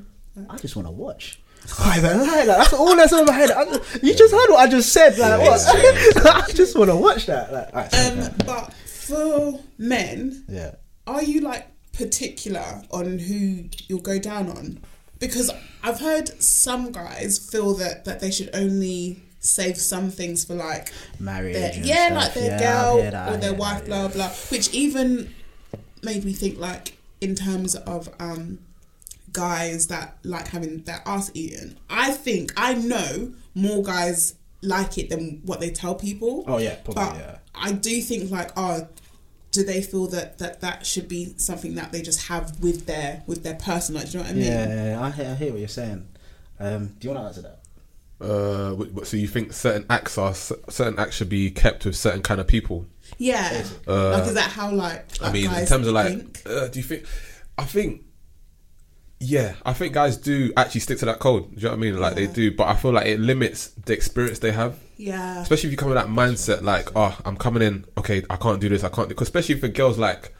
I 0.49 0.57
just 0.57 0.75
want 0.75 0.87
to 0.87 0.91
watch. 0.91 1.39
I 1.79 1.97
even 1.99 2.17
lie, 2.19 2.43
like, 2.43 2.45
that's 2.47 2.73
all 2.73 2.95
that's 2.95 3.13
in 3.13 3.25
my 3.25 3.31
head. 3.33 3.51
I, 3.51 3.63
you 4.01 4.13
just 4.15 4.33
heard 4.33 4.49
what 4.49 4.59
I 4.59 4.67
just 4.67 4.91
said. 4.91 5.17
Like, 5.17 5.39
what? 5.39 5.61
I 6.49 6.51
just 6.51 6.77
want 6.77 6.89
to 6.89 6.95
watch 6.95 7.25
that. 7.27 7.53
Like, 7.53 7.67
alright, 7.73 7.93
Um, 7.93 8.35
go 8.37 8.45
but 8.45 8.73
for 8.73 9.59
men, 9.77 10.43
yeah. 10.49 10.75
are 11.07 11.23
you 11.23 11.41
like 11.41 11.67
particular 11.93 12.81
on 12.91 13.17
who 13.19 13.65
you'll 13.87 14.01
go 14.01 14.19
down 14.19 14.49
on? 14.49 14.79
Because 15.19 15.51
I've 15.83 15.99
heard 16.01 16.41
some 16.41 16.91
guys 16.91 17.37
feel 17.49 17.75
that 17.75 18.03
that 18.05 18.19
they 18.19 18.29
should 18.31 18.49
only 18.53 19.21
save 19.39 19.77
some 19.77 20.09
things 20.09 20.43
for 20.43 20.55
like 20.55 20.91
Marriage. 21.19 21.53
their 21.53 21.71
and 21.73 21.85
yeah, 21.85 22.07
stuff. 22.07 22.17
like 22.23 22.33
their 22.33 22.59
Yeah, 22.59 22.59
girl 22.59 23.11
that, 23.11 23.29
or 23.33 23.37
their 23.37 23.49
hear 23.51 23.59
wife, 23.59 23.79
that, 23.85 23.87
blah 23.87 24.07
blah. 24.09 24.29
Which 24.49 24.73
even 24.73 25.33
made 26.01 26.25
me 26.25 26.33
think 26.33 26.57
like 26.59 26.97
in 27.21 27.35
terms 27.35 27.75
of 27.75 28.09
um 28.19 28.59
guys 29.33 29.87
that 29.87 30.17
like 30.23 30.47
having 30.47 30.83
their 30.83 31.01
ass 31.05 31.31
eaten. 31.33 31.77
I 31.89 32.11
think 32.11 32.53
I 32.55 32.75
know 32.75 33.33
more 33.55 33.83
guys 33.83 34.35
like 34.61 34.97
it 34.97 35.09
than 35.09 35.41
what 35.43 35.59
they 35.59 35.69
tell 35.71 35.95
people. 35.95 36.45
Oh, 36.47 36.57
yeah, 36.57 36.75
probably, 36.75 37.03
but 37.03 37.15
yeah. 37.15 37.37
I 37.53 37.71
do 37.73 38.01
think 38.01 38.31
like 38.31 38.51
oh 38.55 38.87
do 39.51 39.63
they 39.63 39.81
feel 39.83 40.07
that, 40.07 40.39
that 40.39 40.61
that 40.61 40.83
should 40.85 41.07
be 41.07 41.35
something 41.37 41.75
that 41.75 41.91
they 41.91 42.01
just 42.01 42.27
have 42.27 42.59
with 42.63 42.87
their 42.87 43.23
with 43.27 43.43
their 43.43 43.53
person 43.55 43.93
like 43.93 44.09
do 44.09 44.17
you 44.17 44.23
know 44.23 44.29
what 44.29 44.31
I 44.31 44.39
mean 44.39 44.47
Yeah, 44.47 44.85
yeah, 44.85 45.01
I 45.01 45.11
hear, 45.11 45.27
I 45.29 45.35
hear 45.35 45.51
what 45.51 45.59
you're 45.59 45.67
saying. 45.67 46.07
Um, 46.59 46.87
do 46.99 47.07
you 47.07 47.13
want 47.13 47.23
to 47.23 47.27
answer 47.27 47.41
that? 47.41 47.59
Uh, 48.25 48.73
wh- 48.75 49.01
wh- 49.01 49.05
so 49.05 49.17
you 49.17 49.27
think 49.27 49.53
certain 49.53 49.85
acts 49.89 50.17
are 50.17 50.33
certain 50.33 50.97
acts 50.97 51.17
should 51.17 51.29
be 51.29 51.51
kept 51.51 51.85
with 51.85 51.95
certain 51.95 52.21
kind 52.21 52.39
of 52.41 52.47
people? 52.47 52.87
yeah 53.17 53.63
like 53.85 54.23
is 54.23 54.33
that 54.33 54.49
how 54.49 54.71
like, 54.71 55.05
I 55.21 55.25
like 55.25 55.33
mean, 55.33 55.53
in 55.53 55.65
terms 55.67 55.85
of 55.87 55.93
like, 55.93 56.41
uh, 56.47 56.67
do 56.69 56.79
you 56.79 56.83
think? 56.83 57.05
I 57.57 57.65
think, 57.65 58.01
yeah, 59.23 59.55
I 59.65 59.73
think 59.73 59.93
guys 59.93 60.17
do 60.17 60.51
actually 60.57 60.81
stick 60.81 60.99
to 60.99 61.05
that 61.05 61.19
code. 61.19 61.49
Do 61.49 61.55
you 61.55 61.63
know 61.63 61.69
what 61.69 61.77
I 61.77 61.79
mean? 61.79 61.99
Like 61.99 62.15
they 62.15 62.27
do, 62.27 62.51
but 62.51 62.67
I 62.67 62.75
feel 62.75 62.91
like 62.91 63.07
it 63.07 63.19
limits 63.19 63.69
the 63.69 63.93
experience 63.93 64.39
they 64.39 64.51
have. 64.51 64.77
yeah 64.97 65.41
Especially 65.41 65.69
if 65.69 65.71
you 65.71 65.77
come 65.77 65.89
with 65.89 65.97
that 65.97 66.07
mindset, 66.07 66.61
like, 66.61 66.89
oh, 66.95 67.17
I'm 67.23 67.37
coming 67.37 67.63
in, 67.63 67.85
okay, 67.97 68.23
I 68.29 68.35
can't 68.35 68.59
do 68.59 68.67
this, 68.67 68.83
I 68.83 68.89
can't. 68.89 69.07
Because 69.07 69.27
especially 69.27 69.55
for 69.55 69.69
girls, 69.69 69.97
like, 69.97 70.33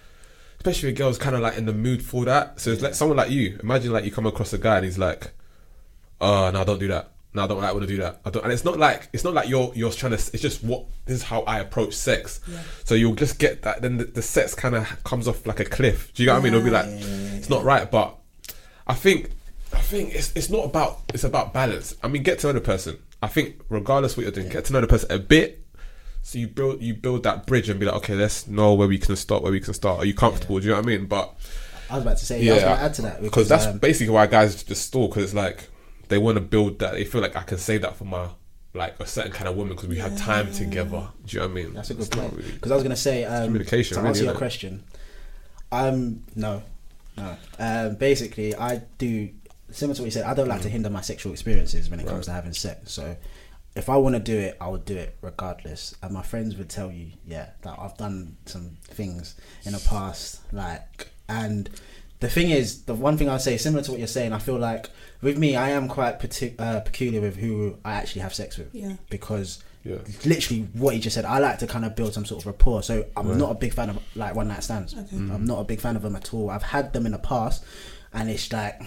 especially 0.58 0.92
for 0.92 0.98
girls, 0.98 1.18
kind 1.18 1.36
of 1.36 1.42
like 1.42 1.58
in 1.58 1.66
the 1.66 1.74
mood 1.74 2.04
for 2.04 2.26
that. 2.26 2.60
So 2.60 2.72
it's 2.72 2.82
like 2.82 2.94
someone 2.94 3.18
like 3.18 3.32
you. 3.32 3.58
Imagine 3.64 3.94
like 3.94 4.04
you 4.04 4.12
come 4.12 4.26
across 4.26 4.52
a 4.52 4.58
guy 4.58 4.78
and 4.78 4.86
he's 4.86 5.00
like, 5.00 5.32
ah, 6.20 6.48
oh, 6.48 6.52
no, 6.52 6.64
don't 6.66 6.80
do 6.80 6.90
that. 6.90 7.12
No, 7.36 7.46
I 7.46 7.48
don't 7.48 7.62
like 7.62 7.74
want 7.74 7.88
to 7.88 7.88
do 7.88 7.98
that. 7.98 8.22
I 8.26 8.30
don't, 8.30 8.44
and 8.44 8.54
it's 8.54 8.64
not 8.64 8.78
like 8.78 9.10
it's 9.12 9.24
not 9.24 9.34
like 9.34 9.50
you're 9.50 9.72
you're 9.74 9.92
trying 9.92 10.12
to. 10.12 10.18
It's 10.18 10.42
just 10.42 10.64
what 10.64 10.86
this 11.06 11.16
is 11.18 11.24
how 11.24 11.42
I 11.42 11.60
approach 11.60 11.94
sex. 11.96 12.40
Yeah. 12.48 12.62
So 12.84 12.94
you'll 12.94 13.16
just 13.16 13.40
get 13.40 13.64
that. 13.64 13.82
Then 13.82 13.98
the, 13.98 14.04
the 14.04 14.22
sex 14.22 14.54
kind 14.54 14.76
of 14.76 15.04
comes 15.04 15.28
off 15.28 15.48
like 15.48 15.60
a 15.60 15.66
cliff. 15.66 16.14
Do 16.14 16.22
you 16.22 16.28
know 16.28 16.34
what 16.34 16.42
I 16.42 16.44
mean? 16.44 16.54
It'll 16.54 16.64
be 16.64 16.70
like 16.70 16.86
it's 16.88 17.50
not 17.50 17.64
right. 17.64 17.90
But 17.90 18.20
I 18.88 18.94
think 18.94 19.32
I 19.74 19.80
think 19.80 20.14
it's 20.14 20.32
it's 20.36 20.50
not 20.50 20.66
about 20.66 21.00
it's 21.14 21.24
about 21.24 21.54
balance. 21.54 21.96
I 22.04 22.08
mean, 22.08 22.24
get 22.24 22.40
to 22.40 22.48
know 22.48 22.54
the 22.54 22.62
person. 22.62 22.98
I 23.22 23.28
think 23.28 23.62
regardless 23.70 24.18
what 24.18 24.24
you're 24.24 24.32
doing, 24.32 24.50
get 24.50 24.66
to 24.66 24.74
know 24.74 24.82
the 24.82 24.88
person 24.88 25.12
a 25.12 25.20
bit. 25.20 25.60
So 26.22 26.40
you 26.40 26.48
build 26.48 26.82
you 26.82 26.94
build 26.94 27.24
that 27.24 27.46
bridge 27.46 27.70
and 27.70 27.80
be 27.80 27.86
like, 27.86 27.96
okay, 27.96 28.16
let's 28.16 28.48
know 28.48 28.74
where 28.74 28.88
we 28.88 28.98
can 28.98 29.16
start, 29.16 29.44
where 29.44 29.52
we 29.52 29.60
can 29.60 29.74
start. 29.74 30.00
Are 30.00 30.06
you 30.06 30.14
comfortable? 30.14 30.60
Do 30.60 30.66
you 30.66 30.72
know 30.72 30.78
what 30.78 30.86
I 30.86 30.88
mean? 30.88 31.06
But 31.06 31.34
I 31.90 31.96
was 31.96 32.04
about 32.04 32.18
to 32.18 32.26
say, 32.26 32.42
yeah, 32.42 32.52
I 32.52 32.56
was 32.56 32.64
going 32.64 32.78
to 32.78 32.84
add 32.84 32.94
to 32.96 33.02
that 33.04 33.22
because 33.22 33.50
that's 33.50 33.66
um, 33.66 33.78
basically 33.78 34.14
why 34.14 34.28
guys 34.28 34.64
just 34.64 34.86
stall 34.88 35.08
because 35.10 35.24
it's 35.24 35.34
like 35.34 35.68
they 36.10 36.18
want 36.18 36.38
to 36.38 36.42
build 36.42 36.80
that. 36.80 36.94
They 36.94 37.04
feel 37.06 37.22
like 37.22 37.36
I 37.36 37.44
can 37.44 37.58
save 37.58 37.82
that 37.82 37.96
for 37.96 38.06
my 38.06 38.28
like 38.74 39.00
a 39.00 39.06
certain 39.06 39.32
kind 39.32 39.48
of 39.48 39.56
woman 39.56 39.76
because 39.76 39.90
we 39.90 39.98
had 40.00 40.18
time 40.18 40.52
together. 40.52 41.08
Do 41.26 41.36
you 41.38 41.40
know 41.42 41.48
what 41.48 41.52
I 41.52 41.64
mean? 41.64 41.74
That's 41.74 41.90
a 41.92 41.94
good 41.94 42.08
It's 42.08 42.16
point. 42.16 42.34
really- 42.34 42.52
Because 42.54 42.72
I 42.72 42.76
was 42.76 42.84
going 42.84 42.96
to 42.96 43.02
say, 43.02 43.24
um, 43.26 43.46
communication, 43.46 43.96
to 43.96 44.02
really, 44.02 44.10
answer 44.10 44.24
your 44.24 44.34
it? 44.34 44.38
question, 44.38 44.84
um, 45.72 46.24
no, 46.36 46.64
no. 47.18 47.36
Um, 47.60 47.96
basically, 47.96 48.56
I 48.56 48.82
do 48.98 49.30
similar 49.72 49.96
to 49.96 50.02
what 50.02 50.06
you 50.06 50.12
said. 50.12 50.24
I 50.26 50.34
don't 50.34 50.48
like 50.48 50.60
Mm. 50.60 50.64
to 50.64 50.70
hinder 50.70 50.90
my 50.90 51.02
sexual 51.02 51.32
experiences 51.32 51.90
when 51.90 52.00
it 52.00 52.08
comes 52.08 52.26
to 52.26 52.32
having 52.32 52.54
sex. 52.54 52.92
So, 52.92 53.16
if 53.76 53.90
I 53.90 53.98
want 53.98 54.14
to 54.16 54.20
do 54.20 54.38
it, 54.38 54.56
I 54.62 54.68
would 54.68 54.86
do 54.86 54.96
it 54.96 55.18
regardless. 55.22 55.96
And 56.04 56.14
my 56.14 56.22
friends 56.22 56.56
would 56.58 56.70
tell 56.70 56.92
you, 56.92 57.08
yeah, 57.26 57.50
that 57.64 57.76
I've 57.80 57.98
done 57.98 58.38
some 58.46 58.78
things 58.84 59.36
in 59.66 59.74
the 59.74 59.80
past, 59.90 60.42
like, 60.54 61.10
and 61.28 61.70
the 62.20 62.30
thing 62.30 62.52
is, 62.52 62.84
the 62.84 62.94
one 62.94 63.18
thing 63.18 63.30
I'd 63.30 63.42
say, 63.42 63.58
similar 63.58 63.84
to 63.84 63.92
what 63.92 63.98
you're 64.00 64.08
saying, 64.08 64.32
I 64.32 64.40
feel 64.40 64.58
like 64.60 64.90
with 65.22 65.38
me, 65.38 65.56
I 65.56 65.70
am 65.70 65.88
quite 65.88 66.20
partic- 66.20 66.60
uh, 66.60 66.82
peculiar 66.82 67.20
with 67.22 67.38
who 67.38 67.78
I 67.84 67.94
actually 67.94 68.22
have 68.22 68.34
sex 68.34 68.58
with. 68.58 68.74
Yeah. 68.76 68.94
Because 69.10 69.64
Yeah. 69.84 69.98
literally 70.26 70.68
what 70.74 70.94
he 70.94 71.00
just 71.02 71.14
said, 71.14 71.26
I 71.26 71.40
like 71.40 71.60
to 71.60 71.68
kind 71.68 71.84
of 71.84 71.96
build 71.96 72.14
some 72.14 72.26
sort 72.26 72.42
of 72.42 72.48
rapport. 72.48 72.84
So 72.84 73.06
I'm 73.18 73.38
not 73.38 73.52
a 73.52 73.56
big 73.56 73.74
fan 73.74 73.90
of 73.90 74.00
like 74.16 74.34
one 74.34 74.48
night 74.48 74.64
stands. 74.64 74.94
I'm 74.94 75.06
mm. 75.08 75.46
not 75.46 75.60
a 75.60 75.64
big 75.66 75.82
fan 75.82 75.96
of 75.96 76.02
them 76.02 76.16
at 76.16 76.34
all. 76.34 76.50
I've 76.50 76.64
had 76.64 76.94
them 76.94 77.06
in 77.06 77.12
the 77.12 77.20
past, 77.20 77.64
and 78.14 78.30
it's 78.30 78.52
like. 78.52 78.82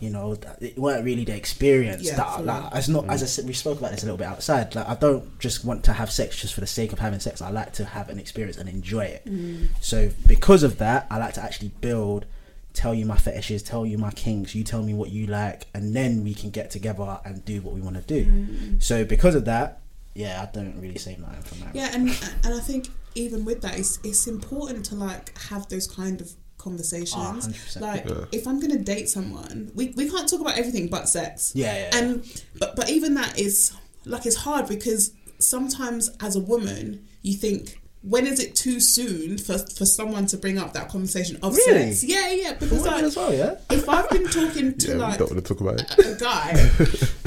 You 0.00 0.08
know, 0.08 0.36
it 0.58 0.78
weren't 0.78 1.04
really 1.04 1.24
the 1.24 1.36
experience 1.36 2.02
Yeah, 2.02 2.16
that 2.16 2.44
like 2.46 2.74
it's 2.74 2.88
not 2.88 3.08
as 3.10 3.22
I 3.22 3.26
mm. 3.26 3.28
said, 3.28 3.44
we 3.44 3.52
spoke 3.52 3.78
about 3.78 3.90
this 3.90 4.02
a 4.02 4.06
little 4.06 4.16
bit 4.16 4.26
outside. 4.26 4.74
Like 4.74 4.88
I 4.88 4.94
don't 4.94 5.38
just 5.38 5.66
want 5.66 5.84
to 5.84 5.92
have 5.92 6.10
sex 6.10 6.40
just 6.40 6.54
for 6.54 6.60
the 6.60 6.66
sake 6.66 6.94
of 6.94 6.98
having 6.98 7.20
sex. 7.20 7.42
I 7.42 7.50
like 7.50 7.74
to 7.74 7.84
have 7.84 8.08
an 8.08 8.18
experience 8.18 8.56
and 8.56 8.70
enjoy 8.70 9.04
it. 9.04 9.26
Mm. 9.26 9.68
So 9.82 10.10
because 10.26 10.62
of 10.62 10.78
that, 10.78 11.06
I 11.10 11.18
like 11.18 11.34
to 11.34 11.42
actually 11.42 11.72
build, 11.82 12.24
tell 12.72 12.94
you 12.94 13.04
my 13.04 13.16
fetishes, 13.16 13.62
tell 13.62 13.84
you 13.84 13.98
my 13.98 14.10
kinks, 14.12 14.54
you 14.54 14.64
tell 14.64 14.82
me 14.82 14.94
what 14.94 15.10
you 15.10 15.26
like, 15.26 15.66
and 15.74 15.94
then 15.94 16.24
we 16.24 16.32
can 16.32 16.48
get 16.48 16.70
together 16.70 17.20
and 17.24 17.44
do 17.44 17.60
what 17.60 17.74
we 17.74 17.82
want 17.82 17.96
to 17.96 18.02
do. 18.02 18.80
So 18.80 19.04
because 19.04 19.34
of 19.34 19.44
that, 19.44 19.81
yeah, 20.14 20.46
I 20.46 20.50
don't 20.52 20.78
really 20.80 20.98
say 20.98 21.16
nothing 21.20 21.42
from 21.42 21.60
that. 21.60 21.74
Yeah, 21.74 21.90
and 21.94 22.08
and 22.44 22.54
I 22.54 22.60
think 22.60 22.88
even 23.14 23.44
with 23.44 23.60
that, 23.62 23.78
it's 23.78 23.98
it's 24.04 24.26
important 24.26 24.84
to 24.86 24.94
like 24.94 25.36
have 25.38 25.68
those 25.68 25.86
kind 25.86 26.20
of 26.20 26.30
conversations. 26.58 27.48
100%. 27.48 27.80
like 27.80 28.04
Yeah. 28.08 28.24
if 28.32 28.46
I'm 28.46 28.60
gonna 28.60 28.78
date 28.78 29.08
someone, 29.08 29.70
we, 29.74 29.88
we 29.96 30.08
can't 30.08 30.28
talk 30.28 30.40
about 30.40 30.56
everything 30.56 30.88
but 30.88 31.08
sex. 31.08 31.52
Yeah, 31.54 31.72
yeah, 31.74 31.78
yeah. 31.92 31.96
And 31.98 32.42
but 32.58 32.76
but 32.76 32.88
even 32.90 33.14
that 33.14 33.38
is 33.38 33.72
like 34.04 34.26
it's 34.26 34.36
hard 34.36 34.68
because 34.68 35.12
sometimes 35.38 36.10
as 36.20 36.36
a 36.36 36.40
woman 36.40 37.06
you 37.22 37.34
think. 37.34 37.78
When 38.04 38.26
is 38.26 38.40
it 38.40 38.56
too 38.56 38.80
soon 38.80 39.38
for, 39.38 39.58
for 39.58 39.86
someone 39.86 40.26
to 40.26 40.36
bring 40.36 40.58
up 40.58 40.72
that 40.72 40.88
conversation 40.88 41.36
of 41.40 41.54
Really? 41.54 41.92
sex? 41.92 42.02
Yeah, 42.02 42.32
yeah. 42.32 42.52
Because 42.54 42.78
Women 42.80 42.94
like, 42.94 43.02
as 43.04 43.16
well, 43.16 43.32
yeah. 43.32 43.54
if 43.70 43.88
I've 43.88 44.10
been 44.10 44.26
talking 44.26 44.76
to 44.76 44.88
Yeah, 44.88 44.94
like 44.96 45.18
don't 45.20 45.30
want 45.30 45.46
to 45.46 45.54
talk 45.54 45.60
about 45.60 45.80
it. 45.80 46.06
a 46.06 46.18
guy 46.18 46.68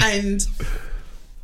and 0.00 0.46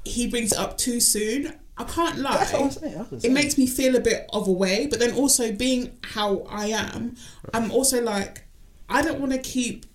he 0.05 0.27
brings 0.27 0.53
it 0.53 0.59
up 0.59 0.79
too 0.79 1.01
soon, 1.01 1.55
I 1.77 1.85
can't 1.85 2.19
lie. 2.19 2.37
That's 2.37 2.55
I'm 2.55 2.71
saying, 2.71 2.99
I'm 2.99 3.21
It 3.23 3.33
makes 3.33 3.57
me 3.57 3.67
feel 3.67 3.97
a 3.97 4.01
bit 4.01 4.27
of 4.33 4.47
a 4.47 4.53
way, 4.53 4.87
but 4.87 4.99
then 4.99 5.15
also 5.15 5.53
being 5.53 5.99
how 6.03 6.41
I 6.49 6.67
am, 6.67 7.17
I'm 7.55 7.71
also 7.71 8.03
like, 8.03 8.45
I 8.89 9.03
don't 9.03 9.21
want 9.21 9.33
to 9.33 9.39
keep 9.39 9.87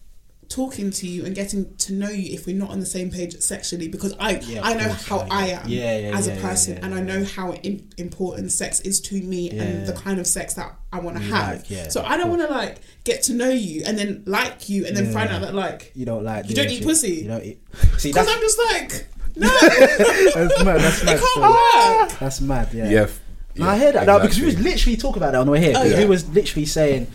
talking 0.49 0.91
to 0.91 1.07
you 1.07 1.25
and 1.25 1.35
getting 1.35 1.75
to 1.75 1.93
know 1.93 2.09
you 2.09 2.33
if 2.33 2.47
we're 2.47 2.55
not 2.55 2.69
on 2.69 2.79
the 2.79 2.85
same 2.85 3.11
page 3.11 3.37
sexually 3.41 3.89
because 3.89 4.15
I 4.19 4.39
Yeah, 4.39 4.61
I 4.63 4.73
know 4.75 4.89
how 4.89 5.17
yeah, 5.17 5.27
I 5.29 5.47
am 5.47 5.69
Yeah, 5.69 6.11
as 6.15 6.27
a 6.27 6.35
person 6.37 6.77
and 6.77 6.93
I 6.95 7.01
know 7.01 7.23
how 7.25 7.53
im- 7.53 7.89
important 7.97 8.51
sex 8.51 8.79
is 8.81 9.01
to 9.01 9.21
me 9.21 9.49
and 9.49 9.85
the 9.85 9.93
kind 9.93 10.19
of 10.19 10.27
sex 10.27 10.53
that 10.53 10.73
I 10.93 10.99
want 10.99 11.17
to 11.17 11.23
have. 11.23 11.69
like, 11.69 11.91
so 11.91 12.01
I 12.01 12.15
don't 12.17 12.29
want 12.29 12.41
to 12.43 12.47
like 12.47 12.77
get 13.03 13.23
to 13.23 13.33
know 13.33 13.49
you 13.49 13.83
and 13.85 13.97
then 13.97 14.23
like 14.25 14.69
you 14.69 14.85
and 14.85 14.95
then 14.95 15.11
find 15.11 15.29
out 15.29 15.41
that 15.41 15.53
like 15.53 15.91
You 15.95 16.05
don't 16.05 16.23
like 16.23 16.49
You 16.49 16.55
don't 16.55 16.69
eat 16.69 16.83
pussy? 16.83 17.15
You 17.15 17.27
don't 17.27 17.43
eat. 17.43 17.61
See, 17.97 18.09
because 18.09 18.27
I'm 18.29 18.39
just 18.39 18.59
like 18.71 19.07
no, 19.39 19.47
that's 20.47 20.63
mad. 20.63 20.81
That's 20.81 21.03
mad. 21.03 21.15
it 21.15 21.21
still. 21.21 22.19
That's 22.19 22.41
mad. 22.41 22.73
Yeah. 22.73 22.89
Yeah. 22.89 23.01
f- 23.03 23.19
No, 23.55 23.65
yeah, 23.65 23.71
I 23.71 23.77
hear 23.77 23.91
that 23.93 24.05
now 24.07 24.19
because 24.19 24.39
we 24.39 24.45
was 24.45 24.53
exactly. 24.55 24.71
literally 24.71 24.97
talking 24.97 25.21
about 25.23 25.31
that 25.33 25.39
on 25.39 25.45
the 25.45 25.51
way 25.51 25.59
here. 25.61 25.73
Oh, 25.75 25.81
'Cause 25.81 25.91
yeah. 25.91 25.99
We 25.99 26.05
was 26.05 26.27
literally 26.29 26.65
saying 26.65 27.07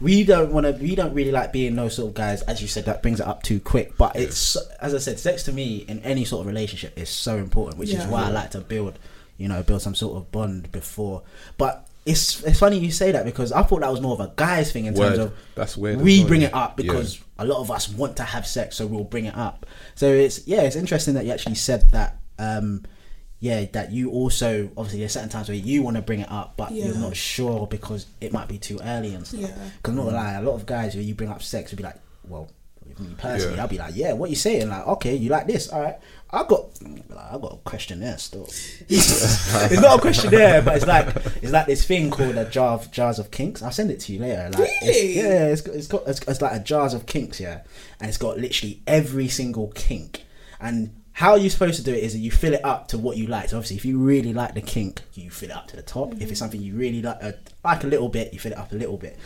we 0.00 0.24
don't 0.24 0.52
want 0.52 0.66
to. 0.66 0.72
We 0.72 0.94
don't 0.94 1.14
really 1.14 1.32
like 1.32 1.52
being 1.52 1.74
those 1.76 1.94
sort 1.96 2.08
of 2.08 2.14
guys, 2.14 2.42
as 2.42 2.60
you 2.60 2.68
said. 2.68 2.84
That 2.86 3.02
brings 3.02 3.20
it 3.20 3.26
up 3.26 3.42
too 3.42 3.60
quick. 3.60 3.96
But 3.96 4.16
it's 4.16 4.56
as 4.80 4.94
I 4.94 4.98
said, 4.98 5.18
sex 5.18 5.42
to 5.44 5.52
me 5.52 5.84
in 5.88 6.00
any 6.00 6.24
sort 6.24 6.40
of 6.42 6.46
relationship 6.46 6.98
is 6.98 7.08
so 7.08 7.36
important, 7.36 7.78
which 7.78 7.88
is 7.90 7.96
Yeah. 7.96 8.08
why 8.10 8.24
I 8.24 8.30
like 8.30 8.50
to 8.52 8.60
build, 8.60 8.98
you 9.38 9.48
know, 9.48 9.62
build 9.62 9.82
some 9.82 9.94
sort 9.94 10.16
of 10.16 10.30
bond 10.32 10.70
before. 10.72 11.22
But 11.56 11.86
it's 12.04 12.42
it's 12.44 12.58
funny 12.58 12.78
you 12.78 12.92
say 12.92 13.10
that 13.12 13.24
because 13.24 13.52
I 13.52 13.62
thought 13.62 13.80
that 13.80 13.90
was 13.90 14.00
more 14.00 14.12
of 14.12 14.20
a 14.20 14.30
guy's 14.36 14.70
thing 14.70 14.84
in 14.86 14.94
terms 14.94 15.18
of 15.18 15.32
That's 15.54 15.76
weird 15.76 15.96
as 15.98 16.02
We 16.04 16.18
well, 16.20 16.28
bring 16.28 16.40
yeah. 16.42 16.48
it 16.48 16.54
up 16.54 16.78
Yeah. 16.78 16.92
because 16.92 17.18
a 17.38 17.44
lot 17.44 17.60
of 17.60 17.70
us 17.70 17.88
want 17.88 18.16
to 18.16 18.22
have 18.22 18.46
sex, 18.46 18.76
so 18.76 18.86
we'll 18.86 19.04
bring 19.04 19.26
it 19.26 19.36
up. 19.36 19.66
So 19.94 20.06
it's 20.08 20.46
yeah, 20.46 20.62
it's 20.62 20.76
interesting 20.76 21.14
that 21.14 21.24
you 21.26 21.32
actually 21.32 21.56
said 21.56 21.90
that. 21.92 22.18
Um, 22.38 22.84
yeah, 23.38 23.66
that 23.72 23.92
you 23.92 24.10
also 24.10 24.70
obviously 24.78 25.00
there's 25.00 25.12
certain 25.12 25.28
times 25.28 25.48
where 25.48 25.56
you 25.56 25.82
want 25.82 25.96
to 25.96 26.02
bring 26.02 26.20
it 26.20 26.32
up, 26.32 26.54
but 26.56 26.72
you're 26.72 26.94
not 26.94 27.14
sure 27.14 27.66
because 27.66 28.06
it 28.20 28.32
might 28.32 28.48
be 28.48 28.56
too 28.56 28.78
early 28.82 29.14
and 29.14 29.26
stuff. 29.26 29.40
Yeah. 29.42 29.54
Because 29.76 29.94
not 29.94 30.06
lie, 30.06 30.32
a 30.34 30.42
lot 30.42 30.54
of 30.54 30.64
guys 30.64 30.94
where 30.94 31.04
you 31.04 31.14
bring 31.14 31.28
up 31.28 31.42
sex 31.42 31.70
would 31.70 31.76
be 31.76 31.82
like, 31.82 31.96
well, 32.26 32.48
me 32.98 33.14
personally, 33.18 33.56
Yeah. 33.56 33.62
I'll 33.62 33.68
be 33.68 33.78
like, 33.78 33.94
yeah, 33.94 34.12
what 34.14 34.30
you 34.30 34.36
saying? 34.36 34.68
Like, 34.68 34.86
okay, 34.86 35.14
you 35.14 35.28
like 35.28 35.46
this? 35.46 35.68
All 35.68 35.80
right. 35.80 35.96
I 36.30 36.42
got, 36.44 36.66
I 37.16 37.38
got 37.38 37.52
a 37.54 37.56
questionnaire 37.64 38.18
still. 38.18 38.46
it's 38.88 39.80
not 39.80 39.98
a 39.98 40.00
questionnaire, 40.00 40.60
but 40.62 40.76
it's 40.76 40.86
like 40.86 41.06
it's 41.42 41.52
like 41.52 41.66
this 41.66 41.84
thing 41.86 42.10
called 42.10 42.36
a 42.36 42.44
jar 42.50 42.74
of 42.74 42.90
jars 42.90 43.18
of 43.18 43.30
kinks. 43.30 43.62
I'll 43.62 43.70
send 43.70 43.90
it 43.90 44.00
to 44.00 44.12
you 44.12 44.20
later. 44.20 44.50
Like, 44.52 44.60
it's- 44.60 44.82
Really? 44.82 45.16
yeah, 45.18 45.46
it's 45.46 45.60
got, 45.62 45.74
it's 45.76 45.86
got 45.86 46.02
it's, 46.06 46.20
it's 46.26 46.42
like 46.42 46.52
a 46.52 46.60
jars 46.62 46.94
of 46.94 47.06
kinks, 47.06 47.38
yeah, 47.40 47.60
and 48.00 48.08
it's 48.08 48.18
got 48.18 48.38
literally 48.38 48.82
every 48.86 49.28
single 49.28 49.68
kink. 49.68 50.24
And 50.60 51.02
how 51.12 51.36
you're 51.36 51.48
supposed 51.50 51.76
to 51.76 51.82
do 51.82 51.94
it 51.94 52.02
is 52.02 52.12
that 52.12 52.18
you 52.18 52.30
fill 52.30 52.54
it 52.54 52.64
up 52.64 52.88
to 52.88 52.98
what 52.98 53.16
you 53.16 53.26
like. 53.28 53.48
So 53.50 53.56
obviously, 53.56 53.76
if 53.76 53.84
you 53.84 53.98
really 53.98 54.32
like 54.34 54.54
the 54.54 54.60
kink, 54.60 55.02
you 55.14 55.30
fill 55.30 55.50
it 55.50 55.56
up 55.56 55.68
to 55.68 55.76
the 55.76 55.82
top. 55.82 56.12
If 56.20 56.30
it's 56.30 56.38
something 56.40 56.60
you 56.60 56.74
really 56.74 57.00
like, 57.02 57.18
uh, 57.22 57.32
like 57.64 57.84
a 57.84 57.86
little 57.86 58.08
bit, 58.08 58.32
you 58.34 58.38
fill 58.38 58.52
it 58.52 58.58
up 58.58 58.72
a 58.72 58.74
little 58.74 58.96
bit. 58.98 59.16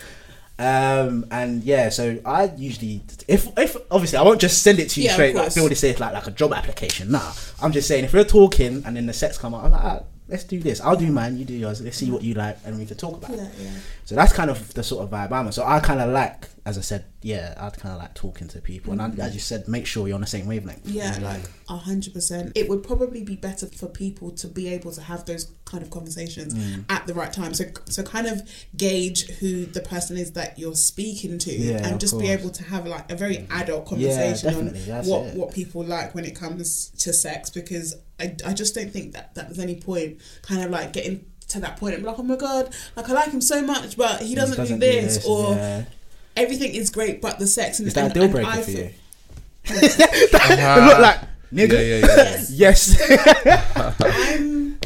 Um 0.61 1.25
and 1.31 1.65
yeah, 1.65 1.89
so 1.89 2.19
I 2.27 2.53
usually 2.57 3.01
if 3.27 3.49
if 3.57 3.79
obviously 3.91 4.19
I 4.19 4.23
won't 4.23 4.43
just 4.43 4.63
send 4.63 4.79
it 4.79 4.91
to 4.91 5.01
you 5.01 5.07
Yeah, 5.07 5.15
straight 5.15 5.35
like 5.35 5.53
fill 5.53 5.71
this 5.71 5.83
like 5.83 6.13
like 6.13 6.27
a 6.27 6.31
job 6.31 6.53
application. 6.53 7.11
Nah, 7.11 7.33
I'm 7.63 7.73
just 7.73 7.89
saying 7.89 8.05
if 8.05 8.13
we're 8.13 8.25
talking 8.25 8.83
and 8.85 8.95
then 8.95 9.07
the 9.07 9.15
sets 9.15 9.39
come 9.39 9.55
out, 9.55 9.65
I'm 9.65 9.71
like, 9.71 9.83
ah, 9.83 10.03
let's 10.31 10.45
do 10.45 10.61
this. 10.61 10.81
I'll 10.81 10.97
do 10.97 11.11
mine, 11.13 11.37
you 11.37 11.45
do 11.45 11.55
yours. 11.55 11.81
Let's 11.83 11.97
see 11.99 12.11
what 12.11 12.23
you 12.23 12.35
like, 12.35 12.59
and 12.65 12.79
we 12.79 12.87
can 12.87 12.97
talk 12.97 13.17
about 13.17 13.37
Yeah, 13.37 13.45
it. 13.45 13.53
yeah. 13.61 13.71
So 14.05 14.15
that's 14.15 14.33
kind 14.33 14.51
of 14.51 14.73
the 14.75 14.83
sort 14.83 15.05
of 15.05 15.11
vibe 15.11 15.33
I'm 15.33 15.47
on. 15.47 15.53
So 15.53 15.65
I 15.65 15.81
kind 15.81 16.01
of 16.01 16.11
like, 16.11 16.49
as 16.67 16.79
I 16.79 16.81
said, 16.81 17.05
yeah, 17.23 17.55
I'd 17.59 17.77
kind 17.79 17.95
of 17.95 18.01
like 18.01 18.15
talking 18.15 18.49
to 18.49 18.61
people, 18.61 18.93
and 18.93 19.03
I, 19.03 19.09
as 19.25 19.35
you 19.35 19.41
said, 19.41 19.69
make 19.69 19.87
sure 19.87 20.07
you're 20.09 20.15
on 20.15 20.21
the 20.23 20.27
same 20.27 20.47
wavelength. 20.47 20.87
Yeah, 20.87 21.17
like 21.23 21.43
a 21.69 21.77
hundred 21.77 22.15
percent. 22.15 22.53
It 22.55 22.69
would 22.69 22.83
probably 22.83 23.23
be 23.23 23.37
better 23.37 23.67
for 23.67 23.87
people 23.89 24.31
to 24.33 24.47
be 24.49 24.69
able 24.69 24.91
to 24.93 25.03
have 25.03 25.25
those 25.27 25.53
kind 25.67 25.83
of 25.83 25.91
conversations 25.91 26.55
Mm. 26.55 26.85
at 26.89 27.07
the 27.07 27.15
right 27.15 27.33
time. 27.33 27.53
So, 27.55 27.65
so 27.87 28.03
kind 28.03 28.27
of 28.27 28.43
gauge 28.77 29.29
who 29.39 29.67
the 29.67 29.81
person 29.81 30.17
is 30.17 30.33
that 30.33 30.59
you're 30.59 30.75
speaking 30.75 31.39
to, 31.39 31.53
Yeah, 31.53 31.87
and 31.87 32.01
just 32.01 32.19
be 32.19 32.29
able 32.29 32.51
to 32.51 32.65
have 32.65 32.87
like 32.87 33.11
a 33.13 33.17
very 33.17 33.47
adult 33.51 33.87
conversation 33.87 34.55
on 34.55 34.67
what 35.07 35.27
it. 35.27 35.35
what 35.37 35.53
people 35.53 35.85
like 35.85 36.15
when 36.15 36.25
it 36.25 36.35
comes 36.35 36.91
to 36.99 37.13
sex. 37.13 37.51
Because 37.51 37.97
I, 38.21 38.37
I 38.47 38.55
just 38.55 38.75
don't 38.75 38.91
think 38.93 39.13
that 39.15 39.35
that 39.35 39.47
there's 39.47 39.59
any 39.59 39.77
point 39.77 40.21
kind 40.43 40.63
of 40.63 40.71
like 40.71 40.93
getting 40.93 41.25
to 41.49 41.61
that 41.61 41.77
point 41.79 41.95
and 41.95 42.03
be 42.03 42.09
like, 42.09 42.19
oh 42.19 42.23
my 42.23 42.37
god, 42.37 42.75
like 42.97 43.09
I 43.09 43.13
like 43.13 43.31
him 43.31 43.41
so 43.41 43.63
much, 43.63 43.97
but 43.97 44.23
he 44.23 44.35
doesn't, 44.35 44.57
doesn't 44.57 44.79
do 44.79 44.87
do 44.87 44.93
this, 45.01 45.17
this, 45.17 45.27
or 45.27 45.55
yeah. 45.55 45.85
everything 46.37 46.75
is 46.75 46.91
great, 46.91 47.21
but 47.21 47.39
the 47.39 47.47
sex 47.47 47.79
and 47.81 47.89
Is 47.89 47.95
that 47.95 48.05
and- 48.05 48.17
a 48.17 48.21
deal 48.21 48.29
breaker 48.29 48.49
I 48.49 48.63
for 48.63 48.71
feel- 48.71 48.85
you? 48.85 48.91
It 49.73 50.35
uh-huh. 50.35 50.87
look 50.89 50.99
like 50.99 51.21
nigga. 51.53 51.73
Yeah, 51.73 52.07
yeah, 52.07 52.17
yeah. 52.17 52.45
Yes. 52.51 53.01
I'm 54.01 54.79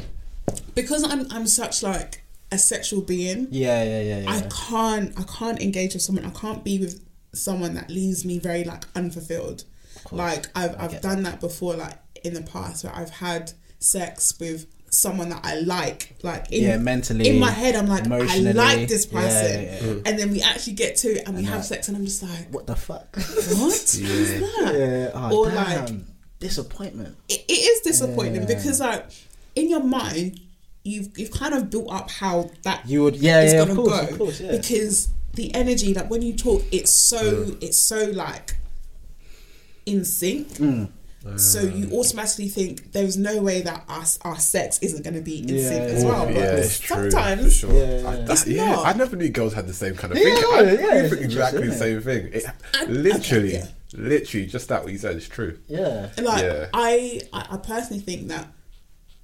because 0.75 1.05
I'm 1.05 1.31
I'm 1.31 1.47
such 1.47 1.83
like 1.83 2.23
a 2.51 2.59
sexual 2.59 3.01
being. 3.03 3.49
yeah, 3.51 3.83
yeah, 3.85 4.01
yeah, 4.01 4.19
yeah. 4.21 4.31
I 4.31 4.41
can't 4.69 5.19
I 5.19 5.23
can't 5.25 5.61
engage 5.61 5.95
with 5.95 6.03
someone. 6.03 6.25
I 6.25 6.31
can't 6.31 6.65
be 6.65 6.79
with 6.79 7.05
someone 7.33 7.75
that 7.75 7.91
leaves 7.91 8.25
me 8.25 8.39
very 8.39 8.65
like 8.65 8.85
unfulfilled. 8.95 9.65
Like 10.11 10.47
I've 10.57 10.75
I've 10.79 10.91
get 10.91 11.03
done 11.03 11.23
that 11.23 11.41
before. 11.41 11.75
Like 11.75 11.99
in 12.25 12.35
the 12.35 12.43
past, 12.43 12.85
where 12.85 12.95
I've 12.95 13.11
had 13.11 13.53
sex 13.79 14.35
with 14.41 14.67
someone 14.91 15.29
that 15.29 15.41
I 15.45 15.57
like. 15.61 16.15
Like 16.23 16.51
in, 16.53 16.63
Yeah, 16.65 16.77
mentally, 16.79 17.29
in 17.29 17.39
my 17.39 17.51
head, 17.51 17.75
I'm 17.77 17.87
like 17.89 18.07
I 18.09 18.39
like 18.39 18.89
this 18.89 19.07
person, 19.07 19.63
yeah, 19.65 19.85
yeah. 19.85 19.95
and 20.07 20.19
then 20.19 20.31
we 20.31 20.41
actually 20.43 20.75
get 20.75 20.97
to 20.99 21.09
it 21.09 21.23
and 21.27 21.35
we 21.37 21.41
And 21.41 21.49
have 21.49 21.59
that- 21.61 21.67
sex, 21.67 21.89
and 21.89 21.97
I'm 21.97 22.05
just 22.05 22.23
like, 22.23 22.53
what 22.53 22.67
the 22.67 22.77
fuck? 22.77 23.15
what? 23.17 23.59
What's 23.59 23.99
that? 23.99 24.73
yeah. 24.75 25.11
Oh, 25.15 25.37
Or 25.47 25.51
damn. 25.51 25.87
like 25.87 26.05
disappointment. 26.41 27.17
it, 27.29 27.45
it 27.49 27.53
is 27.53 27.81
disappointing 27.81 28.43
Yeah. 28.43 28.55
because 28.57 28.81
like 28.81 29.07
in 29.55 29.69
your 29.71 29.83
mind 29.83 30.41
you've 30.83 31.09
you've 31.17 31.31
kind 31.31 31.55
of 31.55 31.71
built 31.71 31.91
up 31.91 32.11
how 32.11 32.51
that 32.65 32.87
You 32.87 33.05
would, 33.05 33.17
yeah, 33.17 33.41
is 33.43 33.53
yeah, 33.55 33.61
gonna 33.65 33.71
of 33.71 33.77
course, 33.79 34.01
go 34.01 34.07
of 34.13 34.19
course, 34.19 34.41
yeah. 34.41 34.51
because 34.51 35.09
the 35.35 35.55
energy 35.55 35.95
like 35.95 36.11
when 36.11 36.21
you 36.23 36.35
talk 36.37 36.63
it's 36.71 36.93
so 36.93 37.57
it's 37.63 37.79
so 37.79 38.11
like 38.11 38.57
in 39.87 40.05
sync 40.05 40.49
Mm. 40.59 40.91
So 41.37 41.61
you 41.61 41.91
automatically 41.99 42.49
think 42.49 42.93
there's 42.93 43.17
no 43.17 43.41
way 43.43 43.61
that 43.63 43.85
us 43.89 44.19
our 44.23 44.39
sex 44.39 44.79
isn't 44.81 45.03
going 45.03 45.15
to 45.15 45.21
be 45.23 45.39
in 45.41 45.49
Yeah, 45.49 45.69
sync 45.69 45.83
as 45.91 46.05
well 46.05 46.29
yeah, 46.31 46.35
but 46.35 46.59
it's 46.61 46.87
sometimes 46.87 47.45
for 47.61 47.67
sure. 47.67 47.73
Yeah, 47.75 48.09
I, 48.09 48.17
that- 48.17 48.45
yeah. 48.47 48.81
I 48.81 48.93
never 48.93 49.17
knew 49.17 49.31
girls 49.31 49.55
had 49.55 49.67
the 49.67 49.73
same 49.73 49.95
kind 49.95 50.13
of 50.13 50.19
Yeah, 50.19 50.25
thinking. 50.25 50.45
I, 50.53 50.61
yeah, 50.61 50.77
we 50.77 50.85
it's 51.01 51.11
think 51.15 51.25
exactly 51.25 51.67
the 51.69 51.75
same 51.75 52.01
thing. 52.03 52.29
It, 52.33 52.45
And- 52.79 53.03
literally, 53.03 53.55
yeah. 53.55 53.67
literally, 53.95 54.47
just 54.47 54.69
that 54.69 54.83
what 54.85 54.93
you 54.93 54.99
said 54.99 55.17
is 55.17 55.29
true. 55.29 55.59
Yeah. 55.69 56.11
like 56.19 56.43
Yeah. 56.43 56.67
I 56.75 57.23
I 57.33 57.57
personally 57.59 58.03
think 58.03 58.29
that 58.29 58.47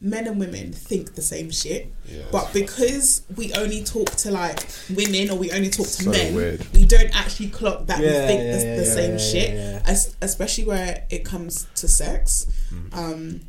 men 0.00 0.26
and 0.26 0.40
women 0.40 0.72
think 0.72 1.14
the 1.14 1.22
same 1.22 1.50
shit 1.50 1.92
Yeah, 2.06 2.22
but 2.32 2.40
that's 2.44 2.52
because 2.54 3.22
we 3.36 3.52
only 3.52 3.84
talk 3.84 4.08
to 4.10 4.30
like 4.30 4.66
women 4.94 5.30
or 5.30 5.36
we 5.38 5.50
only 5.52 5.68
talk 5.68 5.86
to 5.86 6.02
So 6.04 6.10
men 6.10 6.34
weird. 6.34 6.66
we 6.72 6.86
don't 6.86 7.14
actually 7.14 7.48
clock 7.50 7.86
that 7.86 7.98
we 8.00 8.06
think 8.06 8.40
yeah, 8.42 8.56
the, 8.56 8.64
yeah, 8.64 8.76
the 8.76 8.84
yeah, 8.86 8.94
same 8.94 9.10
yeah, 9.12 9.18
shit 9.18 9.50
yeah, 9.54 9.70
yeah. 9.72 9.82
As, 9.86 10.16
especially 10.22 10.64
where 10.64 11.04
it 11.10 11.24
comes 11.24 11.66
to 11.76 11.88
sex 11.88 12.46
Mm. 12.72 12.96
um 12.96 13.40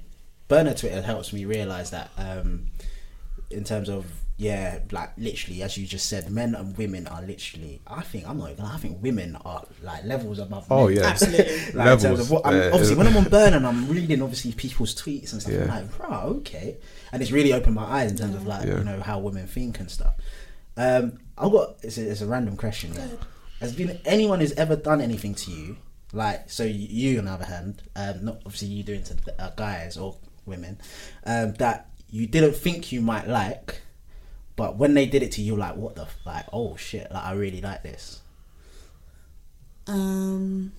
Burner 0.47 0.73
Twitter 0.73 1.01
helps 1.01 1.31
me 1.31 1.45
realize 1.45 1.91
that 1.91 2.09
um, 2.17 2.65
in 3.49 3.63
terms 3.63 3.87
of 3.87 4.05
yeah, 4.41 4.79
like 4.91 5.11
literally 5.17 5.61
as 5.61 5.77
you 5.77 5.85
just 5.85 6.07
said, 6.09 6.31
men 6.31 6.55
and 6.55 6.75
women 6.75 7.05
are 7.05 7.21
literally. 7.21 7.79
I 7.85 8.01
think 8.01 8.27
I'm 8.27 8.39
not 8.39 8.49
even. 8.49 8.65
I 8.65 8.77
think 8.77 8.97
women 9.03 9.35
are 9.45 9.63
like 9.83 10.03
levels 10.03 10.39
above. 10.39 10.65
Oh 10.71 10.87
men. 10.87 10.97
yeah, 10.97 11.03
absolutely 11.03 11.45
Like 11.73 11.85
Levels, 11.85 12.19
of 12.21 12.31
what, 12.31 12.47
I'm, 12.47 12.55
yeah. 12.57 12.69
obviously, 12.73 12.95
when 12.95 13.05
I'm 13.05 13.17
on 13.17 13.25
Burn 13.25 13.53
and 13.53 13.67
I'm 13.67 13.87
reading 13.87 14.19
obviously 14.23 14.51
people's 14.53 14.95
tweets 14.95 15.31
and 15.33 15.41
stuff, 15.43 15.53
I'm 15.53 15.67
like, 15.67 15.97
bro, 15.97 16.09
okay, 16.39 16.77
and 17.11 17.21
it's 17.21 17.31
really 17.31 17.53
opened 17.53 17.75
my 17.75 17.83
eyes 17.83 18.09
in 18.11 18.17
terms 18.17 18.33
of 18.35 18.47
like 18.47 18.67
Yeah. 18.67 18.79
you 18.79 18.83
know 18.83 18.99
how 18.99 19.19
women 19.19 19.45
think 19.45 19.79
and 19.79 19.91
stuff. 19.91 20.15
Um, 20.75 21.19
I've 21.37 21.51
got 21.51 21.75
it's 21.83 21.99
a, 21.99 22.09
it's 22.09 22.21
a 22.21 22.25
random 22.27 22.57
question. 22.57 22.93
yeah. 22.95 23.07
Has 23.59 23.75
been 23.75 23.99
anyone 24.05 24.39
who's 24.39 24.53
ever 24.53 24.75
done 24.75 25.01
anything 25.01 25.35
to 25.35 25.51
you, 25.51 25.77
like 26.13 26.49
so 26.49 26.63
you 26.63 27.19
on 27.19 27.25
the 27.25 27.31
other 27.31 27.45
hand, 27.45 27.83
um, 27.95 28.25
not 28.25 28.37
obviously 28.43 28.69
you 28.69 28.81
doing 28.81 29.03
to 29.03 29.13
the, 29.13 29.39
uh, 29.39 29.51
guys 29.55 29.97
or 29.97 30.17
women, 30.47 30.79
um, 31.27 31.53
that 31.59 31.91
you 32.09 32.25
didn't 32.25 32.53
think 32.55 32.91
you 32.91 33.01
might 33.01 33.27
like, 33.27 33.81
but 34.61 34.77
when 34.77 34.93
they 34.93 35.05
did 35.07 35.23
it 35.23 35.31
to 35.33 35.41
you, 35.41 35.55
like 35.55 35.75
what 35.75 35.95
the 35.95 36.03
f- 36.03 36.17
like 36.25 36.45
oh 36.53 36.75
shit, 36.75 37.11
like 37.11 37.23
I 37.23 37.31
really 37.33 37.61
like 37.61 37.81
this. 37.83 38.21
um 39.87 40.71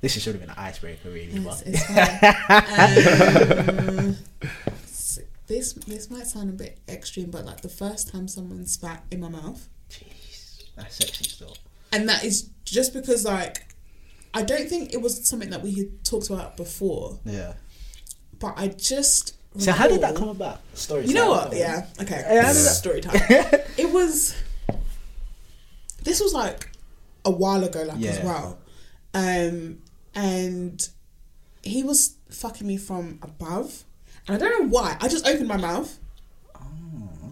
This 0.00 0.12
should 0.20 0.34
have 0.34 0.40
been 0.40 0.50
an 0.50 0.56
icebreaker, 0.58 1.10
really. 1.10 1.32
it's, 1.34 1.44
But 1.44 1.62
it's 1.66 1.90
um, 4.00 4.16
this 5.46 5.72
this 5.74 6.10
might 6.10 6.26
sound 6.26 6.50
a 6.50 6.52
bit 6.52 6.78
extreme 6.88 7.30
but 7.30 7.44
like 7.44 7.60
the 7.60 7.68
first 7.68 8.08
time 8.12 8.26
someone 8.26 8.66
spat 8.66 9.04
in 9.12 9.20
my 9.20 9.28
mouth 9.28 9.68
Jeez, 9.88 10.64
that's 10.74 10.96
sexy 10.96 11.22
still. 11.24 11.56
and 11.92 12.08
that 12.08 12.24
is 12.24 12.50
just 12.64 12.92
because 12.92 13.24
like 13.24 13.68
I 14.34 14.42
don't 14.42 14.68
think 14.68 14.92
it 14.92 15.00
was 15.00 15.24
something 15.26 15.50
that 15.50 15.62
we 15.62 15.72
had 15.74 16.04
talked 16.04 16.30
about 16.30 16.56
before 16.56 17.20
Yeah. 17.24 17.52
but 18.40 18.54
I 18.56 18.68
just 18.68 19.35
So 19.58 19.72
how 19.72 19.88
did 19.88 20.00
that 20.02 20.14
come 20.16 20.28
about? 20.28 20.60
Story. 20.74 21.02
Time. 21.02 21.08
You 21.08 21.14
know 21.14 21.34
time. 21.34 21.48
what? 21.48 21.56
Yeah. 21.56 21.86
Okay. 22.00 22.22
Yeah, 22.28 22.42
how 22.42 22.48
did 22.48 22.56
This 22.56 22.56
is 22.58 22.64
that- 22.66 22.74
story 22.74 23.00
time. 23.00 23.20
it 23.78 23.90
was. 23.90 24.34
This 26.02 26.20
was 26.20 26.32
like 26.32 26.68
a 27.24 27.30
while 27.30 27.64
ago, 27.64 27.82
like 27.82 28.00
as 28.04 28.20
well, 28.22 28.58
um, 29.14 29.78
and 30.14 30.88
he 31.62 31.82
was 31.82 32.14
fucking 32.30 32.64
me 32.66 32.76
from 32.76 33.18
above, 33.22 33.82
and 34.28 34.36
I 34.36 34.38
don't 34.38 34.62
know 34.62 34.68
why. 34.68 34.96
I 35.00 35.08
just 35.08 35.26
opened 35.26 35.48
my 35.48 35.56
mouth, 35.56 35.98
Oh, 36.54 36.60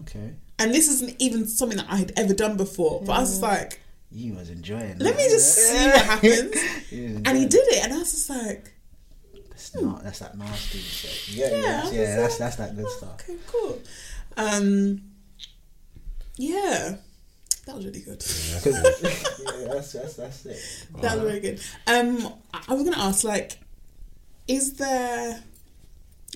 okay. 0.01 0.33
and 0.59 0.73
this 0.73 0.89
isn't 0.89 1.15
even 1.19 1.47
something 1.47 1.77
that 1.77 1.87
I 1.89 1.95
had 1.95 2.11
ever 2.17 2.33
done 2.33 2.57
before. 2.57 3.01
But 3.05 3.13
I 3.13 3.19
was 3.21 3.29
just 3.29 3.41
like, 3.41 3.79
You 4.11 4.33
was 4.33 4.49
enjoying. 4.49 4.81
It. 4.81 4.99
Let 4.99 5.15
that. 5.15 5.23
me 5.23 5.29
just 5.29 5.55
see 5.55 5.85
what 5.87 6.01
happens, 6.01 6.55
and 7.25 7.37
he 7.37 7.45
did 7.45 7.65
it, 7.69 7.83
and 7.85 7.93
I 7.93 7.99
was 7.99 8.11
just 8.11 8.29
like, 8.29 8.73
not. 9.81 10.03
That's 10.03 10.19
that 10.19 10.37
nasty 10.37 10.79
shit. 10.79 11.35
Yeah, 11.35 11.49
Yeah, 11.49 11.61
yeah, 11.61 11.81
I 11.81 11.83
was. 11.83 11.91
That's 11.91 12.37
that's 12.37 12.55
that 12.57 12.75
good 12.75 12.89
stuff. 12.89 13.13
okay, 13.21 13.37
cool. 13.47 13.79
Um, 14.37 15.01
yeah, 16.37 16.95
that 17.65 17.75
was 17.75 17.85
really 17.85 18.01
good. 18.01 18.23
yeah, 18.23 18.59
that's 19.73 19.93
that's 19.93 20.15
that's 20.15 20.45
it. 20.45 20.87
That 21.01 21.17
was 21.17 21.23
very 21.27 21.39
good. 21.39 21.59
Um, 21.87 22.33
I 22.53 22.61
I 22.69 22.73
was 22.73 22.83
gonna 22.83 22.97
ask, 23.03 23.23
like, 23.23 23.57
is 24.47 24.73
there, 24.73 25.41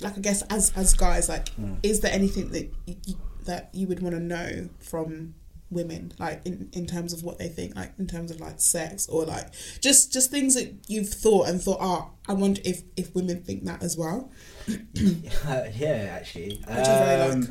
like, 0.02 0.18
I 0.18 0.22
guess 0.22 0.42
as 0.44 0.72
as 0.76 0.94
guys, 0.94 1.28
like, 1.30 1.50
is 1.84 2.00
there 2.00 2.12
anything 2.14 2.50
that 2.52 2.72
you, 2.86 2.96
you, 3.06 3.16
that 3.46 3.70
you 3.74 3.88
would 3.88 4.02
want 4.02 4.16
to 4.16 4.22
know 4.22 4.70
from 4.80 5.36
women, 5.72 6.12
like, 6.20 6.42
in 6.46 6.70
in 6.74 6.86
terms 6.86 7.14
of 7.14 7.24
what 7.24 7.38
they 7.38 7.48
think, 7.48 7.76
like, 7.76 7.94
in 8.00 8.08
terms 8.08 8.32
of 8.32 8.40
like 8.40 8.60
sex 8.60 9.08
or 9.08 9.26
like 9.26 9.48
just 9.82 10.12
just 10.12 10.32
things 10.32 10.56
that 10.56 10.74
you've 10.88 11.10
thought 11.10 11.48
and 11.48 11.62
thought, 11.62 11.80
oh, 11.82 12.12
I 12.28 12.34
wonder 12.34 12.62
if 12.66 12.84
if 12.98 13.14
women 13.16 13.44
think 13.44 13.66
that 13.66 13.84
as 13.84 13.98
well. 13.98 14.32
yeah, 14.94 16.10
actually. 16.12 16.58
Which 16.58 16.78
I 16.78 16.84
very 16.84 17.22
Um, 17.32 17.42
like. 17.42 17.50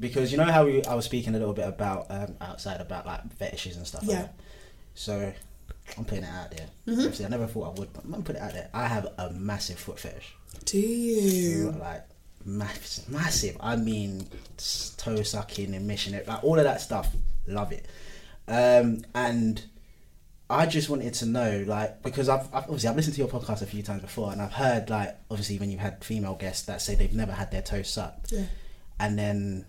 Because 0.00 0.32
you 0.32 0.38
know 0.38 0.44
how 0.44 0.64
we, 0.64 0.84
I 0.84 0.94
was 0.94 1.04
speaking 1.04 1.34
a 1.36 1.38
little 1.38 1.54
bit 1.54 1.68
about 1.68 2.06
um, 2.10 2.34
outside 2.40 2.80
about 2.80 3.06
like 3.06 3.32
fetishes 3.34 3.76
and 3.76 3.86
stuff. 3.86 4.02
Yeah. 4.04 4.22
Like. 4.22 4.30
So 4.94 5.32
I'm 5.96 6.04
putting 6.04 6.24
it 6.24 6.30
out 6.30 6.50
there. 6.50 6.66
Mm-hmm. 6.86 7.00
Obviously, 7.00 7.24
I 7.24 7.28
never 7.28 7.46
thought 7.46 7.76
I 7.76 7.80
would, 7.80 7.92
but 7.92 8.04
I'm 8.04 8.10
gonna 8.10 8.22
put 8.22 8.36
it 8.36 8.42
out 8.42 8.52
there. 8.52 8.68
I 8.74 8.86
have 8.86 9.06
a 9.18 9.30
massive 9.30 9.78
foot 9.78 9.98
fetish. 9.98 10.34
Do 10.64 10.78
you? 10.78 11.72
like 11.78 12.04
massive, 12.44 13.08
massive. 13.08 13.56
I 13.60 13.76
mean, 13.76 14.26
toe 14.96 15.22
sucking 15.22 15.74
and 15.74 15.86
mission 15.86 16.14
it, 16.14 16.26
like 16.26 16.42
all 16.42 16.58
of 16.58 16.64
that 16.64 16.80
stuff. 16.80 17.14
Love 17.46 17.72
it. 17.72 17.86
Um, 18.48 19.04
and 19.14 19.64
I 20.50 20.66
just 20.66 20.88
wanted 20.90 21.14
to 21.14 21.26
know, 21.26 21.64
like, 21.66 22.02
because 22.02 22.28
I've, 22.28 22.46
I've 22.52 22.64
obviously 22.64 22.88
I've 22.88 22.96
listened 22.96 23.14
to 23.16 23.20
your 23.20 23.28
podcast 23.28 23.62
a 23.62 23.66
few 23.66 23.82
times 23.82 24.02
before, 24.02 24.32
and 24.32 24.42
I've 24.42 24.52
heard 24.52 24.90
like 24.90 25.16
obviously 25.30 25.58
when 25.58 25.70
you've 25.70 25.80
had 25.80 26.04
female 26.04 26.34
guests 26.34 26.66
that 26.66 26.82
say 26.82 26.94
they've 26.94 27.14
never 27.14 27.32
had 27.32 27.50
their 27.50 27.62
toes 27.62 27.88
sucked, 27.88 28.32
Yeah. 28.32 28.44
and 29.00 29.18
then 29.18 29.64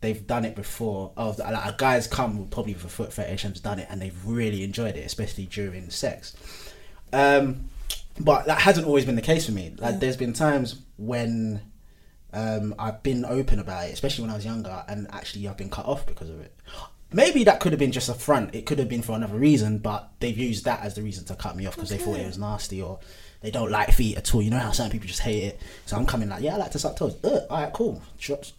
they've 0.00 0.26
done 0.26 0.44
it 0.44 0.54
before. 0.56 1.12
Oh, 1.16 1.34
like 1.38 1.74
a 1.74 1.74
guy's 1.76 2.06
come 2.06 2.46
probably 2.48 2.74
with 2.74 2.84
a 2.84 2.88
foot 2.88 3.12
fetish 3.12 3.44
and's 3.44 3.60
done 3.60 3.78
it, 3.78 3.86
and 3.90 4.00
they've 4.02 4.26
really 4.26 4.64
enjoyed 4.64 4.96
it, 4.96 5.04
especially 5.06 5.46
during 5.46 5.90
sex. 5.90 6.34
Um, 7.12 7.68
but 8.20 8.46
that 8.46 8.60
hasn't 8.60 8.86
always 8.86 9.04
been 9.04 9.14
the 9.16 9.22
case 9.22 9.46
for 9.46 9.52
me. 9.52 9.74
Like, 9.78 10.00
there's 10.00 10.16
been 10.16 10.32
times 10.32 10.80
when 10.96 11.60
um, 12.32 12.74
I've 12.78 13.02
been 13.04 13.24
open 13.24 13.60
about 13.60 13.86
it, 13.88 13.92
especially 13.92 14.22
when 14.22 14.30
I 14.30 14.34
was 14.34 14.44
younger, 14.44 14.84
and 14.88 15.06
actually 15.12 15.46
I've 15.46 15.56
been 15.56 15.70
cut 15.70 15.86
off 15.86 16.04
because 16.06 16.28
of 16.28 16.40
it. 16.40 16.54
Maybe 17.10 17.44
that 17.44 17.60
could 17.60 17.72
have 17.72 17.78
been 17.78 17.92
just 17.92 18.08
a 18.08 18.14
front. 18.14 18.54
It 18.54 18.66
could 18.66 18.78
have 18.78 18.88
been 18.88 19.02
for 19.02 19.12
another 19.16 19.36
reason, 19.36 19.78
but 19.78 20.10
they've 20.20 20.36
used 20.36 20.64
that 20.66 20.82
as 20.82 20.94
the 20.94 21.02
reason 21.02 21.24
to 21.26 21.34
cut 21.34 21.56
me 21.56 21.66
off 21.66 21.74
because 21.74 21.88
they 21.88 21.96
thought 21.96 22.18
it 22.18 22.26
was 22.26 22.38
nasty 22.38 22.82
or 22.82 22.98
they 23.40 23.50
don't 23.50 23.70
like 23.70 23.92
feet 23.92 24.18
at 24.18 24.34
all. 24.34 24.42
You 24.42 24.50
know 24.50 24.58
how 24.58 24.72
some 24.72 24.90
people 24.90 25.06
just 25.06 25.20
hate 25.20 25.44
it. 25.44 25.60
So 25.86 25.96
I'm 25.96 26.04
coming 26.04 26.28
like, 26.28 26.42
yeah, 26.42 26.54
I 26.54 26.58
like 26.58 26.72
to 26.72 26.78
suck 26.78 26.96
toes. 26.96 27.16
Ugh, 27.24 27.42
all 27.48 27.62
right, 27.62 27.72
cool. 27.72 28.02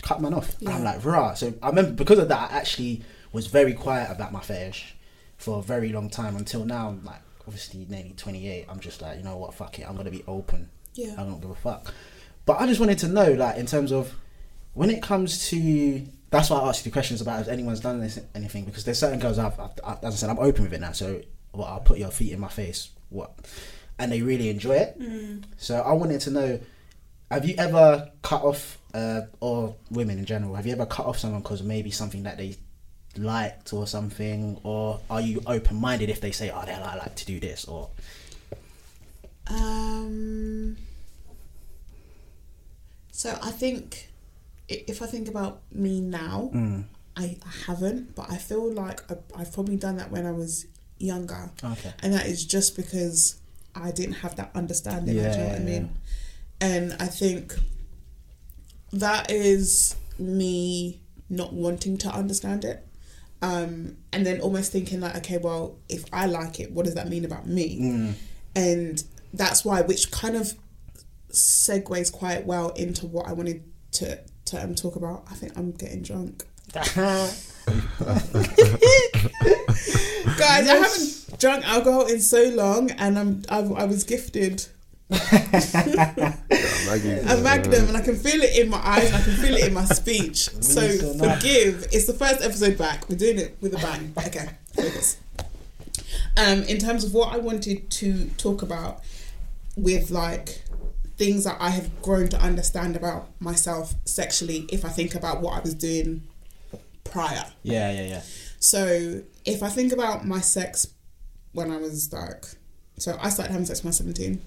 Cut 0.02 0.22
man 0.22 0.34
off. 0.34 0.60
And 0.62 0.70
I'm 0.70 0.84
like, 0.84 1.06
rah. 1.06 1.36
So 1.36 1.54
I 1.62 1.70
remember 1.70 1.92
because 1.92 2.18
of 2.18 2.28
that, 2.30 2.52
I 2.52 2.56
actually 2.56 3.04
was 3.32 3.46
very 3.46 3.74
quiet 3.74 4.10
about 4.10 4.32
my 4.32 4.42
fetish 4.42 4.96
for 5.38 5.60
a 5.60 5.62
very 5.62 5.90
long 5.90 6.10
time 6.10 6.36
until 6.36 6.66
now. 6.66 6.88
I'm 6.90 7.06
like, 7.06 7.22
obviously, 7.46 7.86
nearly 7.88 8.14
28. 8.18 8.66
I'm 8.68 8.80
just 8.80 9.02
like, 9.02 9.18
you 9.18 9.24
know 9.24 9.38
what, 9.38 9.54
fuck 9.54 9.78
it. 9.78 9.88
I'm 9.88 9.96
gonna 9.96 10.10
be 10.10 10.24
open. 10.28 10.70
Yeah. 10.96 11.14
I 11.18 11.24
don't 11.24 11.40
give 11.40 11.52
a 11.52 11.56
fuck. 11.56 11.94
But 12.46 12.60
I 12.60 12.66
just 12.66 12.80
wanted 12.80 12.98
to 13.00 13.08
know, 13.08 13.32
like, 13.34 13.58
in 13.58 13.68
terms 13.68 13.92
of 13.92 14.16
when 14.74 14.90
it 14.90 15.04
comes 15.04 15.50
to 15.50 16.04
that's 16.30 16.50
why 16.50 16.60
I 16.60 16.70
asked 16.70 16.86
you 16.86 16.92
the 16.92 16.94
questions 16.94 17.22
about 17.22 17.42
if 17.42 17.48
anyone's 17.48 17.80
done 17.80 18.00
this, 18.00 18.20
anything 18.36 18.66
because 18.66 18.84
there's 18.84 19.00
certain 19.00 19.20
girls 19.20 19.40
I've, 19.40 19.60
I've, 19.60 19.72
i 19.84 19.98
as 20.04 20.14
I 20.14 20.18
said 20.18 20.30
I'm 20.30 20.40
open 20.40 20.64
with 20.64 20.74
it 20.74 20.82
now 20.82 20.92
so 20.92 21.22
well, 21.54 21.68
I'll 21.68 21.80
put 21.80 21.98
your 21.98 22.12
feet 22.12 22.32
in 22.32 22.40
my 22.40 22.48
face 22.48 22.90
what? 23.10 23.34
And 23.98 24.12
they 24.12 24.22
really 24.22 24.50
enjoy 24.50 24.76
it. 24.76 24.98
So 25.58 25.82
I 25.82 25.92
wanted 25.94 26.22
to 26.22 26.32
know 26.32 26.60
have 27.32 27.46
you 27.46 27.56
ever 27.58 28.10
cut 28.22 28.44
off 28.44 28.78
uh, 28.94 29.22
or 29.40 29.76
women 29.92 30.18
in 30.20 30.26
general 30.26 30.56
have 30.56 30.66
you 30.66 30.72
ever 30.72 30.86
cut 30.86 31.06
off 31.06 31.18
someone 31.18 31.42
because 31.42 31.62
maybe 31.64 31.92
something 31.92 32.24
that 32.24 32.38
they 32.38 32.56
liked 33.18 33.74
or 33.74 33.88
something 33.88 34.60
or 34.64 35.00
are 35.10 35.22
you 35.22 35.42
open 35.48 35.78
minded 35.78 36.10
if 36.10 36.22
they 36.22 36.32
say 36.32 36.52
oh 36.52 36.64
they 36.66 36.74
I 36.74 36.96
like 36.96 37.16
to 37.16 37.26
do 37.26 37.40
this 37.40 37.66
or? 37.66 37.90
Um. 39.48 40.78
So 43.12 43.38
I 43.42 43.52
think 43.52 44.09
if 44.70 45.02
I 45.02 45.06
think 45.08 45.28
about 45.28 45.62
me 45.72 46.00
now, 46.02 46.52
Mm. 46.54 46.86
I, 47.18 47.36
haven't, 47.66 48.16
but 48.16 48.32
I 48.32 48.38
feel 48.38 48.72
like 48.72 49.02
I, 49.12 49.16
I've 49.36 49.52
probably 49.52 49.76
done 49.76 49.98
that 49.98 50.10
when 50.10 50.26
I 50.26 50.32
was 50.32 50.66
younger, 51.00 51.52
okay 51.62 51.94
and 52.02 52.14
that 52.14 52.28
is 52.28 52.46
just 52.46 52.78
because 52.78 53.36
I 53.76 53.92
didn't 53.92 54.16
have 54.16 54.36
that 54.38 54.52
understanding. 54.56 55.16
do 55.16 55.22
you 55.22 55.28
know 55.28 55.30
what 55.48 55.56
I 55.56 55.58
Yeah. 55.60 55.64
mean? 55.66 55.90
And 56.62 56.96
I 57.00 57.08
think 57.08 57.56
that 58.94 59.30
is 59.32 59.96
me 60.18 61.00
not 61.30 61.52
wanting 61.54 61.98
to 62.00 62.10
understand 62.10 62.64
it. 62.66 62.86
Um, 63.42 63.98
and 64.12 64.26
then 64.26 64.42
almost 64.42 64.72
thinking 64.72 65.00
like, 65.00 65.16
okay, 65.18 65.38
well, 65.38 65.78
if 65.88 66.04
I 66.12 66.26
like 66.26 66.60
it, 66.60 66.72
what 66.72 66.86
does 66.86 66.96
that 66.96 67.08
mean 67.10 67.24
about 67.26 67.48
me? 67.48 68.14
And 68.56 69.04
that's 69.34 69.64
why, 69.64 69.82
which 69.82 70.12
kind 70.12 70.36
of 70.36 70.54
segues 71.32 72.12
quite 72.12 72.46
well 72.46 72.70
into 72.72 73.06
what 73.06 73.28
I 73.28 73.34
wanted 73.34 73.64
to 73.94 74.20
to 74.50 74.64
um, 74.64 74.76
talk 74.76 74.96
about. 74.96 75.24
I 75.30 75.34
think 75.36 75.58
I'm 75.58 75.72
getting 75.72 76.02
drunk, 76.02 76.46
guys. 76.74 77.54
I 80.40 80.76
haven't 80.76 81.40
drunk 81.40 81.68
alcohol 81.68 82.08
in 82.08 82.20
so 82.22 82.44
long, 82.50 82.92
and 82.92 83.18
I'm 83.18 83.44
I, 83.50 83.60
I 83.60 83.86
was 83.86 84.04
gifted 84.04 84.68
a 85.12 85.16
magnum 87.42 87.88
and 87.88 87.98
I 87.98 88.02
can 88.02 88.16
feel 88.16 88.42
it 88.42 88.60
in 88.60 88.70
my 88.70 88.78
eyes 88.78 89.08
and 89.08 89.16
I 89.16 89.22
can 89.22 89.34
feel 89.38 89.56
it 89.56 89.66
in 89.66 89.74
my 89.74 89.86
speech. 89.86 90.50
So 90.62 90.88
so 90.88 91.14
forgive. 91.14 91.88
It's 91.92 92.06
the 92.06 92.14
first 92.14 92.44
episode 92.44 92.78
back. 92.78 93.10
We're 93.10 93.18
doing 93.18 93.40
it 93.40 93.58
with 93.60 93.74
a 93.74 93.78
bang. 93.78 94.14
Okay, 94.18 94.50
focus. 94.76 95.18
Um, 96.38 96.62
in 96.64 96.78
terms 96.78 97.04
of 97.04 97.14
what 97.14 97.34
I 97.34 97.38
wanted 97.38 97.90
to 97.90 98.28
talk 98.38 98.62
about 98.62 99.02
with 99.76 100.12
like 100.12 100.64
things 101.20 101.44
that 101.44 101.58
I 101.60 101.70
have 101.70 102.02
grown 102.02 102.30
to 102.30 102.40
understand 102.40 102.96
about 102.96 103.30
myself 103.42 103.94
sexually 104.06 104.66
if 104.72 104.84
I 104.86 104.90
think 104.90 105.14
about 105.14 105.42
what 105.42 105.54
I 105.58 105.60
was 105.60 105.76
doing 105.76 106.24
prior. 107.04 107.46
yeah 107.64 107.92
yeah 107.92 108.06
yeah 108.14 108.22
So 108.60 109.22
if 109.46 109.62
I 109.62 109.70
think 109.70 109.92
about 109.92 110.26
my 110.26 110.40
sex 110.40 110.88
when 111.52 111.72
I 111.72 111.78
was 111.78 112.12
like, 112.14 112.46
so 112.98 113.18
I 113.22 113.30
started 113.30 113.52
having 113.52 113.66
sex 113.66 113.84
when 113.84 113.90
I 113.90 113.92
was 113.92 113.98
17. 113.98 114.42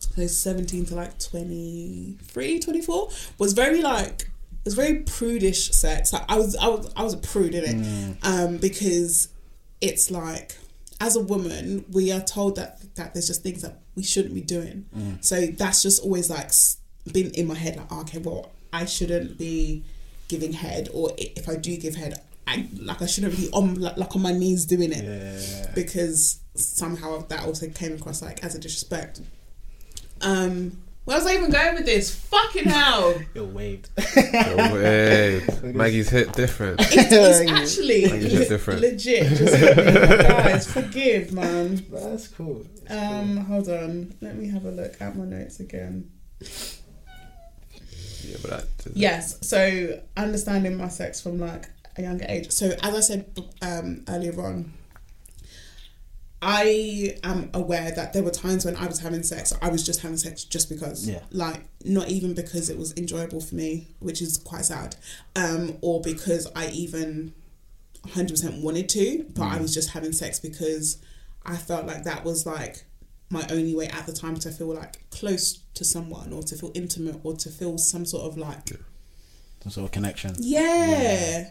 So 0.00 0.26
17 0.26 0.86
to 0.86 0.94
like 0.94 1.18
23, 1.18 2.60
24 2.60 3.08
was 3.38 3.52
very 3.52 3.82
like, 3.82 4.22
it 4.22 4.64
was 4.64 4.74
very 4.74 5.00
prudish 5.00 5.70
sex. 5.72 6.12
Like 6.12 6.24
I 6.28 6.36
was, 6.36 6.56
I 6.56 6.68
was, 6.68 6.92
I 6.96 7.02
was 7.02 7.14
a 7.14 7.18
prude 7.18 7.54
in 7.54 7.64
it. 7.64 8.16
Um, 8.22 8.56
because 8.58 9.28
it's 9.80 10.10
like, 10.10 10.54
as 11.00 11.16
a 11.16 11.20
woman, 11.20 11.84
we 11.92 12.10
are 12.12 12.20
told 12.20 12.56
that, 12.56 12.80
that 12.96 13.14
there's 13.14 13.28
just 13.28 13.42
things 13.42 13.62
that 13.62 13.78
we 13.94 14.02
shouldn't 14.02 14.34
be 14.34 14.40
doing. 14.40 14.86
So 15.20 15.46
that's 15.46 15.82
just 15.82 16.02
always 16.02 16.28
like 16.30 16.50
been 17.12 17.30
in 17.32 17.46
my 17.46 17.54
head 17.54 17.76
like, 17.76 17.86
oh, 17.90 18.00
okay, 18.00 18.18
well, 18.18 18.50
I 18.72 18.84
shouldn't 18.84 19.38
be 19.38 19.84
giving 20.28 20.52
head, 20.52 20.88
or 20.92 21.12
if 21.16 21.48
I 21.48 21.56
do 21.56 21.76
give 21.76 21.94
head, 21.94 22.20
I 22.46 22.66
like 22.80 23.02
I 23.02 23.06
shouldn't 23.06 23.36
be 23.36 23.48
on 23.52 23.74
like, 23.76 23.96
like 23.96 24.14
on 24.16 24.22
my 24.22 24.32
knees 24.32 24.64
doing 24.64 24.92
it 24.92 25.74
because 25.74 26.40
somehow 26.54 27.24
that 27.28 27.44
also 27.44 27.68
came 27.68 27.94
across 27.94 28.22
like 28.22 28.42
as 28.42 28.54
a 28.54 28.58
disrespect. 28.58 29.20
Um, 30.20 30.82
where 31.08 31.16
was 31.16 31.26
I 31.26 31.36
even 31.36 31.50
going 31.50 31.74
with 31.74 31.86
this? 31.86 32.14
Fucking 32.14 32.64
hell! 32.64 33.14
you're 33.34 33.44
waved 33.46 33.88
No 34.16 34.56
way. 34.74 35.40
Maggie's 35.62 36.10
hit 36.10 36.34
different. 36.34 36.78
It's, 36.82 36.94
it's 37.10 37.50
actually 37.50 38.02
It's 38.04 38.34
just 38.34 38.50
different. 38.50 38.82
legit. 38.82 39.26
Just 39.26 39.58
guys, 40.28 40.70
forgive, 40.70 41.32
man. 41.32 41.82
that's 41.90 42.28
cool 42.28 42.66
Um, 42.90 43.38
hold 43.38 43.70
on. 43.70 44.12
Let 44.20 44.36
me 44.36 44.48
have 44.50 44.66
a 44.66 44.70
look 44.70 45.00
at 45.00 45.16
my 45.16 45.24
notes 45.24 45.60
again. 45.60 46.10
Yeah, 46.40 48.36
but 48.42 48.50
that. 48.50 48.64
Yes. 48.94 49.38
So 49.48 50.00
understanding 50.14 50.76
my 50.76 50.88
sex 50.88 51.22
from 51.22 51.38
like 51.40 51.70
a 51.96 52.02
younger 52.02 52.26
age. 52.28 52.50
So 52.50 52.72
as 52.82 52.94
I 52.94 53.00
said 53.00 53.24
um, 53.62 54.04
earlier 54.08 54.38
on, 54.44 54.74
I 56.40 57.16
am 57.24 57.50
aware 57.52 57.90
that 57.90 58.12
there 58.12 58.22
were 58.22 58.30
times 58.30 58.64
when 58.64 58.76
I 58.76 58.86
was 58.86 59.00
having 59.00 59.22
sex. 59.24 59.52
I 59.60 59.70
was 59.70 59.84
just 59.84 60.00
having 60.02 60.16
sex 60.18 60.44
just 60.44 60.68
because, 60.68 61.08
Yeah. 61.08 61.22
like 61.32 61.62
not 61.84 62.08
even 62.08 62.34
because 62.34 62.70
it 62.70 62.78
was 62.78 62.92
enjoyable 62.96 63.40
for 63.40 63.56
me, 63.56 63.88
which 63.98 64.22
is 64.22 64.36
quite 64.36 64.64
sad, 64.64 64.94
um, 65.34 65.78
or 65.80 66.00
because 66.00 66.46
I 66.54 66.68
even 66.68 67.34
hundred 68.12 68.34
percent 68.34 68.62
wanted 68.62 68.88
to, 68.90 69.26
but 69.34 69.42
I 69.44 69.60
was 69.60 69.74
just 69.74 69.90
having 69.90 70.12
sex 70.12 70.38
because 70.38 70.98
I 71.44 71.56
felt 71.56 71.86
like 71.86 72.04
that 72.04 72.24
was 72.24 72.46
like 72.46 72.84
my 73.30 73.44
only 73.50 73.74
way 73.74 73.88
at 73.88 74.06
the 74.06 74.12
time 74.12 74.36
to 74.36 74.50
feel 74.50 74.72
like 74.74 75.10
close 75.10 75.58
to 75.74 75.84
someone 75.84 76.32
or 76.32 76.42
to 76.44 76.56
feel 76.56 76.70
intimate 76.74 77.20
or 77.24 77.34
to 77.36 77.50
feel 77.50 77.76
some 77.76 78.06
sort 78.06 78.24
of 78.30 78.38
like 78.38 78.70
some 79.62 79.70
sort 79.72 79.84
of 79.86 79.90
connection 79.92 80.34
yeah. 80.38 81.50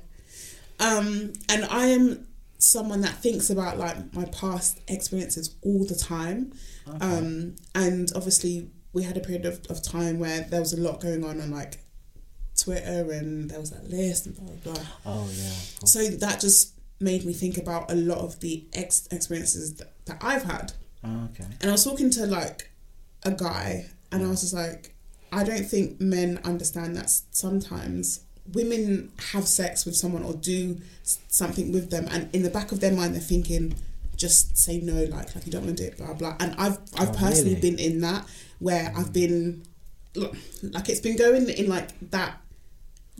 Um, 0.79 1.33
and 1.49 1.65
I 1.65 1.87
am 1.87 2.26
someone 2.57 3.01
that 3.01 3.15
thinks 3.21 3.49
about 3.49 3.77
like 3.77 4.13
my 4.13 4.25
past 4.25 4.79
experiences 4.87 5.55
all 5.61 5.85
the 5.85 5.95
time. 5.95 6.53
Um, 7.01 7.55
and 7.75 8.11
obviously 8.15 8.69
we 8.93 9.03
had 9.03 9.17
a 9.17 9.19
period 9.19 9.45
of, 9.45 9.59
of 9.69 9.81
time 9.83 10.19
where 10.19 10.41
there 10.41 10.59
was 10.59 10.73
a 10.73 10.79
lot 10.81 11.01
going 11.01 11.23
on 11.23 11.39
on 11.41 11.51
like 11.51 11.79
Twitter 12.57 13.11
and 13.11 13.49
there 13.51 13.59
was 13.59 13.69
that 13.71 13.87
list 13.89 14.25
and 14.25 14.35
blah 14.35 14.45
blah 14.63 14.73
blah. 14.73 14.83
oh 15.05 15.29
yeah 15.31 15.51
So 15.85 16.07
that 16.07 16.39
just 16.39 16.73
made 16.99 17.23
me 17.25 17.33
think 17.33 17.57
about 17.57 17.91
a 17.91 17.95
lot 17.95 18.17
of 18.19 18.39
the 18.39 18.65
ex- 18.73 19.07
experiences 19.11 19.75
that, 19.75 19.93
that 20.05 20.17
I've 20.21 20.43
had. 20.43 20.73
oh, 21.03 21.25
okay 21.31 21.45
And 21.61 21.69
I 21.69 21.73
was 21.73 21.83
talking 21.83 22.09
to 22.11 22.25
like 22.25 22.71
a 23.23 23.31
guy, 23.31 23.85
and 24.11 24.23
I 24.25 24.27
was 24.29 24.41
just 24.41 24.53
like, 24.55 24.95
I 25.31 25.43
don't 25.43 25.65
think 25.65 25.99
men 26.01 26.39
understand 26.43 26.95
that 26.95 27.09
sometimes 27.31 28.21
women 28.53 29.11
have 29.31 29.47
sex 29.47 29.85
with 29.85 29.95
someone 29.95 30.23
or 30.23 30.33
do 30.33 30.79
something 31.03 31.71
with 31.71 31.89
them, 31.91 32.07
and 32.11 32.33
in 32.33 32.43
the 32.43 32.49
back 32.49 32.71
of 32.71 32.79
their 32.79 32.91
mind, 32.93 33.13
they're 33.13 33.21
thinking, 33.21 33.75
just 34.15 34.57
say 34.57 34.79
no, 34.79 35.03
like 35.05 35.35
like 35.35 35.45
you 35.45 35.51
don't 35.51 35.65
want 35.65 35.77
to 35.77 35.83
do 35.83 35.89
it, 35.89 35.97
blah 35.97 36.13
blah. 36.13 36.35
And 36.39 36.55
I've 36.57 36.79
I've 36.95 37.09
Oh, 37.09 37.13
personally 37.13 37.55
really? 37.55 37.71
been 37.71 37.79
in 37.79 38.01
that 38.01 38.25
where 38.59 38.89
mm. 38.89 38.97
I've 38.97 39.13
been 39.13 39.63
like 40.15 40.89
it's 40.89 40.99
been 41.01 41.15
going 41.17 41.47
in 41.49 41.67
like 41.69 41.89
that 42.09 42.41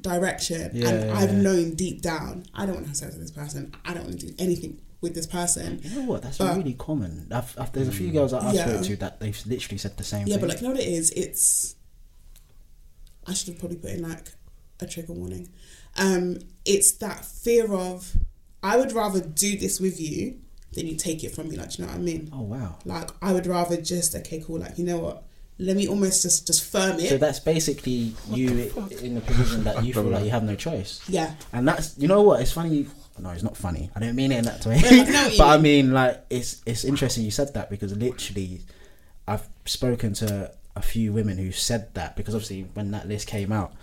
direction 0.02 0.72
Yeah, 0.74 0.90
and 0.90 1.06
yeah, 1.10 1.16
I've 1.18 1.32
yeah. 1.32 1.42
known 1.42 1.72
deep 1.76 2.02
down 2.02 2.46
I 2.56 2.66
don't 2.66 2.76
want 2.76 2.86
to 2.86 2.90
have 2.90 2.98
sex 2.98 3.14
with 3.14 3.22
this 3.22 3.32
person 3.32 3.74
I 3.86 3.94
don't 3.94 4.06
want 4.06 4.20
to 4.20 4.28
do 4.28 4.34
anything 4.40 4.80
with 5.02 5.14
this 5.14 5.28
person 5.28 5.80
You 5.84 6.00
know 6.02 6.06
what? 6.08 6.24
That's 6.24 6.38
But- 6.40 6.58
really 6.58 6.74
common. 6.74 7.28
I've, 7.32 7.54
I've, 7.60 7.72
there's 7.72 7.88
a 7.88 7.92
few 7.92 8.10
mm. 8.10 8.14
girls 8.14 8.32
that 8.32 8.42
I've 8.44 8.56
Yeah. 8.56 8.68
spoke 8.68 8.86
to 8.86 8.96
that 8.98 9.20
they've 9.20 9.40
literally 9.46 9.78
said 9.78 9.96
the 9.98 10.04
same 10.04 10.26
Yeah, 10.26 10.36
thing. 10.36 10.42
but 10.42 10.50
like, 10.50 10.62
you 10.62 10.68
know 10.68 10.74
what 10.74 10.82
it 10.82 10.88
is? 10.88 11.12
It's. 11.12 11.76
I 13.28 13.34
should 13.34 13.50
have 13.50 13.60
probably 13.60 13.78
put 13.78 13.92
in 13.92 14.02
like 14.10 14.32
a 14.80 14.86
trigger 14.86 15.14
warning. 15.14 15.50
Um, 15.98 16.40
it's 16.66 16.92
that 16.94 17.26
fear 17.26 17.74
of 17.74 18.16
I 18.64 18.78
would 18.78 18.92
rather 18.92 19.22
do 19.22 19.58
this 19.58 19.80
with 19.80 20.00
you 20.00 20.40
than 20.74 20.88
you 20.88 20.96
take 20.96 21.24
it 21.24 21.34
from 21.34 21.50
me. 21.50 21.56
Like, 21.58 21.72
do 21.72 21.82
you 21.82 21.88
know 21.88 21.94
what 21.94 22.00
I 22.00 22.04
mean? 22.04 22.30
Oh 22.34 22.42
wow. 22.42 22.78
Like, 22.86 23.10
I 23.22 23.34
would 23.34 23.48
rather 23.48 23.78
just 23.82 24.16
okay, 24.16 24.44
cool. 24.46 24.60
Like, 24.60 24.78
you 24.78 24.86
know 24.86 25.00
what? 25.00 25.24
Let 25.60 25.76
me 25.76 25.88
almost 25.88 26.22
just 26.22 26.46
just 26.46 26.64
firm 26.72 27.00
it. 27.00 27.10
So 27.10 27.18
that's 27.18 27.40
basically 27.40 28.14
you 28.30 28.72
in 29.02 29.16
the 29.16 29.22
position 29.22 29.64
that 29.64 29.84
you 29.84 29.94
feel 29.94 30.04
like 30.04 30.24
you 30.24 30.30
have 30.32 30.44
no 30.44 30.56
choice. 30.56 31.02
yeah, 31.10 31.34
And 31.52 31.68
that's 31.68 31.98
you 31.98 32.08
know 32.08 32.22
what? 32.22 32.42
It's 32.42 32.52
funny. 32.52 32.88
No, 33.20 33.32
it's 33.32 33.42
not 33.42 33.58
funny. 33.58 33.90
I 33.96 34.00
don't 34.00 34.16
mean 34.16 34.32
it 34.32 34.38
in 34.38 34.46
that 34.46 34.64
way. 34.68 34.80
Yeah, 34.84 34.90
I 34.92 35.04
know 35.06 35.24
what 35.24 35.32
you 35.32 35.38
but 35.40 35.48
I 35.48 35.58
mean. 35.58 35.86
mean, 35.88 35.94
like, 35.94 36.24
it's 36.30 36.62
it's 36.68 36.84
interesting 36.86 37.24
you 37.24 37.32
said 37.32 37.56
that 37.56 37.72
because 37.72 37.96
literally, 37.98 38.62
I've 39.28 39.50
spoken 39.66 40.14
to 40.16 40.52
a 40.76 40.82
few 40.84 41.12
women 41.12 41.40
who 41.40 41.52
said 41.52 41.92
that 41.96 42.16
because 42.16 42.36
obviously 42.36 42.68
when 42.76 42.92
that 42.92 43.08
list 43.08 43.26
came 43.28 43.52
out, 43.52 43.74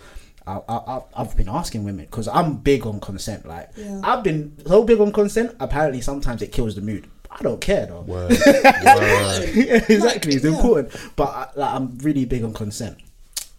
I, 0.47 0.59
I, 0.69 0.75
I- 0.97 1.01
I've 1.15 1.35
been 1.35 1.49
asking 1.49 1.83
women 1.83 2.05
because 2.05 2.27
I'm 2.27 2.57
big 2.57 2.85
on 2.85 2.99
consent. 2.99 3.45
Like, 3.45 3.69
Yeah. 3.75 4.01
I've 4.03 4.23
been 4.23 4.55
so 4.65 4.83
big 4.83 4.99
on 4.99 5.11
consent. 5.11 5.55
Apparently, 5.59 6.01
sometimes 6.01 6.41
it 6.41 6.51
kills 6.51 6.75
the 6.75 6.81
mood. 6.81 7.07
I 7.31 7.41
don't 7.43 7.59
care 7.59 7.85
though. 7.87 8.01
Word. 8.01 8.29
Word. 8.45 9.49
yeah, 9.55 9.85
exactly. 9.89 10.35
it's 10.35 10.45
yeah. 10.45 10.51
important. 10.51 10.95
But 11.15 11.27
I, 11.27 11.47
like, 11.55 11.73
I'm 11.73 11.97
really 11.97 12.23
big 12.25 12.43
on 12.45 12.53
consent, 12.53 12.97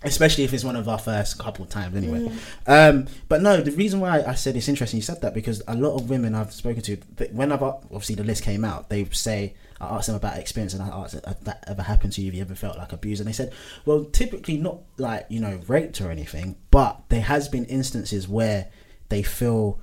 especially 0.02 0.44
if 0.44 0.54
it's 0.54 0.64
one 0.64 0.76
of 0.76 0.88
our 0.88 0.98
first 0.98 1.38
couple 1.38 1.64
of 1.64 1.70
times. 1.70 1.94
Anyway, 1.94 2.30
um, 2.66 3.06
but 3.28 3.42
no, 3.42 3.60
the 3.60 3.72
reason 3.72 4.00
why 4.00 4.22
I 4.22 4.34
said 4.34 4.56
it's 4.56 4.68
interesting 4.68 4.96
you 4.98 5.02
said 5.02 5.20
that 5.20 5.34
because 5.34 5.62
a 5.68 5.74
lot 5.76 5.94
of 5.96 6.08
women 6.08 6.34
I've 6.34 6.52
spoken 6.54 6.80
to, 6.82 6.96
when 7.32 7.52
I've 7.52 7.62
obviously 7.62 8.14
the 8.14 8.24
list 8.24 8.42
came 8.44 8.64
out, 8.64 8.88
they 8.88 9.04
say 9.06 9.54
I 9.80 9.86
asked 9.96 10.06
them 10.06 10.16
about 10.16 10.38
experience 10.38 10.72
and 10.74 10.82
I 10.82 10.88
asked 10.88 11.14
if 11.14 11.22
that 11.44 11.64
ever 11.66 11.82
happened 11.82 12.12
to 12.14 12.20
you, 12.22 12.26
have 12.28 12.34
you 12.34 12.40
ever 12.42 12.54
felt 12.54 12.78
like 12.78 12.92
abused, 12.92 13.20
and 13.20 13.28
they 13.28 13.32
said, 13.32 13.52
well, 13.84 14.04
typically 14.04 14.56
not 14.56 14.78
like 14.98 15.26
you 15.28 15.40
know 15.40 15.60
raped 15.68 16.00
or 16.00 16.10
anything, 16.10 16.56
but 16.70 17.02
there 17.08 17.20
has 17.22 17.48
been 17.48 17.64
instances 17.66 18.26
where 18.28 18.68
they 19.08 19.22
feel 19.22 19.80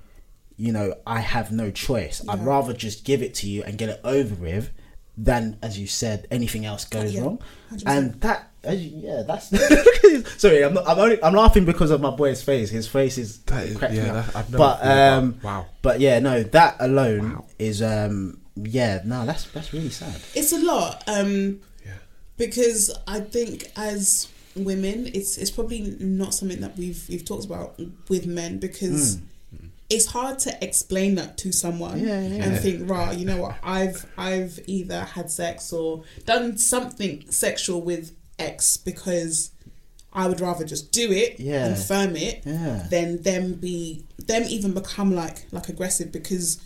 you 0.56 0.72
know, 0.72 0.94
I 1.08 1.20
have 1.20 1.52
no 1.52 1.72
choice. 1.72 2.22
I'd 2.30 2.46
rather 2.46 2.74
just 2.74 3.06
give 3.06 3.24
it 3.24 3.34
to 3.36 3.48
you 3.50 3.64
and 3.64 3.76
get 3.76 3.90
it 3.90 4.00
over 4.04 4.36
with 4.36 4.70
than, 5.18 5.58
as 5.64 5.80
you 5.80 5.88
said, 5.88 6.28
anything 6.30 6.64
else 6.64 6.86
goes 6.86 7.12
Yeah, 7.14 7.22
wrong. 7.22 7.40
100%. 7.72 7.84
And 7.88 8.22
that, 8.22 8.52
as 8.64 8.80
you- 8.86 9.02
yeah, 9.02 9.24
that's. 9.24 9.48
Sorry, 10.42 10.64
I'm 10.64 10.76
not. 10.76 10.88
I'm 10.88 11.00
only. 11.00 11.24
I'm 11.24 11.34
laughing 11.34 11.66
because 11.66 11.90
of 11.90 12.02
my 12.02 12.12
boy's 12.12 12.44
face. 12.44 12.70
His 12.70 12.88
face 12.88 13.18
is. 13.18 13.40
That 13.44 13.66
is- 13.66 13.78
cracks 13.78 13.94
me 13.94 14.00
yeah, 14.00 14.14
up. 14.14 14.26
that- 14.28 14.36
I've 14.36 14.50
never 14.52 14.58
but 14.60 14.76
thought 14.78 14.82
about- 14.86 15.14
um, 15.24 15.40
wow. 15.44 15.66
But 15.82 16.00
yeah, 16.00 16.20
no, 16.20 16.44
that 16.44 16.76
alone 16.80 17.44
is 17.58 17.82
um, 17.82 18.40
yeah, 18.56 19.02
no, 19.06 19.26
that's 19.26 19.46
that's 19.52 19.74
really 19.74 19.90
sad. 19.90 20.16
it's 20.36 20.52
a 20.52 20.60
lot. 20.60 21.04
Um, 21.08 21.60
Yeah. 21.86 21.94
because 22.38 22.92
I 23.08 23.20
think 23.22 23.72
as 23.76 24.28
women, 24.56 25.08
it's 25.14 25.38
it's 25.38 25.52
probably 25.52 25.96
not 26.00 26.34
something 26.34 26.62
that 26.62 26.78
we've 26.78 27.04
we've 27.10 27.26
talked 27.26 27.46
about 27.46 27.80
with 28.10 28.26
men 28.28 28.60
because 28.60 29.20
it's 29.90 30.06
hard 30.08 30.40
to 30.40 30.64
explain 30.64 31.16
that 31.16 31.38
to 31.40 31.52
someone. 31.52 32.00
Yeah, 32.00 32.20
yeah, 32.22 32.44
and 32.44 32.54
yeah. 32.54 32.58
think, 32.58 32.90
right, 32.90 33.16
you 33.18 33.26
know 33.26 33.38
what, 33.42 33.56
I've 33.64 34.06
I've 34.18 34.60
either 34.68 35.02
had 35.02 35.30
sex 35.30 35.72
or 35.74 36.04
done 36.26 36.58
something 36.58 37.30
sexual 37.30 37.82
with 37.82 38.12
X 38.40 38.78
because 38.78 39.52
I 40.14 40.28
would 40.28 40.42
rather 40.42 40.64
just 40.66 40.92
do 40.92 41.12
it 41.12 41.40
Yeah. 41.40 41.66
and 41.68 41.78
firm 41.78 42.16
it 42.16 42.44
Yeah. 42.46 42.88
than 42.90 43.22
them 43.24 43.54
be 43.56 44.06
them 44.18 44.44
even 44.48 44.74
become 44.74 45.14
like 45.14 45.48
like 45.52 45.70
aggressive 45.70 46.12
because 46.12 46.60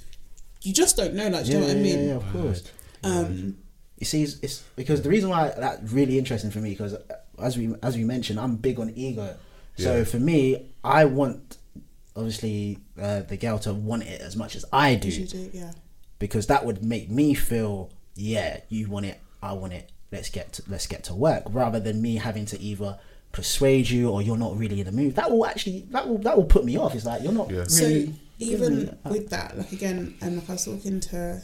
you 0.68 0.74
just 0.74 0.98
don't 0.98 1.14
know, 1.14 1.28
like 1.30 1.46
do 1.46 1.52
you 1.52 1.60
know 1.60 1.68
what 1.68 1.76
I 1.78 1.80
mean? 1.80 2.08
yeah, 2.08 2.16
of 2.16 2.32
course. 2.32 2.64
Um, 3.04 3.58
You 4.00 4.06
see, 4.06 4.22
it's, 4.24 4.36
it's 4.42 4.64
because 4.76 5.02
the 5.02 5.10
reason 5.10 5.30
why 5.30 5.54
that's 5.58 5.92
really 5.92 6.18
interesting 6.20 6.52
for 6.52 6.60
me 6.60 6.70
because 6.72 6.96
as 7.42 7.58
we 7.58 7.74
as 7.82 7.96
we 7.98 8.04
mentioned, 8.04 8.40
I'm 8.40 8.56
big 8.56 8.80
on 8.80 8.90
ego. 8.96 9.36
So 9.78 9.98
Yeah. 9.98 10.04
for 10.04 10.20
me, 10.20 10.40
I 10.84 11.06
want 11.06 11.58
obviously 12.16 12.80
uh, 13.00 13.22
the 13.22 13.38
girl 13.38 13.60
to 13.60 13.74
want 13.74 14.04
it 14.04 14.22
as 14.22 14.36
much 14.36 14.56
as 14.56 14.66
I 14.74 14.96
do 14.96 15.10
you 15.10 15.28
do, 15.28 15.50
yeah. 15.54 15.72
because 16.20 16.48
that 16.48 16.66
would 16.66 16.84
make 16.84 17.10
me 17.12 17.34
feel 17.36 17.92
yeah 18.16 18.60
you 18.70 18.90
want 18.90 19.06
it 19.06 19.20
I 19.44 19.54
want 19.54 19.74
it 19.74 19.92
let's 20.12 20.30
get 20.30 20.54
to, 20.54 20.64
let's 20.68 20.88
get 20.88 21.04
to 21.06 21.14
work 21.14 21.44
rather 21.50 21.80
than 21.80 22.02
me 22.02 22.16
having 22.16 22.46
to 22.48 22.60
either 22.60 22.98
persuade 23.32 23.88
you 23.88 24.10
or 24.10 24.24
you're 24.24 24.38
not 24.38 24.58
really 24.58 24.80
in 24.80 24.88
the 24.88 24.92
mood 24.92 25.16
that 25.16 25.30
will 25.30 25.46
actually 25.46 25.86
that 25.92 26.08
will 26.08 26.18
that 26.20 26.36
will 26.36 26.46
put 26.46 26.66
me 26.66 26.76
off 26.78 26.96
it's 26.96 27.06
like 27.06 27.22
you're 27.22 27.32
not 27.32 27.50
Yeah. 27.52 27.58
really 27.58 28.08
so 28.08 28.14
even 28.40 28.98
with 29.06 29.30
that, 29.30 29.58
like 29.58 29.72
again, 29.72 30.00
um, 30.00 30.16
and 30.22 30.36
like 30.38 30.50
I 30.50 30.54
was 30.54 30.66
talking 30.66 31.00
to 31.00 31.42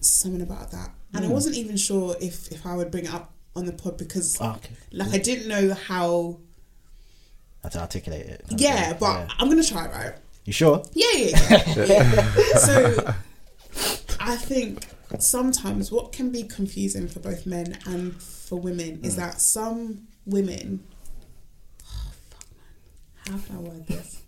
someone 0.00 0.42
about 0.42 0.70
that, 0.72 0.90
and 1.14 1.24
Hmm. 1.24 1.30
I 1.30 1.34
wasn't 1.34 1.56
even 1.56 1.76
sure 1.76 2.14
if 2.20 2.50
if 2.52 2.66
I 2.66 2.74
would 2.76 2.90
bring 2.90 3.04
it 3.06 3.14
up 3.14 3.32
on 3.54 3.64
the 3.66 3.72
pod 3.72 3.96
because 3.96 4.36
Oh, 4.40 4.50
okay 4.56 4.74
like 4.92 5.12
I 5.14 5.18
didn't 5.18 5.48
know 5.48 5.74
how. 5.74 6.38
Have 7.62 7.72
to 7.72 7.80
articulate 7.80 8.26
it 8.26 8.44
Yeah, 8.50 8.92
but 8.92 9.06
Yeah. 9.20 9.28
I'm 9.38 9.48
gonna 9.48 9.64
try, 9.64 9.86
right? 9.90 10.14
you 10.44 10.52
sure 10.52 10.82
Yeah, 10.92 11.06
yeah. 11.14 11.74
yeah. 11.76 12.32
so 12.58 13.14
I 14.20 14.36
think 14.36 14.86
sometimes 15.18 15.90
what 15.90 16.12
can 16.12 16.30
be 16.30 16.42
confusing 16.44 17.08
for 17.08 17.20
both 17.20 17.46
men 17.46 17.78
and 17.86 18.20
for 18.22 18.58
women 18.60 19.00
is 19.02 19.14
hmm. 19.14 19.20
that 19.20 19.40
some 19.40 20.06
women. 20.26 20.84
Oh, 21.88 22.12
fuck, 22.30 22.46
man. 22.56 23.40
How 23.40 23.46
can 23.46 23.56
I 23.56 23.58
word 23.60 23.86
this? 23.86 24.22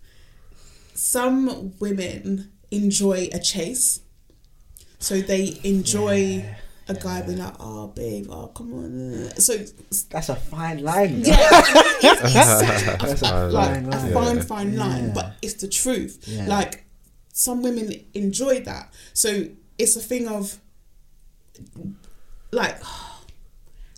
Some 0.99 1.73
women 1.79 2.51
enjoy 2.71 3.29
a 3.31 3.39
chase. 3.39 4.01
So 4.99 5.21
they 5.21 5.57
enjoy 5.63 6.43
a 6.89 6.93
guy 6.93 7.21
being 7.21 7.37
like, 7.37 7.53
oh, 7.59 7.87
babe, 7.87 8.27
oh, 8.29 8.47
come 8.47 8.73
on. 8.73 9.31
So, 9.39 9.55
that's 10.09 10.27
a 10.27 10.35
fine 10.35 10.83
line 10.83 11.21
yeah, 11.21 11.37
it's, 11.41 12.21
it's 12.23 12.33
such 12.33 12.81
a 12.81 12.97
That's 13.05 13.21
a 13.21 13.47
like 13.47 13.83
fine 13.83 13.93
a 13.93 14.13
fine, 14.13 14.35
Yeah. 14.37 14.43
fine 14.43 14.75
line, 14.75 15.05
Yeah. 15.07 15.13
but 15.13 15.33
it's 15.41 15.53
the 15.53 15.69
truth. 15.69 16.19
Yeah. 16.27 16.47
Like 16.47 16.83
some 17.31 17.61
women 17.63 17.93
enjoy 18.13 18.59
that, 18.61 18.93
so 19.13 19.45
it's 19.77 19.95
a 19.95 20.01
thing 20.01 20.27
of 20.27 20.59
like 22.51 22.81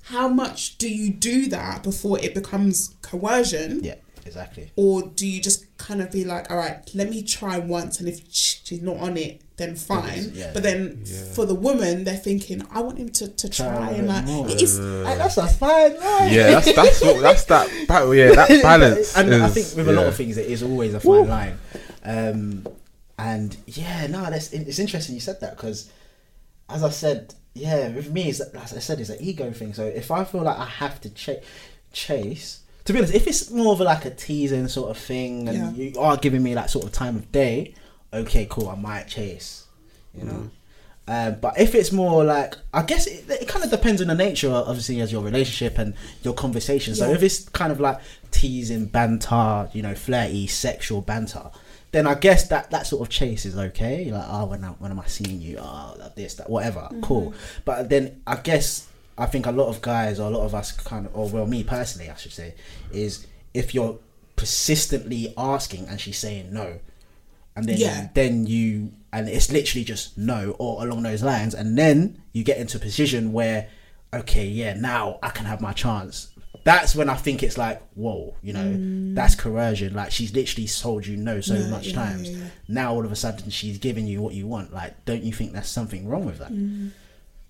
how 0.04 0.28
much 0.28 0.78
do 0.78 0.88
you 0.88 1.10
do 1.12 1.48
that 1.48 1.82
before 1.84 2.20
it 2.20 2.36
becomes 2.36 2.94
coercion, 3.02 3.84
yeah 3.84 3.96
exactly 4.26 4.72
or 4.76 5.02
do 5.04 5.28
you 5.28 5.42
just 5.42 5.66
kind 5.78 6.02
of 6.02 6.12
be 6.12 6.24
like, 6.24 6.50
all 6.52 6.58
right, 6.58 6.78
let 6.94 7.10
me 7.10 7.24
try 7.24 7.58
once, 7.58 8.00
and 8.00 8.08
if 8.08 8.22
she's 8.32 8.82
not 8.82 8.98
on 8.98 9.18
it, 9.18 9.42
then 9.58 9.76
fine. 9.76 10.32
yeah. 10.34 10.52
But 10.54 10.64
then 10.64 11.04
for 11.34 11.46
the 11.46 11.56
woman, 11.56 12.04
they're 12.04 12.16
thinking, 12.16 12.64
I 12.72 12.82
want 12.82 12.98
him 13.00 13.10
to, 13.10 13.28
to 13.28 13.50
try, 13.50 13.68
Try 13.76 13.90
and 13.92 14.08
like 14.08 14.26
more. 14.26 14.46
it's 14.50 14.78
Hey, 14.78 15.16
that's 15.18 15.38
a 15.38 15.48
fine 15.48 16.00
line 16.00 16.34
Yeah, 16.34 16.52
that's 16.52 16.74
that's 16.76 17.02
what 17.02 17.22
that's 17.22 17.46
that 17.46 17.88
battle. 17.88 18.14
Yeah, 18.14 18.32
that 18.34 18.50
balance. 18.64 19.16
and 19.18 19.34
I 19.34 19.48
think 19.50 19.76
with 19.76 19.90
a 19.90 19.94
lot 19.94 20.06
of 20.08 20.16
things, 20.16 20.38
it 20.38 20.46
is 20.48 20.62
always 20.64 20.94
a 20.94 21.00
fine 21.00 21.28
line. 21.28 21.58
Um, 22.04 22.68
and 23.18 23.56
yeah, 23.68 24.08
no, 24.08 24.30
that's 24.30 24.52
it's 24.54 24.80
interesting 24.80 25.16
you 25.16 25.22
said 25.22 25.40
that 25.42 25.56
because, 25.58 25.92
as 26.70 26.84
I 26.84 26.90
said, 26.90 27.34
yeah, 27.54 27.90
with 27.90 28.12
me, 28.12 28.30
it's, 28.30 28.40
as 28.40 28.74
I 28.74 28.80
said, 28.80 29.00
it's 29.00 29.10
an 29.10 29.18
ego 29.20 29.52
thing. 29.52 29.74
So 29.74 29.84
if 29.86 30.10
I 30.12 30.24
feel 30.24 30.42
like 30.44 30.58
I 30.58 30.66
have 30.66 31.02
to 31.02 31.10
cha- 31.10 31.42
chase, 31.92 32.61
to 32.86 32.94
be 32.94 33.00
honest, 33.00 33.14
if 33.14 33.28
it's 33.28 33.50
more 33.52 33.74
of 33.74 33.82
a, 33.82 33.84
like 33.84 34.06
a 34.06 34.10
teasing 34.12 34.68
sort 34.68 34.92
of 34.92 34.98
thing, 34.98 35.48
and 35.48 35.78
Yeah. 35.78 35.90
you 35.92 36.00
are 36.00 36.18
giving 36.18 36.44
me 36.44 36.54
that 36.56 36.70
sort 36.70 36.86
of 36.86 36.92
time 36.92 37.16
of 37.16 37.32
day, 37.32 37.74
okay, 38.14 38.48
cool, 38.50 38.70
I 38.70 38.76
might 38.76 39.08
chase, 39.08 39.66
you 40.18 40.24
know. 40.26 40.50
Uh, 41.08 41.32
but 41.32 41.60
if 41.60 41.76
it's 41.76 41.92
more 41.92 42.24
like, 42.24 42.56
I 42.74 42.84
guess 42.84 43.06
it, 43.08 43.26
it 43.30 43.48
kind 43.48 43.66
of 43.66 43.72
depends 43.72 44.02
on 44.02 44.08
the 44.08 44.16
nature, 44.16 44.52
obviously, 44.52 45.02
as 45.02 45.12
your 45.12 45.24
relationship 45.24 45.78
and 45.78 45.94
your 46.24 46.34
conversation. 46.34 46.96
So 46.96 47.08
Yeah. 47.10 47.16
if 47.16 47.24
it's 47.24 47.50
kind 47.50 47.72
of 47.72 47.80
like 47.80 48.00
teasing, 48.30 48.86
banter, 48.86 49.70
you 49.74 49.82
know, 49.82 49.94
flirty, 49.96 50.48
sexual 50.48 51.02
banter, 51.02 51.50
then 51.92 52.08
I 52.08 52.14
guess 52.14 52.48
that 52.48 52.72
that 52.72 52.88
sort 52.88 53.02
of 53.02 53.10
chase 53.10 53.46
is 53.46 53.58
okay. 53.58 54.10
Like, 54.12 54.24
oh, 54.28 54.46
when 54.46 54.64
I, 54.64 54.70
when 54.70 54.92
am 54.92 55.00
I 55.00 55.08
seeing 55.08 55.42
you? 55.42 55.58
Oh, 55.60 55.96
this, 56.16 56.36
that, 56.36 56.50
whatever, 56.50 56.88
cool. 57.02 57.34
But 57.66 57.90
then 57.90 58.22
I 58.26 58.38
guess 58.38 58.88
I 59.18 59.26
think 59.26 59.46
a 59.46 59.52
lot 59.52 59.68
of 59.68 59.82
guys 59.82 60.20
or 60.20 60.28
a 60.28 60.36
lot 60.38 60.46
of 60.46 60.56
us 60.56 60.72
kind 60.72 61.06
of, 61.06 61.16
or 61.16 61.28
well, 61.30 61.46
me 61.46 61.64
personally, 61.64 62.10
I 62.10 62.16
should 62.16 62.32
say, 62.34 62.56
is 62.92 63.28
if 63.54 63.74
you're 63.76 64.00
persistently 64.36 65.34
asking 65.38 65.88
and 65.88 66.00
she's 66.00 66.18
saying 66.18 66.52
no, 66.54 66.80
and 67.56 67.66
then 67.66 67.78
Yeah. 67.78 68.10
then 68.14 68.46
you 68.48 68.92
and 69.14 69.28
it's 69.30 69.52
literally 69.52 69.84
just 69.84 70.18
no 70.18 70.56
or 70.58 70.84
along 70.84 71.04
those 71.04 71.22
lines 71.22 71.54
and 71.54 71.78
then 71.78 72.22
you 72.34 72.44
get 72.44 72.58
into 72.58 72.78
a 72.78 72.80
position 72.80 73.34
where 73.34 73.68
okay 74.14 74.46
yeah 74.46 74.74
now 74.74 75.20
i 75.22 75.30
can 75.30 75.46
have 75.46 75.60
my 75.60 75.74
chance 75.74 76.30
that's 76.64 76.96
when 76.96 77.10
i 77.10 77.14
think 77.16 77.44
it's 77.44 77.58
like 77.58 77.82
whoa 77.96 78.34
you 78.42 78.54
know 78.54 79.14
that's 79.14 79.36
coercion 79.36 79.94
like 79.94 80.12
she's 80.12 80.34
literally 80.34 80.66
told 80.68 81.06
you 81.06 81.18
no 81.18 81.42
so 81.42 81.56
Mm. 81.56 81.64
Yeah, 81.66 81.70
much 81.72 81.88
yeah, 81.88 81.94
times 81.96 82.30
yeah. 82.30 82.46
now 82.70 82.94
all 82.94 83.04
of 83.06 83.12
a 83.12 83.16
sudden 83.18 83.50
she's 83.50 83.78
giving 83.78 84.08
you 84.08 84.22
what 84.22 84.34
you 84.34 84.48
want 84.48 84.74
like 84.74 85.04
don't 85.04 85.24
you 85.24 85.34
think 85.34 85.52
there's 85.52 85.68
something 85.68 86.08
wrong 86.08 86.26
with 86.26 86.38
that 86.40 86.52
Mm. 86.54 86.92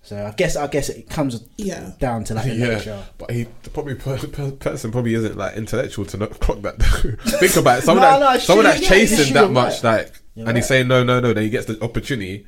So 0.04 0.26
i 0.26 0.30
guess 0.32 0.56
i 0.56 0.66
guess 0.66 0.88
it 0.88 1.08
comes 1.08 1.42
Yeah. 1.56 1.92
down 2.00 2.24
to 2.24 2.34
like 2.34 2.44
the 2.46 2.54
Yeah, 2.54 2.68
nature 2.68 3.02
but 3.18 3.30
he 3.30 3.46
the 3.62 3.70
probably 3.70 3.94
per, 3.94 4.18
per, 4.18 4.50
person 4.50 4.90
probably 4.90 5.14
isn't 5.14 5.36
like 5.36 5.56
intellectual 5.56 6.04
to 6.06 6.16
not 6.16 6.38
clock 6.40 6.60
that. 6.62 6.76
Think 7.40 7.56
about 7.56 7.78
it. 7.78 7.82
Someone 7.84 8.02
No, 8.02 8.18
that 8.20 8.32
no, 8.34 8.38
someone 8.38 8.64
sure, 8.66 8.72
that's 8.72 8.82
yeah, 8.82 8.88
chasing 8.88 9.34
that 9.34 9.50
much, 9.50 9.82
right. 9.84 10.04
like, 10.04 10.12
You're 10.34 10.48
and 10.48 10.56
he's 10.56 10.64
right. 10.64 10.68
saying 10.68 10.88
no, 10.88 11.04
no, 11.04 11.20
no. 11.20 11.32
Then 11.32 11.44
he 11.44 11.50
gets 11.50 11.66
the 11.66 11.82
opportunity. 11.82 12.46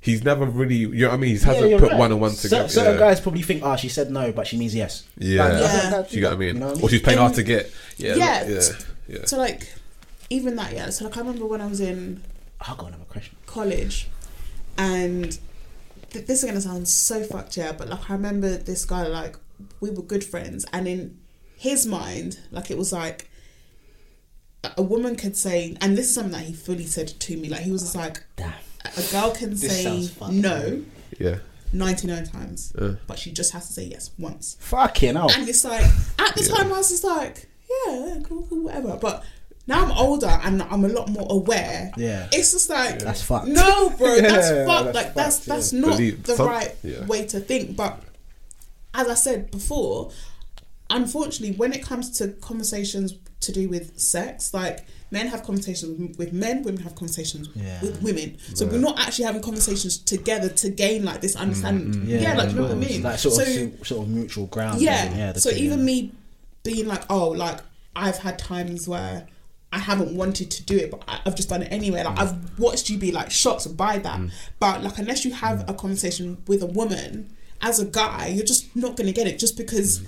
He's 0.00 0.22
never 0.22 0.44
really, 0.44 0.76
you 0.76 0.88
know 0.94 1.08
what 1.08 1.14
I 1.14 1.16
mean. 1.16 1.30
He 1.36 1.42
hasn't 1.44 1.68
you're 1.70 1.78
put 1.80 1.90
right. 1.90 1.98
one 1.98 2.12
on 2.12 2.20
one 2.20 2.32
together. 2.32 2.68
certain 2.68 2.92
yeah. 2.94 2.98
guys 3.00 3.20
probably 3.20 3.42
think 3.42 3.62
oh 3.64 3.74
she 3.76 3.88
said 3.88 4.10
no 4.10 4.30
but 4.30 4.46
she 4.46 4.56
means 4.58 4.74
yes 4.74 5.04
Yeah. 5.16 5.44
Like, 5.44 5.52
Yeah. 5.54 5.58
that- 5.66 5.90
that- 5.90 6.12
you 6.12 6.20
get 6.20 6.28
what 6.28 6.34
I 6.34 6.38
mean? 6.38 6.54
You 6.56 6.60
know 6.60 6.66
what 6.72 6.82
Or 6.82 6.88
she's 6.90 7.00
playing 7.02 7.18
And- 7.18 7.24
hard 7.26 7.34
to 7.36 7.42
get. 7.42 7.72
Yeah, 7.96 8.14
Yeah. 8.16 8.46
yeah, 8.48 8.62
yeah. 9.08 9.24
So 9.24 9.38
like, 9.38 9.72
even 10.30 10.56
that, 10.56 10.74
yeah. 10.74 10.90
So 10.90 11.04
like, 11.06 11.16
I 11.16 11.20
remember 11.20 11.46
when 11.46 11.60
I 11.62 11.66
was 11.66 11.80
in 11.80 12.22
i've 12.60 12.76
got 12.78 12.88
another 12.88 13.04
question 13.04 13.36
college, 13.46 14.08
and 14.78 15.24
th- 15.24 15.40
this 16.10 16.42
is 16.42 16.44
gonna 16.44 16.60
sound 16.60 16.88
so 16.88 17.22
fucked, 17.22 17.56
yeah, 17.56 17.72
but 17.72 17.88
like 17.88 18.08
I 18.10 18.14
remember 18.14 18.56
this 18.56 18.84
guy, 18.84 19.06
like 19.06 19.36
we 19.80 19.90
were 19.90 20.02
good 20.02 20.24
friends, 20.24 20.64
and 20.72 20.86
in 20.88 21.18
his 21.56 21.86
mind, 21.86 22.38
like 22.50 22.70
it 22.70 22.78
was 22.78 22.92
like 22.92 23.28
a- 24.64 24.72
a 24.78 24.82
woman 24.82 25.16
could 25.16 25.36
say, 25.36 25.76
and 25.80 25.96
this 25.96 26.08
is 26.08 26.14
something 26.14 26.32
that 26.32 26.42
he 26.44 26.52
fully 26.52 26.86
said 26.86 27.08
to 27.08 27.36
me, 27.36 27.48
like 27.48 27.60
he 27.60 27.70
was 27.70 27.82
just 27.82 27.96
like, 27.96 28.22
Damn. 28.36 28.52
a 28.84 29.00
a 29.00 29.10
girl 29.12 29.30
can 29.32 29.56
say 29.56 30.08
no 30.30 30.82
Yeah. 31.18 31.38
ninety 31.72 32.06
nine 32.06 32.26
times, 32.26 32.72
Uh. 32.76 32.96
but 33.06 33.18
she 33.18 33.30
just 33.32 33.52
has 33.52 33.66
to 33.68 33.72
say 33.72 33.84
yes 33.84 34.10
once. 34.18 34.56
Fucking 34.60 35.14
hell. 35.14 35.30
And 35.32 35.48
it's 35.48 35.64
like 35.64 35.84
at 36.18 36.34
the 36.36 36.44
time 36.54 36.72
I 36.72 36.78
was 36.78 36.90
just 36.90 37.04
like, 37.04 37.48
yeah, 37.68 38.06
yeah, 38.06 38.20
cool, 38.22 38.46
cool, 38.48 38.64
whatever. 38.64 38.96
But 39.00 39.24
now 39.68 39.84
I'm 39.84 39.90
older 39.92 40.26
and 40.44 40.62
I'm 40.62 40.84
a 40.84 40.88
lot 40.88 41.08
more 41.08 41.26
aware. 41.30 41.90
Yeah. 41.96 42.28
It's 42.32 42.52
just 42.52 42.70
like 42.70 43.00
That's 43.00 43.22
fucked. 43.22 43.48
No, 43.48 43.90
bro, 43.90 44.16
that's 44.20 44.50
Yeah, 44.50 44.66
fucked. 44.66 44.84
that's 44.92 44.94
like 44.94 45.14
that's 45.14 45.36
fucked, 45.38 45.46
that's 45.48 45.72
yeah. 45.72 45.80
not 45.80 45.90
Believe- 45.90 46.22
the 46.22 46.36
some- 46.36 46.46
right 46.48 46.74
yeah. 46.82 47.04
way 47.06 47.26
to 47.26 47.40
think. 47.40 47.76
But 47.76 48.00
as 48.94 49.08
I 49.08 49.14
said 49.14 49.50
before, 49.50 50.10
unfortunately, 50.90 51.56
when 51.56 51.72
it 51.72 51.82
comes 51.84 52.16
to 52.18 52.28
conversations 52.28 53.14
to 53.40 53.52
do 53.52 53.68
with 53.68 53.98
sex, 53.98 54.54
like 54.54 54.86
men 55.10 55.26
have 55.28 55.42
conversations 55.42 55.98
with- 55.98 56.16
with 56.18 56.32
men, 56.32 56.62
women 56.62 56.82
have 56.82 56.94
conversations 56.94 57.48
Yeah. 57.54 57.80
with 57.82 58.02
women. 58.02 58.38
So 58.54 58.66
we're 58.66 58.78
not 58.78 58.98
actually 58.98 59.24
having 59.24 59.42
conversations 59.42 59.98
together 59.98 60.48
to 60.48 60.68
gain 60.70 61.04
like 61.04 61.20
this 61.20 61.32
mm-hmm. 61.34 61.42
understanding. 61.42 61.92
Mm-hmm. 62.02 62.08
Yeah, 62.10 62.34
like 62.34 62.50
you 62.50 62.54
know 62.56 62.62
what 62.62 62.70
I 62.70 62.74
of 62.74 62.78
mean. 62.90 63.02
Like 63.02 63.18
sort 63.18 63.34
so, 63.34 63.42
of 63.42 63.86
sort 63.86 64.06
of 64.06 64.08
mutual 64.12 64.46
ground. 64.46 64.80
yeah. 64.80 65.12
yeah 65.14 65.32
so 65.34 65.50
two, 65.50 65.56
even 65.56 65.80
yeah. 65.80 65.84
me 65.84 66.12
being 66.62 66.86
like, 66.86 67.02
oh, 67.10 67.28
like 67.28 67.60
I've 67.94 68.18
had 68.18 68.38
times 68.38 68.88
where 68.88 69.26
I 69.72 69.78
haven't 69.78 70.16
wanted 70.16 70.50
to 70.50 70.62
do 70.62 70.76
it, 70.76 70.90
but 70.90 71.02
I- 71.08 71.20
I've 71.26 71.34
just 71.36 71.48
done 71.48 71.62
it 71.62 71.68
anyway. 71.72 72.02
Like 72.04 72.18
I've 72.18 72.58
watched 72.58 72.88
you 72.88 72.98
be 72.98 73.12
like 73.12 73.30
shocked 73.30 73.76
by 73.76 73.98
that, 73.98 74.20
mm. 74.20 74.30
but 74.60 74.82
like 74.82 74.98
unless 74.98 75.24
you 75.24 75.32
have 75.34 75.60
mm. 75.60 75.70
a 75.70 75.74
conversation 75.74 76.38
with 76.46 76.62
a 76.62 76.66
woman 76.66 77.32
as 77.62 77.80
a 77.80 77.84
guy, 77.84 78.28
you're 78.28 78.44
just 78.46 78.74
not 78.76 78.96
gonna 78.96 79.12
get 79.12 79.26
it 79.26 79.38
just 79.38 79.56
because 79.56 79.98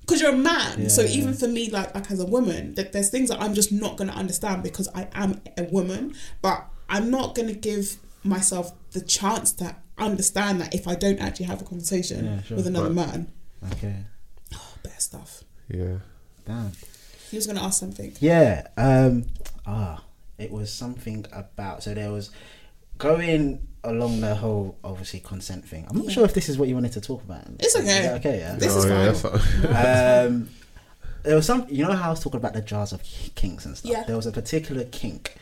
because 0.00 0.20
you're 0.20 0.32
a 0.34 0.36
man. 0.36 0.88
so 0.88 1.02
Yeah, 1.02 1.18
even 1.18 1.34
for 1.34 1.48
me, 1.48 1.68
like 1.70 1.94
like 1.94 2.10
as 2.10 2.20
a 2.20 2.26
woman, 2.26 2.74
that 2.74 2.92
there's 2.92 3.10
things 3.10 3.28
that 3.30 3.40
I'm 3.40 3.54
just 3.54 3.72
not 3.72 3.96
gonna 3.96 4.12
understand 4.12 4.62
because 4.62 4.88
I 4.94 5.08
am 5.14 5.40
a 5.56 5.64
woman, 5.64 6.14
but 6.42 6.66
I'm 6.88 7.10
not 7.10 7.34
gonna 7.34 7.54
give 7.54 7.96
myself 8.24 8.72
the 8.92 9.00
chance 9.00 9.52
to 9.54 9.76
understand 9.98 10.60
that 10.60 10.74
if 10.74 10.86
I 10.86 10.94
don't 10.94 11.18
actually 11.18 11.46
have 11.46 11.60
a 11.60 11.64
conversation 11.64 12.24
Yeah, 12.24 12.42
sure. 12.42 12.56
with 12.58 12.66
another 12.66 12.86
Right. 12.90 12.94
man. 13.06 13.32
Okay. 13.72 13.96
Oh, 14.54 14.74
better 14.82 15.00
stuff. 15.00 15.42
Yeah. 15.68 15.98
Damn. 16.46 16.72
He 17.30 17.36
was 17.36 17.46
gonna 17.46 17.62
ask 17.62 17.78
something. 17.80 18.14
Yeah. 18.20 18.66
Um. 18.76 19.26
Ah. 19.66 20.02
It 20.38 20.50
was 20.52 20.72
something 20.72 21.26
about. 21.32 21.82
So 21.82 21.94
there 21.94 22.12
was 22.12 22.30
going 22.96 23.66
along 23.84 24.20
the 24.20 24.34
whole 24.34 24.76
obviously 24.84 25.20
consent 25.20 25.64
thing. 25.66 25.86
I'm 25.88 25.98
not 25.98 26.10
sure 26.12 26.24
if 26.24 26.34
this 26.34 26.48
is 26.48 26.58
what 26.58 26.68
you 26.68 26.74
wanted 26.74 26.92
to 26.92 27.00
talk 27.00 27.22
about. 27.24 27.42
It's 27.58 27.74
okay. 27.76 27.86
that 28.02 28.14
okay. 28.20 28.38
Yeah. 28.38 28.54
This 28.56 28.74
is 28.74 28.84
Oh, 28.84 28.88
yeah, 28.88 29.12
fine. 29.12 29.32
that's 29.72 30.28
um, 30.30 30.48
there 31.24 31.36
was 31.36 31.46
some. 31.46 31.66
You 31.68 31.86
know 31.86 31.92
how 31.92 32.08
I 32.08 32.10
was 32.10 32.20
talking 32.20 32.38
about 32.38 32.52
the 32.54 32.60
jars 32.62 32.92
of 32.92 33.02
kinks 33.34 33.66
and 33.66 33.76
stuff. 33.76 33.90
Yeah. 33.90 34.04
There 34.04 34.16
was 34.16 34.26
a 34.26 34.32
particular 34.32 34.84
kink 34.84 35.34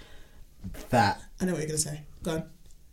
that 0.90 1.20
I 1.40 1.44
know 1.44 1.52
what 1.52 1.58
you're 1.60 1.68
gonna 1.68 1.78
say. 1.78 2.00
Go 2.22 2.32
on. 2.32 2.44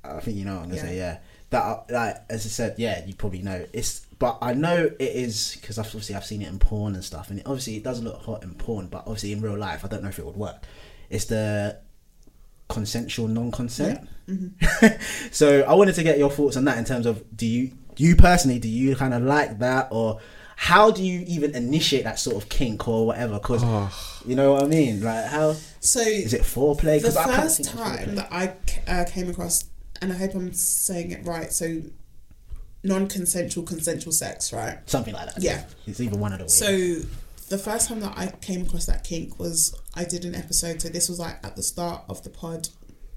I 0.03 0.19
think 0.19 0.37
you 0.37 0.43
know 0.45 0.55
what 0.55 0.63
I'm 0.63 0.69
gonna 0.69 0.81
Yeah. 0.81 0.87
say. 0.89 0.97
Yeah, 0.97 1.17
that 1.51 1.63
uh, 1.63 1.83
like 1.89 2.17
as 2.29 2.45
I 2.45 2.49
said, 2.49 2.75
yeah, 2.77 3.05
you 3.05 3.15
probably 3.15 3.41
know. 3.41 3.65
It's 3.71 4.05
but 4.23 4.37
I 4.41 4.53
know 4.53 4.85
it 4.85 4.95
is 5.27 5.57
because 5.59 5.77
obviously 5.77 6.15
I've 6.15 6.23
seen 6.25 6.41
it 6.41 6.47
in 6.47 6.57
porn 6.57 6.93
and 6.95 7.03
stuff, 7.03 7.29
and 7.29 7.39
it, 7.39 7.45
obviously 7.45 7.75
it 7.75 7.83
does 7.83 8.01
look 8.01 8.21
hot 8.21 8.41
in 8.41 8.53
porn, 8.55 8.87
but 8.87 8.99
obviously 8.99 9.33
in 9.33 9.41
real 9.41 9.57
life, 9.57 9.83
I 9.83 9.89
don't 9.89 10.01
know 10.01 10.07
if 10.07 10.17
it 10.17 10.25
would 10.25 10.37
work. 10.37 10.63
It's 11.09 11.25
the 11.25 11.77
consensual 12.69 13.27
non-consent. 13.27 14.07
so 15.31 15.63
I 15.63 15.73
wanted 15.73 15.95
to 15.95 16.03
get 16.03 16.17
your 16.17 16.29
thoughts 16.29 16.55
on 16.55 16.63
that 16.65 16.77
in 16.77 16.85
terms 16.85 17.05
of 17.05 17.21
do 17.35 17.45
you 17.45 17.71
you 17.97 18.15
personally 18.15 18.59
do 18.59 18.69
you 18.69 18.95
kind 18.95 19.13
of 19.13 19.21
like 19.23 19.59
that 19.59 19.89
or 19.91 20.19
how 20.55 20.89
do 20.89 21.03
you 21.03 21.25
even 21.27 21.53
initiate 21.53 22.05
that 22.05 22.17
sort 22.17 22.37
of 22.41 22.47
kink 22.47 22.87
or 22.87 23.05
whatever? 23.07 23.33
Because 23.39 23.61
you 24.25 24.35
know 24.37 24.53
what 24.53 24.63
I 24.63 24.67
mean. 24.67 25.03
Like 25.03 25.25
how 25.25 25.55
So 25.81 25.99
is 25.99 26.33
it 26.33 26.43
foreplay? 26.43 27.01
the 27.01 27.07
'Cause 27.09 27.17
I 27.17 27.23
can't 27.25 27.41
first 27.43 27.63
time 27.65 28.15
that 28.15 28.29
I 28.31 28.53
uh, 28.87 29.03
came 29.05 29.29
across, 29.29 29.65
and 30.01 30.13
I 30.13 30.15
hope 30.15 30.33
I'm 30.33 30.53
saying 30.53 31.11
it 31.11 31.25
right. 31.25 31.51
So 31.51 31.81
non-consensual, 32.83 33.63
consensual 33.65 34.11
sex, 34.13 34.51
right? 34.53 34.77
something 34.89 35.13
like 35.13 35.33
that. 35.33 35.41
Yeah. 35.41 35.63
it's 35.87 35.99
either 36.01 36.17
one 36.17 36.33
of 36.33 36.39
the 36.39 36.45
ways. 36.45 36.57
So 36.57 37.07
the 37.49 37.57
first 37.57 37.87
time 37.87 37.99
that 38.01 38.13
I 38.17 38.27
came 38.41 38.63
across 38.63 38.85
that 38.87 39.03
kink 39.03 39.39
was 39.39 39.75
I 39.95 40.03
did 40.05 40.25
an 40.25 40.35
episode. 40.35 40.81
So 40.81 40.89
this 40.89 41.09
was 41.09 41.19
like 41.19 41.45
at 41.45 41.55
the 41.55 41.63
start 41.63 42.03
of 42.09 42.23
the 42.23 42.29
pod 42.29 42.69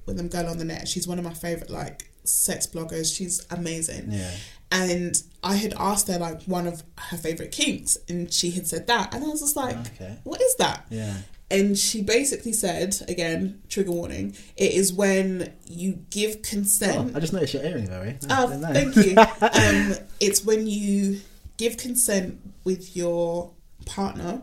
with 0.05 0.17
them 0.17 0.29
girl 0.29 0.49
on 0.49 0.59
the 0.59 0.64
net. 0.64 0.87
She's 0.89 1.07
one 1.09 1.19
of 1.19 1.25
my 1.25 1.35
favorite 1.35 1.71
like 1.71 2.09
sex 2.25 2.67
bloggers. 2.67 3.14
She's 3.17 3.45
amazing. 3.51 4.12
Yeah. 4.12 4.31
And 4.71 5.21
I 5.45 5.55
had 5.57 5.75
asked 5.79 6.09
her 6.09 6.19
like 6.19 6.43
one 6.45 6.67
of 6.67 6.83
her 6.99 7.17
favorite 7.17 7.53
kinks, 7.53 7.97
and 8.09 8.33
she 8.33 8.51
had 8.51 8.67
said 8.67 8.89
that, 8.89 9.14
and 9.14 9.23
I 9.25 9.29
was 9.29 9.41
just 9.41 9.55
like, 9.57 9.77
Okay. 9.77 10.17
"What 10.25 10.43
is 10.43 10.57
that?" 10.57 10.85
Yeah. 10.91 11.14
And 11.49 11.78
she 11.78 12.03
basically 12.03 12.53
said, 12.53 12.97
again, 13.09 13.62
trigger 13.68 13.92
warning, 13.92 14.34
it 14.57 14.72
is 14.72 14.92
when 14.92 15.53
you 15.68 16.01
give 16.11 16.36
Oh, 16.36 16.40
consent. 16.42 17.16
I 17.16 17.20
just 17.20 17.32
noticed 17.32 17.55
your 17.55 17.62
earring, 17.62 17.86
Barry. 17.86 18.18
Oh, 18.28 18.49
Nice. 18.59 18.72
thank 18.74 18.97
you. 18.97 19.14
Um, 19.40 19.94
it's 20.18 20.44
when 20.44 20.66
you 20.66 21.20
give 21.57 21.76
consent 21.76 22.40
with 22.64 22.97
your 22.97 23.53
partner 23.84 24.42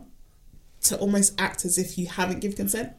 to 0.84 0.96
almost 0.96 1.38
act 1.38 1.64
as 1.66 1.76
if 1.76 1.98
you 1.98 2.06
haven't 2.06 2.40
give 2.40 2.56
consent. 2.56 2.92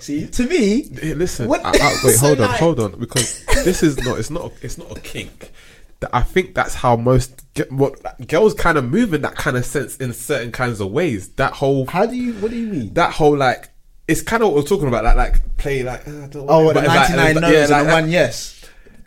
See, 0.00 0.26
to 0.26 0.46
me, 0.46 0.88
Hey, 0.88 1.14
listen, 1.14 1.48
What- 1.48 1.64
I, 1.64 1.70
I, 1.70 1.96
wait, 2.04 2.14
So, 2.16 2.26
hold 2.26 2.40
on, 2.40 2.48
like- 2.50 2.60
hold 2.60 2.80
on, 2.80 2.98
because 3.00 3.44
this 3.64 3.82
is 3.82 3.96
not. 3.98 4.18
It's 4.18 4.30
not. 4.30 4.52
It's 4.62 4.78
not 4.78 4.96
a 4.96 5.00
kink. 5.00 5.50
That 6.00 6.10
I 6.14 6.22
think 6.22 6.54
that's 6.54 6.74
how 6.74 6.94
most 6.96 7.42
what 7.70 8.28
girls 8.28 8.54
kind 8.54 8.78
of 8.78 8.84
move 8.84 9.12
in 9.14 9.22
that 9.22 9.34
kind 9.34 9.56
of 9.56 9.64
sense 9.66 9.96
in 9.96 10.12
certain 10.12 10.52
kinds 10.52 10.80
of 10.80 10.92
ways. 10.92 11.28
That 11.30 11.54
whole 11.54 11.86
how 11.86 12.06
do 12.06 12.14
you? 12.14 12.34
What 12.34 12.50
do 12.52 12.56
you 12.56 12.66
mean? 12.68 12.94
that 12.94 13.12
whole 13.14 13.36
like 13.36 13.68
it's 14.06 14.22
kind 14.22 14.42
of 14.42 14.50
what 14.50 14.56
we're 14.62 14.68
talking 14.68 14.86
about. 14.88 15.02
Like 15.04 15.16
like 15.16 15.56
play 15.56 15.82
like 15.82 16.06
uh, 16.06 16.28
oh, 16.34 16.64
the 16.64 16.70
it- 16.70 16.74
but 16.74 16.84
it's 16.84 16.88
like- 16.94 17.16
ninety 17.16 17.40
nine 17.40 17.52
yeah, 17.52 17.58
no's 17.60 17.70
like 17.70 17.86
that. 17.86 17.92
one 18.02 18.10
yes. 18.10 18.54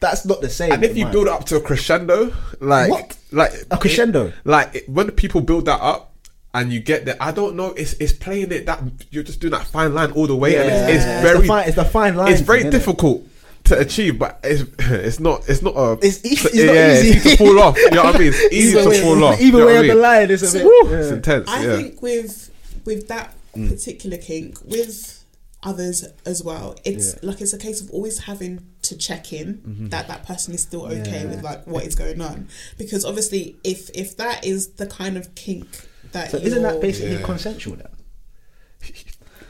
That's 0.01 0.25
not 0.25 0.41
the 0.41 0.49
same. 0.49 0.71
And 0.71 0.83
if 0.83 0.97
you 0.97 1.05
man. 1.05 1.13
build 1.13 1.27
it 1.27 1.31
up 1.33 1.45
to 1.45 1.57
a 1.57 1.61
crescendo, 1.61 2.33
like 2.59 2.89
What? 2.89 3.17
like 3.31 3.51
A 3.69 3.77
crescendo? 3.77 4.25
it- 4.27 4.33
like 4.43 4.75
it- 4.75 4.89
when 4.89 5.11
people 5.11 5.41
build 5.41 5.65
that 5.65 5.79
up. 5.81 6.07
And 6.53 6.73
you 6.73 6.81
get 6.81 7.05
that. 7.05 7.15
I 7.21 7.31
don't 7.31 7.55
know. 7.55 7.67
It's 7.67 7.93
it's 7.93 8.11
playing 8.11 8.51
it 8.51 8.65
that 8.65 8.83
you're 9.09 9.23
just 9.23 9.39
doing 9.39 9.51
that 9.51 9.65
fine 9.65 9.93
line 9.93 10.11
all 10.11 10.27
the 10.27 10.35
way, 10.35 10.57
and 10.57 10.69
it's, 10.69 10.95
it's 10.97 11.05
Yeah. 11.05 11.21
very 11.21 11.35
It's 11.37 11.41
the 11.43 11.47
fine- 11.47 11.67
it's 11.67 11.75
the 11.77 11.85
fine 11.85 12.15
line 12.17 12.29
It's 12.33 12.41
very 12.41 12.63
thing, 12.63 12.71
difficult 12.71 13.23
to 13.75 13.79
achieve, 13.79 14.19
but 14.19 14.39
it's 14.43 14.63
it's 14.79 15.19
not 15.19 15.47
it's 15.49 15.61
not 15.61 15.75
a 15.75 15.93
It's 16.01 16.23
easy- 16.25 16.47
it's 16.49 16.55
yeah, 16.55 16.65
not 16.65 16.75
it's 16.75 17.03
easy. 17.03 17.17
easy 17.17 17.29
to 17.31 17.37
fall 17.37 17.59
off. 17.59 17.77
You 17.77 17.91
know 17.91 18.03
what 18.03 18.15
I 18.15 18.19
mean? 18.19 18.27
It's 18.33 18.53
easy 18.53 18.77
Either 18.77 18.83
to 18.83 18.89
way- 18.89 19.01
fall 19.01 19.23
off. 19.23 19.41
Either 19.41 19.45
you 19.45 19.51
know 19.51 19.65
way 19.65 19.75
what 19.75 19.85
of 19.89 19.95
the 19.95 20.01
line, 20.01 20.31
it's 20.31 20.41
a 20.43 20.47
So- 20.47 20.57
bit. 20.59 20.65
Woo, 20.65 20.91
yeah. 20.91 20.97
It's 20.97 21.11
intense. 21.11 21.49
I 21.49 21.65
yeah. 21.65 21.75
think 21.77 22.01
with 22.01 22.51
with 22.85 23.07
that 23.07 23.35
mm. 23.55 23.69
particular 23.69 24.17
kink, 24.17 24.57
with 24.65 25.23
others 25.63 26.03
as 26.25 26.43
well, 26.43 26.75
it's 26.83 27.13
Yeah. 27.13 27.29
like 27.29 27.41
it's 27.41 27.53
a 27.53 27.57
case 27.57 27.81
of 27.81 27.91
always 27.91 28.19
having 28.19 28.65
to 28.83 28.97
check 28.97 29.31
in 29.31 29.55
mm-hmm. 29.55 29.87
that 29.89 30.07
that 30.07 30.25
person 30.25 30.53
is 30.55 30.61
still 30.61 30.85
okay 30.85 31.21
Yeah. 31.23 31.25
with 31.25 31.43
like 31.43 31.67
what 31.67 31.83
is 31.85 31.95
going 31.95 32.19
on. 32.21 32.47
Because 32.77 33.05
obviously, 33.05 33.55
if 33.63 33.89
if 33.93 34.17
that 34.17 34.43
is 34.45 34.69
the 34.73 34.87
kind 34.87 35.17
of 35.17 35.33
kink 35.35 35.67
that 36.13 36.31
So 36.31 36.37
isn't 36.37 36.63
that 36.63 36.81
basically 36.81 37.17
Yeah. 37.17 37.21
consensual 37.21 37.75
then? 37.75 37.87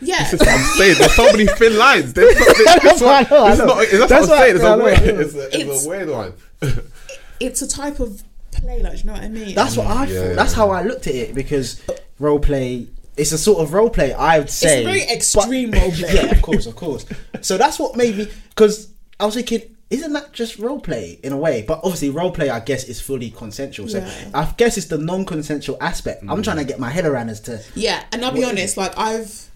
Yeah, 0.02 0.24
This 0.24 0.34
is 0.34 0.40
what 0.40 0.50
I'm 0.50 0.78
saying. 0.78 0.96
There's 0.98 1.14
so 1.16 1.26
many 1.32 1.46
thin 1.48 1.78
lines. 1.78 2.14
There's 2.14 2.38
not, 2.40 2.58
this, 2.58 2.82
this 2.82 3.02
I 3.02 3.24
one, 3.24 3.30
know, 3.30 3.44
I 3.46 3.50
this 3.50 3.54
is 3.54 3.60
know. 3.60 3.66
not, 3.66 3.78
that's, 3.78 3.92
That's 3.92 4.12
what 4.12 4.22
I'm 4.22 4.28
saying. 4.28 4.56
It's 4.56 4.64
why- 4.64 4.70
a 4.70 4.74
I 4.74 4.76
know, 4.76 4.84
weird, 4.84 5.00
it's 5.22 5.36
a, 5.36 5.46
it's 5.46 5.56
It's- 5.56 5.86
a 5.86 5.90
weird 5.90 6.10
one. 6.10 6.34
it's 7.40 7.62
a 7.62 7.68
type 7.68 8.00
of 8.00 8.24
play, 8.52 8.82
like 8.84 9.00
you 9.00 9.04
know 9.06 9.14
what 9.14 9.24
I 9.24 9.28
mean? 9.30 9.56
That's 9.56 9.78
what 9.78 9.88
I. 9.88 10.06
Yeah. 10.06 10.28
thought. 10.28 10.36
That's 10.36 10.54
how 10.54 10.70
I 10.72 10.84
looked 10.84 11.08
at 11.08 11.16
it 11.16 11.34
because 11.36 11.82
role 12.20 12.40
play. 12.40 12.88
It's 13.18 13.32
a 13.34 13.38
sort 13.38 13.60
of 13.60 13.74
role 13.74 13.90
play. 13.90 14.14
I 14.14 14.40
would 14.40 14.50
say 14.50 14.84
It's 14.84 14.88
very 14.88 15.02
extreme 15.04 15.72
role 15.80 15.92
play. 15.92 16.14
yeah, 16.14 16.26
of 16.32 16.42
course, 16.42 16.66
of 16.66 16.76
course. 16.76 17.06
So 17.42 17.58
that's 17.58 17.78
what 17.80 17.96
made 17.96 18.18
me 18.18 18.28
because 18.50 18.90
I 19.20 19.26
was 19.26 19.36
thinking, 19.36 19.62
isn't 19.90 20.14
that 20.14 20.32
just 20.32 20.58
role 20.60 20.80
play 20.80 21.20
in 21.22 21.34
a 21.34 21.38
way? 21.38 21.64
But 21.68 21.82
obviously, 21.84 22.10
role 22.10 22.32
play, 22.32 22.50
I 22.50 22.62
guess, 22.62 22.86
is 22.86 23.02
fully 23.02 23.30
consensual. 23.30 23.90
So 23.90 23.98
Yeah. 24.00 24.30
I 24.34 24.54
guess 24.58 24.78
it's 24.78 24.88
the 24.88 24.98
non-consensual 24.98 25.78
aspect. 25.82 26.24
I'm 26.24 26.40
mm. 26.40 26.44
trying 26.44 26.58
to 26.58 26.64
get 26.64 26.80
my 26.80 26.90
head 26.90 27.06
around 27.06 27.30
as 27.30 27.42
to 27.42 27.62
Yeah, 27.76 28.02
and 28.14 28.24
I'll 28.24 28.32
be 28.32 28.46
honest, 28.46 28.78
like 28.78 28.98
I've 28.98 29.51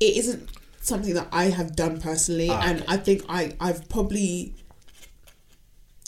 it 0.00 0.16
isn't 0.16 0.48
something 0.80 1.14
that 1.14 1.28
I 1.32 1.44
have 1.46 1.74
done 1.74 2.00
personally 2.00 2.48
Ah, 2.50 2.62
and 2.64 2.84
I 2.86 2.96
think 2.96 3.22
I 3.28 3.52
I've 3.60 3.88
probably 3.88 4.54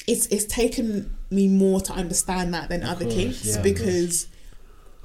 it's 0.06 0.26
it's 0.26 0.44
taken 0.44 1.16
me 1.30 1.48
more 1.48 1.80
to 1.82 1.92
understand 1.92 2.54
that 2.54 2.68
than 2.68 2.82
other 2.82 3.04
course, 3.04 3.14
kinks 3.16 3.46
yeah, 3.56 3.62
because 3.62 4.28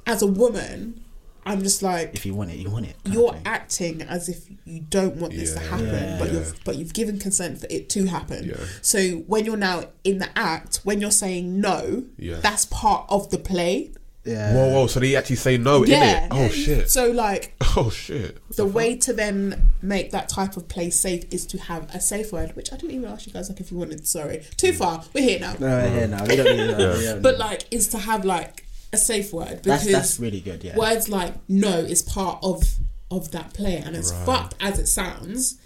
as 0.06 0.22
a 0.22 0.26
woman 0.26 1.00
I'm 1.46 1.60
just 1.62 1.82
like 1.82 2.14
if 2.14 2.24
you 2.24 2.34
want 2.34 2.52
it, 2.52 2.56
you 2.56 2.70
want 2.70 2.86
it. 2.86 2.96
you're 3.04 3.36
acting 3.44 4.00
as 4.02 4.30
if 4.30 4.48
you 4.64 4.80
don't 4.88 5.16
want 5.16 5.34
this 5.34 5.52
to 5.52 5.60
happen, 5.60 5.88
Yeah. 5.92 6.16
but 6.18 6.28
Yeah. 6.28 6.38
you've 6.38 6.64
but 6.64 6.76
you've 6.76 6.94
given 6.94 7.18
consent 7.18 7.60
for 7.60 7.66
it 7.68 7.90
to 7.90 8.06
happen. 8.06 8.46
Yeah. 8.46 8.64
So 8.80 9.16
when 9.26 9.44
you're 9.44 9.58
now 9.58 9.90
in 10.04 10.18
the 10.20 10.28
act, 10.38 10.76
when 10.84 11.02
you're 11.02 11.10
saying 11.10 11.60
no, 11.60 12.04
Yeah. 12.16 12.40
that's 12.40 12.64
part 12.64 13.04
of 13.10 13.28
the 13.30 13.36
play. 13.38 13.92
Yeah. 14.24 14.54
Whoa, 14.54 14.68
whoa. 14.72 14.86
So 14.86 15.00
they 15.00 15.16
actually 15.16 15.36
say 15.36 15.58
no 15.58 15.82
in 15.82 15.90
Yeah. 15.90 16.24
it. 16.24 16.28
Oh 16.32 16.48
shit. 16.48 16.88
So 16.90 17.10
like 17.10 17.54
Oh 17.76 17.90
shit. 17.90 18.38
the 18.56 18.64
way 18.64 18.96
to 18.98 19.12
then 19.12 19.70
make 19.82 20.12
that 20.12 20.28
type 20.28 20.56
of 20.56 20.66
place 20.68 20.98
safe 20.98 21.24
is 21.30 21.44
to 21.46 21.58
have 21.58 21.94
a 21.94 22.00
safe 22.00 22.32
word, 22.32 22.56
which 22.56 22.72
I 22.72 22.76
didn't 22.76 22.92
even 22.96 23.10
ask 23.10 23.26
you 23.26 23.32
guys 23.32 23.48
like 23.50 23.60
if 23.60 23.70
you 23.70 23.76
wanted. 23.78 24.06
Sorry, 24.06 24.42
too 24.56 24.72
far. 24.72 25.04
We're 25.12 25.22
here 25.24 25.40
now. 25.40 25.54
No, 25.58 25.66
yeah, 25.84 26.06
no, 26.06 26.24
we 26.26 26.36
don't 26.36 26.56
need 26.56 26.74
that. 26.74 27.14
We 27.16 27.20
But 27.20 27.38
like, 27.38 27.64
is 27.70 27.88
to 27.88 27.98
have 27.98 28.24
like 28.24 28.64
a 28.92 28.96
safe 28.96 29.32
word 29.32 29.60
because 29.62 29.82
that's 29.84 29.86
that's 29.92 30.20
really 30.20 30.40
good. 30.40 30.62
Yeah. 30.64 30.76
words 30.76 31.08
like 31.08 31.34
no 31.48 31.78
is 31.80 32.00
part 32.02 32.38
of 32.42 32.62
of 33.10 33.30
that 33.32 33.52
play, 33.52 33.76
and 33.76 33.94
as 33.94 34.10
fucked 34.24 34.54
as 34.60 34.78
it 34.78 34.86
sounds, 34.86 35.58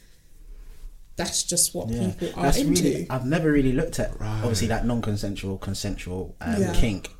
that's 1.16 1.42
just 1.44 1.74
what 1.74 1.88
Yeah, 1.88 2.11
people 2.12 2.28
are 2.40 2.42
that's 2.44 2.59
into. 2.59 2.82
really. 2.82 3.06
I've 3.11 3.26
never 3.26 3.50
really 3.52 3.72
looked 3.72 3.98
at 4.00 4.12
obviously 4.20 4.68
that 4.68 4.86
non-consensual, 4.86 5.59
consensual 5.59 6.36
um, 6.40 6.61
Yeah. 6.61 6.72
kink 6.74 7.11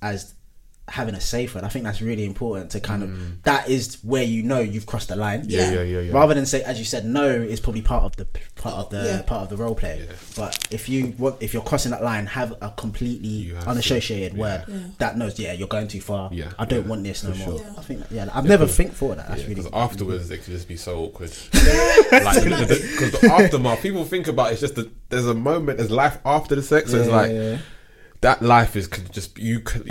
as 0.00 0.34
having 0.88 1.14
a 1.14 1.20
safe 1.20 1.54
word. 1.54 1.64
I 1.64 1.68
think 1.68 1.84
that's 1.84 2.02
really 2.02 2.24
important 2.24 2.70
to 2.72 2.80
kind 2.80 3.02
Mm. 3.02 3.12
of. 3.12 3.42
That 3.44 3.68
is 3.70 3.98
where 4.02 4.22
you 4.22 4.42
know 4.42 4.60
you've 4.60 4.84
crossed 4.86 5.08
the 5.08 5.16
line. 5.16 5.44
Yeah, 5.46 5.70
yeah, 5.72 5.82
yeah, 5.82 6.00
yeah. 6.00 6.12
Rather 6.12 6.34
than 6.34 6.44
say, 6.44 6.62
as 6.62 6.78
you 6.78 6.84
said, 6.84 7.04
no 7.06 7.28
is 7.30 7.60
probably 7.60 7.82
part 7.82 8.04
of 8.04 8.16
the 8.16 8.26
part 8.56 8.74
of 8.76 8.90
the 8.90 9.02
Yeah. 9.04 9.22
part 9.22 9.42
of 9.44 9.48
the 9.50 9.56
role 9.56 9.74
play. 9.74 10.06
But 10.36 10.66
if 10.70 10.88
you 10.88 11.14
want, 11.18 11.36
if 11.40 11.54
you're 11.54 11.62
crossing 11.62 11.92
that 11.92 12.02
line, 12.02 12.26
have 12.26 12.54
a 12.60 12.70
completely 12.76 13.28
You 13.28 13.54
have 13.54 13.64
to. 13.64 13.70
unassociated 13.70 14.36
word 14.36 14.64
that 14.98 15.16
knows, 15.16 15.38
yeah, 15.38 15.52
you're 15.52 15.68
going 15.68 15.88
too 15.88 16.00
far. 16.00 16.30
Yeah, 16.32 16.52
I 16.58 16.64
don't 16.64 16.82
yeah, 16.84 16.88
want 16.90 17.04
this 17.04 17.22
no 17.24 17.32
for 17.32 17.36
more. 17.50 17.58
sure. 17.58 17.66
I 17.78 17.82
think, 17.82 18.02
yeah, 18.10 18.28
I've 18.34 18.44
never 18.44 18.66
think 18.66 18.92
thought 18.94 19.16
that. 19.16 19.28
That's 19.28 19.40
Yeah, 19.42 19.48
really 19.48 19.54
because 19.62 19.70
afterwards 19.72 20.30
it 20.30 20.38
could 20.38 20.52
just 20.52 20.68
be 20.68 20.76
so 20.76 20.98
awkward. 21.04 21.30
like 21.54 22.44
because 22.44 22.68
the, 22.68 22.96
'cause 22.98 23.20
the 23.20 23.30
aftermath, 23.32 23.82
people 23.82 24.04
think 24.04 24.26
about 24.28 24.52
it's 24.52 24.60
just 24.60 24.74
that 24.74 24.90
there's 25.08 25.26
a 25.26 25.34
moment, 25.34 25.78
there's 25.78 25.90
life 25.90 26.18
after 26.24 26.54
the 26.54 26.62
sex. 26.62 26.90
So 26.90 26.98
it's 26.98 27.08
Yeah, 27.08 27.14
like 27.16 27.30
yeah. 27.32 27.58
That 28.22 28.40
life 28.42 28.74
is 28.76 28.86
could 28.88 29.12
just 29.12 29.38
you 29.38 29.60
could 29.60 29.86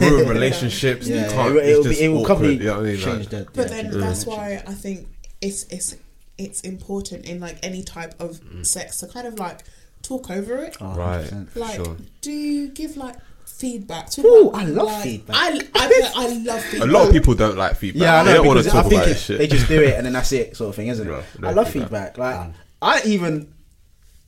ruin 0.00 0.28
relationships. 0.36 1.06
Yeah, 1.08 1.24
you 1.26 1.30
can't. 1.30 1.50
it, 1.50 1.54
will 1.54 1.60
it's 1.60 1.78
be, 1.78 1.88
just 1.90 2.00
it 2.02 2.08
will 2.08 2.16
awkward, 2.18 2.26
probably 2.26 2.54
you 2.56 2.64
know 2.64 2.76
what 2.76 2.80
I 2.80 2.82
mean? 2.88 2.96
change 2.98 3.18
Like, 3.20 3.30
the. 3.30 3.46
But 3.54 3.68
then 3.68 3.84
change 3.90 3.96
that's 3.96 4.26
why 4.26 4.62
I 4.66 4.72
think 4.74 5.08
it's 5.40 5.62
it's 5.64 5.96
it's 6.36 6.60
important 6.62 7.26
in 7.26 7.38
like 7.40 7.58
any 7.62 7.82
type 7.82 8.14
of 8.20 8.40
Mm. 8.40 8.66
sex 8.66 8.98
to 9.00 9.06
kind 9.06 9.26
of 9.26 9.38
like 9.38 9.60
talk 10.02 10.30
over 10.30 10.56
it. 10.58 10.76
Oh, 10.80 10.94
right, 10.96 11.30
like, 11.54 11.76
sure. 11.76 11.96
do 12.20 12.32
you 12.32 12.68
give 12.68 12.96
like 12.96 13.16
feedback? 13.46 14.10
Talk 14.10 14.24
Ooh, 14.24 14.50
I 14.50 14.64
love 14.64 14.86
like- 14.88 15.02
feedback. 15.04 15.36
I 15.38 15.60
I, 15.74 16.12
I 16.16 16.26
love 16.38 16.62
feedback. 16.64 16.88
A 16.88 16.92
lot 16.92 17.06
of 17.06 17.12
people 17.12 17.34
don't 17.34 17.56
like 17.56 17.76
feedback. 17.76 18.02
Yeah, 18.02 18.20
I 18.20 18.24
they 18.24 18.30
know. 18.30 18.36
don't 18.38 18.46
want 18.46 18.58
to 18.58 18.64
because 18.64 18.78
I 18.78 18.82
talk 18.82 18.90
think 18.90 19.00
about 19.02 19.08
it- 19.10 19.14
this 19.14 19.22
shit. 19.24 19.38
They 19.38 19.46
just 19.46 19.68
do 19.68 19.82
it 19.82 19.94
and 19.94 20.06
then 20.06 20.12
that's 20.14 20.32
it, 20.32 20.56
sort 20.56 20.70
of 20.70 20.74
thing, 20.76 20.88
isn't 20.88 21.06
No, 21.06 21.14
it? 21.18 21.24
no 21.40 21.48
I 21.48 21.52
love 21.52 21.70
feedback. 21.70 22.14
feedback. 22.14 22.18
Like, 22.18 22.54
I 22.82 23.02
even. 23.06 23.52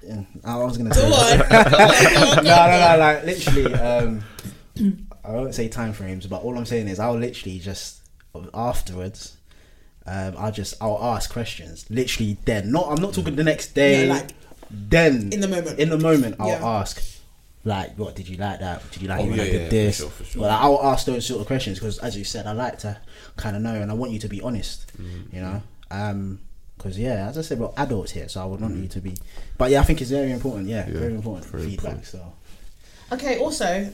Yeah, 0.07 0.23
I 0.45 0.57
was 0.63 0.77
gonna 0.79 0.91
Go 0.91 0.97
say. 1.11 1.33
on. 1.33 1.39
Go 1.39 1.45
on, 1.57 1.71
go 1.71 1.79
on, 1.79 2.37
no, 2.37 2.43
go 2.43 2.43
no, 2.45 2.53
on. 2.55 2.81
no, 2.81 2.97
like 2.99 3.25
literally. 3.25 3.75
Um, 3.75 4.25
I 5.25 5.31
won't 5.33 5.55
say 5.55 5.69
time 5.69 5.93
frames, 5.93 6.27
but 6.27 6.43
all 6.43 6.57
I'm 6.57 6.67
saying 6.67 6.89
is 6.89 6.99
I'll 7.01 7.19
literally 7.19 7.59
just 7.59 8.03
afterwards. 8.55 9.37
Um, 10.07 10.35
I'll 10.39 10.53
just 10.53 10.75
I'll 10.81 11.03
ask 11.03 11.33
questions. 11.33 11.85
Literally, 11.91 12.37
then 12.45 12.71
not. 12.71 12.89
I'm 12.89 13.01
not 13.03 13.13
talking 13.15 13.35
the 13.37 13.43
next 13.45 13.75
day. 13.75 14.07
No, 14.07 14.15
like, 14.15 14.31
then 14.71 15.31
in 15.33 15.41
the 15.41 15.49
moment. 15.49 15.79
In 15.81 15.89
the 15.91 15.99
moment, 15.99 16.37
I'll 16.39 16.49
Yeah. 16.49 16.65
ask. 16.67 17.03
Like, 17.65 17.99
what 17.99 18.15
did 18.15 18.29
you 18.29 18.37
like 18.37 18.61
that? 18.61 18.89
Did 18.93 19.03
you 19.03 19.09
like 19.09 19.19
Oh, 19.21 19.25
it 19.25 19.29
when 19.31 19.37
yeah, 19.39 19.43
I 19.43 19.47
yeah, 19.47 19.53
did 19.53 19.65
for 19.65 19.71
this? 19.75 19.97
sure, 19.97 20.11
for 20.11 20.25
sure. 20.25 20.43
Well, 20.43 20.51
I'll 20.57 20.93
ask 20.93 21.05
those 21.05 21.27
sort 21.27 21.41
of 21.41 21.49
questions 21.49 21.81
because, 21.81 21.99
as 21.99 22.17
you 22.17 22.23
said, 22.23 22.47
I 22.47 22.53
like 22.53 22.79
to 22.81 22.97
kind 23.37 23.57
of 23.57 23.63
know, 23.63 23.75
and 23.75 23.91
I 23.91 23.95
want 23.95 24.13
you 24.13 24.21
to 24.21 24.29
be 24.29 24.41
honest. 24.41 24.93
Mm-hmm. 24.97 25.35
You 25.35 25.43
know, 25.43 25.63
because 26.77 26.99
yeah, 26.99 27.29
as 27.29 27.37
I 27.39 27.43
said, 27.43 27.59
we're 27.59 27.71
adults 27.77 28.13
here, 28.13 28.29
so 28.29 28.41
I 28.43 28.45
would 28.45 28.61
want 28.61 28.75
Mm-hmm. 28.75 28.83
you 28.85 28.89
to 28.91 29.01
be. 29.01 29.15
But 29.59 29.71
yeah, 29.71 29.81
I 29.81 29.85
think 29.85 30.01
it's 30.01 30.11
very 30.11 30.31
important. 30.33 30.69
Yeah, 30.69 30.87
Yeah, 30.87 30.99
very 30.99 31.15
important 31.15 31.47
very 31.47 31.65
feedback. 31.71 31.85
important. 31.85 32.07
So 32.07 32.33
Okay, 33.13 33.39
also, 33.39 33.89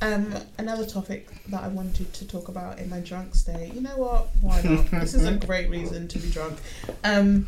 um, 0.00 0.34
another 0.58 0.86
topic 0.86 1.28
that 1.48 1.62
I 1.62 1.68
wanted 1.68 2.10
to 2.14 2.26
talk 2.26 2.48
about 2.48 2.78
in 2.78 2.88
my 2.88 3.00
drunk 3.00 3.34
state. 3.34 3.74
You 3.74 3.82
know 3.82 3.96
what? 3.98 4.28
Why 4.40 4.62
not? 4.62 4.90
this 5.02 5.12
is 5.14 5.26
a 5.26 5.34
great 5.34 5.68
reason 5.68 6.08
to 6.08 6.18
be 6.18 6.30
drunk. 6.30 6.58
Um, 7.04 7.46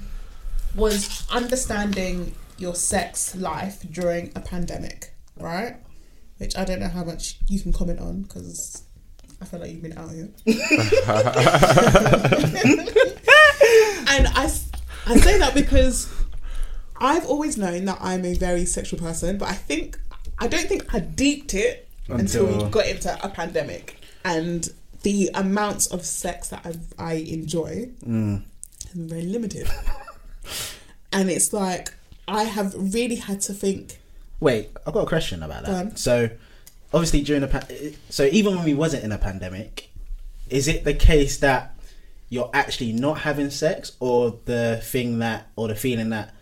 was 0.75 1.27
understanding 1.31 2.35
your 2.59 2.75
sex 2.75 3.35
life 3.35 3.85
during 3.91 4.33
a 4.37 4.41
pandemic, 4.41 5.15
right? 5.41 5.77
Which 6.37 6.55
I 6.59 6.65
don't 6.67 6.79
know 6.81 6.89
how 6.89 7.05
much 7.05 7.39
you 7.49 7.59
can 7.61 7.73
comment 7.73 8.01
on 8.01 8.23
because 8.23 8.83
I 9.41 9.47
feel 9.47 9.61
like 9.61 9.71
you've 9.71 9.83
been 9.83 9.97
out 9.97 10.11
here. 10.11 10.29
and 14.09 14.27
I, 14.29 14.45
s- 14.45 14.68
I 15.09 15.17
say 15.17 15.39
that 15.39 15.55
because 15.55 16.09
I've 17.01 17.27
always 17.27 17.57
known 17.57 17.85
that 17.87 17.99
I'm 18.01 18.25
a 18.25 18.35
very 18.35 18.65
sexual 18.65 18.99
person, 18.99 19.39
but 19.39 19.49
I 19.49 19.55
think 19.55 19.99
I 20.39 20.47
don't 20.49 20.69
think 20.69 20.95
I 20.95 21.01
deeped 21.01 21.55
it 21.55 21.89
until, 22.09 22.47
Until- 22.47 22.65
we 22.67 22.71
got 22.71 22.87
into 22.87 23.25
a 23.25 23.29
pandemic 23.29 24.01
and 24.25 24.69
the 25.03 25.31
amounts 25.35 25.87
of 25.89 26.05
sex 26.05 26.49
that 26.49 26.63
I've, 26.65 26.93
I 26.99 27.15
enjoy 27.15 27.89
Mm. 28.07 28.43
been 28.93 29.09
very 29.09 29.23
limited. 29.25 29.69
and 31.13 31.31
it's 31.31 31.53
like 31.53 31.95
I 32.27 32.45
have 32.45 32.75
really 32.77 33.17
had 33.17 33.41
to 33.43 33.53
think. 33.55 33.99
wait, 34.41 34.71
I've 34.87 34.93
got 34.95 35.03
a 35.05 35.07
question 35.07 35.43
about 35.43 35.65
that. 35.65 35.75
on. 35.75 35.97
So 35.97 36.31
obviously 36.93 37.23
during 37.23 37.43
the 37.43 37.49
pa- 37.49 37.67
so 38.11 38.25
even 38.27 38.57
when 38.57 38.65
we 38.65 38.75
wasn't 38.75 39.05
in 39.05 39.13
a 39.13 39.19
pandemic, 39.19 39.89
is 40.51 40.69
it 40.69 40.85
the 40.85 40.95
case 40.95 41.39
that 41.39 41.75
you're 42.29 42.51
actually 42.53 42.93
not 42.93 43.19
having 43.21 43.51
sex, 43.51 43.93
or 44.01 44.39
the 44.45 44.81
thing 44.83 45.19
that, 45.21 45.49
or 45.57 45.69
the 45.69 45.75
feeling 45.75 46.11
that 46.11 46.35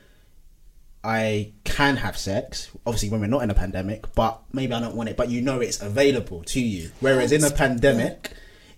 I 1.05 1.53
can 1.65 1.97
have 1.99 2.17
sex, 2.19 2.69
obviously 2.85 3.11
when 3.11 3.21
we're 3.21 3.29
not 3.29 3.43
in 3.43 3.51
a 3.51 3.55
pandemic, 3.55 4.13
but 4.15 4.41
maybe 4.53 4.73
I 4.73 4.81
don't 4.81 4.97
want 4.97 5.09
it, 5.09 5.17
but 5.17 5.29
you 5.29 5.41
know 5.41 5.61
it's 5.61 5.81
available 5.81 6.43
to 6.45 6.61
you. 6.61 6.91
Whereas 7.01 7.31
in 7.31 7.45
a 7.45 7.51
pandemic, 7.51 8.33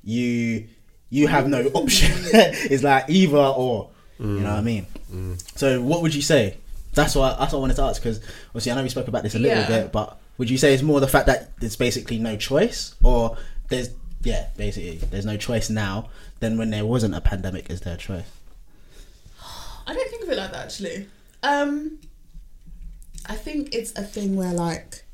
you 0.05 0.69
you 1.11 1.27
have 1.27 1.49
no 1.49 1.65
option. 1.73 2.13
it's 2.33 2.83
like 2.83 3.09
either 3.09 3.37
or. 3.39 3.91
You 4.21 4.27
know 4.27 4.51
what 4.51 4.59
I 4.59 4.63
mean? 4.63 4.85
Mm. 5.13 5.41
So 5.57 5.81
what 5.81 6.03
would 6.03 6.13
you 6.13 6.23
say? 6.23 6.57
That's 6.93 7.15
what 7.15 7.39
that's 7.39 7.53
what 7.53 7.61
I 7.61 7.63
wanted 7.63 7.77
to 7.77 7.83
ask 7.83 8.03
because 8.03 8.19
obviously 8.49 8.73
I 8.73 8.75
know 8.75 8.83
we 8.83 8.89
spoke 8.89 9.07
about 9.07 9.23
this 9.23 9.37
a 9.37 9.39
little 9.39 9.59
Yeah. 9.59 9.69
bit, 9.69 9.93
but 9.93 10.19
would 10.39 10.51
you 10.51 10.59
say 10.59 10.75
it's 10.75 10.83
more 10.83 10.99
the 10.99 11.07
fact 11.07 11.27
that 11.27 11.57
there's 11.61 11.77
basically 11.77 12.19
no 12.19 12.37
choice, 12.37 12.97
or 13.05 13.37
there's 13.69 13.91
yeah 14.25 14.49
basically 14.57 14.97
there's 15.13 15.25
no 15.25 15.37
choice 15.37 15.71
now 15.71 16.11
than 16.41 16.59
when 16.59 16.71
there 16.71 16.87
wasn't 16.87 17.15
a 17.15 17.21
pandemic? 17.21 17.71
Is 17.71 17.81
there 17.81 17.95
a 17.95 17.99
choice? 17.99 18.31
I 19.87 19.95
don't 19.95 20.11
think 20.11 20.23
of 20.23 20.29
it 20.31 20.37
like 20.37 20.53
that 20.53 20.65
actually. 20.65 21.09
Um, 21.43 21.99
I 23.27 23.35
think 23.35 23.75
it's 23.75 23.93
a 23.97 24.03
thing 24.03 24.37
where 24.37 24.53
like, 24.53 25.05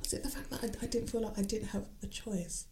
was 0.00 0.12
it 0.12 0.22
the 0.22 0.30
fact 0.30 0.50
that 0.50 0.64
I, 0.64 0.84
I 0.84 0.86
didn't 0.86 1.10
feel 1.10 1.20
like 1.20 1.38
I 1.38 1.42
didn't 1.42 1.68
have 1.68 1.84
a 2.02 2.06
choice? 2.06 2.66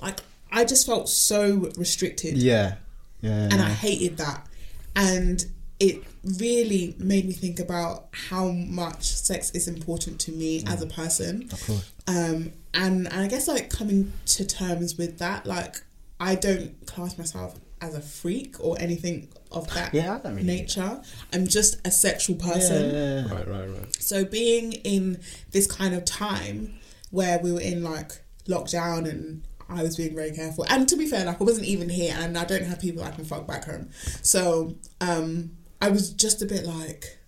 Like 0.00 0.20
I 0.52 0.64
just 0.64 0.86
felt 0.86 1.08
so 1.08 1.70
restricted. 1.76 2.36
Yeah, 2.36 2.76
yeah. 3.20 3.48
and 3.50 3.60
I 3.60 3.70
hated 3.70 4.18
that. 4.18 4.46
And 4.94 5.44
it 5.80 6.02
really 6.40 6.94
made 6.98 7.24
me 7.24 7.32
think 7.32 7.60
about 7.60 8.08
how 8.12 8.48
much 8.48 9.04
sex 9.04 9.50
is 9.52 9.68
important 9.68 10.20
to 10.20 10.32
me 10.32 10.64
as 10.66 10.82
a 10.82 10.86
person. 10.86 11.48
of 11.52 11.66
course. 11.66 11.92
Um, 12.06 12.52
and, 12.74 13.06
and 13.06 13.20
I 13.20 13.28
guess 13.28 13.48
like 13.48 13.70
coming 13.70 14.12
to 14.26 14.44
terms 14.46 14.96
with 14.96 15.18
that, 15.18 15.46
like 15.46 15.76
I 16.18 16.34
don't 16.34 16.84
class 16.86 17.16
myself 17.16 17.58
as 17.80 17.94
a 17.94 18.00
freak 18.00 18.56
or 18.58 18.76
anything 18.80 19.28
of 19.52 19.72
that 19.74 19.94
Yeah, 19.94 20.18
really 20.24 20.42
nature. 20.42 21.00
I'm 21.32 21.46
just 21.46 21.78
a 21.86 21.90
sexual 21.90 22.36
person. 22.36 22.94
Yeah, 22.94 23.32
Right, 23.34 23.48
right, 23.48 23.68
right. 23.68 24.02
So 24.02 24.24
being 24.24 24.72
in 24.72 25.20
this 25.52 25.66
kind 25.70 25.94
of 25.94 26.04
time 26.04 26.74
where 27.10 27.38
we 27.38 27.52
were 27.52 27.60
in 27.60 27.84
like 27.84 28.12
lockdown 28.48 29.08
and 29.08 29.42
I 29.68 29.82
was 29.82 29.96
being 29.96 30.14
very 30.14 30.32
careful. 30.32 30.66
And 30.68 30.88
to 30.88 30.96
be 30.96 31.06
fair, 31.06 31.24
like 31.24 31.40
I 31.40 31.44
wasn't 31.44 31.66
even 31.66 31.88
here 31.88 32.14
and 32.18 32.36
I 32.36 32.44
don't 32.44 32.64
have 32.64 32.80
people 32.80 33.04
I 33.04 33.10
can 33.10 33.24
fuck 33.24 33.46
back 33.46 33.64
home. 33.64 33.90
So 34.22 34.74
um 35.00 35.52
I 35.80 35.88
was 35.90 36.10
just 36.10 36.42
a 36.42 36.46
bit 36.46 36.64
like 36.66 37.18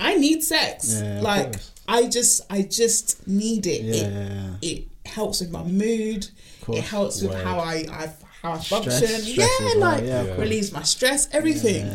I 0.00 0.16
need 0.16 0.42
sex. 0.42 1.00
Yeah, 1.02 1.20
like. 1.20 1.56
I 1.88 2.08
just 2.08 2.40
I 2.50 2.62
just 2.62 3.28
need 3.28 3.64
it. 3.64 3.82
Yeah, 3.82 3.94
it, 3.94 4.12
yeah, 4.12 4.50
it 4.60 4.84
helps 5.08 5.40
with 5.40 5.52
my 5.52 5.62
mood. 5.62 6.28
It 6.68 6.82
helps 6.82 7.22
with 7.22 7.30
Word. 7.30 7.44
how 7.44 7.60
I, 7.60 7.86
I 7.88 8.12
how 8.42 8.52
I 8.54 8.58
function. 8.58 9.06
stress 9.06 9.60
yeah, 9.60 9.66
well, 9.66 9.78
like 9.78 10.02
of 10.02 10.38
relieves 10.38 10.72
my 10.72 10.82
stress, 10.82 11.28
everything. 11.32 11.88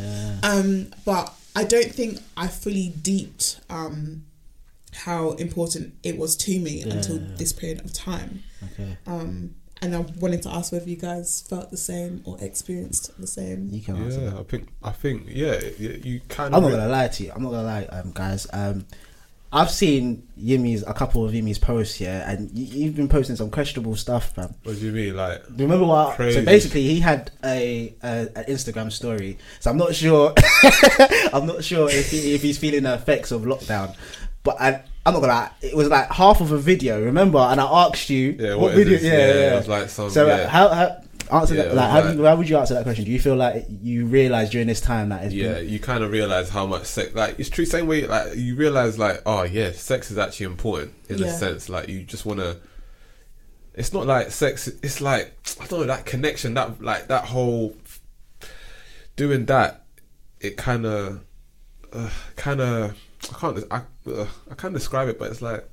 Um, 0.44 0.94
but 1.04 1.34
I 1.58 1.66
don't 1.66 1.92
think 1.94 2.20
I 2.38 2.48
fully 2.48 2.94
deeped 3.02 3.60
um, 3.70 4.24
how 4.94 5.32
important 5.32 5.94
it 6.04 6.18
was 6.18 6.38
to 6.38 6.58
me 6.58 6.82
until 6.84 7.20
this 7.20 7.52
period 7.52 7.84
of 7.84 7.92
time. 7.92 8.44
Okay, 8.72 8.98
Um, 9.06 9.56
and 9.82 9.96
I 9.96 10.00
wanted 10.20 10.44
to 10.44 10.50
ask 10.50 10.72
whether 10.72 10.90
you 10.90 10.96
guys 10.96 11.42
felt 11.42 11.72
the 11.72 11.78
same 11.78 12.22
or 12.26 12.38
experienced 12.40 13.20
the 13.20 13.28
same. 13.28 13.70
you 13.72 13.82
can 13.82 13.98
answer. 13.98 14.22
Yeah, 14.22 14.40
I 14.40 14.44
think, 14.44 14.68
I 14.84 14.92
think, 14.92 15.24
yeah, 15.28 15.60
you, 15.78 16.02
you 16.04 16.22
kind 16.30 16.54
I'm 16.56 16.62
not 16.62 16.72
gonna 16.72 16.88
lie 16.88 17.08
to 17.08 17.24
you. 17.24 17.32
I'm 17.34 17.44
not 17.44 17.52
gonna 17.52 17.64
lie, 17.64 17.86
um, 17.86 18.12
guys. 18.14 18.48
Um, 18.54 18.86
I've 19.54 19.72
seen 19.72 20.28
Yinmi's 20.40 20.84
a 20.84 20.94
couple 20.94 21.26
of 21.26 21.34
Yinmi's 21.34 21.58
posts, 21.58 22.00
yeah, 22.00 22.30
and 22.30 22.50
you, 22.58 22.86
you've 22.86 22.96
been 22.96 23.10
posting 23.10 23.36
some 23.36 23.50
questionable 23.50 23.98
stuff, 23.98 24.34
fam. 24.34 24.56
What 24.64 24.80
do 24.80 24.86
you 24.86 24.94
mean, 24.94 25.18
like? 25.18 25.46
Do 25.48 25.52
you 25.64 25.64
remember 25.64 25.88
what? 25.88 26.16
Crazy. 26.16 26.40
So 26.40 26.46
basically, 26.46 26.84
he 26.84 27.02
had 27.02 27.32
a, 27.44 27.94
a 28.02 28.30
an 28.36 28.46
Instagram 28.46 28.92
story. 28.92 29.38
So 29.60 29.70
I'm 29.72 29.78
not 29.78 29.94
sure. 29.94 30.34
I'm 31.34 31.48
not 31.48 31.66
sure 31.66 31.90
if 31.90 32.12
he, 32.12 32.34
if 32.34 32.42
he's 32.42 32.58
feeling 32.58 32.84
the 32.84 32.94
effects 32.94 33.32
of 33.32 33.42
lockdown, 33.42 33.94
but 34.44 34.62
I, 34.62 34.84
I'm 35.06 35.14
not 35.14 35.20
gonna 35.22 35.34
lie, 35.34 35.52
it 35.62 35.76
was 35.76 35.88
like 35.90 36.10
half 36.12 36.42
of 36.42 36.52
a 36.52 36.58
video, 36.58 37.02
remember? 37.04 37.40
And 37.40 37.60
I 37.60 37.66
asked 37.88 38.10
you 38.10 38.36
Yeah, 38.40 38.50
what 38.56 38.60
what 38.62 38.72
is 38.74 38.78
video 38.78 38.94
this? 39.00 39.04
yeah, 39.04 39.18
Yeah, 39.18 39.34
yeah, 39.52 39.58
was 39.58 39.68
like 39.68 39.90
some- 39.90 40.10
So 40.12 40.28
yeah. 40.28 40.48
how, 40.48 40.68
how 40.70 40.98
answer 41.32 41.56
Yeah, 41.56 41.64
that 41.64 41.76
like 41.76 41.90
how, 41.90 42.02
like- 42.04 42.18
you, 42.18 42.24
how 42.26 42.36
would 42.36 42.50
you 42.50 42.58
answer 42.58 42.74
that 42.76 42.84
question? 42.84 43.06
Do 43.06 43.12
you 43.12 43.20
feel 43.20 43.36
like 43.36 43.66
you 43.82 44.06
realize 44.06 44.50
during 44.52 44.68
this 44.68 44.80
time 44.82 45.10
that 45.10 45.24
it's 45.24 45.34
yeah, 45.34 45.54
been 45.56 45.70
you 45.70 45.80
kind 45.80 46.04
of 46.04 46.12
realize 46.12 46.50
how 46.50 46.68
much 46.68 46.84
sex. 46.86 47.16
Like 47.16 47.40
it's 47.40 47.50
true. 47.50 47.66
Same 47.66 47.88
way, 47.88 48.06
like 48.06 48.36
you 48.36 48.56
realize, 48.56 49.00
like 49.00 49.22
oh 49.26 49.44
yeah, 49.44 49.72
sex 49.72 50.12
is 50.12 50.18
actually 50.20 50.48
important 50.48 50.94
in 51.10 51.18
Yeah. 51.18 51.28
a 51.28 51.32
sense. 51.34 51.68
Like 51.70 51.88
you 51.90 52.04
just 52.04 52.26
want 52.26 52.40
to. 52.40 52.58
It's 53.74 53.94
not 53.94 54.06
like 54.06 54.30
sex. 54.32 54.68
It's 54.68 55.00
like 55.02 55.34
I 55.60 55.66
don't 55.66 55.80
know 55.80 55.86
that 55.88 56.06
connection. 56.06 56.54
That 56.56 56.82
like 56.84 57.08
that 57.08 57.26
whole 57.26 57.76
doing 59.16 59.46
that. 59.46 59.86
It 60.42 60.58
kind 60.58 60.86
of, 60.86 61.22
uh, 61.94 62.10
kind 62.36 62.60
of. 62.62 62.96
I 63.32 63.34
can't. 63.40 63.64
I 63.72 63.82
uh, 64.08 64.26
I 64.50 64.56
can't 64.56 64.74
describe 64.74 65.08
it, 65.10 65.18
but 65.20 65.32
it's 65.32 65.42
like. 65.42 65.68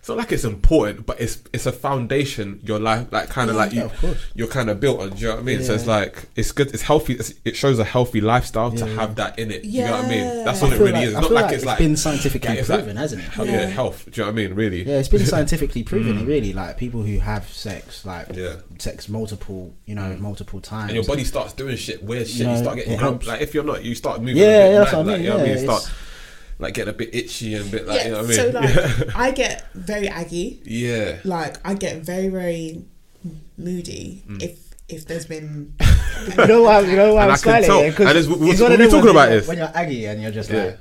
It's 0.00 0.08
not 0.08 0.16
like 0.18 0.30
it's 0.30 0.44
important, 0.44 1.06
but 1.06 1.20
it's 1.20 1.42
it's 1.52 1.66
a 1.66 1.72
foundation. 1.72 2.60
Your 2.62 2.78
life, 2.78 3.08
like 3.10 3.28
kind 3.30 3.50
of 3.50 3.56
like 3.56 3.72
you, 3.72 3.80
Yeah, 3.80 3.84
of 3.86 3.98
course. 4.00 4.26
you're 4.32 4.46
kind 4.46 4.70
of 4.70 4.78
built 4.78 5.00
on. 5.00 5.10
Do 5.10 5.16
you 5.16 5.26
know 5.26 5.34
what 5.34 5.40
I 5.40 5.42
mean? 5.42 5.62
So 5.64 5.74
it's 5.74 5.88
like 5.88 6.26
it's 6.36 6.52
good. 6.52 6.68
It's 6.72 6.82
healthy. 6.84 7.14
It's, 7.14 7.34
it 7.44 7.56
shows 7.56 7.80
a 7.80 7.84
healthy 7.84 8.20
lifestyle 8.20 8.70
to 8.70 8.86
Yeah. 8.86 8.94
have 8.94 9.16
that 9.16 9.40
in 9.40 9.50
it. 9.50 9.64
Do 9.64 9.68
you 9.68 9.82
know 9.82 9.90
what 9.96 10.04
I 10.04 10.08
mean? 10.08 10.44
That's 10.44 10.62
all 10.62 10.72
it 10.72 10.78
really 10.78 10.92
like- 10.92 11.02
is. 11.02 11.12
It's 11.14 11.20
not 11.20 11.30
like, 11.32 11.44
like 11.46 11.52
it's 11.54 11.64
like 11.64 11.78
been 11.78 11.96
scientifically 11.96 12.58
it's 12.58 12.68
proven, 12.68 12.86
like- 12.86 12.96
hasn't 12.96 13.22
it? 13.24 13.46
yeah, 13.48 13.66
health. 13.66 14.04
Do 14.04 14.10
you 14.12 14.22
know 14.24 14.32
what 14.32 14.40
I 14.40 14.46
mean? 14.46 14.54
Really? 14.54 14.84
Yeah, 14.84 14.98
it's 15.00 15.08
been 15.08 15.26
scientifically 15.34 15.82
proven. 15.82 16.24
Really, 16.24 16.52
like 16.52 16.78
people 16.78 17.02
who 17.02 17.18
have 17.18 17.48
sex, 17.52 18.06
like 18.06 18.28
Mm. 18.28 18.36
Yeah. 18.36 18.54
sex 18.78 19.08
multiple, 19.08 19.74
you 19.84 19.96
know, 19.96 20.16
multiple 20.20 20.60
times. 20.60 20.90
And 20.90 20.94
your 20.94 21.04
body 21.04 21.24
starts 21.24 21.54
doing 21.54 21.76
shit, 21.76 22.04
weird 22.04 22.28
shit. 22.28 22.46
You 22.46 22.52
You, 22.52 22.58
start 22.58 22.76
getting. 22.76 23.00
Like 23.26 23.40
if 23.42 23.52
you're 23.52 23.64
not, 23.64 23.82
you 23.84 23.96
start 23.96 24.20
moving. 24.20 24.36
Yeah, 24.36 24.70
yeah, 24.70 24.78
that's 24.78 24.92
what 24.92 25.08
I 25.08 25.16
mean, 25.16 25.24
You 25.24 25.32
I 25.32 25.36
yeah, 25.44 25.54
mean? 25.56 25.58
Start 25.64 25.92
like 26.58 26.74
getting 26.74 26.90
a 26.92 26.96
bit 26.96 27.14
itchy 27.14 27.54
and 27.54 27.66
a 27.66 27.70
bit 27.70 27.86
like 27.86 27.98
yeah, 27.98 28.04
you 28.06 28.10
know 28.12 28.16
what 28.18 28.24
I 28.24 28.28
mean. 28.28 28.36
so 28.36 28.44
mean? 28.60 29.06
like 29.08 29.16
I 29.26 29.30
get 29.30 29.72
very 29.74 30.08
aggy. 30.08 30.60
yeah. 30.64 31.18
Like 31.24 31.56
I 31.64 31.74
get 31.74 32.02
very 32.02 32.28
very 32.28 32.84
moody 33.56 34.22
Mm. 34.28 34.42
if 34.42 34.58
if 34.88 35.04
there's 35.06 35.26
been 35.26 35.74
you 36.38 36.46
know 36.46 36.62
why? 36.62 36.80
You 36.80 36.96
know 36.96 37.14
why 37.14 37.24
I'm 37.24 37.32
I 37.32 37.36
smiling? 37.36 37.66
tell. 37.68 37.84
Yeah, 37.84 37.90
'cause 37.92 38.06
And 38.08 38.18
it's- 38.18 38.26
we- 38.26 38.50
it's 38.50 38.60
one 38.60 38.72
of 38.72 38.78
we 38.78 38.86
talking 38.88 39.10
about 39.10 39.28
when 39.28 39.38
this. 39.38 39.46
you're- 39.46 39.48
when 39.48 39.58
you're 39.58 39.76
aggy 39.76 40.06
and 40.06 40.22
you're 40.22 40.30
just 40.30 40.50
Yeah. 40.50 40.64
like, 40.64 40.78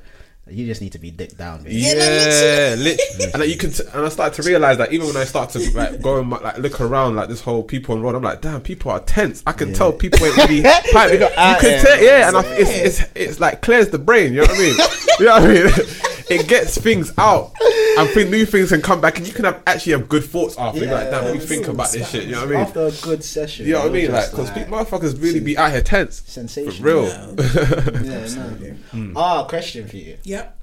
you 0.49 0.65
just 0.65 0.81
need 0.81 0.91
to 0.93 0.99
be 0.99 1.11
dick 1.11 1.37
down. 1.37 1.63
Baby. 1.63 1.75
Yeah, 1.75 1.93
Yeah, 1.93 2.75
literally. 2.77 3.23
and 3.33 3.39
like, 3.39 3.49
you 3.49 3.57
can, 3.57 3.71
t- 3.71 3.83
and 3.93 4.05
I 4.05 4.09
started 4.09 4.41
to 4.41 4.47
realize 4.47 4.77
that 4.77 4.91
even 4.91 5.07
when 5.07 5.17
I 5.17 5.23
start 5.23 5.49
to 5.51 5.71
like 5.71 6.01
go 6.01 6.19
and 6.19 6.29
like 6.29 6.57
look 6.57 6.79
around, 6.81 7.15
like 7.15 7.29
this 7.29 7.41
whole 7.41 7.63
people 7.63 7.95
on 7.95 8.01
road, 8.01 8.15
I'm 8.15 8.23
like, 8.23 8.41
damn, 8.41 8.61
people 8.61 8.91
are 8.91 8.99
tense. 8.99 9.43
I 9.45 9.51
can 9.51 9.73
tell 9.73 9.91
people 9.91 10.25
ain't 10.25 10.37
really. 10.37 10.63
pipe. 10.91 11.11
You 11.13 11.19
can 11.19 11.83
tell, 11.83 12.03
yeah, 12.03 12.27
and 12.27 12.37
I, 12.37 12.43
it's, 12.55 12.99
it's 13.01 13.11
it's 13.15 13.39
like 13.39 13.61
clears 13.61 13.89
the 13.89 13.99
brain. 13.99 14.33
You 14.33 14.41
know 14.41 14.47
what 14.47 14.55
I 14.55 14.59
mean? 14.59 14.75
you 15.19 15.25
know 15.25 15.31
what 15.31 15.43
I 15.43 15.47
mean? 15.47 16.16
It 16.29 16.47
gets 16.47 16.77
things 16.77 17.11
out, 17.17 17.51
and 17.97 18.09
think 18.09 18.29
new 18.29 18.45
things 18.45 18.69
can 18.69 18.81
come 18.81 19.01
back, 19.01 19.17
and 19.17 19.27
you 19.27 19.33
can 19.33 19.45
have 19.45 19.61
actually 19.67 19.93
have 19.93 20.09
good 20.09 20.23
thoughts 20.23 20.57
after. 20.57 20.79
You're 20.83 20.93
like, 20.93 21.09
damn, 21.09 21.23
what 21.25 21.33
do 21.33 21.39
you 21.39 21.45
think 21.45 21.67
about 21.67 21.91
this 21.91 22.09
shit? 22.09 22.25
You 22.25 22.31
know 22.33 22.39
what 22.41 22.47
I 22.47 22.51
mean? 22.51 22.59
After 22.59 22.85
a 22.87 22.91
good 22.91 23.23
session, 23.23 23.65
You 23.65 23.73
know 23.73 23.79
what 23.79 23.89
I 23.89 23.93
mean? 23.93 24.03
you're 24.03 24.11
Like, 24.11 24.31
just 24.35 24.53
because 24.53 24.67
motherfuckers 24.69 25.21
really 25.21 25.39
be 25.39 25.57
out 25.57 25.71
here 25.71 25.81
tense. 25.81 26.23
Sensational. 26.25 26.75
For 26.75 26.83
real. 26.83 28.03
Yeah, 28.03 28.27
no. 28.35 28.75
Hmm. 28.91 29.17
Ah, 29.17 29.43
question 29.47 29.87
for 29.87 29.97
you. 29.97 30.17
yep. 30.23 30.53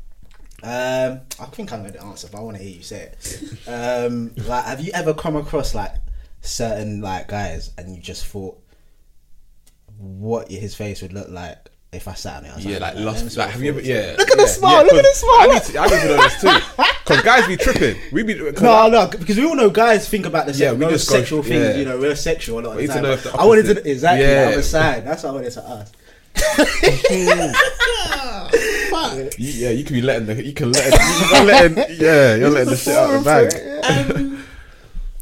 Um, 0.62 1.20
I 1.38 1.44
think 1.52 1.72
I 1.72 1.76
know 1.76 1.90
the 1.90 2.02
answer, 2.02 2.26
but 2.32 2.38
I 2.38 2.40
want 2.40 2.56
to 2.56 2.62
hear 2.62 2.74
you 2.76 2.82
say 2.82 3.12
it. 3.12 3.68
Um, 3.68 4.32
like, 4.46 4.64
have 4.64 4.80
you 4.80 4.92
ever 4.94 5.12
come 5.12 5.36
across 5.36 5.74
like 5.74 5.92
certain 6.40 7.00
like 7.02 7.28
guys, 7.28 7.70
and 7.76 7.94
you 7.94 8.00
just 8.00 8.24
thought 8.24 8.58
what 9.98 10.50
his 10.50 10.74
face 10.74 11.02
would 11.02 11.12
look 11.12 11.28
like 11.28 11.70
if 11.96 12.08
I 12.08 12.14
sat 12.14 12.36
on 12.38 12.44
it? 12.46 12.52
I 12.52 12.54
was 12.56 12.64
Yeah, 12.64 12.78
like 12.78 12.94
them 12.94 13.04
lost. 13.04 13.18
sort 13.30 13.36
Like, 13.36 13.50
have 13.50 13.62
you 13.62 13.68
ever? 13.70 13.80
Yeah. 13.80 14.14
Look 14.18 14.30
at 14.30 14.36
the 14.36 14.42
yeah, 14.44 14.48
smile, 14.48 14.72
yeah, 14.86 14.92
look 14.92 14.94
at 14.94 15.02
the 15.02 15.14
smile. 15.14 15.36
I 15.40 15.46
need 15.46 15.62
to. 15.62 15.78
I 15.78 15.86
need 15.86 16.00
to 16.00 16.06
know 16.08 16.16
this 16.22 16.40
too. 16.40 16.82
Because 17.04 17.22
guys 17.22 17.46
be 17.46 17.56
tripping. 17.56 17.96
We 18.12 18.22
be. 18.22 18.34
'cause 18.52 18.62
No, 18.62 18.72
I- 18.72 18.88
no, 18.88 19.06
because 19.08 19.36
we 19.36 19.44
all 19.44 19.54
know 19.56 19.70
guys 19.70 20.08
think 20.08 20.26
about 20.26 20.46
the 20.46 20.52
Yeah, 20.52 20.72
we 20.72 20.78
no 20.78 20.90
just 20.90 21.08
go- 21.08 21.16
sexual 21.16 21.42
things. 21.42 21.60
yeah. 21.64 21.76
You 21.76 21.84
know, 21.84 21.98
we're 21.98 22.14
sexual 22.16 22.58
a 22.58 22.62
lot 22.62 22.70
of 22.72 22.76
We 22.76 22.86
the 22.86 22.92
time. 22.94 23.02
know 23.02 23.16
the 23.16 23.30
I 23.38 23.44
wanted 23.44 23.66
to 23.66 23.90
exactly 23.90 24.24
Yeah. 24.26 24.44
the 24.46 24.52
other 24.54 24.62
side. 24.62 25.06
That's 25.06 25.22
what 25.22 25.30
I 25.30 25.32
wanted 25.32 25.50
to 25.52 25.62
ask. 25.68 25.92
Fuck. 28.90 29.14
You, 29.38 29.50
yeah, 29.52 29.70
you 29.70 29.84
can 29.84 29.94
be 29.94 30.02
letting 30.02 30.26
the. 30.26 30.42
You 30.44 30.52
can 30.52 30.72
let. 30.72 30.92
You're 31.32 31.44
letting. 31.44 31.76
Yeah, 32.00 32.36
you're 32.36 32.50
letting 32.50 32.70
the 32.70 32.76
shit 32.76 32.94
out 32.94 33.14
of 33.14 33.24
the 33.24 33.30
bag. 33.30 34.10
Um, 34.16 34.33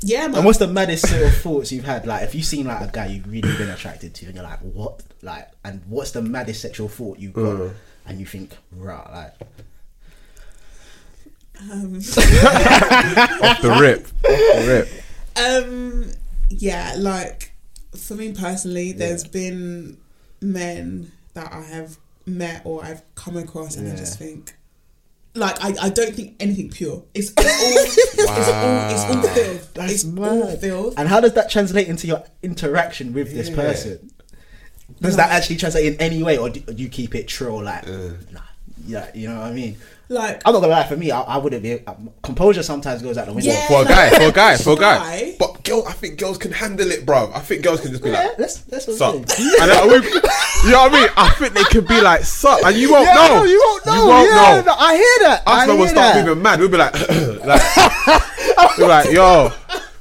Yeah, 0.05 0.27
man. 0.27 0.37
And 0.37 0.45
what's 0.45 0.59
the 0.59 0.69
maddest 0.69 1.09
sort 1.09 1.23
of 1.23 1.35
thoughts 1.37 1.73
you've 1.73 1.85
had? 1.85 2.07
Like, 2.07 2.23
if 2.23 2.35
you've 2.35 2.45
seen 2.45 2.67
like 2.67 2.81
a 2.81 2.91
guy 2.93 3.07
you've 3.07 3.31
really 3.31 3.57
been 3.57 3.71
attracted 3.71 4.15
to, 4.17 4.27
and 4.27 4.35
you're 4.35 4.45
like, 4.45 4.61
what? 4.61 5.03
Like, 5.23 5.49
and 5.65 5.83
what's 5.87 6.11
the 6.13 6.23
maddest 6.23 6.61
sexual 6.61 6.89
thought 6.89 7.19
you've 7.19 7.33
got? 7.35 7.61
Uh. 7.61 7.71
And 8.05 8.19
you 8.19 8.27
think, 8.27 8.57
right, 8.73 9.11
like, 9.13 9.35
um, 11.71 11.97
Off 11.99 13.63
the 13.63 13.77
rip. 13.81 14.07
Off 14.07 14.11
the 14.25 14.65
rip. 14.67 15.65
um, 15.65 16.11
yeah, 16.51 16.95
like 16.99 17.53
for 17.97 18.15
me 18.15 18.33
personally, 18.33 18.93
there's 18.93 19.25
been 19.25 19.99
men 20.41 21.13
that 21.35 21.53
I 21.53 21.63
have 21.63 21.99
met 22.27 22.63
or 22.65 22.85
I've 22.85 23.03
come 23.15 23.37
across, 23.37 23.77
and 23.77 23.91
I 23.91 23.95
just 23.97 24.19
think. 24.19 24.57
Like 25.35 25.63
I, 25.65 25.75
I 25.87 25.89
don't 25.89 26.15
think 26.15 26.37
anything 26.41 26.71
pure. 26.71 27.05
It's, 27.15 27.33
it's 27.39 27.39
all 27.39 27.85
it's 27.85 28.49
all 28.49 28.91
it's 28.91 29.17
all 29.17 29.35
filth. 29.35 29.75
That's 29.75 29.93
it's 29.93 30.05
all 30.05 30.11
mad. 30.11 30.61
filth. 30.61 30.95
And 30.99 31.09
how 31.09 31.21
does 31.21 31.33
that 31.35 31.51
translate 31.51 31.89
into 31.89 32.07
your 32.07 32.23
interaction 32.43 33.15
with 33.15 33.33
this 33.33 33.49
person? 33.49 34.11
Does 35.01 35.17
that 35.17 35.31
actually 35.31 35.57
translate 35.57 35.87
in 35.95 36.01
any 36.01 36.23
way, 36.23 36.37
or 36.37 36.51
do, 36.51 36.63
or 36.69 36.75
do 36.75 36.83
you 36.83 36.89
keep 36.89 37.15
it 37.15 37.29
true? 37.29 37.63
Like, 37.63 37.87
nah, 37.89 38.41
yeah, 38.87 39.11
you 39.15 39.29
know 39.29 39.39
what 39.39 39.47
I 39.47 39.53
mean. 39.53 39.77
Like 40.13 40.43
I'm 40.45 40.53
not 40.53 40.61
gonna 40.61 40.73
lie. 40.73 40.87
For 40.87 40.97
me, 40.97 41.11
I, 41.11 41.21
I 41.23 41.37
wouldn't 41.39 41.63
be. 41.63 41.85
Um, 41.87 42.11
composure 42.23 42.63
sometimes 42.63 43.03
goes 43.03 43.17
out 43.17 43.27
the 43.27 43.33
window. 43.33 43.51
Yeah. 43.51 43.67
For 43.67 43.83
a 43.83 43.85
guy, 43.85 44.11
for 44.11 44.23
a 44.29 44.33
guy, 44.33 44.57
for 44.59 44.73
a 44.75 44.77
guy. 44.77 44.99
Guy? 44.99 45.37
But 45.39 45.65
girl, 45.65 45.85
I 45.89 45.93
think 45.93 46.19
girls 46.19 46.39
can 46.39 46.53
handle 46.53 46.91
it, 46.91 47.07
bro. 47.07 47.31
I 47.35 47.41
think 47.41 47.63
girls 47.63 47.81
can 47.81 47.91
just 47.91 48.03
be 48.03 48.11
Yeah, 48.11 48.25
like, 48.27 48.37
that's 48.37 48.59
that's 48.63 48.87
what 48.89 48.97
suck. 48.97 49.15
I'm 49.15 49.21
And 49.23 49.71
then 49.71 49.89
we, 49.89 49.95
you 50.65 50.71
know 50.71 50.83
what 50.83 50.93
I 50.95 51.01
mean? 51.01 51.09
I 51.17 51.31
think 51.39 51.55
they 51.55 51.65
can 51.65 51.85
be 51.87 52.01
like, 52.01 52.23
suck, 52.25 52.63
and 52.65 52.77
you 52.77 52.93
won't 52.93 53.07
Yeah, 53.07 53.15
know. 53.15 53.45
You 53.45 53.59
won't 53.65 53.87
know. 53.87 53.95
You 53.95 54.07
won't 54.09 54.29
yeah, 54.29 54.35
know. 54.37 54.63
no, 54.67 54.75
I 54.79 54.95
hear 54.95 55.29
that. 55.29 55.39
Us 55.41 55.43
I 55.47 55.67
man 55.67 55.69
will 55.79 55.85
hear 55.87 55.95
start 55.95 56.15
that. 56.15 56.27
moving 56.27 56.43
mad. 56.43 56.61
We'll 56.61 56.69
be 56.69 56.77
like, 56.77 56.93
like, 57.47 58.79
we're 58.79 58.89
like, 58.89 59.11
yo, 59.11 59.51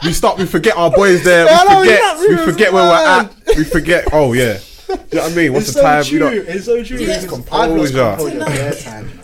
we 0.04 0.14
stop. 0.14 0.38
We 0.40 0.46
forget 0.46 0.76
our 0.78 0.92
boys 0.92 1.24
there. 1.24 1.46
Yeah, 1.46 1.80
We 1.80 1.88
forget. 1.88 2.18
We 2.20 2.52
forget 2.52 2.74
where 2.74 2.84
mad. 2.84 3.30
we're 3.46 3.52
at. 3.54 3.58
We 3.58 3.64
forget. 3.64 4.06
Oh 4.14 4.34
yeah. 4.34 4.60
You 4.90 4.98
know 4.98 5.24
what 5.24 5.32
I 5.32 5.36
mean? 5.36 5.54
What's 5.54 5.68
It's 5.70 5.76
the 5.76 5.82
so 5.82 5.88
time? 5.88 6.04
true. 6.04 6.18
You 6.18 6.44
know, 6.44 6.50
It's 6.52 6.66
so 6.66 6.84
true. 6.84 6.98
Yeah. 6.98 7.14
I've 7.14 7.22
lost 7.24 7.94
Composure. 7.94 8.16
composure 8.18 9.21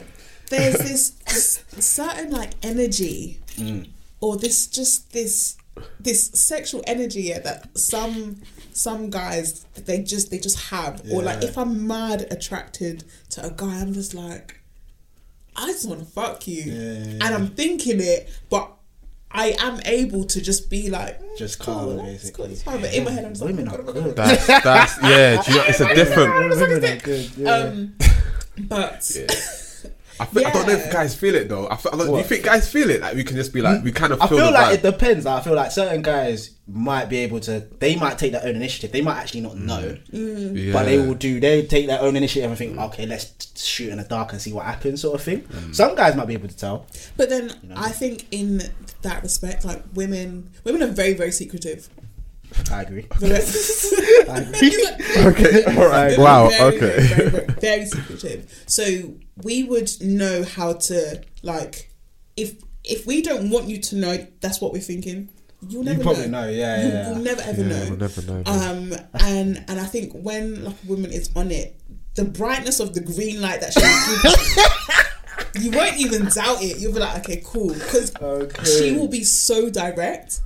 there's 0.49 0.77
this, 0.77 1.09
this 1.25 1.63
certain 1.79 2.31
like 2.31 2.51
energy 2.63 3.39
Mm. 3.57 3.89
or 4.21 4.37
this 4.37 4.67
just 4.67 5.11
this 5.13 5.57
this 5.99 6.27
sexual 6.33 6.83
energy 6.85 7.21
yeah, 7.23 7.39
that 7.39 7.75
some 7.77 8.41
some 8.71 9.09
guys 9.09 9.63
they 9.73 10.01
just 10.03 10.29
they 10.29 10.37
just 10.37 10.69
have 10.69 11.01
or 11.11 11.23
like 11.23 11.43
if 11.43 11.57
i'm 11.57 11.87
mad 11.87 12.27
attracted 12.29 13.03
to 13.29 13.43
a 13.43 13.49
guy 13.49 13.79
i'm 13.79 13.93
just 13.93 14.13
like 14.13 14.59
i 15.55 15.65
just 15.71 15.87
want 15.89 15.99
to 16.01 16.05
fuck 16.05 16.47
you 16.47 16.63
Yeah. 16.65 16.73
and 17.21 17.23
i'm 17.23 17.47
thinking 17.47 17.99
it 17.99 18.29
but 18.49 18.71
I 19.29 19.55
am 19.59 19.81
able 19.85 20.23
to 20.23 20.41
just 20.41 20.69
be 20.69 20.89
like, 20.89 21.21
mm, 21.21 21.37
Just 21.37 21.59
cool, 21.59 21.73
calm, 21.75 21.97
that's 21.97 22.07
basically. 22.23 22.43
cool, 22.45 22.51
it's 22.53 22.63
fine. 22.63 22.79
But 22.81 22.93
in 22.93 23.03
my 23.03 23.11
head, 23.11 23.25
I'm 23.25 23.31
just 23.31 23.41
like, 23.41 23.55
Women 23.55 23.67
are 23.67 23.81
my 23.81 23.91
good. 23.91 24.15
that's 24.15 24.47
that's 24.47 25.01
yeah. 25.03 25.43
You 25.45 25.53
know, 25.55 25.63
it's 25.67 25.79
a 25.81 25.93
different. 26.01 26.49
Women 26.57 26.85
are 26.85 26.97
good. 26.97 27.29
Yeah. 27.35 27.51
Um, 27.53 27.95
but 28.57 29.11
I, 30.19 30.25
feel, 30.25 30.47
I 30.47 30.51
don't 30.51 30.67
know 30.67 30.73
if 30.73 30.91
guys 30.91 31.15
feel 31.15 31.35
it 31.35 31.49
though. 31.49 31.69
I 31.69 31.75
feel, 31.75 31.91
I 31.93 31.97
don't, 31.97 32.07
do 32.07 32.17
you 32.17 32.23
think 32.23 32.45
guys 32.45 32.71
feel 32.71 32.89
it? 32.89 33.01
Like 33.01 33.15
we 33.15 33.23
can 33.23 33.35
just 33.35 33.53
be 33.53 33.61
like, 33.61 33.83
we 33.83 33.91
kind 33.91 34.13
of 34.13 34.19
feel 34.19 34.25
I 34.25 34.29
feel, 34.29 34.37
feel 34.37 34.45
the 34.47 34.51
like 34.51 34.67
vibe. 34.67 34.73
it 34.73 34.91
depends. 34.91 35.25
Like, 35.25 35.41
I 35.41 35.43
feel 35.43 35.53
like 35.53 35.71
certain 35.71 36.01
guys 36.01 36.51
might 36.67 37.05
be 37.09 37.17
able 37.19 37.39
to. 37.41 37.59
They 37.79 37.95
might 37.95 38.17
take 38.17 38.31
their 38.31 38.43
own 38.43 38.55
initiative. 38.55 38.91
They 38.91 39.01
might 39.01 39.17
actually 39.17 39.41
not 39.41 39.53
mm. 39.53 39.65
know, 39.65 39.97
Yeah. 40.11 40.73
but 40.73 40.85
they 40.85 40.97
will 40.97 41.13
do. 41.13 41.39
They 41.39 41.65
take 41.65 41.87
their 41.87 42.01
own 42.01 42.15
initiative 42.15 42.49
and 42.49 42.57
think, 42.57 42.75
mm. 42.75 42.85
okay, 42.87 43.05
let's 43.05 43.63
shoot 43.63 43.89
in 43.89 43.97
the 43.97 44.03
dark 44.03 44.31
and 44.33 44.41
see 44.41 44.53
what 44.53 44.65
happens, 44.65 45.01
sort 45.01 45.15
of 45.15 45.21
thing. 45.21 45.47
Some 45.73 45.95
guys 45.95 46.15
might 46.15 46.27
be 46.27 46.33
able 46.33 46.47
to 46.49 46.57
tell. 46.57 46.87
But 47.15 47.29
then 47.29 47.53
I 47.75 47.89
think 47.89 48.25
in 48.31 48.61
that 49.03 49.23
respect, 49.23 49.65
like 49.65 49.83
women, 49.93 50.49
women 50.63 50.83
are 50.83 50.87
very, 50.87 51.13
very 51.13 51.31
secretive. 51.31 51.89
I 52.71 52.81
agree. 52.83 53.05
I 53.21 54.39
agree. 54.39 54.85
Okay, 55.17 55.63
all 55.77 55.87
right. 55.89 56.17
Wow. 56.17 56.49
very, 56.49 56.75
Okay. 56.75 56.79
Very, 56.79 56.99
very, 57.07 57.29
very, 57.29 57.45
very 57.61 57.85
secretive. 57.85 58.63
So 58.67 59.13
we 59.43 59.63
would 59.63 59.89
know 60.01 60.43
how 60.43 60.73
to 60.73 61.21
like 61.43 61.91
if 62.35 62.55
if 62.83 63.05
we 63.05 63.21
don't 63.21 63.49
want 63.49 63.67
you 63.67 63.79
to 63.79 63.95
know 63.95 64.27
that's 64.41 64.61
what 64.61 64.73
we're 64.73 64.79
thinking. 64.81 65.29
You'll 65.67 65.83
never 65.83 65.97
You 65.97 66.03
probably 66.03 66.27
know. 66.27 66.43
know. 66.45 66.49
Yeah, 66.49 66.83
You, 66.85 66.89
yeah. 66.93 67.09
will 67.09 67.19
never 67.19 67.41
ever 67.41 67.61
Yeah, 67.61 67.67
know. 67.67 67.85
we'll 67.89 67.97
never 67.97 68.21
know. 68.21 68.43
Um, 68.45 68.93
and 69.19 69.63
and 69.67 69.79
I 69.79 69.85
think 69.85 70.13
when 70.13 70.63
like 70.63 70.75
a 70.83 70.87
woman 70.87 71.11
is 71.11 71.29
on 71.35 71.51
it, 71.51 71.75
the 72.15 72.25
brightness 72.25 72.79
of 72.79 72.93
the 72.93 73.01
green 73.01 73.41
light 73.41 73.61
that 73.61 73.73
she 73.73 73.81
will 73.81 74.21
give, 75.55 75.63
you 75.63 75.71
won't 75.71 75.97
even 75.97 76.25
doubt 76.27 76.61
it. 76.61 76.77
You'll 76.79 76.93
be 76.93 76.99
like, 76.99 77.17
okay, 77.25 77.41
cool, 77.43 77.73
because 77.73 78.15
Okay. 78.21 78.63
she 78.65 78.91
will 78.95 79.07
be 79.07 79.23
so 79.23 79.69
direct. 79.69 80.41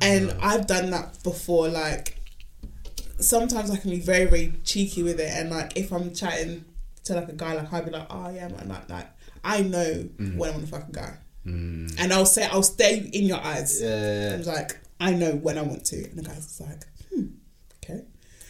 And 0.00 0.32
I've 0.40 0.66
done 0.66 0.90
that 0.90 1.22
before. 1.22 1.68
Like 1.68 2.18
sometimes 3.20 3.70
I 3.70 3.76
can 3.76 3.90
be 3.90 4.00
very 4.00 4.26
very 4.26 4.52
cheeky 4.64 5.02
with 5.02 5.20
it, 5.20 5.30
and 5.32 5.50
like 5.50 5.76
if 5.76 5.92
I'm 5.92 6.14
chatting 6.14 6.64
to 7.04 7.14
like 7.14 7.28
a 7.28 7.32
guy, 7.32 7.54
like 7.54 7.72
I'll 7.72 7.82
be 7.82 7.90
like, 7.90 8.06
oh 8.10 8.30
yeah, 8.30 8.48
man, 8.48 8.68
like, 8.68 8.88
like 8.88 9.08
I 9.42 9.62
know 9.62 10.08
when 10.36 10.54
I'm 10.54 10.64
a 10.64 10.66
fucking 10.66 10.92
guy. 10.92 11.14
and 11.44 12.12
I'll 12.12 12.26
say 12.26 12.46
I'll 12.46 12.62
stare 12.62 12.94
you 12.96 13.10
in 13.12 13.24
your 13.24 13.38
eyes. 13.38 13.80
Yeah. 13.80 14.32
I 14.34 14.36
was 14.38 14.46
like, 14.46 14.78
I 15.00 15.12
know 15.12 15.32
when 15.32 15.58
I 15.58 15.62
want 15.62 15.84
to, 15.86 15.96
and 16.04 16.18
the 16.18 16.22
guy's 16.22 16.46
just 16.46 16.60
like, 16.60 16.82
hmm, 17.12 17.26
okay. 17.84 18.04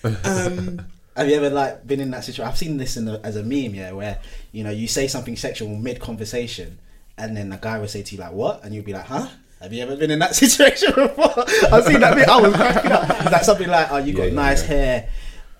Um, 0.24 0.86
Have 1.16 1.28
you 1.28 1.36
ever 1.36 1.48
like 1.50 1.86
been 1.86 2.00
in 2.00 2.10
that 2.10 2.24
situation? 2.24 2.44
I've 2.50 2.58
seen 2.58 2.76
this 2.76 2.96
in 2.96 3.04
the, 3.04 3.20
as 3.24 3.36
a 3.36 3.42
meme, 3.42 3.74
yeah, 3.74 3.92
where 3.92 4.18
you 4.52 4.64
know 4.64 4.70
you 4.70 4.86
say 4.88 5.06
something 5.08 5.36
sexual 5.36 5.68
mid 5.76 6.00
conversation, 6.00 6.78
and 7.16 7.36
then 7.36 7.48
the 7.50 7.56
guy 7.56 7.78
will 7.78 7.88
say 7.88 8.02
to 8.02 8.14
you 8.14 8.20
like, 8.20 8.32
"What?" 8.32 8.64
and 8.64 8.74
you'll 8.74 8.84
be 8.84 8.92
like, 8.92 9.06
"Huh." 9.06 9.28
Have 9.64 9.72
you 9.72 9.82
ever 9.82 9.96
been 9.96 10.10
in 10.10 10.18
that 10.18 10.34
situation 10.44 10.92
before? 10.94 11.32
I've 11.72 11.84
seen 11.84 12.00
that. 12.00 12.14
Bit. 12.14 12.28
I 12.28 12.38
was 12.38 12.54
cracking 12.54 12.92
up. 12.92 13.08
It's 13.08 13.32
like 13.32 13.44
something 13.44 13.68
like, 13.68 13.90
"Oh, 13.90 13.96
you 13.96 14.12
got 14.12 14.24
Yeah, 14.24 14.28
yeah, 14.28 14.34
nice 14.34 14.60
yeah. 14.62 14.68
hair," 14.68 15.08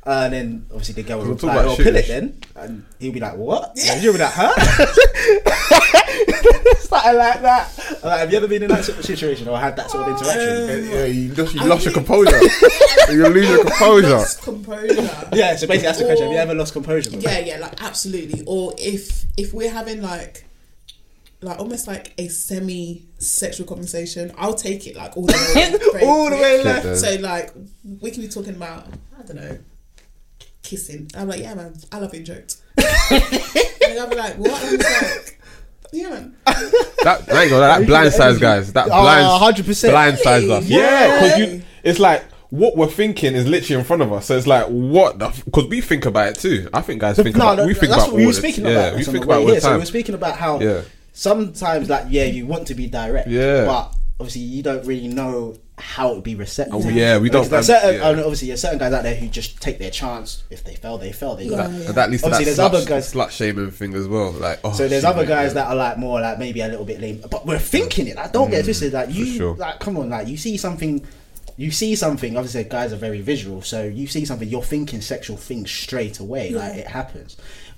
and 0.04 0.32
then 0.34 0.66
obviously 0.70 1.02
the 1.02 1.08
girl 1.08 1.18
will 1.20 1.26
We'll 1.28 1.36
talk 1.36 1.48
reply, 1.56 1.62
about 1.62 1.80
"Oh, 1.80 1.82
pill 1.82 1.96
it 1.96 2.06
then," 2.06 2.36
and 2.54 2.84
he'll 3.00 3.12
be 3.14 3.20
like, 3.20 3.36
"What?" 3.38 3.78
And 3.88 4.02
you'll 4.02 4.12
be 4.12 4.18
like, 4.18 4.32
"Huh?" 4.34 4.52
Something 6.80 7.16
like 7.16 7.40
that. 7.42 7.70
Like, 8.04 8.18
have 8.20 8.30
you 8.30 8.36
ever 8.36 8.46
been 8.48 8.62
in 8.64 8.68
that 8.68 8.84
situation 8.84 9.48
or 9.48 9.58
had 9.58 9.74
that 9.76 9.90
sort 9.90 10.06
of 10.06 10.14
oh, 10.14 10.18
interaction? 10.18 10.90
Yeah, 10.90 11.04
you 11.06 11.34
lost, 11.34 11.54
you 11.54 11.60
I 11.62 11.64
lost 11.64 11.84
your 11.86 11.94
think- 11.94 12.06
composure. 12.06 12.38
you 13.10 13.26
lose 13.28 13.48
your 13.48 13.64
composure. 13.64 14.10
lost 14.10 14.42
composure. 14.42 15.28
yeah. 15.32 15.56
So 15.56 15.66
basically, 15.66 15.78
that's 15.78 15.98
the 15.98 16.04
question. 16.04 16.26
Have 16.26 16.32
you 16.34 16.38
ever 16.38 16.54
lost 16.54 16.74
composure? 16.74 17.10
Yeah, 17.16 17.38
yeah, 17.38 17.58
like 17.58 17.82
absolutely. 17.82 18.42
Or 18.46 18.74
if 18.76 19.24
if 19.38 19.54
we're 19.54 19.70
having 19.72 20.02
like 20.02 20.44
like 21.44 21.58
almost 21.58 21.86
like 21.86 22.12
a 22.18 22.28
semi 22.28 23.06
sexual 23.18 23.66
conversation, 23.66 24.32
I'll 24.38 24.54
take 24.54 24.86
it 24.86 24.96
like 24.96 25.16
all 25.16 25.26
the 25.26 25.32
way 25.92 26.02
All 26.06 26.30
the 26.30 26.36
way 26.36 26.62
left. 26.62 26.96
So 26.98 27.14
like 27.20 27.52
we 28.00 28.10
can 28.10 28.22
be 28.22 28.28
talking 28.28 28.54
about 28.56 28.86
I 29.18 29.22
don't 29.22 29.36
know 29.36 29.58
kissing. 30.62 31.10
I'm 31.16 31.28
like, 31.28 31.40
yeah, 31.40 31.54
man, 31.54 31.74
I 31.92 31.98
love 31.98 32.10
being 32.12 32.24
joked. 32.24 32.56
and 32.78 33.98
I'll 34.00 34.08
be 34.08 34.16
like, 34.16 34.36
what? 34.38 34.62
And 34.62 34.82
I'm 34.82 35.02
like, 35.02 35.40
yeah, 35.92 36.08
man. 36.08 36.36
That, 36.46 37.24
I 37.30 37.42
ain't 37.42 37.50
gonna 37.50 37.58
lie, 37.58 37.78
that 37.80 37.86
blindsides 37.88 38.40
guys. 38.40 38.72
That 38.72 38.86
Oh, 38.90 39.02
blind, 39.02 39.56
100%. 39.56 39.90
blindsides 39.90 40.50
us. 40.50 40.64
Really? 40.64 40.74
Yeah, 40.80 41.20
because 41.20 41.38
you, 41.38 41.62
it's 41.82 41.98
like 41.98 42.24
what 42.50 42.76
we're 42.76 42.86
thinking 42.88 43.34
is 43.34 43.46
literally 43.46 43.78
in 43.80 43.84
front 43.84 44.00
of 44.02 44.12
us. 44.12 44.26
So 44.26 44.36
it's 44.36 44.46
like 44.46 44.66
what 44.68 45.18
the 45.18 45.28
because 45.44 45.68
we 45.68 45.80
think 45.80 46.06
about 46.06 46.28
it 46.28 46.36
too. 46.36 46.68
I 46.72 46.80
think 46.80 47.00
guys 47.00 47.16
think 47.16 47.36
no, 47.36 47.44
about 47.44 47.58
no, 47.58 47.66
we 47.66 47.74
think 47.74 47.90
that's 47.92 48.04
about 48.04 48.12
what 48.12 48.16
we 48.16 48.22
all 48.22 48.28
were 48.28 48.32
the- 48.32 48.38
speaking 48.38 48.64
yeah, 48.64 48.70
about. 48.70 48.96
we 48.96 49.04
think 49.04 49.24
about 49.24 49.40
all 49.40 49.46
here. 49.46 49.54
the 49.56 49.60
So 49.60 49.68
we 49.68 49.72
time. 49.72 49.80
were 49.80 49.86
speaking 49.86 50.14
about 50.14 50.36
how 50.36 50.60
Yeah. 50.60 50.80
Sometimes, 51.14 51.88
like, 51.88 52.06
yeah, 52.10 52.24
you 52.24 52.44
want 52.46 52.66
to 52.66 52.74
be 52.74 52.86
direct, 52.86 53.28
Yeah. 53.28 53.64
but 53.64 53.94
obviously 54.20 54.42
you 54.42 54.62
don't 54.62 54.84
really 54.86 55.08
know 55.08 55.56
how 55.78 56.10
it 56.12 56.14
would 56.16 56.24
be 56.24 56.34
receptive. 56.36 56.74
Oh, 56.74 56.88
yeah, 56.88 57.18
we 57.18 57.28
don't- 57.30 57.42
Because 57.44 57.66
there's 57.66 57.80
certain, 57.82 58.00
yeah. 58.00 58.10
and 58.10 58.20
obviously, 58.20 58.48
there's 58.48 58.60
certain 58.60 58.78
guys 58.78 58.92
out 58.92 59.02
there 59.02 59.14
who 59.16 59.26
just 59.26 59.60
take 59.60 59.78
their 59.80 59.90
chance. 59.90 60.44
If 60.50 60.62
they 60.62 60.74
fail, 60.76 60.98
they 60.98 61.10
fail. 61.10 61.34
They 61.34 61.44
Yeah. 61.46 61.56
got 61.56 61.66
And 61.70 61.80
that 61.96 62.10
leads 62.10 62.22
to 62.22 62.28
that 62.28 62.36
Obviously, 62.36 62.44
there's 62.44 62.58
slut, 62.58 62.64
other 62.74 62.84
guys- 62.84 63.12
slut 63.12 63.30
shaming 63.30 63.70
thing 63.72 63.94
as 63.94 64.06
well. 64.06 64.30
Like, 64.32 64.60
oh, 64.62 64.72
So 64.72 64.86
there's 64.86 65.02
shit, 65.02 65.10
other 65.10 65.26
guys 65.26 65.48
yeah. 65.48 65.54
that 65.54 65.66
are 65.68 65.74
like 65.76 65.98
more 65.98 66.20
like 66.20 66.38
maybe 66.38 66.60
a 66.60 66.68
little 66.68 66.84
bit 66.84 67.00
lame, 67.00 67.24
but 67.28 67.44
we're 67.44 67.58
thinking 67.58 68.06
it. 68.06 68.14
Like, 68.16 68.32
don't 68.32 68.50
get 68.50 68.62
twisted. 68.64 68.92
Like 68.92 69.10
you, 69.12 69.26
Mm, 69.26 69.36
sure. 69.36 69.56
like 69.56 69.80
come 69.80 69.96
on, 69.96 70.10
like 70.10 70.28
you 70.28 70.36
see 70.36 70.56
something, 70.56 71.02
you 71.56 71.72
see 71.72 71.96
something. 71.96 72.36
Obviously, 72.36 72.62
guys 72.64 72.92
are 72.92 72.96
very 72.96 73.20
visual, 73.20 73.60
so 73.62 73.82
you 73.82 74.06
see 74.06 74.24
something, 74.24 74.48
you're 74.48 74.62
thinking 74.62 75.00
sexual 75.00 75.36
things 75.36 75.72
straight 75.72 76.20
away. 76.20 76.50
Like 76.50 76.76
it 76.76 76.86
happens, 76.86 77.36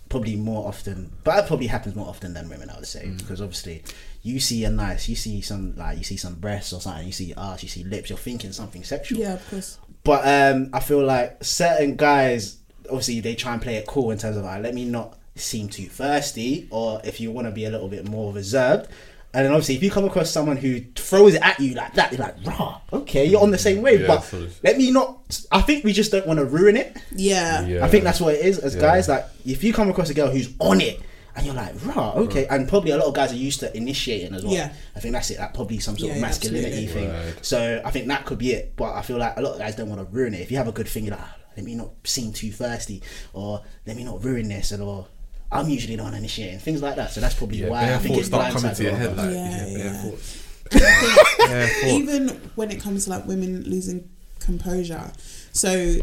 probably 0.08 0.36
more 0.36 0.66
often, 0.68 1.10
but 1.24 1.38
it 1.44 1.46
probably 1.46 1.66
happens 1.66 1.94
more 1.96 2.06
often 2.08 2.34
than 2.34 2.48
women. 2.48 2.70
I 2.70 2.76
would 2.76 2.86
say 2.86 3.06
Mm. 3.06 3.18
because 3.18 3.40
obviously. 3.40 3.82
You 4.22 4.40
see 4.40 4.64
a 4.64 4.70
nice, 4.70 5.08
you 5.08 5.14
see 5.14 5.40
some 5.40 5.76
like 5.76 5.98
you 5.98 6.02
see 6.02 6.16
some 6.16 6.34
breasts 6.34 6.72
or 6.72 6.80
something, 6.80 7.06
you 7.06 7.12
see 7.12 7.32
arse, 7.36 7.62
you 7.62 7.68
see 7.68 7.84
lips, 7.84 8.10
you're 8.10 8.18
thinking 8.18 8.50
something 8.50 8.82
sexual. 8.82 9.20
Yeah, 9.20 9.34
of 9.34 9.48
course. 9.50 9.78
But 10.02 10.26
um, 10.26 10.70
I 10.72 10.80
feel 10.80 11.04
like 11.04 11.44
certain 11.44 11.94
guys, 11.94 12.56
obviously, 12.86 13.20
they 13.20 13.36
try 13.36 13.52
and 13.52 13.62
play 13.62 13.76
it 13.76 13.86
cool 13.86 14.10
in 14.10 14.18
terms 14.18 14.36
of 14.36 14.42
like, 14.42 14.64
let 14.64 14.74
me 14.74 14.84
not 14.84 15.16
seem 15.36 15.68
too 15.68 15.86
thirsty, 15.86 16.66
or 16.70 17.00
if 17.04 17.20
you 17.20 17.30
want 17.30 17.46
to 17.46 17.52
be 17.52 17.66
a 17.66 17.70
little 17.70 17.86
bit 17.88 18.08
more 18.08 18.32
reserved. 18.32 18.90
And 19.34 19.44
then 19.44 19.52
obviously, 19.52 19.74
if 19.76 19.82
you 19.82 19.90
come 19.90 20.04
across 20.06 20.30
someone 20.30 20.56
who 20.56 20.80
throws 20.94 21.34
it 21.34 21.42
at 21.42 21.60
you 21.60 21.74
like 21.74 21.92
that, 21.94 22.10
you're 22.10 22.20
like, 22.20 22.36
rah, 22.46 22.80
okay, 22.92 23.26
you're 23.26 23.42
on 23.42 23.50
the 23.50 23.58
same 23.58 23.82
wave. 23.82 24.00
Yeah, 24.00 24.06
but 24.06 24.20
so 24.20 24.46
let 24.62 24.78
me 24.78 24.90
not. 24.90 25.38
I 25.52 25.60
think 25.60 25.84
we 25.84 25.92
just 25.92 26.10
don't 26.10 26.26
want 26.26 26.38
to 26.38 26.46
ruin 26.46 26.76
it. 26.76 26.96
Yeah. 27.14 27.66
Yeah. 27.66 27.84
I 27.84 27.88
think 27.88 28.04
that's 28.04 28.20
what 28.20 28.34
it 28.34 28.44
is 28.46 28.58
as 28.58 28.74
Yeah. 28.74 28.80
guys. 28.80 29.08
Like, 29.08 29.26
if 29.44 29.62
you 29.62 29.74
come 29.74 29.90
across 29.90 30.08
a 30.10 30.14
girl 30.14 30.30
who's 30.30 30.48
on 30.58 30.80
it. 30.80 31.00
And 31.34 31.44
you're 31.44 31.54
like, 31.54 31.74
rah, 31.84 32.12
okay. 32.14 32.46
And 32.46 32.66
probably 32.66 32.92
a 32.92 32.96
lot 32.96 33.08
of 33.08 33.12
guys 33.12 33.30
are 33.30 33.36
used 33.36 33.60
to 33.60 33.76
initiating 33.76 34.34
as 34.34 34.42
well. 34.42 34.54
Yeah. 34.54 34.72
I 34.96 35.00
think 35.00 35.12
that's 35.12 35.30
it. 35.30 35.36
That 35.36 35.52
probably 35.52 35.80
some 35.80 35.98
sort 35.98 36.08
Yeah, 36.08 36.14
of 36.16 36.22
masculinity 36.22 36.84
absolutely. 36.86 37.10
thing. 37.12 37.26
Right. 37.34 37.44
So 37.44 37.82
I 37.84 37.90
think 37.90 38.06
that 38.08 38.24
could 38.24 38.38
be 38.38 38.52
it. 38.54 38.74
But 38.74 38.94
I 38.94 39.02
feel 39.02 39.18
like 39.18 39.36
a 39.36 39.42
lot 39.42 39.52
of 39.52 39.58
guys 39.58 39.76
don't 39.76 39.90
want 39.90 40.00
to 40.00 40.06
ruin 40.16 40.32
it. 40.32 40.40
If 40.40 40.50
you 40.50 40.56
have 40.56 40.66
a 40.68 40.72
good 40.72 40.88
thing, 40.88 41.04
you're 41.04 41.14
like, 41.14 41.22
"Ah, 41.22 41.36
let 41.54 41.66
me 41.66 41.74
not 41.74 41.90
seem 42.04 42.32
too 42.32 42.50
thirsty, 42.52 43.02
or 43.34 43.60
let 43.86 43.98
me 43.98 44.04
not 44.04 44.24
ruin 44.24 44.48
this, 44.48 44.72
and 44.72 44.82
or 44.82 45.08
I'm 45.52 45.68
usually 45.68 45.96
the 45.96 46.02
one 46.02 46.14
initiating 46.14 46.58
things 46.58 46.82
like 46.82 46.96
that. 46.96 47.10
So 47.12 47.20
that's 47.20 47.34
probably 47.34 47.58
Yeah, 47.58 47.68
why 47.68 47.82
I 47.82 47.86
bare 47.86 47.98
think 48.00 48.14
thoughts 48.14 48.18
it's 48.28 48.28
start 48.36 48.52
coming 48.52 48.74
to 48.74 48.82
your 48.82 48.94
head. 48.96 49.16
Like, 49.16 49.30
Yeah, 49.30 49.66
yeah, 49.66 49.76
bare 49.76 49.86
yeah. 49.86 50.02
thoughts. 50.02 50.42
And 50.72 51.62
I 51.62 51.66
think 51.66 52.02
even 52.02 52.28
when 52.56 52.70
it 52.72 52.80
comes 52.80 53.04
to 53.04 53.10
like 53.10 53.24
women 53.26 53.62
losing 53.64 54.08
composure 54.40 55.12
so 55.52 55.96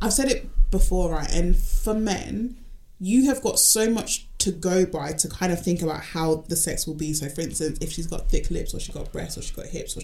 i've 0.00 0.12
said 0.12 0.30
it 0.30 0.48
before 0.70 1.10
right 1.12 1.30
and 1.32 1.56
for 1.56 1.94
men 1.94 2.56
you 3.00 3.26
have 3.26 3.42
got 3.42 3.58
so 3.58 3.90
much 3.90 4.26
to 4.38 4.50
go 4.52 4.86
by 4.86 5.12
to 5.12 5.28
kind 5.28 5.52
of 5.52 5.62
think 5.62 5.82
about 5.82 6.00
how 6.00 6.36
the 6.48 6.56
sex 6.56 6.86
will 6.86 6.94
be 6.94 7.12
so 7.12 7.28
for 7.28 7.40
instance 7.42 7.78
if 7.80 7.90
she's 7.92 8.06
got 8.06 8.28
thick 8.30 8.50
lips 8.50 8.72
or 8.74 8.80
she's 8.80 8.94
got 8.94 9.10
breasts 9.12 9.36
or 9.38 9.42
she's 9.42 9.50
got 9.56 9.66
hips 9.66 9.96
or 9.96 10.00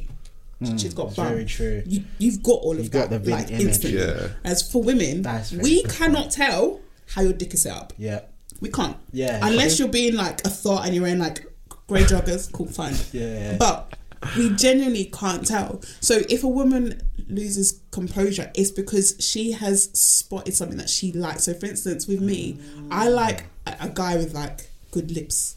mm, 0.62 0.80
she's 0.80 0.92
got 0.92 1.06
it's 1.08 1.16
bum 1.16 1.28
very 1.28 1.44
true. 1.44 1.82
you, 1.86 2.02
you've 2.18 2.42
got 2.42 2.60
all 2.62 2.72
of 2.72 2.78
You've 2.78 2.90
got 2.90 3.10
that 3.10 3.24
the 3.24 3.30
like 3.30 3.50
image. 3.50 3.66
instantly 3.66 4.00
Yeah. 4.00 4.28
as 4.44 4.70
for 4.70 4.82
women 4.82 5.24
we 5.62 5.82
cannot 5.84 6.30
tell 6.30 6.80
how 7.08 7.22
your 7.22 7.32
dick 7.32 7.54
is 7.54 7.62
set 7.62 7.76
up 7.76 7.92
Yeah, 7.96 8.20
we 8.60 8.70
can't. 8.70 8.96
Yeah. 9.12 9.40
Unless 9.42 9.78
you're 9.78 9.88
being 9.88 10.14
like 10.14 10.44
a 10.46 10.50
thought 10.50 10.84
and 10.84 10.94
you're 10.94 11.04
wearing 11.04 11.18
like 11.18 11.46
grey 11.86 12.02
joggers, 12.02 12.50
cool, 12.52 12.66
fine. 12.66 12.94
Yeah. 13.12 13.56
But 13.58 13.96
we 14.36 14.50
genuinely 14.50 15.06
can't 15.06 15.46
tell. 15.46 15.80
So 16.00 16.20
if 16.28 16.44
a 16.44 16.48
woman 16.48 17.00
loses 17.28 17.80
composure, 17.90 18.50
it's 18.54 18.70
because 18.70 19.16
she 19.18 19.52
has 19.52 19.90
spotted 19.98 20.54
something 20.54 20.78
that 20.78 20.90
she 20.90 21.12
likes. 21.12 21.44
So 21.44 21.54
for 21.54 21.66
instance, 21.66 22.06
with 22.06 22.20
me, 22.20 22.58
I 22.90 23.08
like 23.08 23.46
a, 23.66 23.76
a 23.80 23.88
guy 23.88 24.16
with 24.16 24.34
like 24.34 24.70
good 24.90 25.10
lips, 25.10 25.56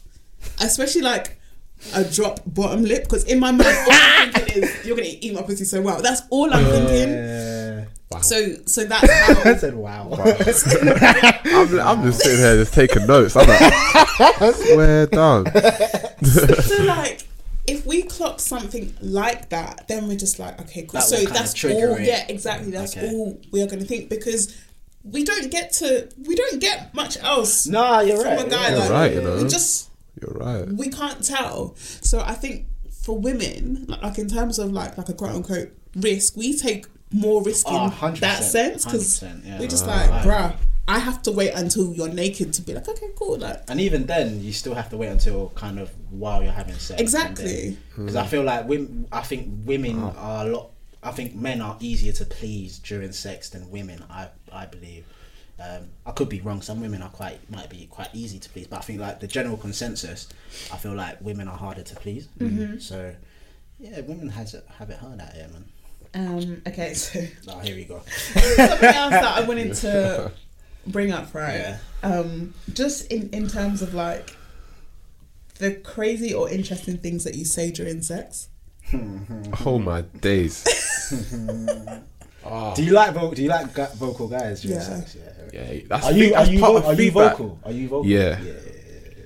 especially 0.60 1.02
like 1.02 1.40
a 1.94 2.04
drop 2.04 2.40
bottom 2.46 2.84
lip. 2.84 3.04
Because 3.04 3.24
in 3.24 3.38
my 3.38 3.50
mind, 3.50 3.76
all 3.76 3.88
I'm 3.90 4.32
thinking 4.32 4.62
is 4.64 4.86
you're 4.86 4.96
gonna 4.96 5.08
eat 5.10 5.34
my 5.34 5.42
pussy 5.42 5.64
so 5.64 5.82
well. 5.82 6.00
That's 6.00 6.22
all 6.30 6.52
I'm 6.52 6.64
thinking. 6.64 7.12
Yeah. 8.14 8.20
So 8.20 8.54
so 8.66 8.84
that's 8.84 9.10
how. 9.10 9.40
I 9.50 9.56
said, 9.56 9.74
wow. 9.74 10.08
I'm, 10.14 11.80
I'm 11.80 12.02
just 12.04 12.20
sitting 12.22 12.38
here 12.38 12.56
just 12.56 12.74
taking 12.74 13.06
notes. 13.06 13.36
I'm 13.36 13.46
like, 13.46 14.56
we're 14.76 15.06
done. 15.06 15.46
so 16.24 16.82
like 16.84 17.26
if 17.66 17.86
we 17.86 18.02
clock 18.02 18.40
something 18.40 18.94
like 19.00 19.48
that 19.48 19.88
then 19.88 20.06
we're 20.06 20.16
just 20.18 20.38
like 20.38 20.60
okay 20.60 20.82
cool 20.82 21.00
That 21.00 21.02
so 21.04 21.16
that's 21.24 21.64
all 21.64 21.94
it. 21.96 22.06
yeah 22.06 22.26
exactly 22.28 22.70
that's 22.70 22.96
Okay. 22.96 23.08
all 23.10 23.40
we 23.52 23.62
are 23.62 23.66
going 23.66 23.78
to 23.80 23.86
think 23.86 24.10
because 24.10 24.54
we 25.02 25.24
don't 25.24 25.50
get 25.50 25.72
to 25.74 26.08
we 26.26 26.34
don't 26.34 26.60
get 26.60 26.94
much 26.94 27.16
else 27.18 27.66
nah, 27.66 28.00
you're 28.00 28.18
from 28.18 28.36
right. 28.36 28.46
a 28.46 28.50
guy 28.50 28.68
yeah. 28.70 28.76
like 28.76 28.90
right, 28.90 29.14
you 29.14 29.22
know. 29.22 29.36
we 29.36 29.48
just 29.48 29.90
You're 30.20 30.34
right. 30.38 30.68
we 30.68 30.88
can't 30.90 31.24
tell 31.24 31.74
so 31.76 32.20
i 32.20 32.34
think 32.34 32.66
for 32.90 33.18
women 33.18 33.86
like, 33.88 34.02
like 34.02 34.18
in 34.18 34.28
terms 34.28 34.58
of 34.58 34.70
like 34.72 34.96
like 34.98 35.08
a 35.08 35.14
quote 35.14 35.34
unquote 35.34 35.70
risk 35.96 36.36
we 36.36 36.56
take 36.56 36.86
more 37.12 37.42
risk 37.42 37.66
in 37.68 37.74
Oh, 37.74 37.88
100%, 37.90 38.20
that 38.20 38.42
sense 38.42 38.84
because 38.84 39.22
yeah. 39.22 39.58
we're 39.60 39.68
just 39.68 39.86
Right. 39.86 40.10
like 40.10 40.22
bruh 40.24 40.56
i 40.86 40.98
have 40.98 41.22
to 41.22 41.32
wait 41.32 41.52
until 41.52 41.94
you're 41.94 42.08
naked 42.12 42.52
to 42.52 42.60
be 42.62 42.74
like 42.74 42.86
okay 42.88 43.08
cool 43.16 43.38
like 43.38 43.62
And 43.70 43.80
even 43.80 44.04
then, 44.06 44.42
you 44.42 44.52
still 44.52 44.74
have 44.74 44.90
to 44.90 44.96
wait 44.98 45.08
until 45.08 45.48
kind 45.50 45.78
of 45.78 45.88
while 46.10 46.42
you're 46.42 46.52
having 46.52 46.74
sex. 46.74 47.00
Exactly. 47.00 47.76
Because 47.96 48.16
I 48.16 48.26
feel 48.26 48.42
like 48.42 48.68
women, 48.68 49.08
I 49.10 49.22
think 49.22 49.48
women 49.64 49.98
are 50.02 50.46
a 50.46 50.48
lot. 50.50 50.70
I 51.02 51.10
think 51.12 51.34
men 51.34 51.60
are 51.62 51.76
easier 51.80 52.12
to 52.20 52.24
please 52.24 52.78
during 52.78 53.12
sex 53.12 53.48
than 53.50 53.70
women. 53.70 54.04
I 54.10 54.28
I 54.52 54.66
believe. 54.66 55.04
Um, 55.58 55.82
I 56.04 56.10
could 56.10 56.28
be 56.28 56.40
wrong. 56.40 56.60
Some 56.62 56.80
women 56.80 57.00
are 57.00 57.08
quite 57.10 57.38
might 57.50 57.70
be 57.70 57.86
quite 57.86 58.10
easy 58.12 58.38
to 58.40 58.48
please, 58.50 58.66
but 58.66 58.78
I 58.80 58.82
think 58.82 59.00
like 59.00 59.20
the 59.20 59.26
general 59.26 59.56
consensus, 59.56 60.28
I 60.72 60.76
feel 60.76 60.94
like 60.94 61.18
women 61.22 61.46
are 61.48 61.56
harder 61.56 61.82
to 61.82 61.94
please. 61.96 62.26
Mm-hmm. 62.38 62.78
So, 62.78 63.14
yeah, 63.78 64.00
women 64.02 64.28
has 64.30 64.52
it, 64.54 64.64
have 64.78 64.90
it 64.90 64.98
hard 64.98 65.20
out 65.20 65.32
here, 65.32 65.48
man. 65.52 65.64
Um 66.14 66.62
okay 66.66 66.94
so 67.04 67.20
Oh, 67.48 67.58
here 67.60 67.74
we 67.76 67.84
go. 67.84 68.00
something 68.06 68.88
else 68.88 69.10
that 69.10 69.24
I 69.38 69.40
wanted 69.42 69.74
to 69.76 70.30
bring 70.86 71.12
up, 71.12 71.34
right? 71.34 71.54
Yeah. 71.54 71.78
Um, 72.02 72.54
just 72.72 73.10
in 73.10 73.30
in 73.30 73.48
terms 73.48 73.82
of 73.82 73.94
like 73.94 74.36
the 75.58 75.72
crazy 75.74 76.34
or 76.34 76.48
interesting 76.50 76.98
things 76.98 77.24
that 77.24 77.34
you 77.34 77.44
say 77.44 77.70
during 77.70 78.02
sex. 78.02 78.48
Oh 79.64 79.78
my 79.78 80.02
days. 80.02 80.62
Do 81.10 82.82
you 82.84 82.92
like 82.92 83.14
vo- 83.14 83.32
do 83.32 83.42
you 83.42 83.48
like 83.48 83.72
gu- 83.74 83.86
vocal 83.96 84.28
guys 84.28 84.60
during 84.62 84.76
Yeah. 84.78 84.82
sex? 84.82 85.16
Yeah. 85.16 85.30
Yeah, 85.72 85.80
that's 85.88 86.06
Are 86.06 86.12
you 86.12 86.30
that's 86.30 86.48
are 86.48 86.52
you, 86.52 86.58
vo- 86.60 86.82
are 86.82 86.94
you 86.94 87.10
vocal? 87.10 87.58
Are 87.64 87.72
you 87.72 87.88
vocal? 87.88 88.06
Yeah. 88.10 88.38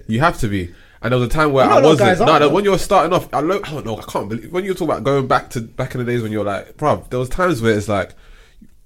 You 0.06 0.20
have 0.20 0.38
to 0.38 0.48
be. 0.48 0.74
And 1.00 1.12
there 1.12 1.18
was 1.20 1.28
a 1.28 1.30
time 1.30 1.52
where 1.52 1.64
I 1.64 1.80
know 1.80 1.90
I 1.90 1.94
a 1.94 1.96
guys 1.96 2.18
wasn't. 2.20 2.28
No, 2.28 2.38
no, 2.48 2.48
when 2.54 2.64
you 2.64 2.70
were 2.72 2.78
starting 2.78 3.12
off, 3.12 3.32
I, 3.32 3.40
lo- 3.40 3.60
I 3.62 3.70
don't 3.70 3.86
know. 3.86 3.96
I 3.98 4.02
can't 4.02 4.28
believe 4.28 4.50
when 4.52 4.64
you 4.64 4.74
talk 4.74 4.88
about 4.88 5.04
going 5.04 5.26
back 5.28 5.50
to 5.50 5.60
back 5.60 5.94
in 5.94 6.04
the 6.04 6.10
days 6.10 6.22
when 6.22 6.32
you're 6.32 6.44
like, 6.44 6.76
bruv, 6.76 7.08
there 7.10 7.18
was 7.20 7.28
times 7.28 7.62
where 7.62 7.76
it's 7.76 7.88
like, 7.88 8.14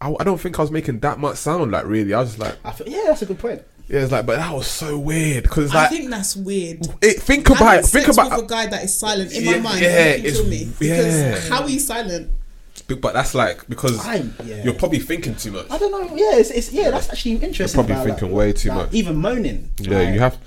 I, 0.00 0.14
I 0.20 0.24
don't 0.24 0.38
think 0.40 0.58
I 0.58 0.62
was 0.62 0.70
making 0.70 1.00
that 1.00 1.18
much 1.18 1.36
sound. 1.36 1.72
Like 1.72 1.86
really, 1.86 2.12
I 2.12 2.20
was 2.20 2.30
just 2.30 2.38
like, 2.40 2.56
I 2.64 2.72
feel, 2.72 2.88
yeah, 2.88 3.04
that's 3.06 3.22
a 3.22 3.26
good 3.26 3.38
point. 3.38 3.62
Yeah, 3.88 4.00
it's 4.00 4.12
like, 4.12 4.26
but 4.26 4.36
that 4.36 4.52
was 4.54 4.66
so 4.68 4.98
weird 4.98 5.42
because 5.44 5.64
it's 5.66 5.74
I 5.74 5.82
like, 5.82 5.90
think 5.90 6.10
that's 6.10 6.36
weird. 6.36 6.86
it, 7.02 7.20
think 7.20 7.48
about 7.50 7.58
Having 7.60 7.78
it. 7.80 7.86
Think 7.86 8.04
sex 8.06 8.16
about 8.18 8.30
with 8.36 8.44
a 8.44 8.48
guy 8.48 8.66
that 8.66 8.84
is 8.84 8.98
silent 8.98 9.32
in 9.32 9.44
Yeah, 9.44 9.50
my 9.52 9.58
mind. 9.58 9.80
yeah, 9.82 9.88
Yeah, 9.88 10.14
you 10.14 10.14
it's- 10.24 10.36
kill 10.36 10.46
me 10.48 10.64
because 10.78 11.18
yeah. 11.18 11.38
how 11.56 11.62
are 11.62 11.68
you 11.68 11.80
silent? 11.80 12.30
But 13.00 13.12
that's 13.14 13.34
like 13.34 13.66
because 13.68 14.04
I'm- 14.06 14.34
yeah. 14.44 14.64
you're 14.64 14.74
probably 14.74 14.98
thinking 14.98 15.34
too 15.34 15.52
much. 15.52 15.66
I 15.70 15.78
don't 15.78 15.90
know. 15.90 16.14
Yeah, 16.16 16.36
it's, 16.38 16.50
it's 16.50 16.72
yeah. 16.72 16.90
That's 16.90 17.08
actually 17.10 17.36
interesting. 17.36 17.84
probably 17.84 18.04
thinking 18.04 18.28
like, 18.28 18.36
way 18.36 18.52
too 18.52 18.68
like, 18.68 18.78
much. 18.78 18.94
Even 18.94 19.16
moaning. 19.16 19.70
Yeah, 19.78 19.98
like, 19.98 20.14
you 20.14 20.20
have. 20.20 20.38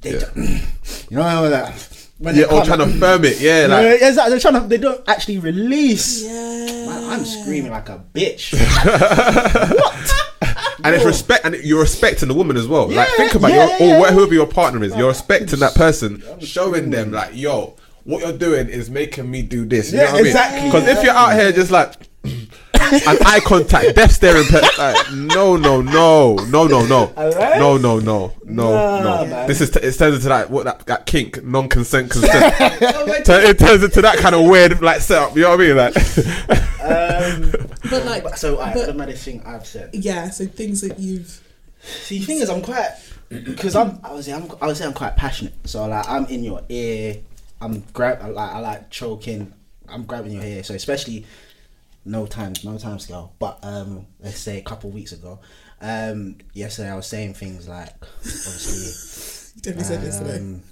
They 0.00 0.14
yeah. 0.14 0.18
don't- 0.20 0.36
you 1.10 1.16
know 1.16 1.50
that. 1.50 1.96
When 2.18 2.34
Yeah, 2.34 2.42
they 2.42 2.46
or 2.48 2.62
can't, 2.62 2.66
trying 2.66 2.78
to 2.80 2.84
like- 2.86 2.98
firm 3.00 3.24
it. 3.24 3.40
Yeah, 3.40 3.62
Yeah, 3.62 3.66
like 3.68 3.82
yeah, 4.00 4.08
exactly. 4.08 4.30
They're 4.30 4.40
trying 4.40 4.62
to. 4.62 4.68
They 4.68 4.78
don't 4.78 5.08
actually 5.08 5.38
release. 5.38 6.24
Yeah. 6.24 6.86
Man, 6.86 7.10
I'm 7.10 7.24
screaming 7.24 7.70
like 7.70 7.88
a 7.88 8.02
bitch. 8.14 8.52
and 10.84 10.94
it's 10.94 11.04
respect, 11.04 11.44
and 11.44 11.54
you're 11.56 11.80
respecting 11.80 12.28
the 12.28 12.34
woman 12.34 12.56
as 12.56 12.66
well. 12.66 12.88
like 12.88 13.08
think 13.10 13.34
about 13.34 13.50
yeah, 13.52 13.78
your 13.78 13.88
yeah, 13.88 14.00
or 14.08 14.12
whoever 14.12 14.34
your 14.34 14.46
partner 14.46 14.82
is. 14.84 14.94
You're 14.96 15.08
respecting 15.08 15.58
that 15.60 15.74
person, 15.74 16.22
showing 16.40 16.90
them 16.90 17.12
like, 17.12 17.30
yo, 17.34 17.76
what 18.04 18.22
you're 18.22 18.36
doing 18.36 18.68
is 18.68 18.90
making 18.90 19.30
me 19.30 19.42
do 19.42 19.64
this. 19.64 19.92
You 19.92 19.98
Yeah, 20.00 20.06
know 20.06 20.12
what 20.14 20.26
exactly, 20.26 20.58
I 20.58 20.62
mean? 20.64 20.72
Because 20.72 20.88
if 20.88 21.02
you're 21.04 21.14
out 21.14 21.34
here 21.34 21.52
just 21.52 21.70
like. 21.70 21.94
And 22.24 23.18
eye 23.24 23.40
contact, 23.44 23.94
death 23.96 24.12
staring. 24.12 24.44
Pe- 24.46 24.60
like, 24.78 25.12
no, 25.12 25.56
no, 25.56 25.80
no, 25.80 26.34
no, 26.34 26.66
no, 26.66 26.86
no, 26.86 27.04
Alright? 27.16 27.58
no, 27.58 27.76
no, 27.76 27.98
no, 28.00 28.32
no, 28.44 28.70
Nah, 28.72 29.00
no. 29.22 29.26
man. 29.26 29.46
This 29.48 29.60
is 29.60 29.70
t- 29.70 29.80
it 29.80 29.94
turns 29.96 30.16
into 30.16 30.28
that 30.28 30.50
what 30.50 30.64
that, 30.64 30.86
that 30.86 31.06
kink, 31.06 31.42
non-consent, 31.44 32.10
consent. 32.10 32.54
My 32.80 33.20
Turn- 33.20 33.44
it 33.46 33.58
turns 33.58 33.82
into 33.84 34.02
that 34.02 34.18
kind 34.18 34.34
of 34.34 34.46
weird 34.48 34.80
like 34.82 35.00
setup. 35.00 35.34
You 35.36 35.42
know 35.42 35.50
what 35.56 35.60
I 35.60 35.66
mean? 35.66 35.76
Like, 35.76 35.96
um, 36.82 37.52
But 37.90 38.04
like, 38.06 38.36
so 38.36 38.58
I, 38.60 38.74
but- 38.74 38.86
the 38.86 38.94
maddest 38.94 39.24
thing 39.24 39.42
I've 39.46 39.66
said. 39.66 39.90
yeah. 39.94 40.30
So 40.30 40.46
things 40.46 40.80
that 40.82 40.98
you've 40.98 41.40
See, 41.82 42.18
the 42.18 42.26
thing 42.26 42.38
is, 42.40 42.50
I'm 42.50 42.60
quite 42.60 42.90
because 43.30 43.74
I'm. 43.74 44.00
I 44.04 44.12
would 44.12 44.22
say 44.24 44.34
I'm. 44.34 44.50
I 44.60 44.66
would 44.66 44.76
say 44.76 44.84
I'm 44.84 44.92
quite 44.92 45.16
passionate. 45.16 45.54
So 45.64 45.86
like, 45.86 46.06
I'm 46.08 46.26
in 46.26 46.44
your 46.44 46.62
ear. 46.68 47.16
I'm 47.62 47.80
grab. 47.94 48.18
I 48.20 48.26
like. 48.28 48.50
I 48.52 48.58
like 48.58 48.90
choking. 48.90 49.54
I'm 49.88 50.04
grabbing 50.04 50.32
your 50.32 50.42
hair. 50.42 50.62
So 50.62 50.74
especially, 50.74 51.24
no 52.04 52.26
time. 52.26 52.54
No 52.64 52.78
time 52.78 52.98
scale. 52.98 53.34
But 53.38 53.58
um, 53.62 54.06
let's 54.20 54.38
say 54.38 54.58
a 54.58 54.62
couple 54.62 54.90
weeks 54.90 55.12
ago. 55.12 55.40
Um, 55.80 56.36
yesterday 56.52 56.90
I 56.90 56.96
was 56.96 57.06
saying 57.06 57.34
things 57.34 57.68
like, 57.68 57.94
obviously. 58.00 59.52
you 59.56 59.62
definitely 59.62 59.84
said 59.84 60.02
yesterday. 60.04 60.38
Um, 60.38 60.62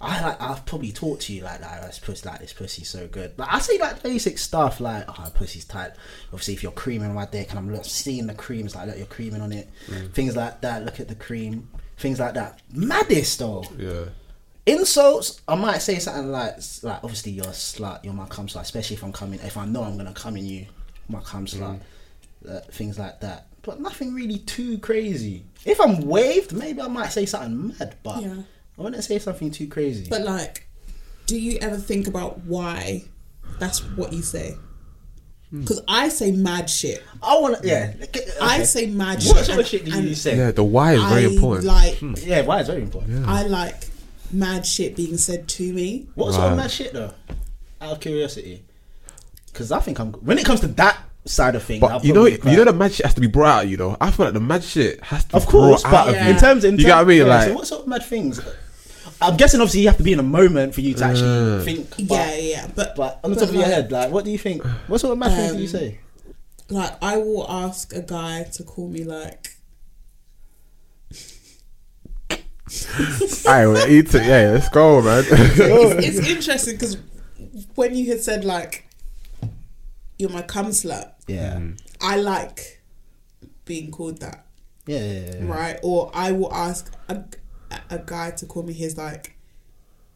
I 0.00 0.20
like 0.20 0.40
I've 0.40 0.66
probably 0.66 0.92
talked 0.92 1.22
to 1.22 1.32
you 1.32 1.42
like 1.42 1.60
that. 1.60 1.82
This 1.82 1.98
pussy, 1.98 2.28
like 2.28 2.40
this 2.40 2.52
pussy's 2.52 2.88
so 2.88 3.06
good. 3.06 3.36
But 3.36 3.48
I 3.50 3.58
say 3.58 3.78
like 3.78 4.02
basic 4.02 4.38
stuff 4.38 4.80
like, 4.80 5.04
oh, 5.08 5.30
pussy's 5.34 5.64
tight. 5.64 5.92
Obviously, 6.26 6.54
if 6.54 6.62
you're 6.62 6.72
creaming 6.72 7.14
my 7.14 7.26
dick 7.26 7.50
and 7.50 7.58
I'm 7.58 7.72
look, 7.72 7.84
seeing 7.84 8.26
the 8.26 8.34
creams 8.34 8.74
like, 8.74 8.88
look, 8.88 8.98
you're 8.98 9.06
creaming 9.06 9.40
on 9.40 9.52
it. 9.52 9.68
Things 10.12 10.36
like 10.36 10.60
that. 10.60 10.84
Look 10.84 11.00
at 11.00 11.08
the 11.08 11.14
cream. 11.14 11.68
Things 11.96 12.20
like 12.20 12.34
that. 12.34 12.60
Maddest 12.72 13.38
though. 13.38 13.64
yeah, 13.78 14.06
Insults. 14.66 15.40
I 15.46 15.54
might 15.54 15.78
say 15.78 15.98
something 15.98 16.30
like, 16.30 16.56
like 16.82 17.02
obviously 17.02 17.32
you're 17.32 17.46
a 17.46 17.50
slut. 17.50 18.04
You're 18.04 18.14
my 18.14 18.26
cum 18.26 18.46
slut. 18.46 18.62
Especially 18.62 18.96
if 18.96 19.04
I'm 19.04 19.12
coming. 19.12 19.40
If 19.40 19.56
I 19.56 19.64
know 19.64 19.84
I'm 19.84 19.96
gonna 19.96 20.12
come 20.12 20.36
in 20.36 20.44
you, 20.44 20.66
my 21.08 21.20
cum 21.20 21.46
slut. 21.46 21.80
Uh, 22.48 22.60
things 22.72 22.98
like 22.98 23.20
that. 23.20 23.46
But 23.62 23.80
nothing 23.80 24.12
really 24.14 24.38
too 24.38 24.78
crazy. 24.78 25.44
If 25.64 25.80
I'm 25.80 26.02
waved, 26.06 26.52
maybe 26.52 26.82
I 26.82 26.88
might 26.88 27.10
say 27.12 27.24
something 27.24 27.68
mad. 27.78 27.96
But 28.02 28.22
Yeah. 28.22 28.42
I 28.78 28.82
wouldn't 28.82 29.02
say 29.04 29.18
something 29.18 29.50
too 29.50 29.66
crazy. 29.68 30.06
But 30.10 30.22
like, 30.22 30.68
do 31.26 31.40
you 31.40 31.58
ever 31.60 31.76
think 31.76 32.06
about 32.06 32.40
why 32.40 33.04
that's 33.58 33.78
what 33.96 34.12
you 34.12 34.20
say? 34.22 34.56
Hmm. 35.50 35.60
Because 35.62 35.80
I 35.88 36.08
say 36.10 36.32
mad 36.32 36.68
shit. 36.68 37.02
I 37.22 37.38
want 37.38 37.62
to, 37.62 37.66
yeah. 37.66 37.94
I 38.42 38.64
say 38.64 38.86
mad 38.86 39.22
shit. 39.22 39.32
What 39.32 39.38
shit. 39.38 39.46
sort 39.46 39.60
of 39.60 39.66
shit 39.66 39.84
do 39.86 40.02
you 40.02 40.14
say? 40.14 40.36
yeah. 40.36 40.50
The 40.50 40.64
why 40.64 40.94
is 40.94 41.02
very 41.04 41.34
important. 41.34 41.66
Like, 41.66 41.98
Yeah, 42.26 42.42
why 42.42 42.60
is 42.60 42.66
very 42.66 42.82
important. 42.82 43.26
I 43.26 43.44
like 43.44 43.74
mad 44.32 44.66
shit 44.66 44.96
being 44.96 45.16
said 45.16 45.48
to 45.48 45.72
me. 45.72 46.08
What 46.14 46.34
sort 46.34 46.50
of 46.52 46.56
mad 46.58 46.70
shit 46.70 46.92
though? 46.92 47.14
Out 47.80 47.92
of 47.92 48.00
curiosity, 48.00 48.64
because 49.54 49.70
I 49.72 49.78
think 49.80 49.98
I'm. 50.00 50.12
When 50.14 50.36
it 50.38 50.44
comes 50.44 50.60
to 50.60 50.66
that 50.66 50.98
side 51.24 51.54
of 51.54 51.62
things, 51.62 51.82
I'll 51.82 52.00
But 52.00 52.04
you 52.04 52.12
know, 52.12 52.26
you 52.26 52.38
know, 52.44 52.64
the 52.64 52.72
mad 52.74 52.92
shit 52.92 53.06
has 53.06 53.14
to 53.14 53.20
be 53.20 53.28
brought 53.28 53.60
out 53.64 53.68
you, 53.68 53.76
know, 53.78 53.96
I 54.00 54.10
feel 54.10 54.26
like 54.26 54.34
the 54.34 54.40
mad 54.40 54.62
shit 54.64 55.02
has 55.04 55.24
to 55.24 55.30
be 55.30 55.36
Of 55.38 55.46
course, 55.46 55.82
brought 55.82 55.94
out 55.94 56.06
but 56.06 56.08
of 56.08 56.14
Yeah. 56.16 56.26
you. 56.28 56.34
in 56.34 56.38
terms, 56.40 56.64
in 56.64 56.76
you 56.76 56.84
get 56.84 56.94
what 56.96 57.00
I 57.00 57.04
mean? 57.04 57.18
yeah, 57.18 57.24
like, 57.24 57.48
so 57.48 57.54
what 57.54 57.66
sort 57.66 57.82
of 57.82 57.88
mad 57.88 58.02
things? 58.04 58.40
I'm 59.22 59.36
guessing 59.36 59.60
obviously 59.60 59.80
you 59.82 59.88
have 59.88 59.96
to 59.96 60.02
be 60.02 60.12
in 60.12 60.18
a 60.18 60.22
moment 60.24 60.74
for 60.74 60.80
you 60.82 60.92
to 60.94 61.04
actually 61.04 61.28
Uh. 61.60 61.60
think. 61.62 61.88
But, 62.08 62.14
yeah, 62.16 62.34
yeah. 62.36 62.66
But 62.74 62.96
But 62.96 63.20
on 63.24 63.30
the 63.30 63.36
top 63.40 63.48
of 63.48 63.54
your 63.54 63.62
like- 63.62 63.72
head, 63.72 63.92
like, 63.92 64.10
what 64.10 64.24
do 64.24 64.30
you 64.32 64.38
think? 64.38 64.62
What 64.88 65.00
sort 65.00 65.12
of 65.12 65.18
mad 65.18 65.32
things 65.32 65.52
do 65.52 65.58
you 65.58 65.64
Um, 65.64 65.68
say? 65.68 65.98
like 66.68 66.92
I 67.02 67.16
will 67.18 67.46
ask 67.50 67.94
a 67.94 68.00
guy 68.02 68.42
to 68.54 68.62
call 68.64 68.88
me 68.88 69.04
like 69.04 69.50
I 73.46 73.66
will 73.66 73.86
eat 73.88 74.14
it. 74.14 74.24
Yeah, 74.26 74.50
let's 74.52 74.68
go, 74.70 75.00
man. 75.02 75.24
it's, 75.28 76.18
it's 76.18 76.28
interesting 76.28 76.74
because 76.74 76.96
when 77.74 77.94
you 77.94 78.10
had 78.10 78.20
said 78.20 78.44
like 78.44 78.86
you're 80.18 80.30
my 80.30 80.42
cum 80.42 80.66
slut, 80.68 81.12
Yeah, 81.26 81.54
mm. 81.56 81.80
I 82.00 82.16
like 82.16 82.82
being 83.64 83.90
called 83.90 84.18
that, 84.20 84.46
yeah, 84.86 84.98
yeah, 84.98 85.20
yeah, 85.20 85.34
yeah. 85.40 85.44
right? 85.52 85.78
Or 85.82 86.10
I 86.14 86.32
will 86.32 86.52
ask 86.52 86.92
a, 87.08 87.24
a 87.90 87.98
guy 87.98 88.30
to 88.32 88.46
call 88.46 88.62
me 88.62 88.72
his 88.72 88.96
like 88.96 89.36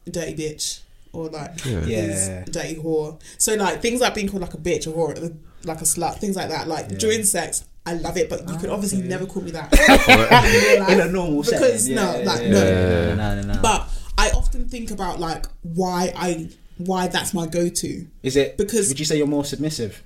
dirty 0.09 0.33
bitch 0.35 0.79
or 1.13 1.29
like 1.29 1.63
Yeah. 1.65 1.79
his 1.81 2.27
Yeah. 2.29 2.45
dirty 2.45 2.75
whore. 2.75 3.19
So 3.37 3.55
like 3.55 3.81
things 3.81 4.01
like 4.01 4.13
being 4.15 4.27
called 4.29 4.41
like 4.41 4.53
a 4.53 4.57
bitch 4.57 4.87
or 4.87 4.91
whore, 5.13 5.35
like 5.63 5.81
a 5.81 5.83
slut, 5.85 6.17
things 6.19 6.35
like 6.35 6.49
that. 6.49 6.67
Like 6.67 6.97
during 6.99 7.23
sex, 7.23 7.65
I 7.85 7.93
love 7.93 8.17
it, 8.17 8.29
but 8.29 8.47
you 8.47 8.55
could 8.57 8.69
obviously 8.69 9.01
never 9.01 9.25
call 9.25 9.41
me 9.41 9.51
that 9.51 9.73
in, 9.73 10.79
real 10.79 10.89
in 10.89 10.99
a 10.99 11.03
life. 11.05 11.11
normal 11.11 11.41
because 11.43 11.81
setting. 11.85 11.95
no, 11.95 12.17
yeah, 12.19 12.25
like 12.25 12.41
yeah, 12.43 12.49
no. 12.49 12.57
yeah, 12.59 13.15
no, 13.15 13.41
no, 13.41 13.53
no. 13.53 13.61
But 13.61 13.89
I 14.17 14.29
often 14.31 14.67
think 14.69 14.91
about 14.91 15.19
like 15.19 15.45
why 15.63 16.13
I 16.15 16.49
why 16.79 17.07
that's 17.07 17.33
my 17.33 17.45
go 17.47 17.69
to. 17.69 18.07
is 18.23 18.35
it 18.35 18.57
because- 18.57 18.89
Would 18.89 18.99
you 18.99 19.05
say 19.05 19.17
you're 19.17 19.27
more 19.27 19.45
submissive, 19.45 20.01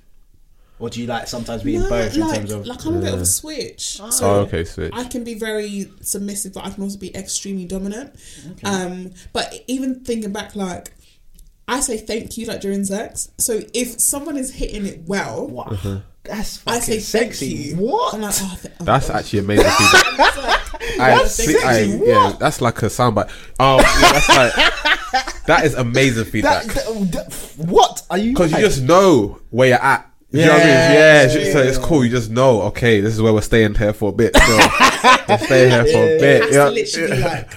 or 0.78 0.90
do 0.90 1.00
you 1.00 1.06
like 1.06 1.26
sometimes 1.28 1.62
being 1.62 1.80
No, 1.80 1.88
both 1.88 2.14
in 2.14 2.20
like, 2.20 2.34
terms 2.38 2.52
of? 2.52 2.66
like 2.66 2.84
I'm 2.84 2.96
a 2.96 3.00
bit 3.00 3.14
of 3.14 3.20
a 3.22 3.26
switch. 3.26 3.98
oh, 4.02 4.10
So 4.10 4.30
okay, 4.40 4.64
switch. 4.64 4.92
I 4.94 5.04
can 5.04 5.24
be 5.24 5.34
very 5.34 5.90
submissive, 6.02 6.52
but 6.54 6.66
I 6.66 6.70
can 6.70 6.82
also 6.82 6.98
be 6.98 7.14
extremely 7.16 7.64
dominant. 7.64 8.14
Um, 8.64 9.12
but 9.32 9.54
even 9.68 10.04
thinking 10.04 10.32
back, 10.32 10.54
like 10.56 10.92
I 11.66 11.80
say 11.80 11.96
thank 11.96 12.36
you 12.36 12.46
like 12.46 12.60
during 12.60 12.84
sex. 12.84 13.30
So 13.38 13.62
if 13.72 13.98
someone 14.00 14.36
is 14.36 14.52
hitting 14.52 14.84
it 14.84 15.02
well, 15.06 15.46
Wow, 15.46 15.62
Uh-huh. 15.70 16.00
that's 16.24 16.60
I 16.66 16.80
fucking 16.80 17.00
say 17.00 17.18
thank 17.20 17.32
sexy. 17.34 17.46
you. 17.46 17.76
What? 17.76 18.18
Like, 18.20 18.34
oh, 18.36 18.58
th- 18.60 18.74
oh, 18.80 18.84
That's 18.84 19.08
God. 19.08 19.16
actually 19.18 19.38
amazing 19.38 19.64
feedback. 20.88 21.00
I, 21.00 21.18
That's 21.18 21.34
see- 21.34 21.52
sexy. 21.52 21.66
I- 21.66 22.04
yeah, 22.04 22.36
that's 22.38 22.60
like 22.60 22.82
a 22.82 22.86
soundbite. 22.86 23.28
Um, 23.60 23.78
yeah, 23.80 24.12
that's 24.12 24.28
like 24.28 25.44
that 25.46 25.64
is 25.64 25.74
amazing 25.74 26.24
feedback 26.24 26.64
that- 26.64 26.74
that- 27.12 27.52
what 27.68 28.02
are 28.10 28.18
you? 28.18 28.32
because 28.32 28.52
you 28.52 28.58
just 28.58 28.82
know 28.82 29.40
where 29.50 29.68
you're 29.68 29.82
at. 29.82 30.10
You 30.30 30.40
know 30.46 30.48
what 30.52 30.62
I 30.62 30.64
mean? 30.64 30.68
Yeah, 30.74 30.92
Yeah, 31.26 31.32
yeah, 31.38 31.52
so 31.52 31.58
it's 31.60 31.78
cool. 31.78 32.04
You 32.04 32.10
just 32.10 32.28
know, 32.30 32.62
okay, 32.62 33.00
this 33.00 33.14
is 33.14 33.22
where 33.22 33.32
we're 33.32 33.40
staying 33.40 33.74
here 33.76 33.92
for 33.92 34.08
a 34.08 34.12
bit. 34.12 34.36
So 34.36 34.56
we're 35.28 35.38
staying 35.38 35.70
here 35.70 35.84
for 35.84 36.02
a 36.02 36.18
bit. 36.18 36.42
has 36.42 36.54
Yeah. 36.54 36.68
literally 36.70 37.22
like 37.22 37.50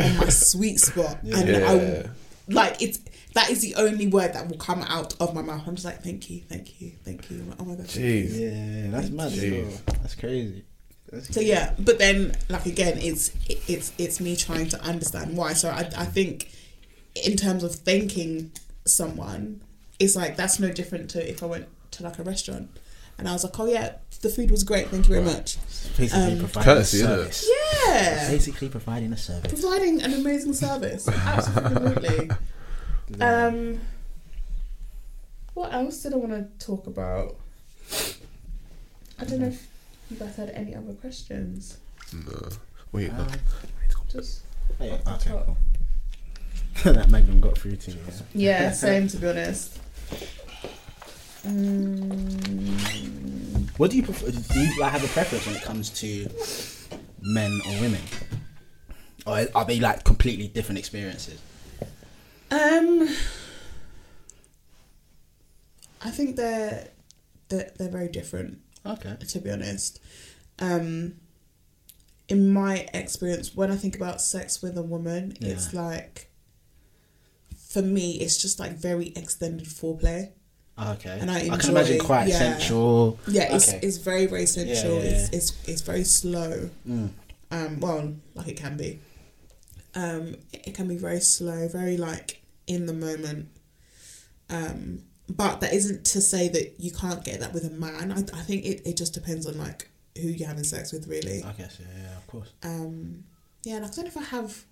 on 0.00 0.16
my 0.16 0.28
sweet 0.30 0.80
spot, 0.80 1.18
and 1.22 1.48
Yeah. 1.48 1.70
I 1.70 1.74
will, 1.76 2.04
like 2.48 2.82
it's 2.82 2.98
that 3.34 3.50
is 3.50 3.60
the 3.62 3.76
only 3.76 4.08
word 4.08 4.32
that 4.32 4.48
will 4.48 4.56
come 4.56 4.82
out 4.82 5.14
of 5.20 5.32
my 5.32 5.42
mouth. 5.42 5.62
I'm 5.66 5.76
just 5.76 5.84
like, 5.84 6.02
thank 6.02 6.28
you, 6.28 6.40
thank 6.48 6.80
you, 6.80 6.92
thank 7.04 7.30
you. 7.30 7.42
Like, 7.48 7.56
oh 7.60 7.64
my 7.66 7.74
god. 7.76 7.86
Jeez. 7.86 8.32
Yeah, 8.36 8.90
that's 8.90 9.10
mad. 9.10 9.30
Jeez. 9.30 9.84
That's 9.86 10.14
crazy. 10.16 10.64
That's 11.14 11.34
So 11.34 11.40
yeah, 11.40 11.74
but 11.78 11.98
then 11.98 12.36
like 12.48 12.66
again, 12.66 12.98
it's 12.98 13.30
it's 13.48 13.92
it's 13.98 14.20
me 14.20 14.36
trying 14.36 14.68
to 14.68 14.80
understand 14.82 15.36
why. 15.36 15.52
So 15.52 15.70
I 15.70 15.90
I 15.96 16.04
think 16.04 16.50
in 17.14 17.36
terms 17.36 17.62
of 17.64 17.74
thanking 17.74 18.52
someone, 18.86 19.60
it's 19.98 20.16
like 20.16 20.36
that's 20.36 20.58
no 20.58 20.70
different 20.70 21.10
to 21.10 21.28
if 21.28 21.42
I 21.42 21.46
went 21.46 21.68
to 21.92 22.02
like 22.02 22.18
a 22.18 22.22
restaurant 22.22 22.70
and 23.18 23.28
I 23.28 23.32
was 23.32 23.44
like, 23.44 23.58
oh 23.58 23.66
yeah, 23.66 23.94
the 24.22 24.28
food 24.28 24.50
was 24.50 24.64
great, 24.64 24.88
thank 24.88 25.08
you 25.08 25.14
very 25.14 25.24
much. 25.24 25.56
basically 25.96 26.32
Um, 26.32 26.38
providing 26.38 26.64
Courtesy, 26.74 27.00
a 27.00 27.04
service. 27.04 27.50
Yeah, 27.86 28.30
Basically 28.30 28.68
providing 28.68 29.12
a 29.12 29.16
service. 29.16 29.52
providing 29.52 30.02
an 30.02 30.14
amazing 30.14 30.54
service. 30.54 31.08
Absolutely. 31.08 32.30
um, 33.20 33.80
what 35.54 35.72
else 35.72 36.02
did 36.02 36.12
I 36.14 36.16
want 36.16 36.32
to 36.32 36.66
talk 36.66 36.86
about? 36.86 37.36
I 39.18 39.24
don't 39.24 39.40
know 39.40 39.46
if 39.48 39.68
you 40.10 40.16
guys 40.16 40.36
had 40.36 40.50
any 40.50 40.74
other 40.74 40.92
questions. 40.94 41.78
No. 42.12 42.48
Wait, 42.92 43.12
no. 43.12 43.26
Just 44.10 44.42
Oh, 44.80 44.84
yeah, 44.84 44.98
okay, 45.14 45.30
cool. 45.30 45.56
that 46.92 47.10
Magnum 47.10 47.40
got 47.40 47.56
through 47.58 47.76
to 47.76 47.90
you. 47.92 47.98
Yeah. 48.34 48.62
yeah, 48.62 48.70
same 48.86 49.08
to 49.08 49.16
be 49.18 49.28
honest. 49.28 49.78
Mm, 52.74 53.78
What 53.78 53.90
do 53.90 53.96
you 53.96 54.02
prefer? 54.02 54.30
Do 54.30 54.60
you 54.60 54.80
like 54.80 54.92
have 54.92 55.04
a 55.04 55.08
preference 55.08 55.46
when 55.46 55.56
it 55.56 55.62
comes 55.62 55.90
to 56.00 56.28
men 57.20 57.60
or 57.68 57.80
women, 57.80 58.00
or 59.26 59.46
are 59.54 59.64
they 59.64 59.78
like 59.80 60.04
completely 60.04 60.48
different 60.48 60.78
experiences? 60.78 61.38
um, 62.50 63.08
I 66.02 66.10
think 66.10 66.36
they're 66.36 66.88
they're, 67.48 67.70
they're 67.78 67.90
very 67.90 68.08
different. 68.08 68.60
Okay. 68.86 69.16
to 69.28 69.38
be 69.38 69.50
honest. 69.50 70.00
Um, 70.58 71.14
in 72.28 72.52
my 72.52 72.86
experience, 72.94 73.54
when 73.54 73.70
I 73.70 73.76
think 73.76 73.96
about 73.96 74.20
sex 74.20 74.62
with 74.62 74.78
a 74.78 74.82
woman, 74.82 75.36
it's 75.40 75.74
like, 75.74 76.30
for 77.68 77.82
me, 77.82 78.12
it's 78.12 78.40
just 78.40 78.58
like 78.58 78.72
very 78.72 79.08
extended 79.16 79.66
foreplay. 79.66 80.30
Okay. 80.80 81.18
And 81.20 81.30
I 81.30 81.56
can 81.58 81.70
imagine 81.70 81.98
quite 82.00 82.28
yeah. 82.28 82.38
sensual. 82.38 83.18
Yeah, 83.28 83.54
it's 83.54 83.68
Okay. 83.68 83.80
it's 83.82 83.98
very 83.98 84.26
very 84.26 84.46
sensual. 84.46 84.96
Yeah, 84.96 85.02
yeah, 85.02 85.10
It's 85.10 85.30
yeah. 85.30 85.38
it's 85.38 85.68
it's 85.68 85.82
very 85.82 86.04
slow. 86.04 86.70
Mm. 86.88 87.10
Um, 87.50 87.80
well, 87.80 88.14
like 88.34 88.48
it 88.48 88.56
can 88.56 88.76
be. 88.76 89.00
Um, 89.94 90.36
it 90.52 90.68
it 90.68 90.74
can 90.74 90.88
be 90.88 90.96
very 90.96 91.20
slow, 91.20 91.68
very 91.68 91.96
like 91.96 92.42
in 92.66 92.86
the 92.86 92.92
moment. 92.92 93.48
Um, 94.50 95.02
but 95.28 95.60
that 95.60 95.72
isn't 95.72 96.04
to 96.06 96.20
say 96.20 96.48
that 96.48 96.74
you 96.78 96.90
can't 96.90 97.24
get 97.24 97.40
that 97.40 97.52
with 97.52 97.64
a 97.64 97.70
man. 97.70 98.12
I 98.12 98.18
I 98.38 98.42
think 98.42 98.64
it, 98.64 98.82
it 98.86 98.96
just 98.96 99.14
depends 99.14 99.46
on 99.46 99.58
like 99.58 99.88
who 100.16 100.28
you're 100.28 100.48
having 100.48 100.64
sex 100.64 100.92
with, 100.92 101.06
really. 101.08 101.42
I 101.42 101.52
guess 101.52 101.78
yeah, 101.80 102.02
yeah, 102.02 102.16
of 102.16 102.26
course. 102.26 102.52
Um, 102.62 103.24
yeah, 103.64 103.78
like, 103.78 103.92
I 103.92 103.94
don't 103.94 104.04
know 104.04 104.10
if 104.10 104.16
I 104.16 104.36
have 104.36 104.64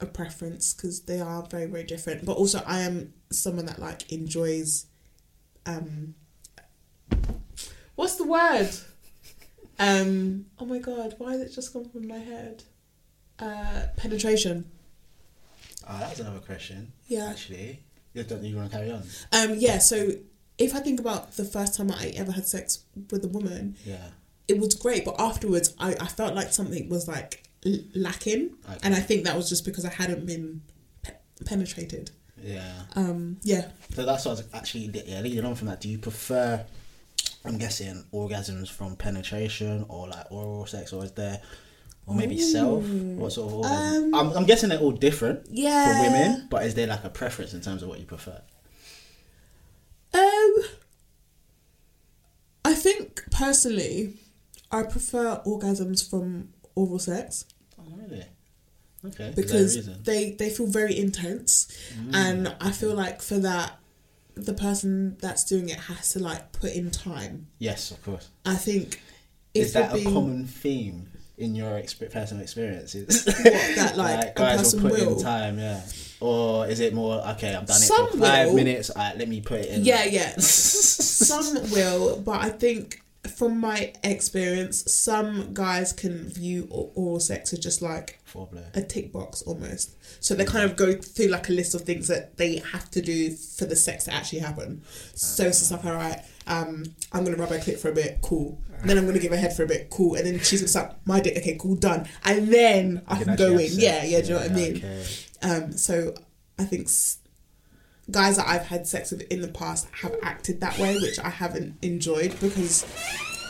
a 0.00 0.06
preference 0.06 0.74
because 0.74 1.00
they 1.02 1.20
are 1.20 1.42
very 1.50 1.66
very 1.66 1.84
different. 1.84 2.24
But 2.24 2.36
also, 2.36 2.62
I 2.66 2.80
am 2.80 3.12
someone 3.30 3.66
that 3.66 3.78
like 3.78 4.12
enjoys. 4.12 4.86
Um, 5.66 6.14
what's 7.96 8.16
the 8.16 8.24
word? 8.24 8.70
Um, 9.78 10.46
oh 10.58 10.64
my 10.64 10.78
god, 10.78 11.16
why 11.18 11.32
did 11.32 11.48
it 11.48 11.52
just 11.52 11.72
come 11.72 11.88
from 11.88 12.06
my 12.06 12.18
head? 12.18 12.62
Uh, 13.38 13.86
penetration. 13.96 14.70
Oh, 15.88 15.98
that's 15.98 16.20
another 16.20 16.38
question. 16.40 16.92
Yeah. 17.06 17.26
Actually, 17.28 17.82
you 18.16 18.24
don't 18.24 18.42
you 18.44 18.56
want 18.56 18.70
to 18.70 18.76
carry 18.76 18.90
on? 18.90 19.02
Um, 19.32 19.54
yeah. 19.58 19.78
So 19.78 20.10
if 20.58 20.74
I 20.74 20.80
think 20.80 21.00
about 21.00 21.32
the 21.36 21.44
first 21.44 21.74
time 21.76 21.90
I 21.90 22.08
ever 22.16 22.32
had 22.32 22.46
sex 22.46 22.80
with 23.10 23.24
a 23.24 23.28
woman, 23.28 23.76
Yeah. 23.84 24.08
it 24.48 24.58
was 24.58 24.74
great, 24.74 25.04
but 25.04 25.14
afterwards 25.18 25.74
I, 25.78 25.90
I 26.00 26.06
felt 26.06 26.34
like 26.34 26.52
something 26.52 26.88
was 26.88 27.06
like 27.06 27.48
l- 27.64 27.78
lacking, 27.94 28.50
Okay. 28.68 28.78
and 28.82 28.94
I 28.94 29.00
think 29.00 29.24
that 29.24 29.36
was 29.36 29.48
just 29.48 29.64
because 29.64 29.84
I 29.84 29.90
hadn't 29.92 30.24
been 30.26 30.62
pe- 31.02 31.12
penetrated. 31.44 32.10
Yeah. 32.42 32.82
Um, 32.94 33.38
yeah. 33.42 33.68
So 33.94 34.04
that's 34.06 34.24
what 34.24 34.32
I 34.32 34.34
was 34.42 34.44
actually 34.54 34.90
yeah, 35.06 35.20
leading 35.20 35.44
on 35.44 35.54
from 35.54 35.68
that. 35.68 35.80
Do 35.80 35.88
you 35.88 35.98
prefer, 35.98 36.64
I'm 37.44 37.58
guessing, 37.58 38.04
orgasms 38.12 38.70
from 38.70 38.96
penetration 38.96 39.84
or 39.88 40.08
like 40.08 40.30
oral 40.30 40.66
sex, 40.66 40.92
or 40.92 41.04
is 41.04 41.12
there, 41.12 41.40
or 42.06 42.14
maybe 42.14 42.38
self? 42.38 42.84
What 42.84 43.32
sort 43.32 43.48
of 43.52 43.54
orgasm? 43.58 44.14
Um, 44.14 44.14
I'm, 44.14 44.36
I'm 44.38 44.44
guessing 44.46 44.68
they're 44.68 44.78
all 44.78 44.92
different 44.92 45.46
Yeah. 45.50 45.92
for 45.94 46.02
women, 46.10 46.46
but 46.50 46.64
is 46.64 46.74
there 46.74 46.86
like 46.86 47.04
a 47.04 47.10
preference 47.10 47.52
in 47.54 47.60
terms 47.60 47.82
of 47.82 47.88
what 47.88 47.98
you 48.00 48.06
prefer? 48.06 48.40
Um, 50.14 50.54
I 52.64 52.74
think 52.74 53.22
personally, 53.30 54.14
I 54.70 54.82
prefer 54.84 55.40
orgasms 55.46 56.08
from 56.08 56.50
oral 56.74 56.98
sex 56.98 57.44
Oh, 57.78 57.84
really? 57.96 58.24
Okay. 59.04 59.08
Is 59.08 59.14
there 59.14 59.28
a 59.28 59.34
because 59.36 60.02
they 60.02 60.30
they 60.32 60.50
feel 60.50 60.66
very 60.66 60.98
intense, 60.98 61.68
and 62.12 62.54
I 62.60 62.70
feel 62.72 62.94
like 62.94 63.22
for 63.22 63.38
that, 63.38 63.78
the 64.34 64.52
person 64.54 65.16
that's 65.20 65.44
doing 65.44 65.68
it 65.68 65.78
has 65.78 66.12
to 66.14 66.18
like 66.18 66.52
put 66.52 66.72
in 66.72 66.90
time. 66.90 67.46
yes, 67.58 67.90
of 67.90 68.02
course. 68.02 68.30
I 68.44 68.56
think 68.56 69.00
Is 69.54 69.74
that 69.74 69.90
you're 69.92 70.00
a 70.00 70.02
being- 70.02 70.14
common 70.14 70.46
theme 70.46 71.10
in 71.38 71.54
your 71.54 71.72
exp- 71.72 72.10
personal 72.10 72.42
experiences? 72.42 73.24
that, 73.24 73.92
like, 73.96 74.30
a 74.30 74.32
guys 74.34 74.74
will 74.74 74.82
put 74.82 74.92
will? 74.92 75.16
in 75.16 75.22
time, 75.22 75.58
yeah. 75.58 75.82
Or 76.20 76.66
is 76.66 76.80
it 76.80 76.94
more 76.94 77.16
okay? 77.32 77.54
I've 77.54 77.66
done 77.66 77.82
it 77.82 77.86
for 77.86 78.18
five 78.18 78.48
will. 78.48 78.54
minutes. 78.54 78.90
Let 78.96 79.28
me 79.28 79.40
put 79.40 79.60
it 79.60 79.68
in. 79.70 79.84
Yeah, 79.84 80.04
yeah. 80.04 80.34
some 80.38 81.70
will, 81.70 82.20
but 82.20 82.42
I 82.42 82.48
think 82.48 83.02
from 83.28 83.60
my 83.60 83.92
experience, 84.02 84.90
some 84.92 85.52
guys 85.52 85.92
can 85.92 86.28
view 86.28 86.68
oral 86.70 87.20
sex 87.20 87.52
as 87.52 87.58
just 87.58 87.82
like 87.82 88.20
Foreplay. 88.32 88.64
a 88.74 88.82
tick 88.82 89.12
box 89.12 89.42
almost. 89.42 89.96
So 90.22 90.34
they 90.34 90.44
kind 90.44 90.64
of 90.64 90.76
go 90.76 90.94
through 90.94 91.26
like 91.26 91.48
a 91.48 91.52
list 91.52 91.74
of 91.74 91.82
things 91.82 92.08
that 92.08 92.36
they 92.36 92.58
have 92.72 92.90
to 92.92 93.02
do 93.02 93.32
for 93.32 93.64
the 93.66 93.76
sex 93.76 94.04
to 94.04 94.14
actually 94.14 94.40
happen. 94.40 94.82
So 95.14 95.44
it's 95.44 95.58
just 95.58 95.72
like, 95.72 95.84
all 95.84 95.94
right, 95.94 96.20
um, 96.46 96.84
I'm 97.12 97.24
gonna 97.24 97.36
rub 97.36 97.48
her 97.50 97.58
clit 97.58 97.78
for 97.78 97.88
a 97.90 97.94
bit, 97.94 98.18
cool. 98.22 98.58
And 98.80 98.90
Then 98.90 98.98
I'm 98.98 99.06
gonna 99.06 99.18
give 99.18 99.32
her 99.32 99.38
head 99.38 99.56
for 99.56 99.62
a 99.62 99.66
bit, 99.66 99.88
cool. 99.90 100.14
And 100.16 100.26
then 100.26 100.38
she's 100.40 100.60
gonna 100.60 100.68
start 100.68 100.94
my 101.06 101.18
dick, 101.20 101.36
okay, 101.38 101.56
cool, 101.60 101.76
done. 101.76 102.06
And 102.24 102.48
then 102.52 103.02
I 103.08 103.18
You 103.18 103.24
can 103.24 103.36
go 103.36 103.52
in. 103.58 103.68
Yeah, 103.72 104.04
yeah. 104.04 104.20
Do 104.20 104.26
you 104.28 104.34
know 104.34 104.40
what 104.40 104.50
I 104.50 104.54
mean? 104.54 104.76
Okay. 104.76 105.04
Um, 105.42 105.72
so 105.72 106.14
I 106.58 106.64
think 106.64 106.86
s- 106.86 107.18
guys 108.10 108.36
that 108.36 108.46
I've 108.46 108.66
had 108.66 108.86
sex 108.86 109.10
with 109.10 109.22
in 109.22 109.40
the 109.40 109.48
past 109.48 109.88
have 110.02 110.14
acted 110.22 110.60
that 110.60 110.78
way, 110.78 110.94
which 110.96 111.18
I 111.18 111.30
haven't 111.30 111.76
enjoyed 111.82 112.38
because 112.40 112.84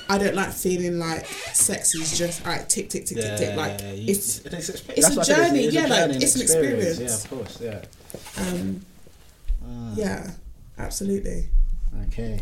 I 0.08 0.18
don't 0.18 0.34
like 0.36 0.52
feeling 0.52 0.98
like 1.00 1.26
sex 1.26 1.94
is 1.96 2.16
just 2.16 2.46
all 2.46 2.52
right, 2.52 2.66
tick, 2.68 2.88
tick, 2.88 3.04
tick, 3.06 3.18
tick, 3.18 3.36
tick. 3.38 3.56
Like 3.56 3.80
yeah, 3.80 3.92
you- 3.92 4.10
it's 4.12 4.38
it's, 4.46 4.68
it's 4.70 4.80
a 4.80 5.10
what 5.10 5.18
I 5.18 5.22
said, 5.22 5.36
journey, 5.48 5.64
it's 5.64 5.74
yeah, 5.74 5.86
a 5.86 5.88
like, 5.88 5.98
journey 5.98 6.14
and 6.14 6.22
it's 6.22 6.34
an 6.36 6.42
experience. 6.42 6.98
Yeah, 7.00 7.14
of 7.14 7.30
course, 7.30 7.60
yeah. 7.60 7.84
um, 8.38 8.80
Ah. 9.68 9.92
yeah, 9.96 10.30
absolutely. 10.78 11.48
Okay. 12.06 12.40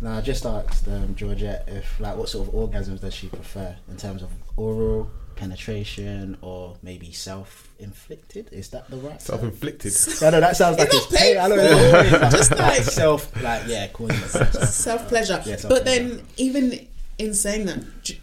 Now, 0.00 0.18
I 0.18 0.20
just 0.20 0.46
asked 0.46 0.86
um, 0.88 1.14
Georgette 1.16 1.64
if, 1.68 1.98
like, 1.98 2.16
what 2.16 2.28
sort 2.28 2.46
of 2.48 2.54
orgasms 2.54 3.00
does 3.00 3.14
she 3.14 3.26
prefer 3.28 3.74
in 3.90 3.96
terms 3.96 4.22
of 4.22 4.30
oral 4.56 5.10
penetration 5.34 6.36
or 6.40 6.76
maybe 6.82 7.10
self-inflicted? 7.12 8.48
Is 8.52 8.68
that 8.70 8.88
the 8.90 8.96
right? 8.98 9.20
Self-inflicted. 9.20 9.92
I 10.22 10.30
know 10.30 10.40
that 10.40 10.56
sounds 10.56 10.78
like 10.78 10.88
It's 10.92 10.96
it's 10.96 11.12
not 11.12 11.20
pain. 11.20 11.38
I 11.38 11.48
know 11.48 11.56
painful. 11.56 12.20
it's 12.26 12.36
Just 12.36 12.50
like- 12.56 12.82
self, 12.82 13.42
like 13.42 13.62
yeah, 13.66 13.88
calling 13.88 14.16
it 14.16 14.28
self. 14.28 14.52
Self 14.64 15.08
pleasure. 15.08 15.42
Yeah, 15.44 15.54
but 15.54 15.60
self-pleasure. 15.60 15.84
then 15.84 16.22
even 16.36 16.86
in 17.18 17.34
saying 17.34 17.66
that, 17.66 17.78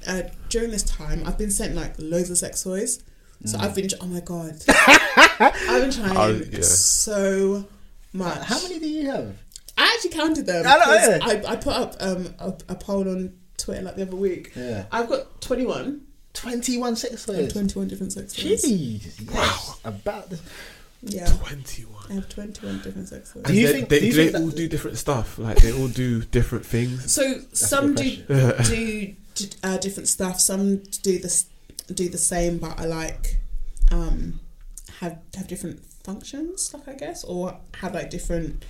uh, 0.08 0.22
during 0.50 0.72
this 0.72 0.84
time, 0.84 1.24
I've 1.26 1.38
been 1.38 1.52
sent 1.52 1.76
like 1.76 1.94
loads 2.00 2.30
of 2.30 2.38
sex 2.38 2.64
toys. 2.64 3.04
So 3.44 3.60
I've 3.60 3.76
been, 3.76 3.90
oh 4.02 4.08
my 4.08 4.22
god, 4.22 4.56
I've 4.70 5.82
been 5.82 5.92
trying 5.92 6.18
Oh, 6.18 6.42
yeah. 6.52 6.62
so 6.62 7.66
much. 8.14 8.40
How 8.44 8.60
many 8.64 8.80
do 8.80 8.88
you 8.88 9.12
have? 9.12 9.36
I 9.78 9.94
actually 9.96 10.12
counted 10.12 10.46
them. 10.46 10.66
I 10.68 10.78
know, 10.78 10.84
'cause 10.86 11.08
yeah. 11.44 11.50
I, 11.50 11.54
I 11.54 11.56
put 11.58 11.74
up 11.74 11.96
um, 12.00 12.34
a, 12.40 12.54
a 12.70 12.76
poll 12.76 13.10
on 13.10 13.34
Twitter 13.58 13.82
like 13.82 13.96
the 13.96 14.04
other 14.04 14.16
week. 14.16 14.52
Yeah. 14.56 14.86
I've 14.92 15.10
got 15.10 15.42
21. 15.42 16.02
Twenty-one 16.34 16.96
sex 16.98 17.26
toys. 17.26 17.52
21 17.54 17.88
different 17.88 18.12
sex 18.14 18.34
toys. 18.34 18.64
Jeez. 18.64 19.34
Yes. 19.34 19.80
About 19.86 20.30
the. 20.30 20.40
Yeah. 21.02 21.28
21. 21.28 21.94
I 22.10 22.14
have 22.16 22.28
21 22.30 22.82
different 22.82 23.08
sex 23.08 23.32
toys. 23.34 23.44
Do 23.44 23.54
you 23.54 23.68
they, 23.68 23.74
think- 23.74 23.90
they, 23.90 24.00
do 24.00 24.06
you 24.08 24.12
do 24.14 24.32
they 24.32 24.38
all 24.40 24.50
do 24.50 24.68
different 24.68 24.98
stuff? 24.98 25.38
Like 25.40 25.58
they 25.58 25.72
all 25.72 25.88
do 25.88 26.24
different 26.24 26.66
things. 26.66 27.12
So 27.14 27.40
some 27.54 27.96
do 27.96 28.16
do 28.28 29.14
uh, 29.64 29.78
different 29.78 30.08
stuff. 30.10 30.40
Some 30.42 30.78
do 31.04 31.20
this 31.20 31.46
do 31.94 32.10
the 32.10 32.18
same, 32.18 32.58
but 32.58 32.80
I 32.80 32.86
like 32.86 33.38
um 33.92 34.40
have 35.00 35.20
have 35.36 35.48
different 35.48 35.80
functions, 36.04 36.74
like 36.74 36.88
I 36.88 36.94
guess, 36.94 37.24
or 37.24 37.58
have 37.76 37.94
like 37.94 38.10
different 38.10 38.64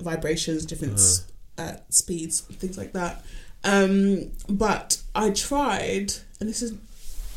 vibrations, 0.00 0.64
different 0.66 0.94
s 0.94 1.26
uh, 1.58 1.74
speeds, 1.88 2.40
things 2.40 2.76
like 2.78 2.92
that. 2.92 3.24
Um, 3.64 4.32
but 4.48 5.00
I 5.14 5.30
tried, 5.30 6.12
and 6.40 6.48
this 6.48 6.62
is 6.62 6.74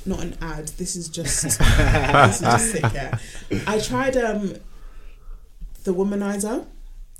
not 0.05 0.21
an 0.21 0.37
ad. 0.41 0.67
This 0.69 0.95
is 0.95 1.07
just 1.09 1.41
this 1.59 1.59
is 1.61 2.39
just 2.41 2.71
sick. 2.71 2.83
Yeah, 2.93 3.17
I 3.67 3.79
tried 3.79 4.17
um 4.17 4.55
the 5.83 5.93
womanizer. 5.93 6.65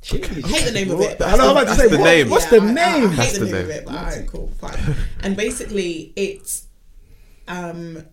Jeez. 0.02 0.44
I 0.44 0.48
hate 0.48 0.66
the 0.66 0.72
name 0.72 0.92
of 0.92 1.02
it. 1.02 1.22
I 1.22 1.36
know. 1.38 1.46
I'm 1.46 1.52
about 1.52 1.60
to 1.62 1.66
That's 1.68 1.80
say 1.80 1.88
the 1.88 1.98
what- 1.98 2.04
name. 2.06 2.30
What's 2.30 2.52
Yeah, 2.52 2.60
the 2.60 2.66
I- 2.66 2.70
I- 2.70 2.72
name? 2.74 3.04
I, 3.06 3.08
hate 3.10 3.16
That's 3.18 3.34
the, 3.40 3.46
the 3.46 3.52
name 3.52 3.64
of 3.64 3.70
it, 3.70 3.86
but 3.86 3.96
alright, 3.96 4.28
cool, 4.28 4.48
fine. 4.60 4.96
and 5.24 5.36
basically, 5.36 6.14
it 6.16 6.62
um 7.48 8.06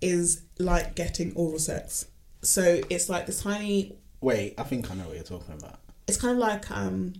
is 0.00 0.42
like 0.58 0.94
getting 0.94 1.32
oral 1.34 1.58
sex. 1.58 2.06
So 2.42 2.80
it's 2.90 3.08
like 3.08 3.26
this 3.26 3.42
tiny. 3.42 3.96
Wait, 4.20 4.54
I 4.58 4.62
think 4.64 4.90
I 4.90 4.94
know 4.94 5.04
what 5.04 5.14
you're 5.14 5.24
talking 5.24 5.54
about. 5.54 5.78
It's 6.08 6.18
kind 6.20 6.32
of 6.32 6.38
like 6.38 6.70
um, 6.70 7.14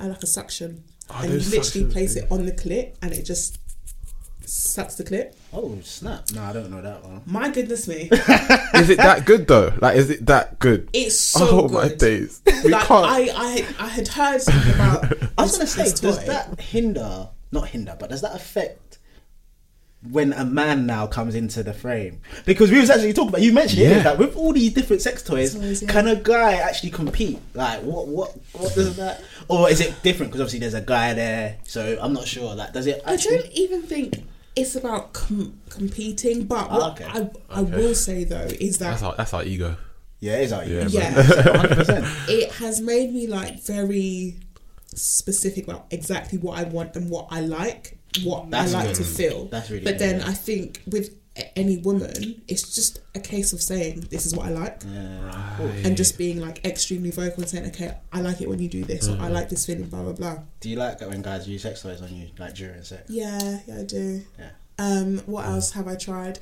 uh, 0.00 0.08
like 0.08 0.22
a 0.22 0.26
suction, 0.26 0.84
Oh, 1.10 1.20
and 1.22 1.32
you 1.32 1.38
literally 1.38 1.62
suction 1.62 1.90
place 1.90 2.16
it 2.16 2.26
on 2.30 2.44
the 2.46 2.52
clip, 2.52 2.96
and 3.02 3.12
it 3.12 3.22
just 3.24 3.58
sucks 4.44 4.94
the 4.94 5.04
clip. 5.04 5.36
Oh 5.52 5.78
snap! 5.82 6.24
No, 6.34 6.42
I 6.42 6.52
don't 6.52 6.70
know 6.70 6.80
that 6.82 7.02
one. 7.04 7.22
My 7.26 7.50
goodness 7.50 7.86
me, 7.88 8.08
Is 8.12 8.90
it 8.90 8.98
that 8.98 9.24
good 9.26 9.46
though? 9.46 9.72
Like, 9.80 9.96
is 9.96 10.10
it 10.10 10.26
that 10.26 10.58
good? 10.58 10.88
it's 10.92 11.18
so 11.18 11.48
oh 11.48 11.62
good. 11.68 11.72
my 11.72 11.88
days! 11.94 12.40
We 12.64 12.70
Like 12.70 12.86
can't. 12.86 13.04
I, 13.06 13.28
I, 13.34 13.66
I 13.78 13.88
had 13.88 14.08
heard 14.08 14.40
something 14.42 14.74
about. 14.74 15.12
I 15.38 15.42
was 15.42 15.52
gonna 15.52 15.66
say, 15.66 15.84
does 15.84 16.18
toy. 16.18 16.26
that 16.26 16.60
hinder? 16.60 17.28
Not 17.50 17.68
hinder, 17.68 17.96
but 17.98 18.10
does 18.10 18.20
that 18.20 18.34
affect 18.36 18.87
when 20.10 20.32
a 20.32 20.44
man 20.44 20.86
now 20.86 21.06
comes 21.06 21.34
into 21.34 21.62
the 21.62 21.72
frame? 21.72 22.20
Because 22.46 22.70
we 22.70 22.78
was 22.80 22.88
actually 22.90 23.12
talking 23.12 23.30
about. 23.30 23.42
You 23.42 23.52
mentioned 23.52 23.82
it 23.82 23.90
Yeah. 23.90 24.02
that 24.04 24.18
with 24.18 24.36
all 24.36 24.52
these 24.52 24.72
different 24.72 25.02
sex 25.02 25.22
toys, 25.22 25.54
Toys, 25.54 25.82
yeah. 25.82 25.90
can 25.90 26.06
a 26.06 26.16
guy 26.16 26.54
actually 26.54 26.90
compete? 26.90 27.40
Like, 27.54 27.82
what, 27.82 28.06
what, 28.08 28.36
what 28.52 28.74
does 28.74 28.96
that? 28.96 29.22
Or 29.48 29.68
is 29.70 29.80
it 29.80 29.94
different? 30.02 30.30
Because 30.30 30.40
obviously 30.42 30.60
there's 30.60 30.74
a 30.74 30.80
guy 30.80 31.14
there, 31.14 31.56
so 31.64 31.98
I'm 32.00 32.12
not 32.12 32.26
sure. 32.28 32.54
Like, 32.54 32.72
does 32.72 32.86
it 32.86 33.02
I 33.04 33.16
don't 33.16 33.46
even 33.52 33.82
think 33.82 34.24
it's 34.54 34.76
about 34.76 35.12
com- 35.12 35.58
competing, 35.68 36.44
but 36.44 36.68
ah, 36.70 36.76
what 36.78 37.00
okay. 37.00 37.04
I, 37.06 37.30
I 37.50 37.60
Okay. 37.62 37.76
will 37.76 37.94
say 37.94 38.24
though 38.24 38.48
is 38.60 38.78
that 38.78 38.90
that's 38.90 39.02
our 39.02 39.14
that's 39.16 39.34
our 39.34 39.44
ego. 39.44 39.76
Yeah, 40.20 40.36
it 40.38 40.42
is 40.44 40.52
out 40.52 40.66
Yeah. 40.66 40.86
Yeah. 40.88 41.10
hundred 41.22 41.76
percent. 41.76 42.06
it 42.28 42.50
has 42.54 42.80
made 42.80 43.12
me 43.12 43.26
like 43.28 43.62
very 43.62 44.36
specific 44.94 45.64
about 45.68 45.86
exactly 45.90 46.38
what 46.38 46.58
I 46.58 46.64
want 46.64 46.96
and 46.96 47.08
what 47.10 47.28
I 47.30 47.40
like, 47.40 47.97
what 48.24 48.50
That's 48.50 48.74
I 48.74 48.84
like 48.84 48.94
to 48.96 49.04
feel. 49.04 49.46
That's 49.46 49.70
really 49.70 49.84
But 49.84 49.92
good, 49.92 50.00
then 50.00 50.20
yeah. 50.20 50.28
I 50.28 50.32
think 50.32 50.82
with 50.86 51.14
any 51.54 51.76
woman, 51.78 52.42
it's 52.48 52.74
just 52.74 52.98
a 53.14 53.20
case 53.20 53.52
of 53.52 53.62
saying 53.62 54.08
this 54.10 54.26
is 54.26 54.34
what 54.34 54.46
I 54.46 54.50
like, 54.50 54.82
Yeah, 54.92 55.54
cool. 55.56 55.68
and 55.84 55.96
just 55.96 56.18
being 56.18 56.40
like 56.40 56.64
extremely 56.64 57.10
vocal 57.12 57.42
and 57.42 57.48
saying, 57.48 57.66
okay, 57.66 57.94
I 58.12 58.20
like 58.22 58.40
it 58.40 58.48
when 58.48 58.58
you 58.58 58.68
do 58.68 58.82
this, 58.84 59.08
or 59.08 59.16
I 59.20 59.28
like 59.28 59.48
this 59.48 59.64
feeling, 59.66 59.84
blah 59.84 60.02
blah 60.02 60.12
blah. 60.14 60.38
Do 60.60 60.68
you 60.68 60.76
like 60.76 61.00
it 61.00 61.08
when 61.08 61.22
guys 61.22 61.48
use 61.48 61.62
sex 61.62 61.82
toys 61.82 62.02
on 62.02 62.12
you, 62.12 62.28
like 62.38 62.54
during 62.54 62.82
sex? 62.82 63.08
Yeah, 63.08 63.60
yeah, 63.68 63.78
I 63.78 63.84
do. 63.84 64.24
Yeah. 64.38 64.50
Um, 64.80 65.18
what 65.26 65.46
else 65.46 65.72
have 65.72 65.86
I 65.86 65.94
tried? 65.94 66.40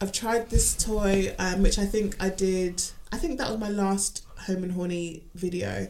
I've 0.00 0.12
tried 0.12 0.50
this 0.50 0.76
toy, 0.76 1.34
um, 1.40 1.62
which 1.62 1.78
I 1.78 1.86
think 1.86 2.14
I 2.22 2.28
did. 2.28 2.82
I 3.10 3.16
think 3.18 3.38
that 3.38 3.48
was 3.50 3.58
my 3.58 3.70
last 3.70 4.24
home 4.46 4.62
and 4.62 4.72
horny 4.72 5.24
video, 5.34 5.88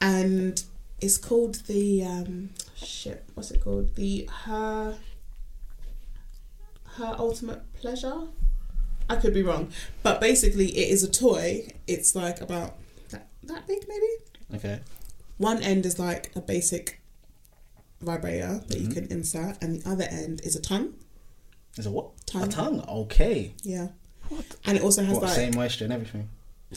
and 0.00 0.62
it's 1.00 1.18
called 1.18 1.56
the 1.66 2.04
um, 2.04 2.50
shit. 2.84 3.24
What's 3.34 3.50
it 3.50 3.62
called? 3.62 3.94
The 3.96 4.28
her 4.44 4.96
her 6.96 7.16
ultimate 7.18 7.72
pleasure. 7.74 8.28
I 9.08 9.16
could 9.16 9.34
be 9.34 9.42
wrong, 9.42 9.72
but 10.02 10.20
basically, 10.20 10.66
it 10.68 10.88
is 10.90 11.02
a 11.02 11.10
toy. 11.10 11.68
It's 11.86 12.14
like 12.14 12.40
about 12.40 12.76
that 13.10 13.28
that 13.44 13.66
big, 13.66 13.84
maybe. 13.88 14.06
Okay. 14.54 14.80
One 15.38 15.62
end 15.62 15.86
is 15.86 15.98
like 15.98 16.30
a 16.36 16.40
basic 16.40 17.00
vibrator 18.00 18.62
that 18.68 18.78
you 18.78 18.88
mm-hmm. 18.88 19.06
can 19.06 19.12
insert, 19.12 19.62
and 19.62 19.82
the 19.82 19.90
other 19.90 20.04
end 20.04 20.40
is 20.44 20.54
a 20.56 20.60
tongue. 20.60 20.94
Is 21.76 21.86
it 21.86 21.90
what? 21.90 22.10
Tongue. 22.26 22.44
A 22.44 22.48
tongue. 22.48 22.84
Okay. 22.88 23.54
Yeah. 23.62 23.88
What? 24.28 24.44
And 24.64 24.76
it 24.76 24.82
also 24.82 25.02
has 25.02 25.14
What, 25.14 25.24
like 25.24 25.34
same 25.34 25.54
moisture 25.54 25.84
and 25.84 25.92
everything? 25.92 26.28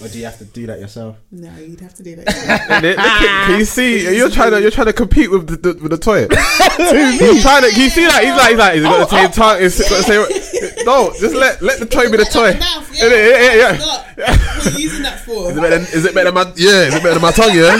Or 0.01 0.07
do 0.09 0.17
you 0.19 0.25
have 0.25 0.37
to 0.39 0.45
do 0.45 0.67
that 0.67 0.79
yourself? 0.79 1.15
no, 1.31 1.55
you'd 1.57 1.79
have 1.79 1.93
to 1.95 2.03
do 2.03 2.15
that. 2.17 2.25
Look 2.83 2.97
at- 2.99 3.45
Can 3.47 3.59
you 3.59 3.65
see? 3.65 4.15
You're 4.17 4.29
trying 4.29 4.51
to 4.51 4.61
you're 4.61 4.71
trying 4.71 4.87
to 4.87 4.93
compete 4.93 5.31
with 5.31 5.47
the, 5.47 5.55
the 5.73 5.79
with 5.81 5.91
the 5.91 5.97
toy. 5.97 6.21
he's 6.27 7.41
trying 7.41 7.63
to. 7.63 7.69
Can 7.71 7.81
you 7.81 7.89
see 7.89 8.05
that? 8.05 8.23
He's 8.23 8.35
like 8.35 8.49
he's 8.49 8.57
like 8.59 8.73
he's 8.75 8.83
got 8.83 9.09
the 9.09 9.15
same 9.15 9.31
tongue. 9.31 9.61
He's 9.61 9.79
got 9.79 9.97
the 9.97 10.03
same. 10.03 10.85
No, 10.85 11.11
just 11.19 11.35
let 11.35 11.61
let 11.61 11.79
the 11.79 11.85
toy 11.85 12.09
be 12.11 12.17
the 12.17 12.25
toy. 12.25 12.53
Mouth, 12.59 12.91
Yeah, 12.93 13.07
yeah, 13.07 13.27
yeah, 13.39 13.53
yeah. 13.55 13.77
What 13.79 14.67
are 14.67 14.71
you 14.71 14.79
using 14.83 15.03
that 15.03 15.19
for? 15.21 15.49
Is 15.51 15.57
it 15.57 15.61
better? 15.61 15.77
Than, 15.79 15.87
is 15.93 16.05
it 16.05 16.13
better 16.13 16.31
than 16.31 16.33
my? 16.35 16.53
Yeah, 16.55 16.81
is 16.87 16.95
it 16.95 17.01
better 17.03 17.13
than 17.15 17.21
my 17.21 17.31
tongue? 17.31 17.55
Yeah. 17.55 17.77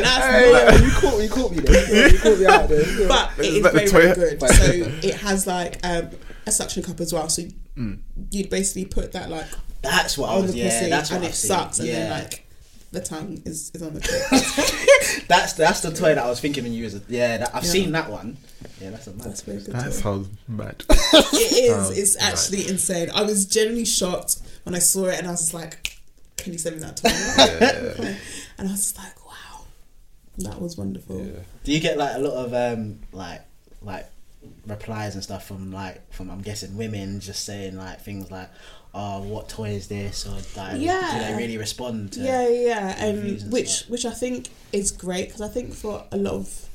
That's 0.00 0.80
you 0.82 0.90
caught 1.00 1.18
me, 1.18 1.24
you 1.24 1.30
caught 1.30 1.50
me 1.52 1.58
there. 1.60 2.08
You 2.12 2.18
caught 2.18 2.38
me 2.38 2.46
out 2.46 2.68
there. 2.68 3.08
but 3.08 3.30
it 3.38 3.44
is 3.46 3.62
Let 3.62 3.72
very, 3.74 3.88
very 4.14 4.36
good. 4.36 4.40
So 4.40 4.62
it 5.08 5.14
has 5.16 5.46
like 5.46 5.78
um, 5.84 6.10
a 6.46 6.50
suction 6.52 6.82
cup 6.82 7.00
as 7.00 7.12
well. 7.12 7.28
So 7.28 7.42
you'd 8.30 8.50
basically 8.50 8.84
put 8.84 9.12
that 9.12 9.30
like 9.30 9.46
That's 9.82 10.18
what 10.18 10.30
I 10.30 10.34
on 10.34 10.42
was. 10.42 10.52
the 10.52 10.58
Yeah, 10.58 10.64
pussy 10.78 10.90
that's 10.90 11.10
what 11.10 11.16
and 11.16 11.24
I've 11.26 11.30
it 11.32 11.34
seen. 11.34 11.48
sucks, 11.48 11.78
and 11.78 11.88
yeah. 11.88 11.94
then 11.94 12.10
like 12.22 12.46
the 12.92 13.00
tongue 13.00 13.40
is, 13.44 13.70
is 13.72 13.82
on 13.82 13.94
the 13.94 14.00
tip. 15.10 15.26
That's 15.28 15.52
that's 15.54 15.80
the 15.80 15.90
toy 15.92 16.14
that 16.14 16.18
I 16.24 16.28
was 16.28 16.40
thinking 16.40 16.64
when 16.64 16.72
you 16.72 16.84
was. 16.84 16.94
A, 16.96 17.02
yeah, 17.08 17.38
that, 17.38 17.54
I've 17.54 17.64
Yeah. 17.64 17.70
seen 17.70 17.92
that 17.92 18.10
one. 18.10 18.36
Yeah, 18.80 18.90
that's 18.90 19.06
a 19.06 19.12
mad. 19.12 19.26
That's 19.26 19.42
very 19.42 19.58
good. 19.58 19.74
That 19.74 19.84
toy. 19.84 19.90
sounds 19.90 20.28
mad. 20.48 20.84
It 20.90 21.70
Sounds 21.70 21.90
is. 21.90 21.98
It's 21.98 22.22
actually 22.22 22.68
insane. 22.68 23.10
I 23.14 23.22
was 23.22 23.46
genuinely 23.46 23.84
shocked 23.84 24.38
when 24.64 24.74
I 24.74 24.78
saw 24.80 25.06
it, 25.06 25.18
and 25.18 25.26
I 25.28 25.30
was 25.30 25.40
just 25.40 25.54
like, 25.54 25.98
"Can 26.36 26.52
you 26.52 26.58
send 26.58 26.76
me 26.76 26.82
that 26.82 26.96
toy?" 26.96 27.10
And 28.58 28.68
I 28.68 28.72
was 28.72 28.80
just 28.92 28.98
like, 28.98 29.24
"Wow, 29.24 29.64
that 30.38 30.60
was 30.60 30.76
wonderful." 30.76 31.18
Do 31.64 31.72
you 31.72 31.78
get 31.80 31.96
like 31.96 32.16
a 32.16 32.18
lot 32.18 32.32
of 32.44 32.52
um 32.54 33.00
like 33.12 33.42
like 33.82 34.09
replies 34.66 35.14
and 35.14 35.22
stuff 35.22 35.46
from 35.46 35.72
like 35.72 36.12
from 36.12 36.30
I'm 36.30 36.40
guessing 36.42 36.76
women 36.76 37.20
just 37.20 37.44
saying 37.44 37.76
like 37.76 38.00
things 38.00 38.30
like, 38.30 38.50
"Oh, 38.94 39.22
what 39.22 39.48
toy 39.48 39.70
is 39.70 39.88
this?" 39.88 40.26
or 40.26 40.36
like, 40.56 40.80
yeah. 40.80 41.12
do 41.12 41.32
they 41.32 41.42
really 41.42 41.58
respond? 41.58 42.12
To, 42.12 42.20
yeah 42.20 42.48
yeah 42.48 43.10
reviews 43.10 43.42
and 43.42 43.52
which 43.52 43.82
which 43.88 44.04
i 44.04 44.10
think 44.10 44.48
is 44.72 44.90
great 44.90 45.26
because 45.26 45.40
i 45.40 45.48
think 45.48 45.74
for 45.74 46.04
a 46.10 46.16
lot 46.16 46.34
of 46.34 46.68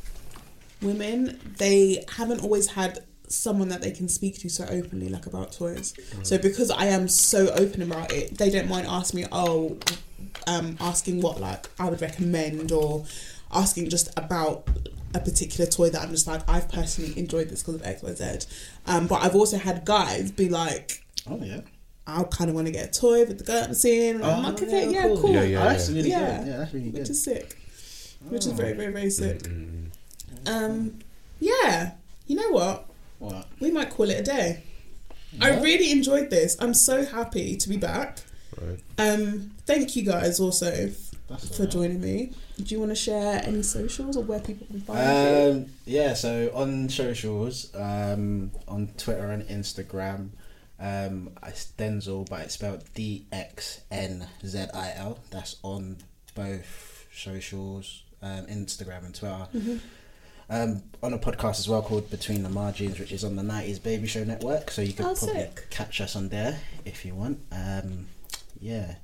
women 0.82 1.40
they 1.58 2.04
haven't 2.18 2.44
always 2.44 2.68
had 2.68 3.04
someone 3.28 3.70
that 3.70 3.82
they 3.82 3.92
can 3.92 4.08
speak 4.08 4.38
to 4.38 4.50
so 4.50 4.66
openly 4.70 5.10
like 5.10 5.26
about 5.26 5.52
toys 5.52 5.94
so 6.22 6.38
because 6.38 6.70
i 6.70 6.86
am 6.86 7.08
so 7.08 7.50
open 7.56 7.82
about 7.82 8.12
it 8.12 8.38
they 8.38 8.50
don't 8.50 8.70
mind 8.70 8.86
asking 8.88 9.22
me 9.22 9.28
oh 9.32 9.78
um 10.48 10.78
asking 10.80 11.22
what 11.22 11.42
like 11.42 11.68
i 11.80 11.90
would 11.90 12.02
recommend 12.02 12.72
or 12.72 13.04
asking 13.52 13.90
just 13.90 14.10
about 14.18 14.68
a 15.16 15.20
particular 15.20 15.70
toy 15.70 15.90
that 15.90 16.02
i'm 16.02 16.12
just 16.12 16.28
like 16.28 16.42
i've 16.50 16.68
personally 16.70 17.18
enjoyed 17.18 17.50
this 17.50 17.64
because 17.64 17.76
of 17.76 17.82
xyz 17.82 18.46
um 18.88 19.08
but 19.08 19.22
i've 19.24 19.36
also 19.36 19.58
had 19.58 19.86
guys 19.86 20.32
be 20.32 20.50
like 20.50 21.02
Oh 21.28 21.40
yeah. 21.42 21.62
I 22.06 22.22
kind 22.26 22.52
of 22.52 22.56
want 22.56 22.68
to 22.68 22.72
get 22.72 22.96
a 22.96 23.00
toy 23.00 23.26
with 23.26 23.40
the 23.40 23.44
girl 23.44 23.64
I'm 23.64 23.74
seeing. 23.74 24.22
I'm 24.24 24.44
like, 24.44 24.62
okay, 24.62 24.92
yeah, 24.92 25.08
cool. 25.20 25.34
Yeah, 25.34 25.42
yeah, 25.42 25.64
Oh, 25.64 25.70
that's 25.70 25.90
yeah. 25.90 25.96
really 25.96 26.10
Yeah. 26.12 26.38
good. 26.38 26.48
Yeah, 26.48 26.58
that's 26.58 26.74
really 26.76 26.90
Which 26.92 27.10
is 27.10 27.24
sick. 27.24 27.58
Which 28.30 28.46
is 28.46 28.52
very, 28.52 28.74
very, 28.74 28.94
very 28.94 29.10
sick. 29.10 29.40
Mm-hmm. 29.40 29.86
Um, 30.46 31.00
yeah. 31.40 31.94
You 32.28 32.36
know 32.36 32.50
what? 32.52 32.86
What? 33.18 33.48
We 33.60 33.72
might 33.72 33.90
call 33.90 34.08
it 34.12 34.20
a 34.20 34.24
day. 34.24 34.62
I 35.42 35.60
really 35.62 35.92
enjoyed 35.92 36.30
this. 36.30 36.56
I'm 36.60 36.76
so 36.76 37.06
happy 37.06 37.58
to 37.58 37.70
be 37.70 37.78
back. 37.78 38.20
Right. 38.62 38.80
Um, 39.00 39.52
thank 39.66 39.96
you 39.96 40.04
guys 40.04 40.40
also 40.40 40.92
That's 41.28 41.48
for 41.58 41.64
alright. 41.64 41.70
joining 41.72 42.02
me. 42.02 42.34
Do 42.58 42.74
you 42.74 42.80
want 42.80 42.92
to 42.92 42.96
share 42.96 43.42
any 43.44 43.62
socials 43.64 44.16
or 44.16 44.24
where 44.24 44.40
people 44.40 44.66
can 44.68 44.82
find 44.82 45.00
you? 45.00 45.52
Um, 45.64 45.66
yeah, 45.86 46.14
so 46.14 46.52
on 46.54 46.88
socials, 46.90 47.74
um, 47.76 48.52
on 48.68 48.88
Twitter 48.98 49.30
and 49.32 49.44
Instagram, 49.48 50.30
um, 50.80 51.32
it's 51.46 51.72
Denzel, 51.78 52.30
but 52.30 52.42
it's 52.42 52.54
spelled 52.54 52.84
D 52.94 53.26
X 53.32 53.82
N 53.92 54.28
Z 54.46 54.66
I 54.74 54.94
L. 54.96 55.20
That's 55.32 55.58
on 55.64 55.98
both 56.34 57.08
socials, 57.14 58.04
um, 58.22 58.46
Instagram 58.48 59.06
and 59.06 59.16
Twitter. 59.16 59.48
Mm-hmm. 59.56 59.78
Um, 60.48 60.84
on 61.02 61.12
a 61.14 61.18
podcast 61.18 61.58
as 61.60 61.68
well 61.68 61.82
called 61.82 62.10
Between 62.12 62.44
the 62.44 62.50
Margins, 62.50 63.00
which 63.00 63.12
is 63.12 63.24
on 63.24 63.36
the 63.36 63.42
90s 63.42 63.82
Baby 63.82 64.06
Show 64.06 64.24
Network. 64.24 64.70
So 64.70 64.82
you 64.84 64.94
can 64.94 65.06
Oh, 65.08 65.16
probably 65.16 65.42
sick. 65.42 65.68
catch 65.72 66.00
us 66.02 66.16
on 66.16 66.30
there 66.30 66.60
if 66.86 67.04
you 67.04 67.16
want. 67.16 67.40
Um, 67.52 68.06
yeah, 68.62 68.96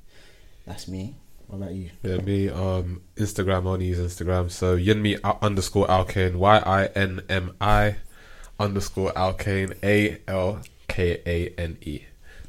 that's 0.68 0.88
me. 0.88 1.16
What 1.52 1.64
about 1.64 1.74
you? 1.74 1.90
Yeah, 2.02 2.16
me, 2.22 2.48
um, 2.50 3.02
Instagram, 3.18 3.66
I 3.66 3.72
only 3.72 3.88
use 3.88 4.00
Instagram. 4.00 4.50
So 4.50 4.78
Yinmi 4.78 5.20
underscore 5.42 5.86
Alkane, 5.88 6.36
Y 6.36 6.58
I 6.60 6.86
N 6.86 7.24
M 7.28 7.58
I 7.60 7.98
underscore 8.58 9.12
Alkane, 9.12 9.76
A 9.84 10.22
L 10.30 10.62
K 10.88 11.22
A 11.26 11.50
N 11.60 11.78
E. 11.82 12.04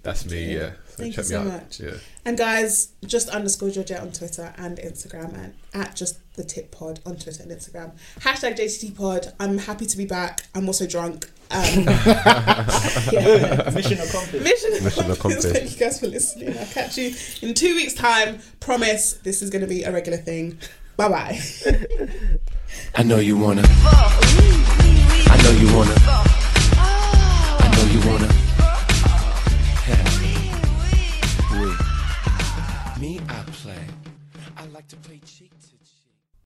That's 0.04 0.24
me, 0.30 0.54
yeah. 0.54 0.74
So 0.86 0.98
Thank 0.98 1.14
check 1.16 1.24
you 1.24 1.30
me 1.30 1.34
so 1.34 1.40
out. 1.40 1.46
much. 1.46 1.80
Yeah. 1.80 1.94
And 2.24 2.38
guys, 2.38 2.92
just 3.04 3.28
underscore 3.30 3.70
Georgette 3.70 4.00
on 4.02 4.12
Twitter 4.12 4.54
and 4.56 4.78
Instagram 4.78 5.34
and 5.36 5.54
at 5.74 5.96
just 5.96 6.20
the 6.34 6.44
tip 6.44 6.70
pod 6.70 7.00
on 7.04 7.16
Twitter 7.16 7.42
and 7.42 7.50
Instagram. 7.50 7.92
Hashtag 8.20 8.56
JTT 8.56 8.96
pod. 8.96 9.32
I'm 9.40 9.58
happy 9.58 9.86
to 9.86 9.96
be 9.96 10.06
back. 10.06 10.46
I'm 10.54 10.68
also 10.68 10.86
drunk. 10.86 11.28
Um, 11.52 11.84
yeah. 13.12 13.70
Mission 13.74 14.00
accomplished. 14.00 14.42
Mission, 14.42 14.70
Mission 14.84 15.10
accomplished. 15.10 15.18
accomplished. 15.18 15.48
Thank 15.48 15.72
you 15.72 15.78
guys 15.78 16.00
for 16.00 16.06
listening. 16.06 16.56
I'll 16.58 16.66
catch 16.66 16.96
you 16.96 17.14
in 17.42 17.52
two 17.54 17.74
weeks' 17.74 17.92
time. 17.94 18.38
Promise 18.60 19.14
this 19.24 19.42
is 19.42 19.50
going 19.50 19.60
to 19.60 19.66
be 19.68 19.82
a 19.82 19.92
regular 19.92 20.16
thing. 20.18 20.58
Bye 20.96 21.08
bye. 21.08 21.40
I 22.94 23.02
know 23.02 23.18
you 23.18 23.36
wanna. 23.36 23.62
I 23.66 25.40
know 25.42 25.50
you 25.50 25.74
wanna. 25.76 25.94
I 27.58 27.68
know 27.76 27.84
you 27.92 28.00
wanna. 28.08 28.28
We. 31.52 33.00
Me, 33.00 33.20
I 33.28 33.42
play. 33.52 33.84
I 34.56 34.64
like 34.66 34.88
to 34.88 34.96
play 34.96 35.20
cheek. 35.26 35.51